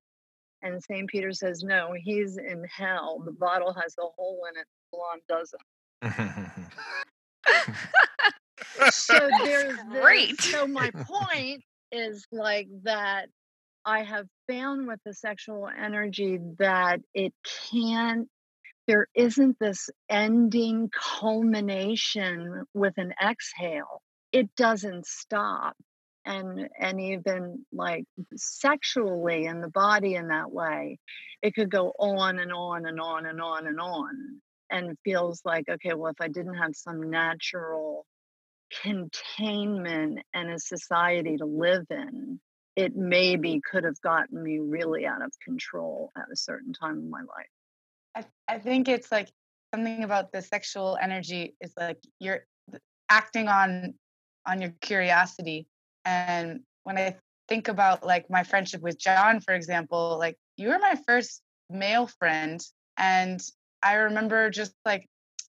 and 0.61 0.83
St. 0.83 1.07
Peter 1.09 1.31
says, 1.31 1.63
no, 1.63 1.93
he's 1.97 2.37
in 2.37 2.65
hell. 2.69 3.23
The 3.25 3.31
bottle 3.31 3.73
has 3.73 3.95
a 3.97 4.01
hole 4.17 4.41
in 4.51 4.59
it, 4.59 4.67
the 4.91 4.97
blonde 4.97 5.21
doesn't. 5.29 5.61
So 8.91 9.29
there's 9.43 9.77
this. 9.91 10.01
Great. 10.01 10.41
So 10.41 10.67
my 10.67 10.91
point 11.07 11.63
is 11.91 12.25
like 12.31 12.67
that 12.83 13.29
I 13.85 14.03
have 14.03 14.27
found 14.47 14.87
with 14.87 14.99
the 15.05 15.13
sexual 15.13 15.67
energy 15.67 16.39
that 16.59 17.01
it 17.13 17.33
can't, 17.71 18.27
there 18.87 19.07
isn't 19.15 19.57
this 19.59 19.89
ending 20.09 20.89
culmination 20.93 22.65
with 22.73 22.93
an 22.97 23.13
exhale. 23.23 24.01
It 24.31 24.53
doesn't 24.55 25.05
stop. 25.07 25.75
And 26.25 26.69
and 26.77 26.99
even 27.01 27.65
like 27.71 28.03
sexually 28.35 29.45
in 29.45 29.61
the 29.61 29.69
body 29.69 30.15
in 30.15 30.27
that 30.27 30.51
way, 30.51 30.99
it 31.41 31.55
could 31.55 31.71
go 31.71 31.93
on 31.97 32.37
and 32.37 32.51
on 32.53 32.85
and 32.85 32.99
on 32.99 33.25
and 33.25 33.41
on 33.41 33.65
and 33.65 33.79
on. 33.79 34.41
And 34.69 34.97
feels 35.03 35.41
like, 35.45 35.67
okay, 35.67 35.95
well, 35.95 36.11
if 36.11 36.21
I 36.21 36.27
didn't 36.27 36.55
have 36.55 36.75
some 36.75 37.09
natural 37.09 38.05
containment 38.81 40.19
and 40.33 40.51
a 40.51 40.59
society 40.59 41.37
to 41.37 41.45
live 41.45 41.85
in, 41.89 42.39
it 42.75 42.95
maybe 42.95 43.61
could 43.69 43.83
have 43.83 43.99
gotten 44.01 44.41
me 44.41 44.59
really 44.59 45.05
out 45.05 45.21
of 45.21 45.31
control 45.43 46.11
at 46.17 46.25
a 46.31 46.35
certain 46.35 46.73
time 46.73 46.97
in 46.97 47.09
my 47.09 47.21
life. 47.21 48.25
I, 48.47 48.55
I 48.55 48.59
think 48.59 48.87
it's 48.87 49.11
like 49.11 49.29
something 49.73 50.03
about 50.03 50.31
the 50.31 50.41
sexual 50.41 50.97
energy 51.01 51.55
is 51.61 51.73
like 51.77 51.99
you're 52.19 52.45
acting 53.09 53.47
on 53.47 53.93
on 54.47 54.61
your 54.61 54.73
curiosity 54.81 55.67
and 56.05 56.61
when 56.83 56.97
i 56.97 57.15
think 57.47 57.67
about 57.67 58.05
like 58.05 58.29
my 58.29 58.43
friendship 58.43 58.81
with 58.81 58.97
john 58.99 59.39
for 59.39 59.53
example 59.53 60.17
like 60.19 60.37
you 60.57 60.69
were 60.69 60.79
my 60.79 60.95
first 61.07 61.41
male 61.69 62.07
friend 62.07 62.61
and 62.97 63.41
i 63.83 63.93
remember 63.93 64.49
just 64.49 64.73
like 64.85 65.08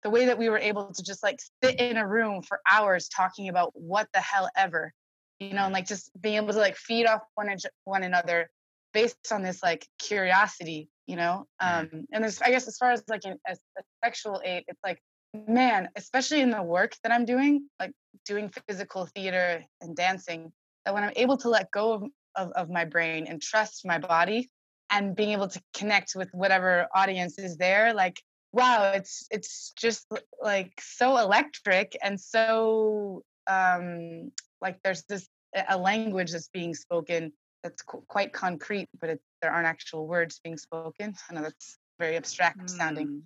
the 0.03 0.11
way 0.11 0.27
that 0.27 0.39
we 0.39 0.49
were 0.49 0.59
able 0.59 0.93
to 0.93 1.03
just 1.03 1.23
like 1.23 1.39
sit 1.63 1.79
in 1.79 1.97
a 1.97 2.07
room 2.07 2.43
for 2.43 2.61
hours 2.71 3.09
talking 3.09 3.49
about 3.49 3.73
what 3.75 4.09
the 4.15 4.21
hell 4.21 4.49
ever 4.57 4.93
you 5.39 5.53
know 5.53 5.65
and 5.65 5.75
like 5.75 5.87
just 5.87 6.11
being 6.21 6.37
able 6.37 6.53
to 6.53 6.59
like 6.59 6.77
feed 6.77 7.07
off 7.07 7.21
one 7.35 7.49
one 7.85 8.03
another 8.03 8.51
based 8.93 9.33
on 9.33 9.43
this 9.43 9.63
like 9.63 9.87
curiosity 9.99 10.89
you 11.07 11.17
know 11.17 11.47
um 11.61 11.89
and 12.13 12.25
there's 12.25 12.41
i 12.43 12.51
guess 12.51 12.67
as 12.67 12.77
far 12.77 12.91
as 12.91 13.03
like 13.09 13.23
an, 13.25 13.37
as 13.47 13.59
a 13.79 13.83
sexual 14.03 14.41
aid 14.45 14.65
it's 14.69 14.81
like 14.85 15.01
man, 15.47 15.89
especially 15.97 16.41
in 16.41 16.51
the 16.51 16.63
work 16.63 16.97
that 17.03 17.13
I'm 17.13 17.25
doing, 17.25 17.69
like 17.79 17.93
doing 18.27 18.51
physical 18.69 19.07
theater 19.07 19.65
and 19.81 19.97
dancing, 19.97 20.53
that 20.85 20.95
when 20.95 21.05
I'm 21.05 21.13
able 21.17 21.37
to 21.39 21.49
let 21.49 21.71
go 21.71 21.93
of, 21.93 22.05
of, 22.37 22.53
of 22.53 22.71
my 22.71 22.85
brain 22.85 23.27
and 23.29 23.41
trust 23.41 23.87
my 23.87 23.99
body 23.99 24.49
and 24.91 25.15
being 25.15 25.31
able 25.31 25.49
to 25.49 25.61
connect 25.75 26.15
with 26.17 26.29
whatever 26.33 26.87
audience 26.95 27.39
is 27.39 27.57
there, 27.57 27.95
like 27.95 28.21
wow, 28.53 28.93
it's 28.93 29.27
it's 29.31 29.73
just 29.77 30.07
like 30.43 30.73
so 30.81 31.17
electric 31.19 31.97
and 32.03 32.21
so 32.21 33.23
um 33.47 34.31
like 34.61 34.79
there's 34.83 35.05
this 35.05 35.29
a 35.69 35.77
language 35.77 36.33
that's 36.33 36.49
being 36.49 36.75
spoken 36.75 37.33
that's 37.63 37.83
qu- 37.83 38.05
quite 38.09 38.33
concrete, 38.33 38.89
but 39.01 39.11
it, 39.11 39.21
there 39.43 39.51
aren't 39.51 39.67
actual 39.67 40.07
words 40.07 40.41
being 40.43 40.57
spoken. 40.57 41.15
I 41.29 41.35
know 41.35 41.43
that's 41.43 41.79
very 41.99 42.17
abstract 42.17 42.71
sounding, 42.71 43.09
Mm, 43.09 43.23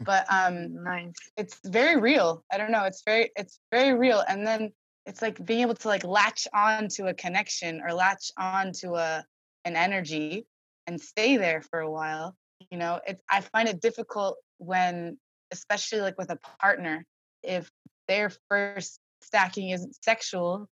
but 0.00 0.26
um, 0.32 0.82
nice. 0.84 1.14
it's 1.36 1.58
very 1.64 2.00
real. 2.00 2.44
I 2.52 2.58
don't 2.58 2.70
know. 2.70 2.84
It's 2.84 3.02
very 3.04 3.30
it's 3.36 3.58
very 3.70 3.94
real. 3.94 4.22
And 4.26 4.46
then 4.46 4.72
it's 5.06 5.22
like 5.22 5.44
being 5.44 5.60
able 5.60 5.74
to 5.74 5.88
like 5.88 6.04
latch 6.04 6.48
on 6.52 6.88
to 6.88 7.06
a 7.08 7.14
connection 7.14 7.80
or 7.86 7.92
latch 7.92 8.30
on 8.38 8.72
to 8.80 8.94
a 8.94 9.24
an 9.64 9.76
energy 9.76 10.46
and 10.86 11.00
stay 11.00 11.36
there 11.36 11.62
for 11.62 11.80
a 11.80 11.90
while. 11.90 12.36
You 12.70 12.78
know, 12.78 13.00
it's 13.06 13.22
I 13.30 13.40
find 13.40 13.68
it 13.68 13.80
difficult 13.80 14.36
when, 14.58 15.18
especially 15.52 16.00
like 16.00 16.18
with 16.18 16.30
a 16.30 16.38
partner, 16.60 17.04
if 17.42 17.70
their 18.08 18.30
first 18.48 19.00
stacking 19.22 19.70
isn't 19.70 19.96
sexual. 20.02 20.68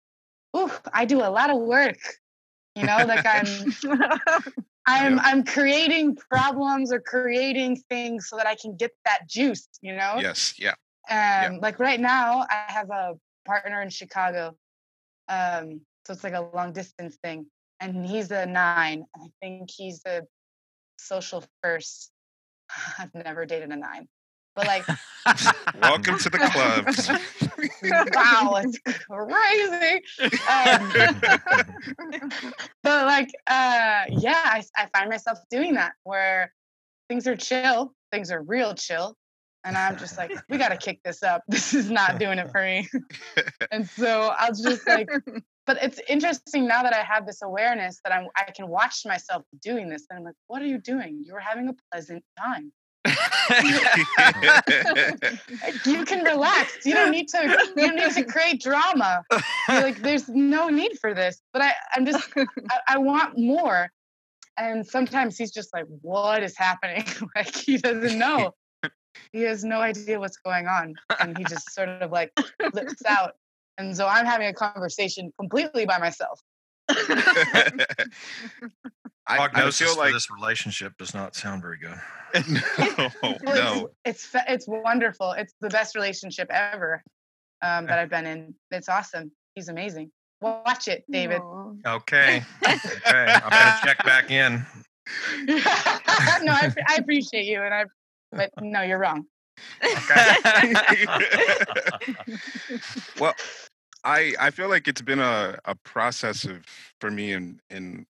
Ooh, 0.55 0.71
I 0.93 1.05
do 1.05 1.19
a 1.19 1.29
lot 1.29 1.49
of 1.49 1.59
work. 1.59 1.99
You 2.75 2.83
know, 2.85 3.05
like 3.05 3.25
I'm 3.25 3.47
I'm 4.87 5.15
Yeah. 5.15 5.21
I'm 5.23 5.43
creating 5.43 6.15
problems 6.15 6.91
or 6.91 6.99
creating 6.99 7.77
things 7.89 8.27
so 8.29 8.37
that 8.37 8.47
I 8.47 8.55
can 8.55 8.75
get 8.75 8.91
that 9.05 9.27
juice, 9.27 9.67
you 9.81 9.95
know? 9.95 10.17
Yes. 10.19 10.55
Yeah. 10.57 10.75
Um 11.09 11.59
like 11.59 11.79
right 11.79 11.99
now 11.99 12.45
I 12.49 12.71
have 12.71 12.89
a 12.89 13.13
partner 13.45 13.81
in 13.81 13.89
Chicago. 13.89 14.55
Um 15.27 15.81
so 16.05 16.13
it's 16.13 16.23
like 16.23 16.33
a 16.33 16.49
long 16.53 16.73
distance 16.73 17.17
thing. 17.23 17.45
And 17.79 18.05
he's 18.05 18.31
a 18.31 18.45
nine. 18.45 19.05
I 19.15 19.27
think 19.41 19.69
he's 19.69 20.01
a 20.05 20.21
social 21.01 21.43
first. 21.63 22.11
I've 22.99 23.13
never 23.13 23.45
dated 23.45 23.69
a 23.71 23.75
nine. 23.75 24.07
But 24.55 24.67
like 24.67 24.85
Welcome 25.81 26.17
to 26.17 26.29
the 26.29 26.39
club. 26.39 26.85
wow, 28.13 28.61
it's 28.63 28.79
crazy. 29.09 30.01
Um, 30.49 32.31
but 32.83 33.05
like 33.05 33.29
uh 33.47 34.03
yeah 34.09 34.41
I, 34.43 34.63
I 34.75 34.87
find 34.93 35.09
myself 35.09 35.39
doing 35.49 35.75
that 35.75 35.93
where 36.03 36.53
things 37.07 37.27
are 37.27 37.35
chill 37.35 37.93
things 38.11 38.31
are 38.31 38.41
real 38.41 38.73
chill 38.73 39.15
and 39.63 39.77
i'm 39.77 39.97
just 39.97 40.17
like 40.17 40.31
we 40.49 40.57
got 40.57 40.69
to 40.69 40.77
kick 40.77 40.99
this 41.03 41.23
up 41.23 41.43
this 41.47 41.73
is 41.73 41.89
not 41.89 42.19
doing 42.19 42.39
it 42.39 42.49
for 42.51 42.61
me 42.61 42.87
and 43.71 43.87
so 43.87 44.33
i'll 44.37 44.53
just 44.53 44.87
like 44.87 45.09
but 45.65 45.77
it's 45.81 45.99
interesting 46.09 46.67
now 46.67 46.83
that 46.83 46.93
i 46.93 47.01
have 47.01 47.25
this 47.25 47.41
awareness 47.41 47.99
that 48.03 48.13
i'm 48.13 48.27
i 48.37 48.51
can 48.51 48.67
watch 48.67 49.05
myself 49.05 49.43
doing 49.61 49.89
this 49.89 50.05
and 50.09 50.19
i'm 50.19 50.25
like 50.25 50.35
what 50.47 50.61
are 50.61 50.65
you 50.65 50.79
doing? 50.79 51.23
You're 51.25 51.39
having 51.39 51.69
a 51.69 51.75
pleasant 51.91 52.23
time. 52.37 52.71
You 55.85 56.05
can 56.05 56.23
relax. 56.23 56.85
You 56.85 56.93
don't 56.93 57.11
need 57.11 57.27
to 57.29 57.71
you 57.75 57.87
don't 57.87 57.95
need 57.95 58.11
to 58.11 58.23
create 58.23 58.61
drama. 58.61 59.23
You're 59.69 59.81
like 59.81 60.01
there's 60.01 60.29
no 60.29 60.69
need 60.69 60.99
for 60.99 61.13
this. 61.13 61.41
But 61.53 61.61
i 61.63 61.73
i'm 61.93 62.05
just 62.05 62.29
I, 62.37 62.79
I 62.87 62.97
want 62.97 63.37
more. 63.37 63.89
And 64.57 64.85
sometimes 64.85 65.37
he's 65.37 65.51
just 65.51 65.73
like 65.73 65.85
what 66.01 66.43
is 66.43 66.57
happening? 66.57 67.05
Like 67.35 67.55
he 67.55 67.77
doesn't 67.77 68.17
know. 68.17 68.53
He 69.33 69.41
has 69.41 69.63
no 69.63 69.79
idea 69.81 70.19
what's 70.19 70.37
going 70.37 70.67
on. 70.67 70.95
And 71.19 71.37
he 71.37 71.43
just 71.43 71.71
sort 71.73 71.89
of 71.89 72.11
like 72.11 72.31
flips 72.71 73.03
out 73.07 73.33
and 73.77 73.95
so 73.95 74.07
i'm 74.07 74.25
having 74.25 74.47
a 74.47 74.53
conversation 74.53 75.31
completely 75.39 75.85
by 75.85 75.97
myself 75.97 76.39
I, 79.27 79.35
I 79.35 79.37
Prognosis 79.37 79.79
feel 79.87 79.95
for 79.95 80.01
like 80.01 80.13
this 80.13 80.29
relationship 80.31 80.97
does 80.97 81.13
not 81.13 81.35
sound 81.35 81.61
very 81.61 81.77
good. 81.77 81.95
no, 82.49 83.09
Well, 83.43 83.55
no. 83.55 83.89
it's, 84.03 84.27
it's 84.33 84.43
it's 84.47 84.67
wonderful 84.67 85.31
it's 85.33 85.53
the 85.61 85.69
best 85.69 85.95
relationship 85.95 86.49
ever 86.49 87.03
um, 87.61 87.85
that 87.87 87.99
i've 87.99 88.09
been 88.09 88.25
in 88.25 88.55
it's 88.71 88.89
awesome 88.89 89.31
he's 89.55 89.67
amazing 89.69 90.11
watch 90.41 90.87
it 90.87 91.03
david 91.11 91.39
Aw. 91.41 91.71
Okay. 91.85 92.41
Okay. 92.65 92.81
I'm 93.15 93.49
gonna 93.49 93.79
check 93.83 94.03
back 94.05 94.31
in. 94.31 94.65
no 95.47 95.55
I, 96.53 96.73
I 96.87 96.95
appreciate 96.95 97.45
you 97.45 97.61
and 97.61 97.73
i 97.73 97.85
but 98.31 98.49
no 98.61 98.81
you're 98.81 98.97
wrong 98.99 99.25
well, 103.19 103.33
I 104.03 104.33
I 104.39 104.51
feel 104.51 104.69
like 104.69 104.87
it's 104.87 105.01
been 105.01 105.19
a, 105.19 105.57
a 105.65 105.75
process 105.75 106.45
of 106.45 106.65
for 106.99 107.11
me 107.11 107.33
in 107.33 107.59
in 107.69 108.05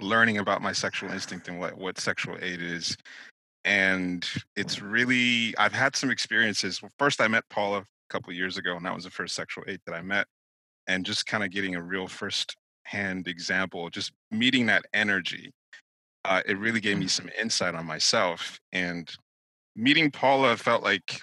learning 0.00 0.38
about 0.38 0.62
my 0.62 0.72
sexual 0.72 1.10
instinct 1.10 1.48
and 1.48 1.58
what 1.58 1.76
what 1.76 1.98
sexual 1.98 2.36
aid 2.40 2.60
is, 2.60 2.96
and 3.64 4.28
it's 4.56 4.82
really 4.82 5.54
I've 5.58 5.72
had 5.72 5.96
some 5.96 6.10
experiences. 6.10 6.82
Well, 6.82 6.90
first 6.98 7.20
I 7.20 7.28
met 7.28 7.44
Paula 7.50 7.78
a 7.78 7.84
couple 8.10 8.32
years 8.32 8.58
ago, 8.58 8.76
and 8.76 8.84
that 8.84 8.94
was 8.94 9.04
the 9.04 9.10
first 9.10 9.34
sexual 9.34 9.64
aid 9.66 9.80
that 9.86 9.94
I 9.94 10.02
met, 10.02 10.26
and 10.86 11.06
just 11.06 11.26
kind 11.26 11.44
of 11.44 11.50
getting 11.50 11.76
a 11.76 11.82
real 11.82 12.08
first 12.08 12.56
hand 12.84 13.28
example, 13.28 13.88
just 13.90 14.12
meeting 14.30 14.66
that 14.66 14.84
energy. 14.92 15.52
Uh, 16.24 16.40
it 16.46 16.58
really 16.58 16.80
gave 16.80 16.98
me 16.98 17.08
some 17.08 17.28
insight 17.40 17.74
on 17.74 17.86
myself, 17.86 18.60
and 18.72 19.10
meeting 19.76 20.10
Paula 20.10 20.56
felt 20.56 20.82
like 20.82 21.20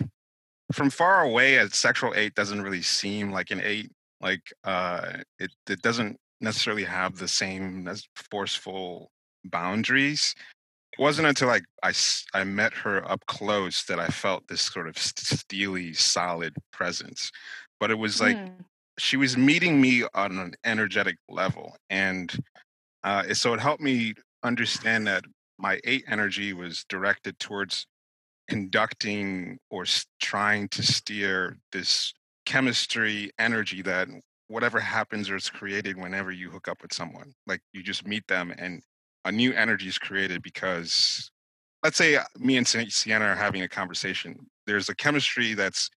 from 0.73 0.89
far 0.89 1.21
away 1.23 1.55
a 1.57 1.69
sexual 1.69 2.13
eight 2.15 2.35
doesn't 2.35 2.61
really 2.61 2.81
seem 2.81 3.31
like 3.31 3.51
an 3.51 3.61
eight 3.63 3.91
like 4.21 4.41
uh 4.63 5.13
it 5.39 5.51
it 5.67 5.81
doesn't 5.81 6.17
necessarily 6.41 6.83
have 6.83 7.17
the 7.17 7.27
same 7.27 7.87
as 7.87 8.07
forceful 8.29 9.09
boundaries 9.45 10.35
it 10.93 11.01
wasn't 11.01 11.27
until 11.27 11.47
like 11.47 11.63
I 12.33 12.43
met 12.43 12.73
her 12.73 13.09
up 13.09 13.25
close 13.27 13.83
that 13.85 13.99
i 13.99 14.07
felt 14.07 14.47
this 14.47 14.61
sort 14.61 14.87
of 14.87 14.97
steely 14.97 15.93
solid 15.93 16.55
presence 16.71 17.31
but 17.79 17.91
it 17.91 17.97
was 17.97 18.21
like 18.21 18.37
Mm. 18.37 18.65
she 18.97 19.17
was 19.17 19.37
meeting 19.37 19.81
me 19.81 20.03
on 20.13 20.37
an 20.37 20.53
energetic 20.65 21.17
level 21.29 21.75
and 21.89 22.37
uh, 23.03 23.33
so 23.33 23.53
it 23.53 23.59
helped 23.61 23.81
me 23.81 24.13
understand 24.43 25.07
that 25.07 25.23
my 25.57 25.79
eight 25.85 26.03
energy 26.07 26.53
was 26.53 26.85
directed 26.89 27.39
towards 27.39 27.87
conducting 28.49 29.57
or 29.69 29.85
trying 30.19 30.67
to 30.69 30.83
steer 30.83 31.57
this 31.71 32.13
chemistry 32.45 33.31
energy 33.39 33.81
that 33.81 34.07
whatever 34.47 34.79
happens 34.79 35.29
or 35.29 35.35
is 35.35 35.49
created 35.49 35.97
whenever 35.97 36.31
you 36.31 36.49
hook 36.49 36.67
up 36.67 36.81
with 36.81 36.91
someone 36.91 37.31
like 37.45 37.61
you 37.73 37.83
just 37.83 38.07
meet 38.07 38.25
them 38.27 38.51
and 38.57 38.81
a 39.25 39.31
new 39.31 39.53
energy 39.53 39.87
is 39.87 39.99
created 39.99 40.41
because 40.41 41.29
let's 41.83 41.97
say 41.97 42.15
uh, 42.15 42.23
me 42.37 42.57
and 42.57 42.67
sienna 42.67 43.25
are 43.25 43.35
having 43.35 43.61
a 43.61 43.69
conversation 43.69 44.35
there's 44.65 44.89
a 44.89 44.95
chemistry 44.95 45.53
that's 45.53 45.89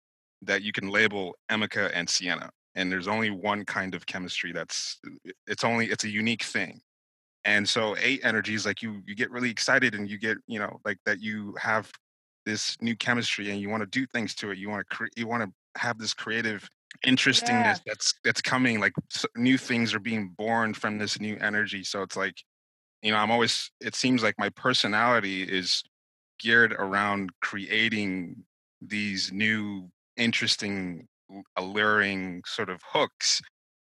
that 0.42 0.62
you 0.62 0.72
can 0.72 0.88
label 0.88 1.36
Emeka 1.50 1.90
and 1.94 2.08
Sienna. 2.08 2.50
And 2.74 2.90
there's 2.90 3.08
only 3.08 3.30
one 3.30 3.64
kind 3.64 3.94
of 3.94 4.06
chemistry 4.06 4.52
that's 4.52 5.00
it's 5.46 5.64
only 5.64 5.86
it's 5.86 6.04
a 6.04 6.08
unique 6.08 6.44
thing. 6.44 6.80
And 7.44 7.68
so 7.68 7.96
eight 7.98 8.20
energies 8.22 8.64
like 8.64 8.82
you 8.82 9.02
you 9.06 9.14
get 9.14 9.30
really 9.30 9.50
excited 9.50 9.94
and 9.94 10.08
you 10.08 10.18
get, 10.18 10.38
you 10.46 10.58
know, 10.58 10.80
like 10.84 10.98
that 11.04 11.20
you 11.20 11.54
have 11.58 11.90
this 12.46 12.76
new 12.80 12.96
chemistry 12.96 13.50
and 13.50 13.60
you 13.60 13.68
want 13.68 13.82
to 13.82 13.86
do 13.86 14.06
things 14.06 14.34
to 14.36 14.50
it. 14.50 14.58
You 14.58 14.68
want 14.70 14.86
to 14.88 14.96
cre- 14.96 15.12
you 15.16 15.26
want 15.26 15.42
to 15.42 15.80
have 15.80 15.98
this 15.98 16.14
creative 16.14 16.68
interestingness 17.06 17.78
Yeah. 17.78 17.82
that's 17.92 18.14
that's 18.24 18.42
coming 18.42 18.80
like 18.80 18.92
new 19.36 19.56
things 19.56 19.94
are 19.94 20.00
being 20.00 20.30
born 20.36 20.74
from 20.74 20.98
this 20.98 21.20
new 21.20 21.36
energy. 21.40 21.84
So 21.84 22.02
it's 22.02 22.16
like 22.16 22.34
you 23.02 23.12
know, 23.12 23.18
I'm 23.18 23.30
always 23.30 23.70
it 23.80 23.94
seems 23.94 24.22
like 24.22 24.34
my 24.38 24.50
personality 24.50 25.42
is 25.42 25.82
geared 26.38 26.72
around 26.72 27.30
creating 27.40 28.44
these 28.82 29.30
new 29.32 29.90
interesting 30.16 31.06
alluring 31.56 32.42
sort 32.46 32.68
of 32.70 32.80
hooks 32.84 33.40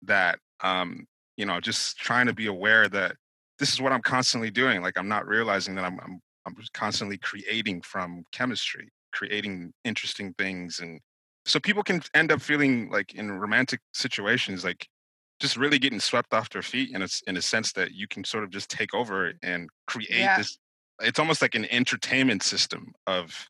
that 0.01 0.39
um 0.61 1.05
you 1.37 1.45
know 1.45 1.59
just 1.59 1.97
trying 1.97 2.25
to 2.25 2.33
be 2.33 2.47
aware 2.47 2.89
that 2.89 3.15
this 3.59 3.71
is 3.71 3.79
what 3.81 3.91
i'm 3.93 4.01
constantly 4.01 4.49
doing 4.51 4.81
like 4.81 4.97
i'm 4.97 5.07
not 5.07 5.25
realizing 5.25 5.75
that 5.75 5.85
i'm 5.85 5.99
i'm, 6.01 6.19
I'm 6.45 6.55
constantly 6.73 7.17
creating 7.17 7.81
from 7.81 8.23
chemistry 8.31 8.89
creating 9.11 9.73
interesting 9.83 10.33
things 10.37 10.79
and 10.79 10.99
so 11.45 11.59
people 11.59 11.81
can 11.83 12.01
end 12.13 12.31
up 12.31 12.41
feeling 12.41 12.89
like 12.91 13.15
in 13.15 13.31
romantic 13.31 13.79
situations 13.93 14.63
like 14.63 14.87
just 15.39 15.57
really 15.57 15.79
getting 15.79 15.99
swept 15.99 16.33
off 16.33 16.49
their 16.49 16.61
feet 16.61 16.91
in 16.93 17.01
a, 17.01 17.07
in 17.27 17.37
a 17.37 17.41
sense 17.41 17.71
that 17.73 17.93
you 17.93 18.07
can 18.07 18.23
sort 18.23 18.43
of 18.43 18.51
just 18.51 18.69
take 18.69 18.93
over 18.93 19.33
and 19.41 19.69
create 19.87 20.07
Yeah. 20.09 20.35
this 20.35 20.59
it's 21.01 21.19
almost 21.19 21.41
like 21.41 21.55
an 21.55 21.65
entertainment 21.71 22.43
system 22.43 22.93
of 23.07 23.47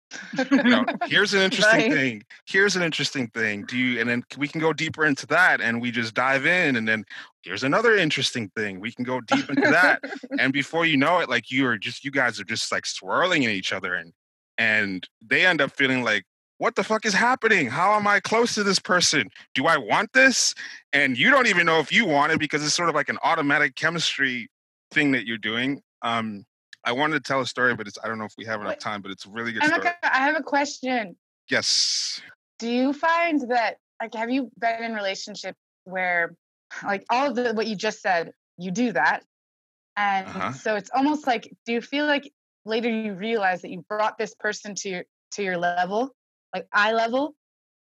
you 0.52 0.64
know 0.64 0.86
here's 1.08 1.34
an 1.34 1.42
interesting 1.42 1.80
Right. 1.80 1.92
thing 1.92 2.24
here's 2.48 2.76
an 2.76 2.82
interesting 2.84 3.28
thing 3.30 3.66
do 3.66 3.78
you 3.78 4.00
and 4.00 4.10
then 4.10 4.24
we 4.38 4.48
can 4.48 4.62
go 4.62 4.74
deeper 4.74 5.06
into 5.06 5.26
that 5.28 5.62
and 5.62 5.82
we 5.82 5.92
just 5.92 6.14
dive 6.14 6.46
in 6.46 6.76
and 6.76 6.88
then 6.88 7.04
here's 7.44 7.64
another 7.64 7.96
interesting 7.96 8.50
thing 8.56 8.80
we 8.80 8.92
can 8.92 9.04
go 9.04 9.22
deep 9.22 9.50
into 9.50 9.70
that 9.70 10.02
and 10.40 10.54
before 10.54 10.86
you 10.86 10.98
know 10.98 11.20
it 11.20 11.30
like 11.30 11.50
you 11.52 11.66
are 11.68 11.78
just 11.78 12.04
you 12.04 12.12
guys 12.12 12.40
are 12.40 12.44
just 12.46 12.72
like 12.72 12.86
swirling 12.86 13.44
in 13.44 13.50
each 13.50 13.74
other 13.74 13.94
and 13.94 14.14
and 14.58 15.08
they 15.26 15.46
end 15.46 15.62
up 15.62 15.72
feeling 15.72 16.04
like 16.04 16.24
what 16.60 16.76
the 16.76 16.84
fuck 16.84 17.06
is 17.06 17.14
happening? 17.14 17.68
How 17.70 17.94
am 17.94 18.06
I 18.06 18.20
close 18.20 18.54
to 18.56 18.64
this 18.64 18.80
person? 18.80 19.30
Do 19.56 19.66
I 19.66 19.78
want 19.78 20.12
this? 20.12 20.54
And 20.92 21.18
you 21.18 21.32
don't 21.32 21.48
even 21.48 21.66
know 21.66 21.80
if 21.80 21.90
you 21.90 22.06
want 22.06 22.34
it 22.34 22.40
because 22.40 22.66
it's 22.66 22.74
sort 22.74 22.90
of 22.90 22.96
like 22.96 23.08
an 23.08 23.18
automatic 23.24 23.76
chemistry 23.76 24.50
thing 24.92 25.14
that 25.14 25.26
you're 25.26 25.38
doing. 25.38 25.82
Um, 26.02 26.44
I 26.84 26.92
wanted 26.92 27.16
to 27.16 27.28
tell 27.28 27.42
a 27.42 27.46
story, 27.48 27.76
but 27.76 27.88
it's 27.88 27.98
I 28.04 28.08
don't 28.08 28.18
know 28.18 28.26
if 28.26 28.36
we 28.38 28.46
have 28.46 28.62
enough 28.62 28.74
Wait. 28.74 28.80
time, 28.80 29.02
but 29.02 29.12
it's 29.12 29.26
a 29.26 29.30
really 29.30 29.52
good 29.52 29.64
I'm 29.64 29.70
story. 29.70 29.82
okay, 29.88 29.96
I 30.04 30.20
have 30.20 30.36
a 30.38 30.44
question. 30.44 31.16
Yes. 31.50 32.22
Do 32.60 32.70
you 32.70 32.94
find 32.94 33.42
that 33.52 33.78
like 34.02 34.14
have 34.16 34.30
you 34.30 34.52
been 34.58 34.84
in 34.84 34.94
relationship 34.94 35.56
where 35.84 36.36
like 36.84 37.06
all 37.10 37.30
of 37.30 37.36
the 37.36 37.54
what 37.54 37.68
you 37.68 37.76
just 37.76 38.02
said, 38.02 38.32
you 38.58 38.72
do 38.72 38.92
that. 38.94 39.24
And 39.98 40.28
Uh-huh. 40.28 40.52
so 40.54 40.76
it's 40.76 40.90
almost 40.96 41.28
like 41.28 41.54
do 41.66 41.74
you 41.74 41.82
feel 41.82 42.06
like 42.06 42.32
later 42.66 42.90
you 42.90 43.14
realize 43.14 43.62
that 43.62 43.72
you 43.72 43.84
brought 43.90 44.18
this 44.18 44.34
person 44.36 44.76
to 44.76 44.90
your 44.90 45.04
to 45.32 45.44
your 45.44 45.58
level, 45.58 46.16
like 46.56 46.68
eye 46.72 46.94
level, 46.94 47.36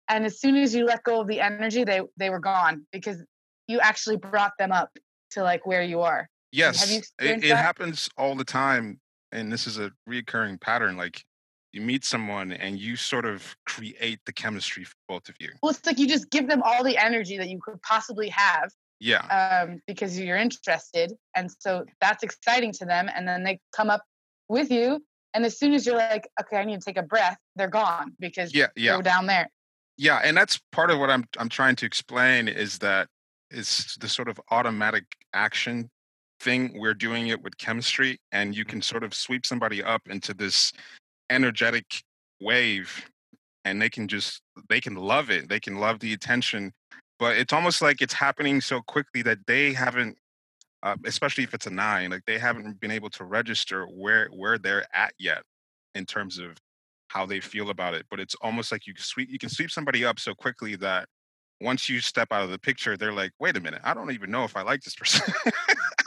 and 0.09 0.25
as 0.25 0.41
soon 0.41 0.57
as 0.57 0.75
you 0.75 0.85
let 0.85 1.03
go 1.03 1.21
of 1.21 1.27
the 1.27 1.41
energy, 1.41 1.85
they 1.85 2.01
they 2.17 2.31
were 2.31 2.39
gone 2.41 2.87
because 2.93 3.23
you 3.67 3.81
actually 3.81 4.17
brought 4.17 4.53
them 4.59 4.73
up 4.73 4.91
to 5.33 5.43
like 5.43 5.67
where 5.67 5.83
you 5.83 6.03
are. 6.03 6.29
Yes. 6.55 6.91
it, 6.93 7.05
it 7.19 7.57
happens 7.57 8.09
all 8.17 8.35
the 8.35 8.45
time. 8.45 9.01
And 9.33 9.51
this 9.53 9.67
is 9.67 9.79
a 9.79 9.91
reoccurring 10.09 10.61
pattern. 10.61 10.97
Like 10.97 11.25
you 11.73 11.81
meet 11.81 12.05
someone 12.05 12.53
and 12.53 12.79
you 12.79 12.95
sort 12.95 13.25
of 13.25 13.57
create 13.67 14.21
the 14.27 14.33
chemistry 14.33 14.85
for 14.85 14.95
both 15.09 15.29
of 15.29 15.35
you. 15.41 15.51
Well, 15.63 15.71
it's 15.71 15.85
like 15.85 15.99
you 15.99 16.07
just 16.07 16.31
give 16.31 16.49
them 16.49 16.63
all 16.63 16.85
the 16.85 16.97
energy 16.97 17.37
that 17.39 17.49
you 17.49 17.59
could 17.61 17.83
possibly 17.83 18.29
have 18.29 18.71
Yeah. 19.01 19.27
um, 19.67 19.81
because 19.89 20.19
you're 20.19 20.37
interested. 20.37 21.13
And 21.35 21.51
so 21.59 21.85
that's 22.01 22.23
exciting 22.23 22.73
to 22.75 22.85
them. 22.85 23.11
And 23.13 23.27
then 23.27 23.43
they 23.43 23.59
come 23.75 23.91
up 23.91 24.05
with 24.49 24.71
you. 24.71 25.05
And 25.35 25.45
as 25.45 25.59
soon 25.59 25.75
as 25.75 25.85
you're 25.85 25.97
like, 25.97 26.29
okay, 26.41 26.59
I 26.59 26.65
need 26.65 26.81
to 26.81 26.85
take 26.85 26.97
a 26.97 27.03
breath, 27.03 27.37
they're 27.57 27.67
gone 27.67 28.13
because 28.21 28.55
Yeah. 28.55 28.69
Yeah. 28.77 28.93
they're 28.93 29.03
down 29.03 29.27
there. 29.27 29.51
Yeah, 29.97 30.21
and 30.25 30.37
that's 30.37 30.61
part 30.73 30.91
of 30.91 30.99
what 30.99 31.11
I'm 31.11 31.25
I'm 31.39 31.49
trying 31.49 31.77
to 31.77 31.87
explain 31.87 32.49
is 32.49 32.79
that 32.79 33.09
it's 33.51 33.97
the 33.97 34.09
sort 34.09 34.29
of 34.29 34.41
automatic 34.51 35.05
action 35.33 35.91
thing. 36.41 36.73
We're 36.79 36.95
doing 36.95 37.29
it 37.29 37.43
with 37.43 37.57
chemistry, 37.59 38.19
and 38.33 38.57
you 38.57 38.65
can 38.65 38.83
sort 38.83 39.05
of 39.05 39.15
sweep 39.15 39.47
somebody 39.47 39.83
up 39.83 40.03
into 40.09 40.35
this 40.35 40.73
energetic 41.31 42.03
wave, 42.41 43.11
and 43.65 43.81
they 43.81 43.91
can 43.91 44.09
just 44.09 44.43
they 44.69 44.81
can 44.81 44.95
love 44.95 45.31
it. 45.31 45.49
They 45.49 45.61
can 45.61 45.77
love 45.77 46.01
the 46.01 46.13
attention, 46.13 46.73
but 47.19 47.37
it's 47.37 47.53
almost 47.53 47.83
like 47.83 48.03
it's 48.03 48.15
happening 48.15 48.61
so 48.61 48.81
quickly 48.83 49.23
that 49.23 49.39
they 49.47 49.73
haven't. 49.73 50.17
Uh, 50.83 50.97
especially 51.07 51.43
if 51.43 51.55
it's 51.55 51.67
a 51.67 51.71
nine, 51.71 52.11
like 52.11 52.21
they 52.27 52.39
haven't 52.39 52.79
been 52.79 52.91
able 52.91 53.09
to 53.09 53.25
register 53.25 53.87
where 53.87 54.29
where 54.29 54.59
they're 54.59 54.85
at 54.95 55.15
yet 55.19 55.43
in 55.95 56.05
terms 56.05 56.39
of 56.39 56.59
how 57.09 57.25
they 57.25 57.41
feel 57.41 57.71
about 57.71 57.95
it. 57.95 58.05
But 58.11 58.21
it's 58.21 58.35
almost 58.43 58.71
like 58.71 58.87
you 58.87 58.93
can 58.93 59.03
sweep 59.03 59.31
you 59.31 59.39
can 59.39 59.49
sweep 59.49 59.71
somebody 59.71 60.05
up 60.05 60.19
so 60.19 60.35
quickly 60.35 60.77
that 60.77 61.07
once 61.61 61.89
you 61.89 62.01
step 62.01 62.29
out 62.31 62.43
of 62.43 62.51
the 62.51 62.59
picture, 62.59 62.97
they're 62.97 63.13
like, 63.13 63.33
wait 63.39 63.57
a 63.57 63.61
minute, 63.61 63.81
I 63.85 63.95
don't 63.95 64.13
even 64.13 64.31
know 64.31 64.45
if 64.45 64.57
I 64.57 64.63
like 64.63 64.83
this 64.83 64.95
person. 64.95 65.33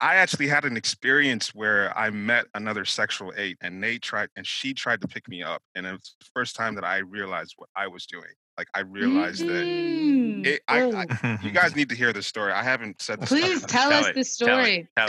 I 0.00 0.16
actually 0.16 0.46
had 0.48 0.64
an 0.64 0.76
experience 0.76 1.54
where 1.54 1.96
I 1.96 2.10
met 2.10 2.46
another 2.54 2.84
sexual 2.84 3.32
eight 3.36 3.56
and 3.62 3.82
they 3.82 3.98
tried 3.98 4.28
and 4.36 4.46
she 4.46 4.74
tried 4.74 5.00
to 5.00 5.08
pick 5.08 5.26
me 5.28 5.42
up. 5.42 5.62
And 5.74 5.86
it 5.86 5.92
was 5.92 6.14
the 6.20 6.26
first 6.34 6.54
time 6.54 6.74
that 6.74 6.84
I 6.84 6.98
realized 6.98 7.54
what 7.56 7.70
I 7.74 7.86
was 7.88 8.04
doing. 8.06 8.30
Like 8.58 8.68
I 8.74 8.80
realized 8.80 9.46
that 9.46 9.64
Mm. 9.66 10.44
it, 10.46 10.60
I, 10.68 10.80
Oh, 10.82 10.92
I 11.10 11.38
you 11.42 11.50
guys 11.50 11.74
need 11.76 11.88
to 11.90 11.94
hear 11.94 12.12
this 12.12 12.26
story. 12.26 12.52
I 12.52 12.62
haven't 12.62 13.00
said 13.00 13.20
this. 13.20 13.28
please 13.30 13.62
tell, 13.64 13.90
Tell 13.90 14.00
us 14.00 14.08
it, 14.08 14.14
the 14.14 14.44
Tell 14.46 14.58
it, 14.60 14.64
story. 14.64 14.88
tell 14.96 15.08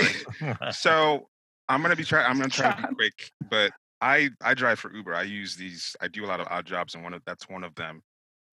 it. 0.61 0.73
so 0.75 1.27
I'm 1.69 1.81
gonna 1.81 1.95
be 1.95 2.03
trying. 2.05 2.25
I'm 2.29 2.37
gonna 2.37 2.49
try 2.49 2.71
to 2.73 2.87
be 2.87 2.93
quick, 2.95 3.31
but 3.49 3.71
I 3.99 4.29
I 4.41 4.53
drive 4.53 4.79
for 4.79 4.93
Uber. 4.93 5.13
I 5.13 5.23
use 5.23 5.55
these. 5.55 5.95
I 6.01 6.07
do 6.07 6.23
a 6.23 6.27
lot 6.27 6.39
of 6.39 6.47
odd 6.49 6.65
jobs, 6.65 6.95
and 6.95 7.03
one 7.03 7.13
of 7.13 7.21
that's 7.25 7.49
one 7.49 7.63
of 7.65 7.75
them. 7.75 8.01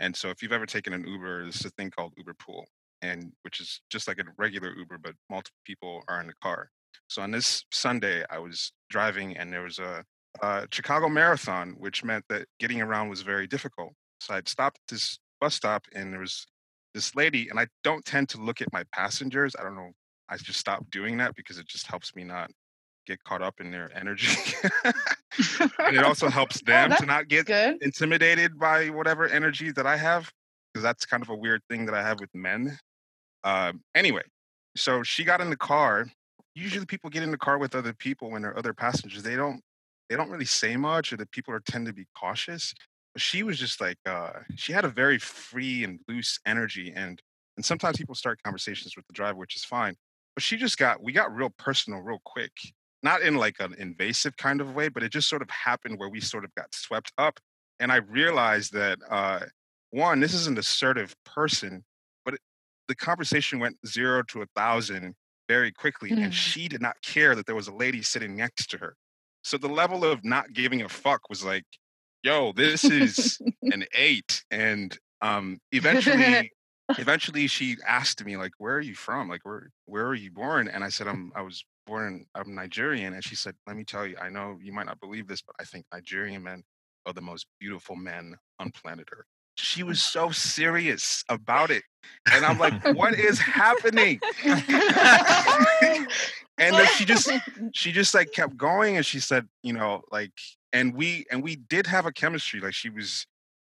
And 0.01 0.15
so 0.16 0.31
if 0.31 0.43
you've 0.43 0.52
ever 0.52 0.66
taken 0.66 0.93
an 0.93 1.06
Uber, 1.06 1.43
there's 1.44 1.65
a 1.65 1.70
thing 1.70 1.90
called 1.90 2.12
Uber 2.16 2.35
Pool, 2.35 2.66
and 3.05 3.32
which 3.43 3.60
is 3.60 3.81
just 3.90 4.09
like 4.09 4.18
a 4.18 4.24
regular 4.39 4.74
Uber, 4.76 4.98
but 4.98 5.14
multiple 5.31 5.60
people 5.64 6.02
are 6.09 6.20
in 6.20 6.26
the 6.26 6.35
car. 6.43 6.70
So 7.09 7.22
on 7.22 7.31
this 7.31 7.64
Sunday, 7.70 8.24
I 8.31 8.39
was 8.39 8.72
driving, 8.89 9.36
and 9.36 9.52
there 9.52 9.62
was 9.62 9.78
a, 9.78 10.05
a 10.43 10.66
Chicago 10.70 11.09
Marathon, 11.09 11.74
which 11.78 12.02
meant 12.02 12.24
that 12.31 12.47
getting 12.59 12.81
around 12.81 13.10
was 13.10 13.20
very 13.20 13.47
difficult. 13.47 13.93
So 14.20 14.35
I'd 14.35 14.48
stopped 14.48 14.78
at 14.78 14.94
this 14.94 15.18
bus 15.40 15.55
stop, 15.55 15.85
and 15.94 16.12
there 16.12 16.20
was 16.20 16.47
this 16.94 17.14
lady, 17.14 17.48
and 17.51 17.60
I 17.60 17.66
don't 17.82 18.05
tend 18.05 18.28
to 18.31 18.40
look 18.40 18.62
at 18.62 18.72
my 18.72 18.85
passengers. 18.93 19.55
I 19.59 19.62
don't 19.62 19.76
know. 19.76 19.90
I 20.31 20.36
just 20.39 20.59
stopped 20.59 20.90
doing 20.90 21.18
that 21.18 21.35
because 21.35 21.59
it 21.59 21.68
just 21.68 21.86
helps 21.86 22.14
me 22.16 22.24
not 22.24 22.51
get 23.06 23.22
caught 23.24 23.43
up 23.43 23.60
in 23.60 23.70
their 23.70 23.90
energy. 23.94 24.55
and 24.85 25.97
it 25.97 26.02
also 26.02 26.31
helps 26.31 26.62
oh, 26.62 26.66
them 26.66 26.93
to 26.98 27.05
not 27.05 27.28
get 27.28 27.47
Good. 27.47 27.82
intimidated 27.82 28.59
by 28.59 28.89
whatever 28.89 29.28
energy 29.28 29.72
that 29.72 29.86
I 29.86 29.98
have, 29.98 30.31
because 30.72 30.82
that's 30.82 31.05
kind 31.05 31.22
of 31.22 31.28
a 31.28 31.35
weird 31.35 31.60
thing 31.68 31.85
that 31.85 31.94
I 31.94 32.02
have 32.02 32.18
with 32.20 32.31
men. 32.35 32.78
Um, 33.45 33.83
anyway, 33.95 34.23
so 34.77 35.03
she 35.03 35.25
got 35.25 35.41
in 35.41 35.51
the 35.51 35.57
car. 35.57 36.07
Usually, 36.55 36.87
people 36.87 37.11
get 37.11 37.23
in 37.23 37.31
the 37.31 37.39
car 37.39 37.59
with 37.59 37.75
other 37.75 37.93
people 37.93 38.31
when 38.31 38.43
they're 38.43 38.59
other 38.59 38.75
passengers. 38.75 39.23
They 39.23 39.37
don't, 39.37 39.61
they 40.09 40.16
don't 40.16 40.31
really 40.31 40.45
say 40.45 40.77
much, 40.77 41.12
or 41.12 41.16
the 41.16 41.27
people 41.27 41.55
are 41.55 41.61
tend 41.61 41.87
to 41.87 41.93
be 41.93 42.07
cautious. 42.16 42.75
But 43.12 43.23
she 43.23 43.43
was 43.43 43.59
just 43.59 43.81
like, 43.81 43.99
uh, 44.07 44.31
she 44.57 44.73
had 44.73 44.85
a 44.85 44.89
very 44.89 45.19
free 45.19 45.85
and 45.85 46.01
loose 46.09 46.39
energy, 46.47 46.93
and 46.95 47.21
and 47.57 47.65
sometimes 47.65 47.99
people 47.99 48.16
start 48.16 48.43
conversations 48.43 48.97
with 48.97 49.07
the 49.07 49.12
driver, 49.12 49.39
which 49.39 49.55
is 49.55 49.65
fine. 49.65 49.95
But 50.35 50.43
she 50.43 50.57
just 50.57 50.77
got, 50.77 51.01
we 51.01 51.12
got 51.12 51.33
real 51.33 51.51
personal 51.57 52.01
real 52.01 52.21
quick 52.25 52.51
not 53.05 53.21
in 53.21 53.37
like 53.37 53.57
an 53.61 53.75
invasive 53.79 54.37
kind 54.39 54.62
of 54.62 54.75
way, 54.75 54.89
but 54.89 55.03
it 55.03 55.12
just 55.12 55.29
sort 55.29 55.43
of 55.43 55.51
happened 55.51 55.99
where 55.99 56.09
we 56.09 56.21
sort 56.21 56.43
of 56.43 56.53
got 56.55 56.75
swept 56.75 57.12
up. 57.19 57.39
And 57.79 57.93
I 57.93 57.97
realized 57.97 58.73
that 58.73 58.99
uh, 59.09 59.41
one, 59.91 60.21
this 60.21 60.33
is 60.33 60.47
an 60.47 60.57
assertive 60.57 61.15
person, 61.25 61.85
the 62.89 62.94
conversation 62.94 63.59
went 63.59 63.77
zero 63.86 64.23
to 64.28 64.43
a 64.43 64.47
thousand 64.56 65.15
very 65.48 65.73
quickly, 65.73 66.11
Mm. 66.11 66.24
and 66.24 66.35
she 66.35 66.69
did 66.69 66.81
not 66.82 66.97
care 67.02 67.35
that 67.35 67.47
there 67.47 67.55
was 67.55 67.69
a 67.69 67.74
lady 67.74 68.02
sitting 68.02 68.36
next 68.36 68.70
to 68.70 68.78
her. 68.78 68.97
So 69.43 69.59
the 69.59 69.69
level 69.69 70.05
of 70.05 70.24
not 70.24 70.52
giving 70.52 70.82
a 70.82 70.89
fuck 70.89 71.28
was 71.28 71.44
like, 71.44 71.65
yo, 72.23 72.52
this 72.52 72.85
is 72.85 73.39
an 73.62 73.85
eight. 73.94 74.43
And 74.51 74.97
um, 75.20 75.59
eventually, 75.73 76.51
eventually 76.98 77.47
she 77.47 77.77
asked 77.86 78.24
me 78.24 78.36
like 78.36 78.52
where 78.59 78.74
are 78.77 78.81
you 78.81 78.94
from 78.94 79.27
like 79.27 79.40
where 79.44 79.70
where 79.86 80.06
are 80.06 80.15
you 80.15 80.31
born 80.31 80.69
and 80.69 80.85
i 80.85 80.89
said 80.90 81.09
i'm 81.09 81.32
i 81.35 81.40
was 81.40 81.65
born 81.86 82.06
in 82.06 82.27
i'm 82.35 82.55
nigerian 82.55 83.15
and 83.15 83.24
she 83.24 83.35
said 83.35 83.55
let 83.66 83.74
me 83.74 83.85
tell 83.85 84.06
you 84.06 84.15
i 84.20 84.28
know 84.28 84.59
you 84.62 84.70
might 84.70 84.85
not 84.85 85.01
believe 85.01 85.27
this 85.27 85.40
but 85.40 85.56
i 85.59 85.65
think 85.65 85.86
nigerian 85.94 86.43
men 86.43 86.62
are 87.06 87.15
the 87.15 87.23
most 87.23 87.47
beautiful 87.59 87.97
men 87.97 88.35
on 88.59 88.70
planet 88.70 89.09
earth 89.16 89.24
she 89.56 89.82
was 89.82 90.01
so 90.01 90.31
serious 90.31 91.24
about 91.28 91.70
it 91.70 91.82
and 92.32 92.44
i'm 92.44 92.59
like 92.59 92.74
what 92.97 93.14
is 93.14 93.39
happening? 93.39 94.20
And 96.59 96.76
then 96.76 96.86
she 96.97 97.05
just 97.05 97.31
she 97.72 97.90
just 97.93 98.14
like 98.14 98.32
kept 98.32 98.56
going 98.56 98.97
and 98.97 99.05
she 99.05 99.18
said 99.18 99.48
you 99.62 99.72
know 99.72 100.02
like 100.12 100.32
and 100.72 100.94
we 100.94 101.24
and 101.31 101.43
we 101.43 101.56
did 101.56 101.86
have 101.86 102.06
a 102.06 102.12
chemistry 102.12 102.60
like 102.60 102.74
she 102.74 102.90
was 102.90 103.26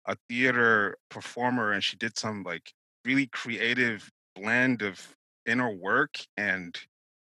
a 0.06 0.16
theater 0.30 0.98
performer 1.10 1.74
and 1.74 1.84
she 1.84 1.98
did 1.98 2.18
some 2.18 2.44
like 2.44 2.72
really 3.04 3.28
creative 3.28 4.10
blend 4.36 4.82
of 4.82 5.16
inner 5.46 5.70
work 5.70 6.20
and 6.38 6.78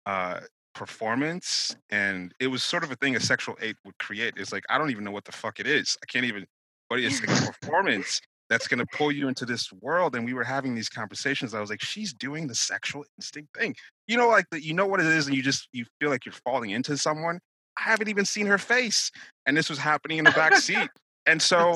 uh 0.05 0.39
performance 0.73 1.75
and 1.89 2.33
it 2.39 2.47
was 2.47 2.63
sort 2.63 2.83
of 2.83 2.91
a 2.91 2.95
thing 2.95 3.15
a 3.15 3.19
sexual 3.19 3.55
eight 3.61 3.75
would 3.85 3.97
create 3.99 4.33
it's 4.37 4.51
like 4.51 4.63
i 4.69 4.77
don't 4.77 4.89
even 4.89 5.03
know 5.03 5.11
what 5.11 5.25
the 5.25 5.31
fuck 5.31 5.59
it 5.59 5.67
is 5.67 5.97
i 6.01 6.05
can't 6.05 6.25
even 6.25 6.45
but 6.89 6.99
it's 6.99 7.21
like 7.21 7.29
a 7.29 7.51
performance 7.51 8.21
that's 8.53 8.67
going 8.67 8.77
to 8.77 8.85
pull 8.95 9.11
you 9.11 9.27
into 9.27 9.45
this 9.45 9.73
world 9.81 10.15
and 10.15 10.23
we 10.23 10.33
were 10.35 10.43
having 10.43 10.75
these 10.75 10.87
conversations 10.87 11.55
i 11.55 11.59
was 11.59 11.71
like 11.71 11.81
she's 11.81 12.13
doing 12.13 12.45
the 12.45 12.53
sexual 12.53 13.03
instinct 13.17 13.49
thing. 13.57 13.75
You 14.07 14.15
know 14.17 14.27
like 14.27 14.45
that 14.51 14.63
you 14.63 14.73
know 14.75 14.85
what 14.85 14.99
it 14.99 15.07
is 15.07 15.25
and 15.27 15.35
you 15.35 15.41
just 15.41 15.67
you 15.71 15.85
feel 15.99 16.09
like 16.11 16.23
you're 16.25 16.33
falling 16.45 16.69
into 16.69 16.95
someone? 16.97 17.39
I 17.79 17.81
haven't 17.83 18.09
even 18.09 18.25
seen 18.25 18.45
her 18.45 18.59
face 18.59 19.11
and 19.47 19.57
this 19.57 19.69
was 19.69 19.79
happening 19.79 20.19
in 20.19 20.25
the 20.25 20.31
back 20.31 20.55
seat 20.55 20.89
and 21.25 21.41
so 21.51 21.73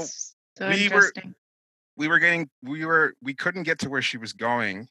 so 0.57 0.69
we 0.69 0.89
were- 0.89 1.11
we 1.97 2.07
were 2.07 2.19
getting 2.19 2.47
we 2.61 2.85
were 2.85 3.13
we 3.23 3.33
couldn't 3.33 3.63
get 3.63 3.79
to 3.79 3.89
where 3.89 4.03
she 4.03 4.17
was 4.17 4.33
going 4.33 4.87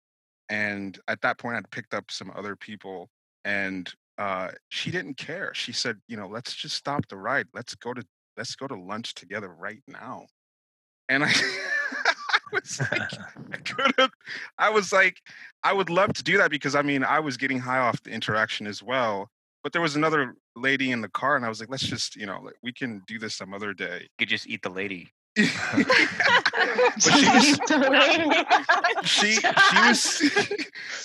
and 0.48 0.98
at 1.06 1.20
that 1.20 1.38
point 1.38 1.56
i'd 1.56 1.70
picked 1.70 1.94
up 1.94 2.10
some 2.10 2.32
other 2.34 2.56
people 2.56 3.08
and 3.44 3.92
uh 4.18 4.48
she 4.70 4.90
didn't 4.90 5.16
care. 5.16 5.52
She 5.54 5.72
said 5.72 5.98
you 6.08 6.16
know 6.16 6.26
let's 6.26 6.52
just 6.52 6.74
stop 6.74 7.06
the 7.08 7.16
ride. 7.16 7.46
Let's 7.54 7.74
go 7.76 7.94
to 7.94 8.02
let's 8.36 8.56
go 8.56 8.66
to 8.66 8.74
lunch 8.74 9.14
together 9.14 9.48
right 9.54 9.82
now 9.86 10.26
and 11.08 11.24
i 11.24 11.32
I 12.46 12.56
was 12.60 12.80
like, 12.80 13.12
I 13.52 13.56
could 13.58 13.92
have. 13.98 14.10
I 14.58 14.70
was 14.70 14.92
like, 14.92 15.20
I 15.62 15.72
would 15.72 15.90
love 15.90 16.12
to 16.14 16.22
do 16.22 16.38
that 16.38 16.50
because 16.50 16.74
I 16.74 16.82
mean, 16.82 17.04
I 17.04 17.20
was 17.20 17.36
getting 17.36 17.58
high 17.58 17.78
off 17.78 18.02
the 18.02 18.10
interaction 18.10 18.66
as 18.66 18.82
well. 18.82 19.30
But 19.62 19.72
there 19.72 19.82
was 19.82 19.96
another 19.96 20.36
lady 20.54 20.92
in 20.92 21.00
the 21.00 21.08
car, 21.08 21.34
and 21.34 21.44
I 21.44 21.48
was 21.48 21.58
like, 21.58 21.68
let's 21.68 21.82
just, 21.82 22.14
you 22.14 22.24
know, 22.24 22.40
like, 22.40 22.54
we 22.62 22.72
can 22.72 23.02
do 23.08 23.18
this 23.18 23.34
some 23.34 23.52
other 23.52 23.74
day. 23.74 24.02
You 24.02 24.08
could 24.20 24.28
just 24.28 24.46
eat 24.46 24.62
the 24.62 24.68
lady. 24.68 25.10
but 25.36 25.44
she 27.02 27.26
was 27.26 27.60
she 29.04 29.32
she 29.34 29.78
was 29.86 30.22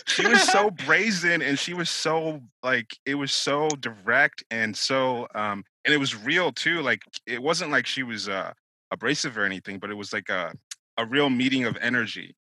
she 0.05 0.25
was 0.25 0.41
so 0.43 0.71
brazen 0.71 1.41
and 1.41 1.59
she 1.59 1.73
was 1.73 1.89
so 1.89 2.39
like 2.63 2.97
it 3.05 3.15
was 3.15 3.33
so 3.33 3.67
direct 3.81 4.41
and 4.49 4.77
so 4.77 5.27
um 5.35 5.65
and 5.83 5.93
it 5.93 5.97
was 5.97 6.15
real 6.15 6.53
too 6.53 6.81
like 6.81 7.01
it 7.27 7.43
wasn't 7.43 7.69
like 7.69 7.85
she 7.85 8.03
was 8.03 8.29
uh 8.29 8.53
abrasive 8.91 9.37
or 9.37 9.45
anything, 9.45 9.79
but 9.79 9.89
it 9.91 9.95
was 9.95 10.13
like 10.13 10.29
a 10.29 10.53
a 10.97 11.05
real 11.05 11.29
meeting 11.29 11.63
of 11.65 11.77
energy. 11.81 12.35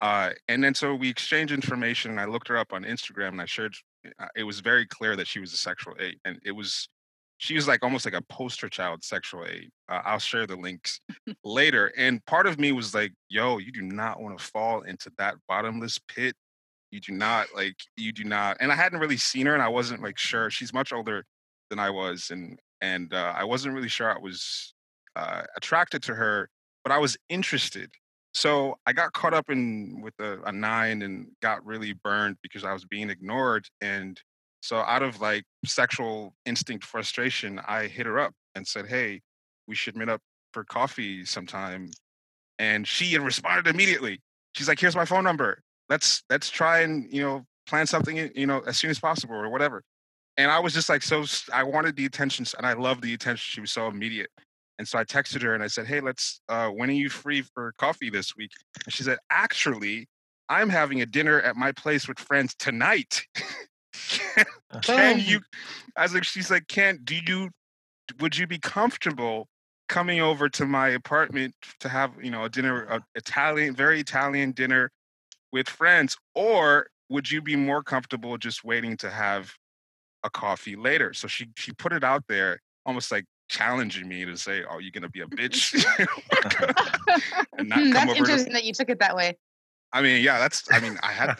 Uh, 0.00 0.30
and 0.48 0.62
then 0.64 0.74
so 0.74 0.94
we 0.94 1.08
exchanged 1.08 1.52
information, 1.54 2.10
and 2.10 2.20
I 2.20 2.24
looked 2.26 2.48
her 2.48 2.56
up 2.56 2.72
on 2.72 2.84
Instagram, 2.84 3.28
and 3.28 3.40
I 3.42 3.46
shared. 3.46 3.74
uh, 4.18 4.26
It 4.36 4.44
was 4.44 4.60
very 4.60 4.86
clear 4.86 5.16
that 5.16 5.28
she 5.28 5.40
was 5.40 5.52
a 5.52 5.56
sexual 5.56 5.94
eight, 6.00 6.18
and 6.24 6.38
it 6.44 6.52
was 6.52 6.88
she 7.38 7.54
was 7.54 7.66
like 7.68 7.82
almost 7.82 8.04
like 8.04 8.14
a 8.14 8.22
poster 8.22 8.68
child 8.68 9.02
sexual 9.04 9.44
eight. 9.46 9.70
Uh, 9.88 10.02
I'll 10.04 10.18
share 10.20 10.46
the 10.46 10.56
links 10.56 11.00
later. 11.44 11.92
And 11.96 12.24
part 12.26 12.46
of 12.46 12.58
me 12.58 12.72
was 12.72 12.94
like, 12.94 13.12
"Yo, 13.28 13.58
you 13.58 13.72
do 13.72 13.82
not 13.82 14.20
want 14.20 14.38
to 14.38 14.44
fall 14.44 14.82
into 14.82 15.10
that 15.18 15.36
bottomless 15.48 15.98
pit. 16.08 16.34
You 16.90 17.00
do 17.00 17.12
not 17.12 17.48
like. 17.54 17.76
You 17.96 18.12
do 18.12 18.24
not." 18.24 18.56
And 18.60 18.72
I 18.72 18.76
hadn't 18.76 19.00
really 19.00 19.16
seen 19.16 19.46
her, 19.46 19.54
and 19.54 19.62
I 19.62 19.68
wasn't 19.68 20.02
like 20.02 20.18
sure. 20.18 20.50
She's 20.50 20.72
much 20.74 20.92
older 20.92 21.24
than 21.70 21.78
I 21.78 21.90
was, 21.90 22.30
and 22.30 22.58
and 22.80 23.12
uh, 23.14 23.34
I 23.36 23.44
wasn't 23.44 23.74
really 23.74 23.88
sure 23.88 24.12
I 24.14 24.18
was 24.18 24.71
uh, 25.16 25.42
attracted 25.56 26.02
to 26.04 26.14
her, 26.14 26.48
but 26.84 26.92
I 26.92 26.98
was 26.98 27.16
interested. 27.28 27.90
So 28.32 28.76
I 28.86 28.92
got 28.92 29.12
caught 29.12 29.34
up 29.34 29.50
in 29.50 30.00
with 30.00 30.14
a, 30.18 30.40
a 30.44 30.52
nine 30.52 31.02
and 31.02 31.26
got 31.42 31.64
really 31.66 31.92
burned 31.92 32.36
because 32.42 32.64
I 32.64 32.72
was 32.72 32.84
being 32.84 33.10
ignored. 33.10 33.66
And 33.80 34.20
so 34.62 34.78
out 34.78 35.02
of 35.02 35.20
like 35.20 35.44
sexual 35.66 36.34
instinct 36.46 36.84
frustration, 36.84 37.60
I 37.66 37.88
hit 37.88 38.06
her 38.06 38.18
up 38.18 38.32
and 38.54 38.66
said, 38.66 38.86
"Hey, 38.86 39.20
we 39.66 39.74
should 39.74 39.96
meet 39.96 40.08
up 40.08 40.20
for 40.52 40.64
coffee 40.64 41.24
sometime." 41.24 41.90
And 42.58 42.86
she 42.86 43.18
responded 43.18 43.66
immediately. 43.66 44.20
She's 44.54 44.68
like, 44.68 44.80
"Here's 44.80 44.96
my 44.96 45.04
phone 45.04 45.24
number. 45.24 45.60
Let's 45.90 46.22
let's 46.30 46.48
try 46.48 46.80
and 46.80 47.12
you 47.12 47.22
know 47.22 47.44
plan 47.66 47.86
something 47.86 48.30
you 48.34 48.46
know 48.46 48.60
as 48.60 48.78
soon 48.78 48.90
as 48.90 48.98
possible 48.98 49.34
or 49.34 49.50
whatever." 49.50 49.82
And 50.38 50.50
I 50.50 50.60
was 50.60 50.72
just 50.72 50.88
like 50.88 51.02
so 51.02 51.24
I 51.52 51.64
wanted 51.64 51.96
the 51.96 52.06
attention 52.06 52.46
and 52.56 52.66
I 52.66 52.72
loved 52.72 53.02
the 53.02 53.12
attention. 53.14 53.42
She 53.44 53.60
was 53.60 53.72
so 53.72 53.88
immediate. 53.88 54.30
And 54.82 54.88
so 54.88 54.98
I 54.98 55.04
texted 55.04 55.42
her 55.42 55.54
and 55.54 55.62
I 55.62 55.68
said, 55.68 55.86
"Hey, 55.86 56.00
let's. 56.00 56.40
Uh, 56.48 56.66
when 56.66 56.90
are 56.90 56.92
you 56.92 57.08
free 57.08 57.42
for 57.42 57.72
coffee 57.78 58.10
this 58.10 58.34
week?" 58.34 58.50
And 58.84 58.92
she 58.92 59.04
said, 59.04 59.18
"Actually, 59.30 60.08
I'm 60.48 60.68
having 60.68 61.00
a 61.00 61.06
dinner 61.06 61.40
at 61.40 61.54
my 61.54 61.70
place 61.70 62.08
with 62.08 62.18
friends 62.18 62.56
tonight. 62.56 63.24
can, 64.08 64.44
can 64.82 65.18
Boom. 65.18 65.24
you?" 65.24 65.40
I 65.96 66.02
was 66.02 66.14
like, 66.14 66.24
"She's 66.24 66.50
like, 66.50 66.66
can't. 66.66 67.04
do 67.04 67.14
you? 67.14 67.50
Would 68.18 68.36
you 68.36 68.48
be 68.48 68.58
comfortable 68.58 69.46
coming 69.88 70.20
over 70.20 70.48
to 70.48 70.66
my 70.66 70.88
apartment 70.88 71.54
to 71.78 71.88
have 71.88 72.10
you 72.20 72.32
know 72.32 72.42
a 72.42 72.48
dinner, 72.48 72.82
a 72.86 73.00
Italian, 73.14 73.76
very 73.76 74.00
Italian 74.00 74.50
dinner 74.50 74.90
with 75.52 75.68
friends, 75.68 76.16
or 76.34 76.88
would 77.08 77.30
you 77.30 77.40
be 77.40 77.54
more 77.54 77.84
comfortable 77.84 78.36
just 78.36 78.64
waiting 78.64 78.96
to 78.96 79.10
have 79.10 79.54
a 80.24 80.30
coffee 80.30 80.74
later?" 80.74 81.14
So 81.14 81.28
she 81.28 81.50
she 81.54 81.70
put 81.70 81.92
it 81.92 82.02
out 82.02 82.24
there, 82.26 82.58
almost 82.84 83.12
like 83.12 83.26
challenging 83.52 84.08
me 84.08 84.24
to 84.24 84.36
say, 84.36 84.62
"Are 84.64 84.80
you're 84.80 84.90
going 84.90 85.02
to 85.02 85.08
be 85.10 85.20
a 85.20 85.26
bitch 85.26 85.74
and 87.58 87.68
not 87.68 87.78
Hmm, 87.80 87.92
come 87.92 87.92
That's 87.92 88.10
over?" 88.10 88.14
To, 88.14 88.18
interesting 88.18 88.52
that 88.54 88.64
you 88.64 88.72
took 88.72 88.88
it 88.90 88.98
that 89.00 89.14
way. 89.14 89.38
I 89.92 90.00
mean, 90.00 90.22
yeah, 90.24 90.38
that's. 90.38 90.64
I 90.72 90.80
mean, 90.80 90.98
I 91.02 91.12
had. 91.12 91.36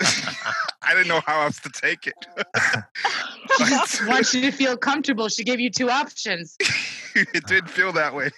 I 0.83 0.93
didn't 0.95 1.09
know 1.09 1.23
how 1.27 1.41
else 1.43 1.59
to 1.61 1.71
take 1.71 2.07
it. 2.07 2.15
Just 3.59 4.07
wants 4.07 4.35
you 4.35 4.43
to 4.43 4.51
feel 4.51 4.77
comfortable. 4.77 5.29
She 5.29 5.43
gave 5.43 5.59
you 5.59 5.71
two 5.71 5.89
options. 5.89 6.57
it 7.15 7.47
did 7.47 7.71
feel 7.71 7.93
that 7.95 8.15
way, 8.15 8.31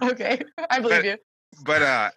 Okay, 0.00 0.40
I 0.70 0.80
believe 0.80 1.04
you. 1.04 1.16
but 1.64 1.82
uh, 1.82 2.10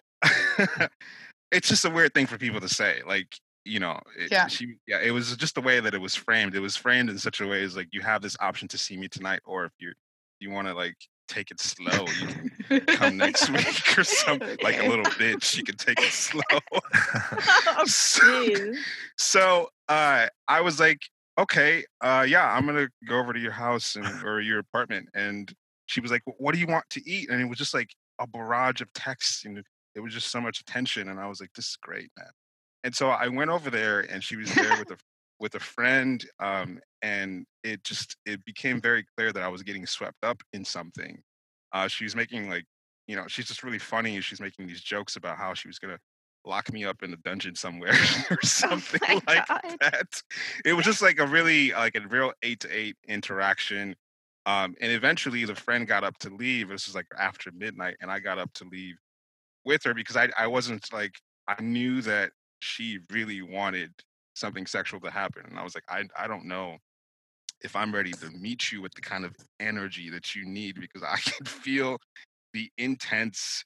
it's 1.52 1.68
just 1.68 1.84
a 1.84 1.90
weird 1.90 2.14
thing 2.14 2.26
for 2.26 2.38
people 2.38 2.60
to 2.60 2.68
say. 2.68 3.00
Like, 3.06 3.36
you 3.66 3.78
know, 3.80 4.00
it, 4.18 4.30
Yeah. 4.30 4.46
she, 4.46 4.76
yeah, 4.86 5.00
it 5.02 5.10
was 5.10 5.36
just 5.36 5.54
the 5.54 5.60
way 5.60 5.80
that 5.80 5.92
it 5.94 6.00
was 6.00 6.14
framed. 6.14 6.54
It 6.54 6.60
was 6.60 6.76
framed 6.76 7.10
in 7.10 7.18
such 7.18 7.40
a 7.42 7.46
way 7.46 7.62
as 7.62 7.76
like 7.76 7.88
you 7.92 8.00
have 8.00 8.22
this 8.22 8.36
option 8.40 8.68
to 8.68 8.78
see 8.78 8.96
me 8.96 9.08
tonight, 9.08 9.40
or 9.44 9.66
if 9.66 9.72
you 9.78 9.92
you 10.40 10.50
want 10.50 10.68
to 10.68 10.74
like 10.74 10.96
take 11.28 11.50
it 11.50 11.60
slow, 11.60 12.04
you 12.20 12.80
can 12.80 12.80
come 12.96 13.16
next 13.16 13.48
week 13.50 13.98
or 13.98 14.04
something. 14.04 14.56
Like 14.62 14.78
a 14.80 14.86
little 14.88 15.04
bitch, 15.04 15.56
you 15.56 15.64
can 15.64 15.76
take 15.76 16.00
it 16.00 16.10
slow. 16.12 16.40
oh, 16.72 17.84
So- 17.86 18.72
so 19.18 19.68
uh 19.88 20.26
i 20.48 20.60
was 20.60 20.78
like 20.80 20.98
okay 21.38 21.84
uh 22.02 22.24
yeah 22.28 22.52
i'm 22.52 22.66
gonna 22.66 22.88
go 23.08 23.18
over 23.18 23.32
to 23.32 23.38
your 23.38 23.52
house 23.52 23.96
and 23.96 24.06
or 24.24 24.40
your 24.40 24.58
apartment 24.58 25.08
and 25.14 25.52
she 25.86 26.00
was 26.00 26.10
like 26.10 26.22
what 26.38 26.52
do 26.54 26.60
you 26.60 26.66
want 26.66 26.84
to 26.90 27.00
eat 27.08 27.30
and 27.30 27.40
it 27.40 27.44
was 27.46 27.56
just 27.58 27.72
like 27.72 27.88
a 28.20 28.26
barrage 28.26 28.80
of 28.80 28.92
texts 28.94 29.44
and 29.44 29.62
it 29.94 30.00
was 30.00 30.12
just 30.12 30.30
so 30.30 30.40
much 30.40 30.60
attention 30.60 31.08
and 31.08 31.18
i 31.20 31.26
was 31.26 31.40
like 31.40 31.50
this 31.54 31.66
is 31.68 31.78
great 31.80 32.10
man 32.18 32.28
and 32.84 32.94
so 32.94 33.08
i 33.08 33.28
went 33.28 33.50
over 33.50 33.70
there 33.70 34.00
and 34.00 34.22
she 34.24 34.36
was 34.36 34.52
there 34.54 34.76
with 34.78 34.90
a 34.90 34.96
with 35.38 35.54
a 35.54 35.60
friend 35.60 36.24
um 36.40 36.78
and 37.02 37.44
it 37.62 37.82
just 37.84 38.16
it 38.26 38.44
became 38.44 38.80
very 38.80 39.04
clear 39.16 39.32
that 39.32 39.42
i 39.42 39.48
was 39.48 39.62
getting 39.62 39.86
swept 39.86 40.22
up 40.22 40.42
in 40.52 40.64
something 40.64 41.22
uh 41.72 41.86
she 41.88 42.04
was 42.04 42.16
making 42.16 42.48
like 42.48 42.64
you 43.06 43.16
know 43.16 43.24
she's 43.28 43.46
just 43.46 43.62
really 43.62 43.78
funny 43.78 44.20
she's 44.20 44.40
making 44.40 44.66
these 44.66 44.80
jokes 44.80 45.16
about 45.16 45.36
how 45.36 45.52
she 45.54 45.68
was 45.68 45.78
gonna 45.78 45.98
lock 46.46 46.72
me 46.72 46.84
up 46.84 47.02
in 47.02 47.12
a 47.12 47.16
dungeon 47.18 47.54
somewhere 47.54 47.94
or 48.30 48.38
something 48.42 49.00
my 49.08 49.20
like 49.26 49.48
God. 49.48 49.76
that. 49.80 50.22
It 50.64 50.72
was 50.72 50.84
just 50.84 51.02
like 51.02 51.18
a 51.18 51.26
really 51.26 51.72
like 51.72 51.96
a 51.96 52.06
real 52.08 52.32
eight 52.42 52.60
to 52.60 52.70
eight 52.70 52.96
interaction. 53.08 53.96
Um, 54.46 54.76
and 54.80 54.92
eventually 54.92 55.44
the 55.44 55.56
friend 55.56 55.88
got 55.88 56.04
up 56.04 56.16
to 56.18 56.30
leave. 56.30 56.68
This 56.68 56.86
was 56.86 56.94
like 56.94 57.06
after 57.18 57.50
midnight, 57.50 57.96
and 58.00 58.10
I 58.10 58.20
got 58.20 58.38
up 58.38 58.52
to 58.54 58.64
leave 58.70 58.94
with 59.64 59.82
her 59.84 59.92
because 59.92 60.16
I 60.16 60.28
I 60.38 60.46
wasn't 60.46 60.92
like 60.92 61.16
I 61.48 61.60
knew 61.60 62.00
that 62.02 62.30
she 62.60 63.00
really 63.10 63.42
wanted 63.42 63.90
something 64.36 64.66
sexual 64.66 65.00
to 65.00 65.10
happen. 65.10 65.42
And 65.48 65.58
I 65.58 65.64
was 65.64 65.74
like, 65.74 65.84
I 65.88 66.04
I 66.18 66.28
don't 66.28 66.44
know 66.44 66.76
if 67.62 67.74
I'm 67.74 67.92
ready 67.92 68.12
to 68.12 68.30
meet 68.30 68.70
you 68.70 68.82
with 68.82 68.94
the 68.94 69.00
kind 69.00 69.24
of 69.24 69.34
energy 69.58 70.10
that 70.10 70.34
you 70.34 70.44
need 70.44 70.78
because 70.80 71.02
I 71.02 71.16
can 71.30 71.46
feel 71.46 71.98
the 72.52 72.70
intense 72.78 73.64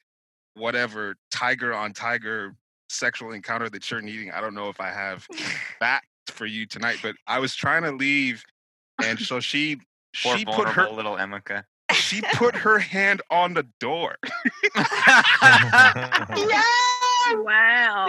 whatever 0.55 1.15
tiger 1.31 1.73
on 1.73 1.93
tiger 1.93 2.55
sexual 2.89 3.31
encounter 3.31 3.69
that 3.69 3.89
you're 3.91 4.01
needing. 4.01 4.31
I 4.31 4.41
don't 4.41 4.53
know 4.53 4.69
if 4.69 4.79
I 4.81 4.89
have 4.89 5.27
that 5.79 6.01
for 6.27 6.45
you 6.45 6.65
tonight, 6.65 6.99
but 7.01 7.15
I 7.27 7.39
was 7.39 7.55
trying 7.55 7.83
to 7.83 7.91
leave, 7.91 8.43
and 9.03 9.19
so 9.19 9.39
she 9.39 9.77
Poor 10.23 10.37
she 10.37 10.45
put 10.45 10.67
her 10.67 10.89
little 10.89 11.15
Emeka. 11.15 11.63
she 11.93 12.21
put 12.33 12.55
her 12.55 12.79
hand 12.79 13.21
on 13.29 13.53
the 13.53 13.67
door. 13.79 14.17
Yeah. 16.35 16.61
Wow. 17.39 18.07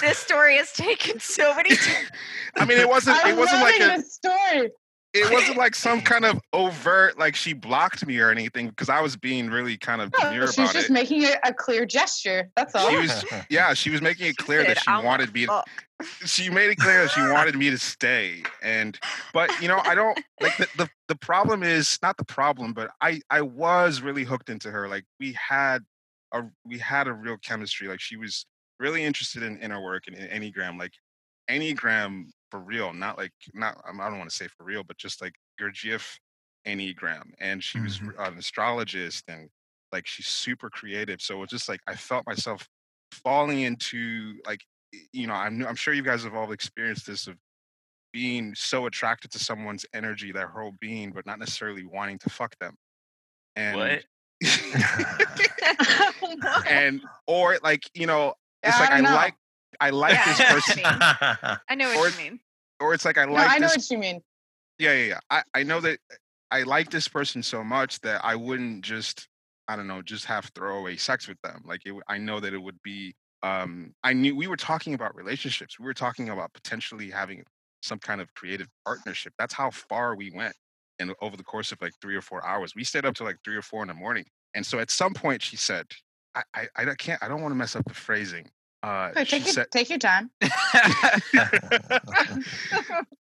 this 0.00 0.18
story 0.18 0.56
has 0.56 0.72
taken 0.72 1.20
so 1.20 1.54
many 1.54 1.70
times. 1.76 2.10
I 2.56 2.64
mean, 2.64 2.78
it 2.78 2.88
wasn't 2.88 3.18
I'm 3.24 3.32
it 3.34 3.36
wasn't 3.38 3.62
like 3.62 3.80
loving 3.80 4.00
a 4.00 4.02
story. 4.02 4.70
it 5.14 5.32
wasn't 5.32 5.56
like 5.58 5.74
some 5.74 6.00
kind 6.00 6.24
of 6.24 6.40
overt 6.52 7.18
like 7.18 7.34
she 7.36 7.52
blocked 7.52 8.06
me 8.06 8.18
or 8.18 8.30
anything 8.30 8.68
because 8.68 8.88
I 8.88 9.00
was 9.00 9.16
being 9.16 9.48
really 9.50 9.76
kind 9.76 10.00
of 10.00 10.12
No, 10.18 10.30
demure 10.30 10.46
she's 10.46 10.58
about 10.58 10.72
just 10.74 10.90
it. 10.90 10.92
making 10.92 11.22
it 11.22 11.38
a 11.44 11.52
clear 11.54 11.86
gesture. 11.86 12.50
That's 12.56 12.74
all. 12.74 12.88
She 12.90 12.96
was 13.00 13.24
yeah, 13.48 13.74
she 13.74 13.90
was 13.90 14.02
making 14.02 14.26
it 14.26 14.36
clear 14.36 14.62
that 14.64 14.78
said, 14.78 14.82
she 14.84 14.90
"I 14.90 14.96
wanna 14.96 15.08
wanted 15.08 15.34
me 15.34 15.46
to 15.46 15.62
she 16.24 16.50
made 16.50 16.70
it 16.70 16.76
clear 16.76 17.02
that 17.02 17.10
she 17.10 17.20
wanted 17.32 17.54
me 17.56 17.70
to 17.70 17.78
stay 17.78 18.42
and 18.62 18.98
but 19.32 19.50
you 19.62 19.68
know 19.68 19.80
i 19.84 19.94
don't 19.94 20.20
like 20.40 20.56
the, 20.56 20.66
the 20.76 20.90
the 21.08 21.14
problem 21.14 21.62
is 21.62 21.98
not 22.02 22.16
the 22.16 22.24
problem 22.24 22.72
but 22.72 22.90
i 23.00 23.20
i 23.30 23.40
was 23.40 24.00
really 24.02 24.24
hooked 24.24 24.50
into 24.50 24.70
her 24.70 24.88
like 24.88 25.04
we 25.20 25.32
had 25.32 25.84
a 26.32 26.42
we 26.64 26.78
had 26.78 27.06
a 27.08 27.12
real 27.12 27.36
chemistry 27.38 27.88
like 27.88 28.00
she 28.00 28.16
was 28.16 28.46
really 28.78 29.04
interested 29.04 29.42
in 29.42 29.58
inner 29.58 29.82
work 29.82 30.04
and 30.06 30.16
in 30.16 30.28
enneagram 30.28 30.78
like 30.78 30.92
enneagram 31.50 32.24
for 32.50 32.60
real 32.60 32.92
not 32.92 33.18
like 33.18 33.32
not 33.54 33.76
i 33.84 33.90
don't 34.08 34.18
want 34.18 34.30
to 34.30 34.36
say 34.36 34.46
for 34.48 34.64
real 34.64 34.82
but 34.84 34.96
just 34.96 35.20
like 35.20 35.34
gurdjieff 35.60 36.16
enneagram 36.66 37.32
and 37.40 37.62
she 37.62 37.80
was 37.80 37.98
Mhm. 37.98 38.14
an 38.28 38.38
astrologist 38.38 39.24
and 39.28 39.48
like 39.92 40.06
she's 40.06 40.26
super 40.28 40.70
creative 40.70 41.20
so 41.20 41.42
it's 41.42 41.50
just 41.52 41.68
like 41.68 41.80
i 41.86 41.94
felt 41.94 42.24
myself 42.26 42.66
falling 43.12 43.60
into 43.60 44.34
like 44.46 44.60
you 45.12 45.26
know, 45.26 45.32
I'm 45.32 45.64
I'm 45.66 45.74
sure 45.74 45.94
you 45.94 46.02
guys 46.02 46.24
have 46.24 46.34
all 46.34 46.52
experienced 46.52 47.06
this 47.06 47.26
of 47.26 47.36
being 48.12 48.54
so 48.54 48.84
attracted 48.84 49.30
to 49.32 49.38
someone's 49.38 49.86
energy, 49.94 50.32
their 50.32 50.48
whole 50.48 50.72
being, 50.80 51.12
but 51.12 51.24
not 51.24 51.38
necessarily 51.38 51.86
wanting 51.86 52.18
to 52.18 52.28
fuck 52.28 52.54
them. 52.58 52.74
And 53.56 53.76
What? 53.78 54.04
and 56.68 57.00
or 57.26 57.58
like 57.62 57.82
you 57.94 58.06
know, 58.06 58.34
it's 58.62 58.78
like 58.78 58.90
I 58.90 59.00
know. 59.00 59.14
like 59.14 59.34
I 59.80 59.90
like 60.04 60.14
Yeah, 60.14 60.24
this 60.24 60.38
I 60.40 60.44
know 60.44 60.54
what 60.54 60.64
person. 60.64 61.60
I 61.68 61.74
know 61.74 61.92
Or- 61.92 61.98
what 62.00 62.18
you 62.18 62.24
mean. 62.24 62.40
or 62.80 62.94
it's 62.94 63.04
like 63.04 63.18
I 63.18 63.24
no, 63.24 63.32
like 63.32 63.50
I 63.50 63.58
know 63.58 63.68
this. 63.68 63.76
what 63.76 63.90
you 63.90 63.98
mean. 63.98 64.20
Yeah, 64.78 64.92
yeah, 64.94 65.04
yeah. 65.06 65.20
I 65.30 65.42
I 65.54 65.62
know 65.62 65.80
that 65.80 65.98
I 66.50 66.62
like 66.64 66.90
this 66.90 67.08
person 67.08 67.42
so 67.42 67.62
much 67.64 68.00
that 68.00 68.20
I 68.24 68.36
wouldn't 68.36 68.84
just 68.84 69.28
I 69.68 69.76
don't 69.76 69.86
know 69.86 70.02
just 70.02 70.24
have 70.26 70.50
throwaway 70.54 70.96
sex 70.96 71.28
with 71.28 71.40
them. 71.42 71.62
Like 71.64 71.82
it, 71.86 71.94
I 72.08 72.18
know 72.18 72.40
that 72.40 72.52
it 72.54 72.62
would 72.62 72.80
be. 72.82 73.14
Um, 73.44 73.92
I 74.04 74.12
knew 74.12 74.36
we 74.36 74.46
were 74.46 74.56
talking 74.56 74.94
about 74.94 75.16
relationships. 75.16 75.76
We 75.78 75.84
were 75.84 75.94
talking 75.94 76.28
about 76.28 76.52
potentially 76.52 77.10
having 77.10 77.44
some 77.82 77.98
kind 77.98 78.20
of 78.20 78.32
creative 78.34 78.68
partnership. 78.84 79.32
That's 79.36 79.52
how 79.54 79.70
far 79.70 80.14
we 80.14 80.30
went. 80.30 80.54
And 81.02 81.12
over 81.20 81.36
the 81.36 81.42
course 81.42 81.72
of 81.72 81.82
like 81.82 81.92
three 82.00 82.14
or 82.14 82.22
four 82.22 82.46
hours, 82.46 82.74
we 82.74 82.84
stayed 82.84 83.04
up 83.04 83.14
till 83.14 83.26
like 83.26 83.38
three 83.44 83.56
or 83.56 83.62
four 83.62 83.82
in 83.82 83.88
the 83.88 83.94
morning. 83.94 84.24
And 84.54 84.64
so 84.64 84.78
at 84.78 84.90
some 84.90 85.12
point, 85.12 85.42
she 85.42 85.56
said, 85.56 85.86
"I, 86.34 86.42
I, 86.54 86.68
I 86.76 86.94
can't. 86.94 87.22
I 87.22 87.28
don't 87.28 87.42
want 87.42 87.52
to 87.52 87.56
mess 87.56 87.76
up 87.76 87.84
the 87.84 87.94
phrasing." 87.94 88.48
Uh, 88.82 89.12
take, 89.12 89.44
your, 89.44 89.52
said, 89.52 89.70
take 89.70 89.88
your 89.90 89.98
time. 89.98 90.30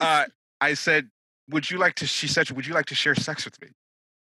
uh, 0.00 0.24
I 0.60 0.74
said, 0.74 1.08
"Would 1.50 1.70
you 1.70 1.78
like 1.78 1.94
to?" 1.96 2.06
She 2.06 2.28
said, 2.28 2.50
"Would 2.50 2.66
you 2.66 2.74
like 2.74 2.86
to 2.86 2.94
share 2.94 3.14
sex 3.14 3.44
with 3.44 3.60
me?" 3.62 3.68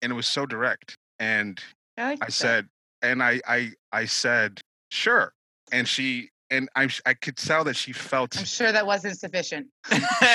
And 0.02 0.12
it 0.12 0.14
was 0.14 0.26
so 0.26 0.46
direct. 0.46 0.96
And 1.18 1.60
I, 1.98 2.10
like 2.10 2.24
I 2.24 2.28
said, 2.28 2.68
and 3.02 3.22
I 3.22 3.40
I 3.46 3.72
I 3.92 4.04
said 4.06 4.60
sure, 4.90 5.32
and 5.72 5.88
she 5.88 6.30
and 6.50 6.68
I 6.74 6.88
I 7.06 7.14
could 7.14 7.36
tell 7.36 7.64
that 7.64 7.76
she 7.76 7.92
felt 7.92 8.36
I'm 8.38 8.44
sure 8.44 8.72
that 8.72 8.86
wasn't 8.86 9.18
sufficient. 9.18 9.68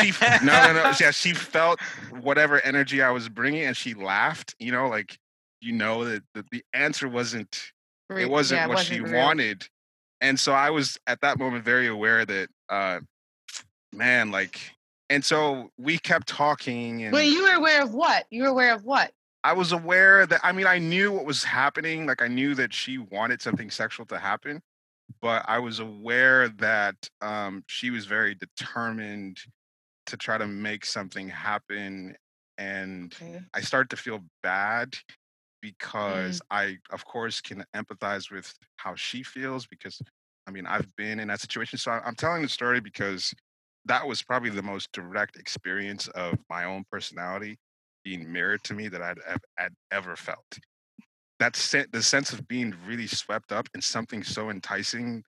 she 0.01 0.11
no 0.43 0.67
no 0.67 0.73
no 0.73 0.93
yeah 0.99 1.11
she 1.11 1.33
felt 1.33 1.79
whatever 2.21 2.59
energy 2.61 3.01
I 3.01 3.11
was 3.11 3.29
bringing 3.29 3.63
and 3.63 3.75
she 3.75 3.93
laughed 3.93 4.55
you 4.59 4.71
know 4.71 4.87
like 4.87 5.17
you 5.61 5.73
know 5.73 6.05
that 6.05 6.23
the, 6.33 6.45
the 6.51 6.63
answer 6.73 7.07
wasn't 7.07 7.71
it 8.09 8.29
wasn't 8.29 8.61
yeah, 8.61 8.67
what 8.67 8.79
she 8.79 9.01
real. 9.01 9.13
wanted 9.13 9.67
and 10.21 10.39
so 10.39 10.53
I 10.53 10.69
was 10.69 10.97
at 11.07 11.21
that 11.21 11.39
moment 11.39 11.63
very 11.63 11.87
aware 11.87 12.25
that 12.25 12.49
uh 12.69 12.99
man 13.91 14.31
like 14.31 14.59
and 15.09 15.23
so 15.23 15.69
we 15.77 15.97
kept 15.97 16.27
talking 16.27 17.03
and 17.03 17.13
Wait, 17.13 17.27
you 17.27 17.43
were 17.43 17.53
aware 17.53 17.83
of 17.83 17.93
what? 17.93 18.25
You 18.31 18.43
were 18.43 18.49
aware 18.49 18.73
of 18.73 18.83
what? 18.83 19.11
I 19.43 19.53
was 19.53 19.71
aware 19.71 20.25
that 20.25 20.41
I 20.43 20.51
mean 20.51 20.65
I 20.65 20.79
knew 20.79 21.11
what 21.11 21.25
was 21.25 21.43
happening 21.43 22.05
like 22.05 22.21
I 22.21 22.27
knew 22.27 22.55
that 22.55 22.73
she 22.73 22.97
wanted 22.97 23.41
something 23.41 23.69
sexual 23.69 24.05
to 24.07 24.17
happen 24.17 24.61
but 25.21 25.45
I 25.47 25.59
was 25.59 25.79
aware 25.79 26.49
that 26.49 27.09
um 27.21 27.63
she 27.67 27.89
was 27.91 28.05
very 28.05 28.35
determined 28.35 29.39
to 30.07 30.17
try 30.17 30.37
to 30.37 30.47
make 30.47 30.85
something 30.85 31.29
happen 31.29 32.15
and 32.57 33.15
Okay. 33.21 33.45
I 33.53 33.61
started 33.61 33.89
to 33.91 33.97
feel 33.97 34.21
bad 34.43 34.97
because 35.61 36.41
I 36.51 36.77
of 36.91 37.05
course 37.05 37.41
can 37.41 37.65
empathize 37.75 38.31
with 38.31 38.53
how 38.77 38.95
she 38.95 39.23
feels 39.23 39.65
because 39.67 40.01
I 40.47 40.51
mean 40.51 40.65
I've 40.65 40.95
been 40.95 41.19
in 41.19 41.27
that 41.29 41.41
situation 41.41 41.77
so 41.79 41.91
I'm 41.91 42.15
telling 42.15 42.41
the 42.43 42.49
story 42.49 42.79
because 42.81 43.33
that 43.85 44.07
was 44.07 44.23
probably 44.23 44.49
the 44.49 44.63
most 44.63 44.91
direct 44.91 45.37
experience 45.37 46.07
of 46.09 46.39
my 46.49 46.65
own 46.65 46.85
personality 46.91 47.57
being 48.03 48.31
mirrored 48.31 48.63
to 48.65 48.73
me 48.73 48.87
that 48.89 49.01
I'd, 49.01 49.19
had 49.57 49.73
ever 49.91 50.15
felt. 50.15 50.59
That 51.39 51.55
sen- 51.55 51.87
the 51.91 52.01
sense 52.01 52.31
of 52.31 52.47
being 52.47 52.73
really 52.87 53.07
swept 53.07 53.51
up 53.51 53.67
in 53.75 53.81
something 53.81 54.23
so 54.23 54.49
enticing, 54.49 55.23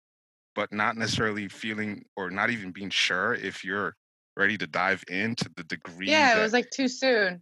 but 0.55 0.71
not 0.71 0.95
necessarily 0.95 1.47
feeling 1.49 2.05
or 2.15 2.29
not 2.29 2.49
even 2.49 2.71
being 2.71 2.89
sure 2.89 3.33
if 3.33 3.63
you're 3.63 3.95
ready 4.37 4.57
to 4.57 4.67
dive 4.67 5.03
into 5.09 5.49
the 5.57 5.63
degree. 5.63 6.09
Yeah, 6.09 6.33
that, 6.35 6.39
it 6.39 6.43
was 6.43 6.53
like 6.53 6.69
too 6.69 6.87
soon. 6.87 7.41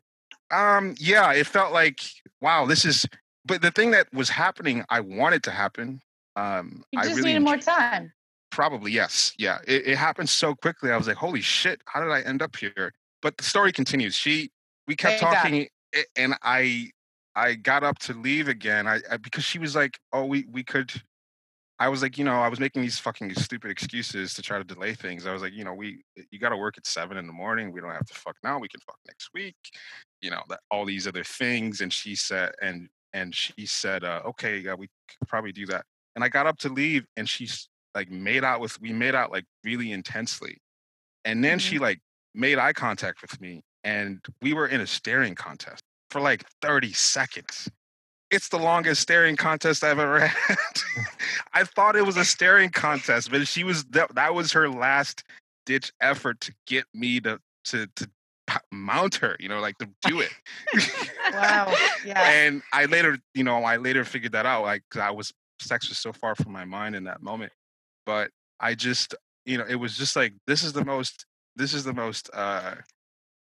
um, 0.52 0.96
yeah, 0.98 1.32
it 1.34 1.46
felt 1.46 1.74
like 1.74 2.00
wow, 2.42 2.66
this 2.66 2.86
is. 2.86 3.06
But 3.46 3.62
the 3.62 3.70
thing 3.70 3.92
that 3.92 4.12
was 4.12 4.30
happening, 4.30 4.84
I 4.90 5.00
wanted 5.02 5.44
to 5.44 5.52
happen. 5.52 6.02
Um, 6.36 6.84
You 6.92 7.00
I 7.00 7.04
just 7.04 7.18
really 7.18 7.34
needed 7.34 7.44
more 7.46 7.58
time. 7.58 8.12
Probably 8.50 8.92
yes. 8.92 9.34
Yeah, 9.38 9.60
it, 9.68 9.86
it 9.88 9.98
happened 9.98 10.30
so 10.30 10.56
quickly. 10.56 10.92
I 10.92 10.98
was 10.98 11.08
like, 11.08 11.18
"Holy 11.18 11.42
shit! 11.42 11.82
How 11.86 12.02
did 12.02 12.10
I 12.12 12.22
end 12.22 12.42
up 12.42 12.56
here?" 12.56 12.92
But 13.22 13.38
the 13.38 13.44
story 13.44 13.72
continues. 13.72 14.16
She, 14.16 14.50
we 14.88 14.96
kept 14.96 15.20
Thank 15.20 15.36
talking, 15.36 15.68
a- 15.96 16.06
and 16.16 16.36
I, 16.42 16.90
I 17.36 17.56
got 17.56 17.84
up 17.84 18.00
to 18.00 18.14
leave 18.14 18.48
again. 18.48 18.88
I, 18.88 19.00
I 19.12 19.18
because 19.18 19.44
she 19.44 19.60
was 19.60 19.76
like, 19.76 20.00
"Oh, 20.14 20.26
we 20.26 20.46
we 20.52 20.64
could." 20.64 20.92
I 21.78 21.90
was 21.90 22.02
like, 22.02 22.18
you 22.18 22.24
know, 22.24 22.36
I 22.36 22.48
was 22.48 22.62
making 22.62 22.84
these 22.84 23.00
fucking 23.00 23.36
stupid 23.36 23.70
excuses 23.70 24.34
to 24.36 24.42
try 24.42 24.58
to 24.58 24.64
delay 24.64 24.94
things. 24.94 25.28
I 25.28 25.34
was 25.34 25.42
like, 25.42 25.52
you 25.52 25.66
know, 25.66 25.74
we 25.74 26.04
you 26.32 26.40
got 26.40 26.50
to 26.50 26.58
work 26.58 26.78
at 26.78 26.88
seven 26.88 27.18
in 27.18 27.28
the 27.28 27.34
morning. 27.34 27.74
We 27.74 27.82
don't 27.82 27.92
have 27.92 28.06
to 28.06 28.14
fuck 28.14 28.38
now. 28.44 28.60
We 28.60 28.70
can 28.70 28.80
fuck 28.80 28.98
next 29.06 29.32
week. 29.34 29.56
You 30.22 30.32
know, 30.32 30.42
that 30.50 30.62
all 30.72 30.86
these 30.86 31.06
other 31.06 31.26
things. 31.26 31.82
And 31.82 31.92
she 31.92 32.16
said, 32.16 32.54
and 32.62 32.88
and 33.14 33.36
she 33.36 33.66
said, 33.66 34.04
uh, 34.04 34.22
okay, 34.26 34.58
yeah, 34.60 34.74
we 34.76 34.88
could 35.10 35.28
probably 35.28 35.52
do 35.52 35.66
that. 35.68 35.84
And 36.16 36.24
I 36.24 36.30
got 36.30 36.48
up 36.48 36.58
to 36.60 36.70
leave, 36.70 37.06
and 37.18 37.28
she's 37.28 37.68
like 37.96 38.12
made 38.12 38.44
out 38.44 38.60
with 38.60 38.80
we 38.82 38.94
made 38.94 39.16
out 39.16 39.32
like 39.32 39.46
really 39.64 39.92
intensely 39.94 40.58
and 41.24 41.44
then 41.44 41.58
she 41.58 41.80
like 41.80 42.00
made 42.36 42.60
eye 42.60 42.74
contact 42.74 43.22
with 43.22 43.40
me 43.42 43.62
and 43.84 44.20
we 44.42 44.54
were 44.54 44.68
in 44.68 44.82
a 44.82 44.88
staring 44.88 45.34
contest 45.34 45.82
for 46.10 46.22
like 46.22 46.46
30 46.62 46.94
seconds 46.94 47.70
it's 48.32 48.50
the 48.50 48.58
longest 48.58 49.02
staring 49.02 49.36
contest 49.36 49.84
i've 49.84 50.00
ever 50.00 50.20
had 50.28 50.58
i 51.54 51.64
thought 51.64 51.96
it 51.96 52.06
was 52.06 52.18
a 52.18 52.26
staring 52.26 52.70
contest 52.70 53.32
but 53.32 53.48
she 53.48 53.64
was 53.64 53.84
that, 53.86 54.14
that 54.16 54.34
was 54.34 54.52
her 54.52 54.70
last 54.70 55.24
ditch 55.66 55.92
effort 56.02 56.40
to 56.42 56.54
get 56.68 56.86
me 56.94 57.20
to 57.20 57.40
to 57.64 57.88
to 57.96 58.10
mount 58.72 59.16
her 59.16 59.36
you 59.40 59.50
know 59.50 59.60
like 59.60 59.78
to 59.80 59.90
do 60.04 60.22
it 60.22 60.32
Wow. 61.34 61.74
Yeah. 62.06 62.22
and 62.30 62.62
I 62.72 62.86
later, 62.86 63.18
you 63.34 63.44
know, 63.44 63.64
I 63.64 63.78
later 63.78 64.06
figured 64.06 64.34
that 64.34 64.46
out. 64.46 64.64
Like 64.64 64.84
I 64.96 65.12
was 65.12 65.34
sex 65.60 65.90
was 65.90 65.98
so 65.98 66.14
far 66.14 66.36
from 66.36 66.52
my 66.52 66.66
mind 66.66 66.96
in 66.96 67.06
that 67.06 67.22
moment. 67.22 67.52
But 68.06 68.30
I 68.60 68.76
just, 68.76 69.16
you 69.46 69.58
know, 69.58 69.66
it 69.68 69.76
was 69.76 69.98
just 69.98 70.16
like 70.16 70.34
this 70.48 70.64
is 70.64 70.74
the 70.74 70.86
most 70.86 71.26
this 71.56 71.74
is 71.74 71.84
the 71.84 71.94
most 71.94 72.30
uh 72.34 72.76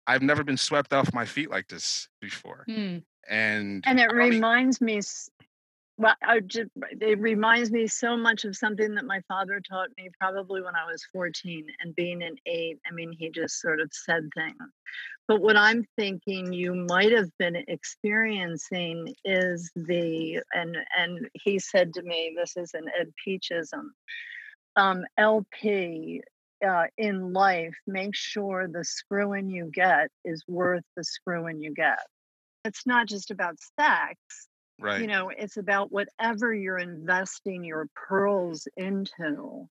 I've 0.07 0.23
never 0.23 0.45
been 0.45 0.57
swept 0.57 0.93
off 0.93 1.13
my 1.15 1.25
feet 1.25 1.51
like 1.51 1.69
this 1.69 2.09
before. 2.21 2.65
Hmm. 2.67 2.99
And 3.29 3.85
And 3.87 4.01
it 4.01 4.13
reminds 4.13 4.81
me, 4.81 5.01
well, 5.97 6.17
I 6.23 6.41
just, 6.41 6.71
it 7.01 7.21
reminds 7.21 7.71
me 7.71 7.87
so 7.87 8.17
much 8.17 8.45
of 8.45 8.57
something 8.57 8.95
that 8.97 9.05
my 9.05 9.21
father 9.29 9.61
taught 9.61 9.91
me 9.97 10.11
probably 10.21 10.61
when 10.61 10.75
I 10.75 10.91
was 10.91 11.05
14 11.13 11.67
and 11.81 11.95
being 11.95 12.23
an 12.23 12.37
eight. 12.47 12.79
I 12.91 12.93
mean, 12.93 13.13
he 13.17 13.31
just 13.31 13.61
sort 13.61 13.81
of 13.81 13.91
said 13.93 14.29
things. 14.35 14.57
But 15.29 15.41
what 15.41 15.57
I'm 15.57 15.85
thinking 15.97 16.53
you 16.53 16.75
might 16.75 17.13
have 17.13 17.31
been 17.39 17.57
experiencing 17.69 19.15
is 19.25 19.71
the, 19.77 20.41
and 20.53 20.77
and 20.99 21.29
he 21.35 21.61
said 21.61 21.95
to 21.95 22.03
me, 22.03 22.35
this 22.37 22.57
is 22.57 22.75
an 22.75 22.87
Ed 22.99 23.13
Peachism, 23.25 23.91
um, 24.77 25.05
LP 25.17 26.23
uh, 26.67 26.85
in 26.97 27.33
life, 27.33 27.75
make 27.87 28.15
sure 28.15 28.69
the 28.69 28.85
screwing 28.85 29.49
you 29.49 29.71
get 29.73 30.09
is 30.25 30.45
worth 30.47 30.85
the 30.97 31.05
screwing 31.05 31.61
you 31.61 31.75
get. 31.75 31.99
It's 32.65 32.87
not 32.87 33.09
just 33.09 33.31
about 33.31 33.57
sex, 33.79 34.19
right. 34.81 35.01
you 35.01 35.07
know, 35.07 35.31
it's 35.37 35.57
about 35.57 35.91
whatever 35.91 36.55
you're 36.55 36.79
investing 36.79 37.65
your 37.65 37.89
pearls 37.95 38.69
into. 38.77 39.69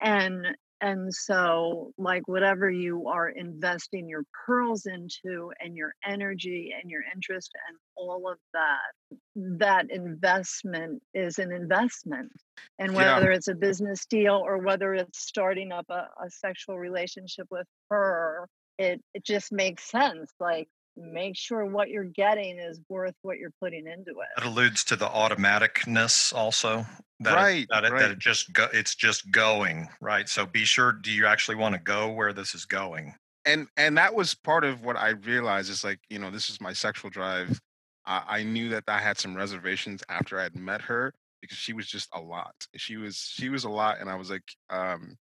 And 0.00 0.56
and 0.82 1.14
so 1.14 1.92
like 1.96 2.28
whatever 2.28 2.70
you 2.70 3.08
are 3.08 3.30
investing 3.30 4.08
your 4.08 4.24
pearls 4.46 4.86
into 4.86 5.52
and 5.60 5.76
your 5.76 5.94
energy 6.06 6.74
and 6.80 6.90
your 6.90 7.02
interest 7.14 7.50
and 7.68 7.78
all 7.96 8.28
of 8.30 8.38
that 8.52 9.18
that 9.36 9.90
investment 9.90 11.02
is 11.14 11.38
an 11.38 11.52
investment 11.52 12.32
and 12.80 12.96
Yeah. 12.98 13.14
whether 13.14 13.30
it's 13.30 13.48
a 13.48 13.54
business 13.54 14.04
deal 14.06 14.42
or 14.44 14.58
whether 14.58 14.94
it's 14.94 15.20
starting 15.20 15.72
up 15.72 15.86
a, 15.90 16.08
a 16.24 16.30
sexual 16.30 16.78
relationship 16.78 17.46
with 17.50 17.66
her 17.90 18.48
it 18.78 19.00
it 19.14 19.24
just 19.24 19.52
makes 19.52 19.84
sense 19.90 20.32
like 20.40 20.68
make 20.96 21.36
sure 21.36 21.64
what 21.66 21.88
you're 21.88 22.04
getting 22.04 22.58
is 22.58 22.80
worth 22.88 23.14
what 23.22 23.38
you're 23.38 23.54
putting 23.60 23.86
into 23.86 24.10
it. 24.10 24.28
it 24.38 24.44
alludes 24.44 24.84
to 24.84 24.96
the 24.96 25.06
automaticness 25.06 26.34
also. 26.34 26.86
That 27.20 27.34
Right, 27.34 27.62
It, 27.62 27.68
that, 27.70 27.84
it, 27.84 27.92
that 27.98 28.10
it 28.10 28.18
just 28.18 28.52
go, 28.52 28.68
it's 28.72 28.94
just 28.94 29.30
going 29.30 29.88
right. 30.00 30.28
So 30.28 30.44
be 30.44 30.64
sure. 30.64 30.92
Do 30.92 31.12
you 31.12 31.26
actually 31.26 31.54
want 31.54 31.74
to 31.74 31.80
go 31.80 32.10
where 32.10 32.32
this 32.32 32.54
is 32.54 32.64
going? 32.64 33.14
and 33.44 33.66
and 33.76 33.96
that 33.98 34.14
was 34.14 34.34
part 34.34 34.64
of 34.64 34.82
what 34.82 34.96
I 34.96 35.10
realized 35.10 35.70
is 35.70 35.84
like 35.84 36.00
you 36.08 36.18
know 36.18 36.30
this 36.30 36.50
is 36.50 36.60
my 36.60 36.72
sexual 36.72 37.10
drive. 37.10 37.60
I, 38.06 38.22
I 38.28 38.42
knew 38.42 38.68
that 38.70 38.84
I 38.88 38.98
had 38.98 39.18
some 39.18 39.36
reservations 39.36 40.02
after 40.08 40.38
I 40.38 40.44
had 40.44 40.56
met 40.56 40.82
her 40.82 41.14
because 41.40 41.56
she 41.58 41.72
was 41.72 41.86
just 41.86 42.08
a 42.14 42.20
lot. 42.20 42.54
She 42.76 42.96
was 42.96 43.16
she 43.16 43.48
was 43.48 43.64
a 43.64 43.70
lot, 43.70 44.00
and 44.00 44.08
I 44.08 44.14
was 44.16 44.30
like, 44.30 44.48
um, 44.70 45.16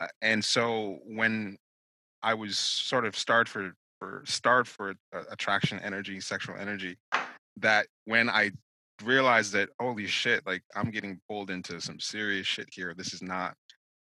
uh, 0.00 0.08
and 0.20 0.44
so 0.44 0.98
when 1.06 1.56
I 2.22 2.34
was 2.34 2.58
sort 2.58 3.04
of 3.04 3.16
starved 3.16 3.48
for 3.48 3.72
for 4.02 4.22
starved 4.26 4.68
for 4.68 4.94
uh, 5.14 5.22
attraction, 5.30 5.78
energy, 5.84 6.20
sexual 6.20 6.56
energy, 6.56 6.96
that 7.56 7.86
when 8.06 8.28
I 8.28 8.50
realized 9.04 9.52
that 9.52 9.68
holy 9.78 10.08
shit, 10.08 10.44
like 10.44 10.62
I'm 10.74 10.90
getting 10.90 11.20
pulled 11.28 11.50
into 11.50 11.80
some 11.80 12.00
serious 12.00 12.46
shit 12.46 12.66
here. 12.72 12.94
This 12.96 13.14
is 13.14 13.22
not 13.22 13.54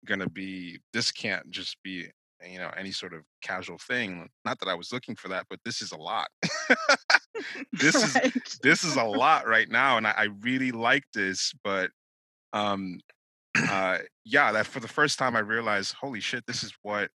gonna 0.05 0.29
be. 0.29 0.79
This 0.93 1.11
can't 1.11 1.49
just 1.49 1.77
be 1.83 2.07
you 2.47 2.59
know 2.59 2.69
any 2.77 2.91
sort 2.91 3.15
of 3.15 3.23
casual 3.41 3.79
thing 3.79 4.29
not 4.45 4.59
that 4.59 4.69
i 4.69 4.75
was 4.75 4.93
looking 4.93 5.15
for 5.15 5.27
that 5.27 5.43
but 5.49 5.57
this 5.65 5.81
is 5.81 5.91
a 5.91 5.97
lot 5.97 6.27
this 7.73 7.95
is 7.95 8.59
this 8.61 8.83
is 8.83 8.95
a 8.95 9.03
lot 9.03 9.47
right 9.47 9.71
now 9.71 9.97
and 9.97 10.05
I, 10.05 10.11
I 10.11 10.27
really 10.41 10.71
like 10.71 11.03
this 11.15 11.51
but 11.63 11.89
um 12.53 12.99
uh 13.71 13.97
yeah 14.23 14.51
that 14.51 14.67
for 14.67 14.79
the 14.79 14.87
first 14.87 15.17
time 15.17 15.35
i 15.35 15.39
realized 15.39 15.95
holy 15.99 16.19
shit 16.19 16.45
this 16.45 16.63
is 16.63 16.71
what 16.83 17.09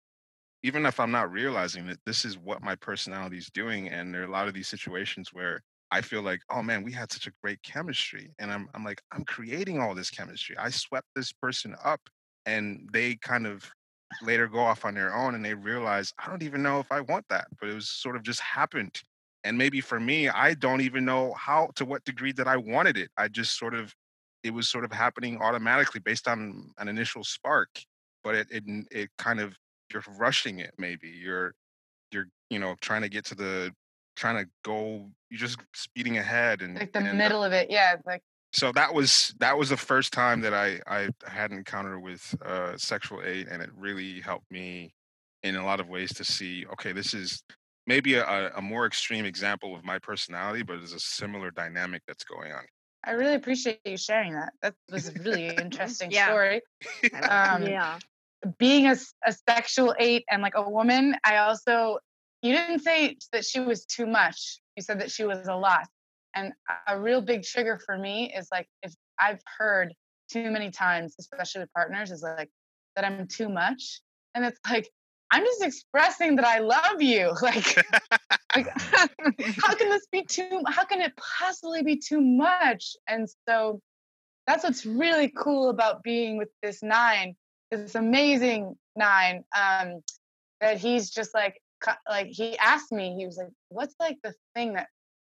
even 0.64 0.86
if 0.86 1.00
i'm 1.00 1.12
not 1.12 1.32
realizing 1.32 1.88
that 1.88 2.00
this 2.06 2.26
is 2.26 2.38
what 2.38 2.62
my 2.62 2.76
personality 2.76 3.38
is 3.38 3.50
doing 3.54 3.90
and 3.90 4.14
there 4.14 4.22
are 4.22 4.26
a 4.26 4.32
lot 4.32 4.48
of 4.48 4.54
these 4.54 4.68
situations 4.68 5.30
where 5.34 5.62
i 5.92 6.02
feel 6.02 6.22
like 6.22 6.40
oh 6.50 6.62
man 6.62 6.84
we 6.84 6.92
had 6.92 7.12
such 7.12 7.28
a 7.28 7.32
great 7.44 7.62
chemistry 7.64 8.32
and 8.40 8.52
i'm, 8.52 8.68
I'm 8.74 8.84
like 8.84 9.02
i'm 9.12 9.26
creating 9.26 9.80
all 9.80 9.96
this 9.96 10.10
chemistry. 10.10 10.56
I 10.58 10.70
swept 10.70 11.08
this 11.16 11.32
person 11.32 11.76
up 11.84 12.02
and 12.46 12.88
they 12.92 13.16
kind 13.16 13.46
of 13.48 13.70
later 14.24 14.48
go 14.48 14.60
off 14.60 14.84
on 14.84 14.94
their 14.94 15.16
own 15.16 15.36
and 15.36 15.44
they 15.44 15.54
realize 15.54 16.14
i 16.20 16.28
don't 16.28 16.44
even 16.44 16.62
know 16.64 16.80
if 16.80 16.92
i 16.92 17.02
want 17.02 17.26
that 17.30 17.48
but 17.60 17.70
it 17.70 17.74
was 17.74 17.90
sort 17.90 18.16
of 18.16 18.24
just 18.24 18.42
happened. 18.42 19.02
And 19.44 19.58
maybe 19.58 19.82
for 19.82 20.00
me 20.00 20.30
i 20.30 20.54
don't 20.54 20.82
even 20.82 21.04
know 21.06 21.34
how 21.34 21.72
to 21.76 21.86
what 21.86 22.04
degree 22.04 22.32
that 22.34 22.48
i 22.48 22.58
wanted 22.58 22.98
it. 22.98 23.10
I 23.18 23.28
just 23.28 23.58
sort 23.58 23.74
of 23.74 23.94
it 24.44 24.54
was 24.54 24.70
sort 24.70 24.86
of 24.86 24.92
happening 24.92 25.40
automatically 25.42 26.00
based 26.00 26.28
on 26.28 26.72
an 26.78 26.88
initial 26.88 27.24
spark 27.24 27.70
but 28.24 28.36
it 28.36 28.48
it, 28.52 28.64
it 28.92 29.10
kind 29.18 29.40
of 29.40 29.56
you're 29.93 30.03
rushing 30.18 30.59
it 30.59 30.73
maybe 30.77 31.07
you're 31.07 31.53
you're 32.11 32.27
you 32.49 32.59
know 32.59 32.76
trying 32.81 33.01
to 33.01 33.09
get 33.09 33.26
to 33.26 33.35
the 33.35 33.73
trying 34.15 34.43
to 34.43 34.49
go 34.63 35.09
you're 35.30 35.39
just 35.39 35.59
speeding 35.73 36.18
ahead 36.18 36.61
and 36.61 36.76
Like 36.76 36.91
the 36.91 36.99
and 36.99 37.18
middle 37.18 37.43
of 37.43 37.53
it. 37.53 37.69
Yeah. 37.72 37.95
Like 38.05 38.22
so 38.53 38.72
that 38.73 38.93
was 38.93 39.34
that 39.39 39.57
was 39.57 39.69
the 39.69 39.77
first 39.77 40.11
time 40.11 40.41
that 40.41 40.53
I 40.53 40.80
I 40.85 41.09
had 41.26 41.51
an 41.51 41.57
encounter 41.57 41.99
with 41.99 42.35
uh, 42.43 42.77
sexual 42.77 43.22
aid 43.23 43.47
and 43.47 43.61
it 43.61 43.69
really 43.76 44.19
helped 44.19 44.51
me 44.51 44.93
in 45.43 45.55
a 45.55 45.65
lot 45.65 45.80
of 45.80 45.88
ways 45.88 46.13
to 46.15 46.26
see 46.26 46.65
okay, 46.73 46.91
this 46.91 47.13
is 47.13 47.43
maybe 47.88 48.15
a, 48.15 48.51
a 48.55 48.61
more 48.61 48.85
extreme 48.85 49.26
example 49.26 49.73
of 49.76 49.84
my 49.84 49.97
personality, 49.99 50.63
but 50.63 50.77
it's 50.80 50.93
a 50.93 50.99
similar 50.99 51.49
dynamic 51.51 52.01
that's 52.07 52.23
going 52.26 52.51
on. 52.51 52.63
I 53.03 53.11
really 53.11 53.35
appreciate 53.35 53.80
you 53.85 53.97
sharing 53.97 54.34
that. 54.34 54.53
That 54.61 54.76
was 54.91 55.07
a 55.07 55.13
really 55.13 55.47
interesting 55.47 56.11
Yeah. 56.11 56.27
story. 56.27 56.61
Um, 57.13 57.63
yeah. 57.63 57.97
Being 58.57 58.88
a, 58.88 58.95
a 59.26 59.34
sexual 59.49 59.95
eight 59.99 60.23
and 60.30 60.41
like 60.41 60.53
a 60.55 60.69
woman, 60.69 61.15
I 61.23 61.38
also, 61.38 61.99
you 62.41 62.53
didn't 62.53 62.80
say 62.80 63.18
that 63.31 63.45
she 63.45 63.59
was 63.59 63.85
too 63.85 64.05
much. 64.05 64.61
You 64.76 64.84
said 64.84 64.99
that 65.01 65.11
she 65.11 65.23
was 65.23 65.47
a 65.47 65.55
lot. 65.55 65.88
And 66.35 66.53
a- 66.88 66.99
real 66.99 67.22
big 67.22 67.43
trigger 67.43 67.80
for 67.85 67.97
me 67.97 68.34
is 68.35 68.47
like 68.51 68.68
if 68.84 68.93
I've 69.19 69.41
heard 69.57 69.93
too 70.31 70.49
many 70.49 70.72
times, 70.72 71.15
especially 71.19 71.61
with 71.61 71.73
partners, 71.73 72.11
is 72.11 72.23
like 72.23 72.49
that 72.95 73.05
I'm 73.05 73.27
too 73.27 73.49
much. 73.49 74.01
And 74.34 74.45
it's 74.45 74.59
like, 74.69 74.89
I'm 75.31 75.43
just 75.43 75.63
expressing 75.63 76.38
that 76.38 76.45
I 76.45 76.59
love 76.59 77.01
you. 77.01 77.34
Like, 77.41 77.77
like 78.55 78.68
how 78.77 79.76
can 79.76 79.89
this 79.89 80.07
be 80.11 80.23
too 80.23 80.61
how 80.68 80.84
can 80.84 81.01
it 81.01 81.13
possibly 81.15 81.84
be 81.84 81.97
too 81.97 82.22
much 82.22 82.95
and 83.07 83.27
so 83.47 83.81
that's 84.47 84.63
what's 84.63 84.85
really 84.85 85.30
cool 85.30 85.69
about 85.69 86.03
being 86.03 86.38
with 86.38 86.49
this 86.61 86.84
nine 86.84 87.35
this 87.72 87.95
amazing 87.95 88.76
nine 88.95 89.43
um 89.57 90.02
that 90.60 90.77
he's 90.77 91.10
just 91.10 91.34
like 91.34 91.60
like 92.10 92.27
he 92.27 92.57
asked 92.57 92.91
me 92.91 93.15
he 93.18 93.26
was 93.26 93.38
like 93.38 93.49
what's 93.69 93.95
like 93.99 94.18
the 94.23 94.34
thing 94.56 94.73
that 94.73 94.88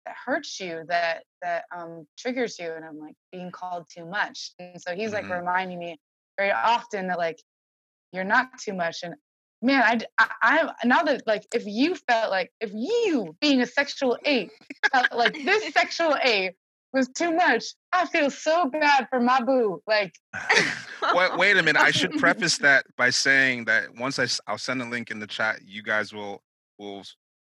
that 0.05 0.15
hurts 0.25 0.59
you 0.59 0.83
that 0.87 1.23
that 1.41 1.65
um 1.75 2.07
triggers 2.17 2.57
you? 2.59 2.71
And 2.71 2.85
i'm 2.85 2.97
like 2.99 3.15
being 3.31 3.51
called 3.51 3.85
too 3.93 4.05
much. 4.05 4.51
And 4.59 4.81
so 4.81 4.95
he's 4.95 5.11
like 5.13 5.25
Mhm. 5.25 5.39
reminding 5.39 5.79
me 5.79 5.97
very 6.37 6.51
often 6.51 7.07
that 7.07 7.17
like 7.17 7.41
you're 8.13 8.23
not 8.23 8.47
too 8.59 8.73
much. 8.73 8.99
And 9.03 9.15
man 9.61 10.01
I 10.17 10.29
I 10.41 10.71
now 10.85 11.03
that 11.03 11.23
like 11.25 11.45
if 11.53 11.65
you 11.65 11.95
felt 11.95 12.29
like 12.29 12.51
if 12.61 12.71
you 12.73 13.35
being 13.41 13.61
a 13.61 13.65
sexual 13.65 14.17
eight 14.25 14.51
felt 14.93 15.11
like 15.11 15.33
this 15.33 15.73
sexual 15.73 16.15
eight 16.23 16.53
was 16.93 17.09
too 17.09 17.31
much 17.33 17.63
i 17.93 18.05
feel 18.05 18.29
so 18.29 18.69
bad 18.69 19.07
for 19.09 19.19
my 19.19 19.41
boo 19.41 19.81
like 19.87 20.13
wait, 21.13 21.37
wait 21.37 21.57
a 21.57 21.63
minute. 21.63 21.81
I 21.81 21.91
should 21.91 22.11
preface 22.17 22.57
that 22.59 22.85
by 22.97 23.09
saying 23.09 23.65
that 23.65 23.93
once 23.95 24.19
I, 24.19 24.27
I'll 24.49 24.57
send 24.57 24.81
a 24.81 24.85
link 24.85 25.11
in 25.11 25.19
the 25.19 25.27
chat. 25.27 25.59
You 25.65 25.83
guys 25.83 26.13
will 26.13 26.41
will 26.77 27.03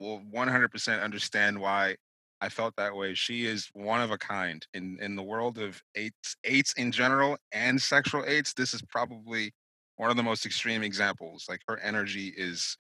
will 0.01 0.21
100% 0.35 1.03
understand 1.03 1.61
why 1.61 1.97
I 2.41 2.49
felt 2.49 2.75
that 2.77 2.95
way. 2.95 3.15
She 3.15 3.47
is 3.47 3.69
one 3.73 4.01
of 4.01 4.11
a 4.11 4.19
kind 4.19 4.67
in 4.75 4.99
in 5.01 5.17
the 5.17 5.23
world 5.23 5.59
of 5.59 5.81
eights 5.95 6.37
eights 6.45 6.75
in 6.77 6.93
general 6.93 7.37
and 7.53 7.81
sexual 7.81 8.25
eights. 8.27 8.55
This 8.55 8.75
is 8.75 8.83
probably 8.83 9.53
one 9.97 10.11
of 10.11 10.17
the 10.17 10.23
most 10.23 10.45
extreme 10.45 10.83
examples. 10.83 11.47
Like 11.49 11.61
her 11.69 11.79
energy 11.79 12.33
is 12.37 12.77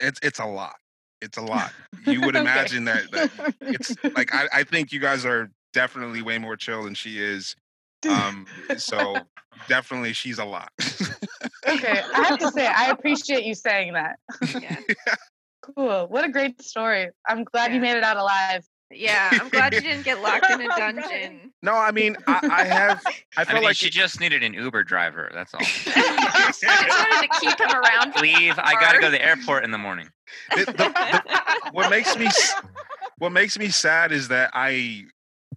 it's 0.00 0.18
it's 0.22 0.38
a 0.38 0.46
lot. 0.46 0.74
It's 1.20 1.38
a 1.38 1.42
lot. 1.42 1.72
You 2.06 2.20
would 2.22 2.36
Okay. 2.36 2.42
imagine 2.42 2.84
that, 2.84 3.10
that 3.10 3.30
it's 3.62 3.96
like 4.14 4.32
I, 4.34 4.46
I 4.52 4.62
think 4.64 4.92
you 4.92 5.00
guys 5.00 5.24
are 5.26 5.50
definitely 5.72 6.22
way 6.22 6.38
more 6.38 6.56
chill 6.56 6.82
than 6.84 6.94
she 6.94 7.22
is. 7.22 7.54
Um, 8.08 8.46
so 8.76 9.16
definitely 9.66 10.12
she's 10.12 10.38
a 10.38 10.44
lot. 10.44 10.70
okay 11.68 12.00
i 12.14 12.22
have 12.28 12.38
to 12.38 12.48
say 12.52 12.64
i 12.68 12.90
appreciate 12.90 13.42
you 13.42 13.56
saying 13.56 13.94
that 13.94 14.20
Yeah. 14.62 14.76
cool 15.62 16.06
what 16.06 16.24
a 16.24 16.28
great 16.28 16.62
story 16.62 17.08
i'm 17.28 17.42
glad 17.42 17.70
Yeah. 17.72 17.74
you 17.74 17.80
made 17.80 17.96
it 17.96 18.04
out 18.04 18.16
alive 18.16 18.64
Yeah, 18.92 19.28
I'm 19.32 19.48
glad 19.48 19.74
you 19.74 19.80
didn't 19.80 20.04
get 20.04 20.22
locked 20.22 20.48
in 20.48 20.60
a 20.60 20.68
dungeon. 20.76 21.52
no, 21.60 21.74
I 21.74 21.90
mean 21.90 22.16
I, 22.28 22.48
I 22.52 22.64
have 22.66 23.02
I 23.36 23.40
I 23.42 23.44
feel 23.44 23.54
mean, 23.56 23.64
like 23.64 23.74
she 23.76 23.90
just 23.90 24.20
needed 24.20 24.44
an 24.44 24.54
Uber 24.54 24.84
driver. 24.84 25.28
That's 25.34 25.52
all. 25.52 25.60
I 25.60 26.52
just 26.52 26.64
wanted 26.64 27.28
to 27.28 27.40
keep 27.40 27.58
him 27.60 27.70
around. 27.70 28.14
Leave. 28.22 28.54
I 28.58 28.74
gotta 28.80 29.00
go 29.00 29.06
to 29.06 29.10
the 29.10 29.22
airport 29.22 29.64
in 29.64 29.72
the 29.72 29.78
morning. 29.78 30.08
the- 30.54 30.66
the- 30.66 30.72
the- 30.72 31.70
what 31.72 31.90
makes 31.90 32.16
me 32.16 32.28
what 33.18 33.32
makes 33.32 33.58
me 33.58 33.68
sad 33.70 34.12
is 34.12 34.28
that 34.28 34.50
I 34.54 35.04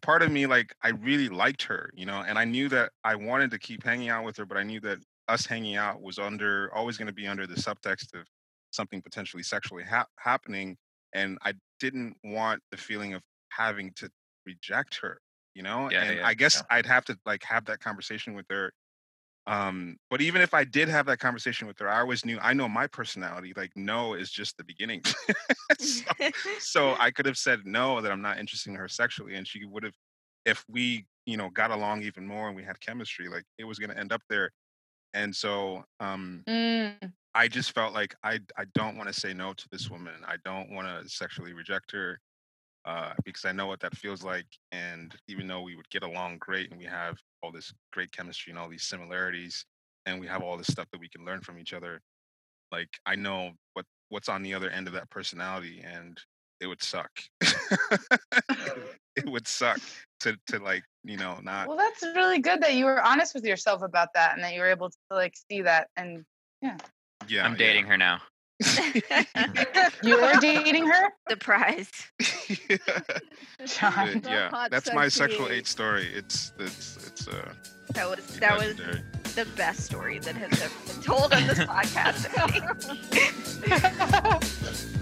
part 0.01 0.21
of 0.21 0.31
me 0.31 0.45
like 0.45 0.73
I 0.83 0.89
really 0.89 1.29
liked 1.29 1.63
her, 1.63 1.89
you 1.93 2.05
know, 2.05 2.23
and 2.27 2.37
I 2.37 2.45
knew 2.45 2.69
that 2.69 2.91
I 3.03 3.15
wanted 3.15 3.51
to 3.51 3.59
keep 3.59 3.83
hanging 3.83 4.09
out 4.09 4.25
with 4.25 4.37
her, 4.37 4.45
but 4.45 4.57
I 4.57 4.63
knew 4.63 4.79
that 4.81 4.99
us 5.27 5.45
hanging 5.45 5.75
out 5.75 6.01
was 6.01 6.19
under 6.19 6.69
always 6.73 6.97
going 6.97 7.07
to 7.07 7.13
be 7.13 7.27
under 7.27 7.47
the 7.47 7.55
subtext 7.55 8.13
of 8.13 8.25
something 8.71 9.01
potentially 9.01 9.43
sexually 9.43 9.83
hap 9.83 10.07
happening, 10.17 10.77
and 11.13 11.37
I 11.43 11.53
didn't 11.79 12.15
want 12.23 12.61
the 12.71 12.77
feeling 12.77 13.13
of 13.13 13.21
having 13.49 13.91
to 13.97 14.09
reject 14.45 14.99
her, 15.01 15.19
you 15.53 15.63
know. 15.63 15.89
Yeah, 15.91 16.03
and 16.03 16.17
yeah, 16.17 16.27
I 16.27 16.33
guess 16.33 16.55
yeah. 16.55 16.77
I'd 16.77 16.85
have 16.85 17.05
to 17.05 17.17
like 17.25 17.43
have 17.43 17.65
that 17.65 17.79
conversation 17.79 18.33
with 18.33 18.45
her. 18.49 18.71
Um, 19.47 19.97
but 20.09 20.21
even 20.21 20.41
if 20.41 20.53
I 20.53 20.63
did 20.63 20.87
have 20.87 21.07
that 21.07 21.19
conversation 21.19 21.67
with 21.67 21.79
her, 21.79 21.89
I 21.89 21.99
always 21.99 22.25
knew 22.25 22.39
I 22.41 22.53
know 22.53 22.69
my 22.69 22.87
personality. 22.87 23.53
Like, 23.55 23.71
no 23.75 24.13
is 24.13 24.31
just 24.31 24.57
the 24.57 24.63
beginning. 24.63 25.03
so, 25.79 26.03
so 26.59 26.95
I 26.99 27.11
could 27.11 27.25
have 27.25 27.37
said 27.37 27.61
no 27.65 28.01
that 28.01 28.11
I'm 28.11 28.21
not 28.21 28.39
interested 28.39 28.69
in 28.69 28.75
her 28.75 28.87
sexually, 28.87 29.35
and 29.35 29.47
she 29.47 29.65
would 29.65 29.83
have, 29.83 29.95
if 30.45 30.63
we, 30.69 31.07
you 31.25 31.37
know, 31.37 31.49
got 31.49 31.71
along 31.71 32.03
even 32.03 32.27
more 32.27 32.47
and 32.47 32.55
we 32.55 32.63
had 32.63 32.79
chemistry, 32.79 33.29
like 33.29 33.45
it 33.57 33.65
was 33.65 33.79
going 33.79 33.89
to 33.89 33.97
end 33.97 34.11
up 34.13 34.21
there. 34.29 34.51
And 35.13 35.35
so, 35.35 35.83
um, 35.99 36.45
Mm, 36.47 37.13
I 37.33 37.47
just 37.47 37.71
felt 37.73 37.93
like 37.93 38.15
I 38.23 38.39
I 38.57 38.65
don't 38.73 38.97
want 38.97 39.07
to 39.07 39.19
say 39.19 39.33
no 39.33 39.53
to 39.53 39.67
this 39.71 39.89
woman. 39.89 40.15
I 40.25 40.37
don't 40.43 40.71
want 40.71 40.87
to 40.87 41.09
sexually 41.09 41.53
reject 41.53 41.91
her 41.91 42.19
uh, 42.85 43.13
because 43.25 43.45
I 43.45 43.51
know 43.51 43.67
what 43.67 43.79
that 43.81 43.95
feels 43.95 44.23
like. 44.23 44.47
And 44.71 45.13
even 45.27 45.47
though 45.47 45.61
we 45.61 45.75
would 45.75 45.89
get 45.89 46.03
along 46.03 46.37
great 46.39 46.71
and 46.71 46.79
we 46.79 46.85
have 46.85 47.17
all 47.41 47.51
this 47.51 47.73
great 47.91 48.11
chemistry 48.11 48.51
and 48.51 48.59
all 48.59 48.69
these 48.69 48.83
similarities, 48.83 49.65
and 50.05 50.19
we 50.19 50.27
have 50.27 50.41
all 50.41 50.57
this 50.57 50.67
stuff 50.67 50.87
that 50.91 50.99
we 50.99 51.09
can 51.09 51.25
learn 51.25 51.41
from 51.41 51.59
each 51.59 51.73
other, 51.73 52.01
like 52.71 52.89
I 53.05 53.15
know 53.15 53.51
what 53.73 53.85
what's 54.09 54.29
on 54.29 54.41
the 54.41 54.53
other 54.53 54.69
end 54.69 54.87
of 54.87 54.93
that 54.93 55.09
personality, 55.09 55.83
and 55.85 56.17
it 56.59 56.67
would 56.67 56.81
suck. 56.81 57.11
it 59.15 59.25
would 59.25 59.47
suck 59.47 59.79
to 60.21 60.35
to 60.47 60.59
like 60.59 60.83
you 61.03 61.17
know 61.17 61.37
not 61.43 61.67
well 61.67 61.77
that's 61.77 62.03
really 62.15 62.39
good 62.39 62.61
that 62.61 62.75
you 62.75 62.85
were 62.85 63.01
honest 63.01 63.33
with 63.33 63.43
yourself 63.43 63.81
about 63.81 64.09
that 64.13 64.35
and 64.35 64.43
that 64.43 64.53
you 64.53 64.61
were 64.61 64.69
able 64.69 64.89
to 64.89 64.95
like 65.09 65.33
see 65.49 65.61
that 65.61 65.89
and 65.97 66.23
yeah. 66.61 66.77
Yeah, 67.27 67.45
I'm 67.45 67.55
dating 67.55 67.85
her 67.85 67.97
now. 67.97 68.19
you're 70.03 70.39
dating 70.39 70.87
her 70.87 71.09
Surprise. 71.29 71.89
yeah. 72.69 72.77
John. 73.65 74.19
But 74.21 74.31
yeah, 74.31 74.49
hot, 74.49 74.71
that's 74.71 74.93
my 74.93 75.07
sexy 75.07 75.33
sexual 75.35 75.47
eight. 75.47 75.59
eight 75.59 75.67
story. 75.67 76.07
It's 76.13 76.53
it's 76.59 76.97
it's 77.07 77.27
uh 77.27 77.53
That 77.93 78.09
was 78.09 78.19
pretty 78.25 78.39
that 78.39 78.57
was 78.57 78.75
the 79.35 79.45
best 79.55 79.85
story 79.85 80.19
that 80.19 80.35
has 80.35 80.61
ever 80.61 80.93
been 80.93 81.01
told 81.01 81.33
on 81.33 81.47
this 81.47 81.59
podcast. 81.67 82.27
I 82.37 82.47
think. 84.39 84.97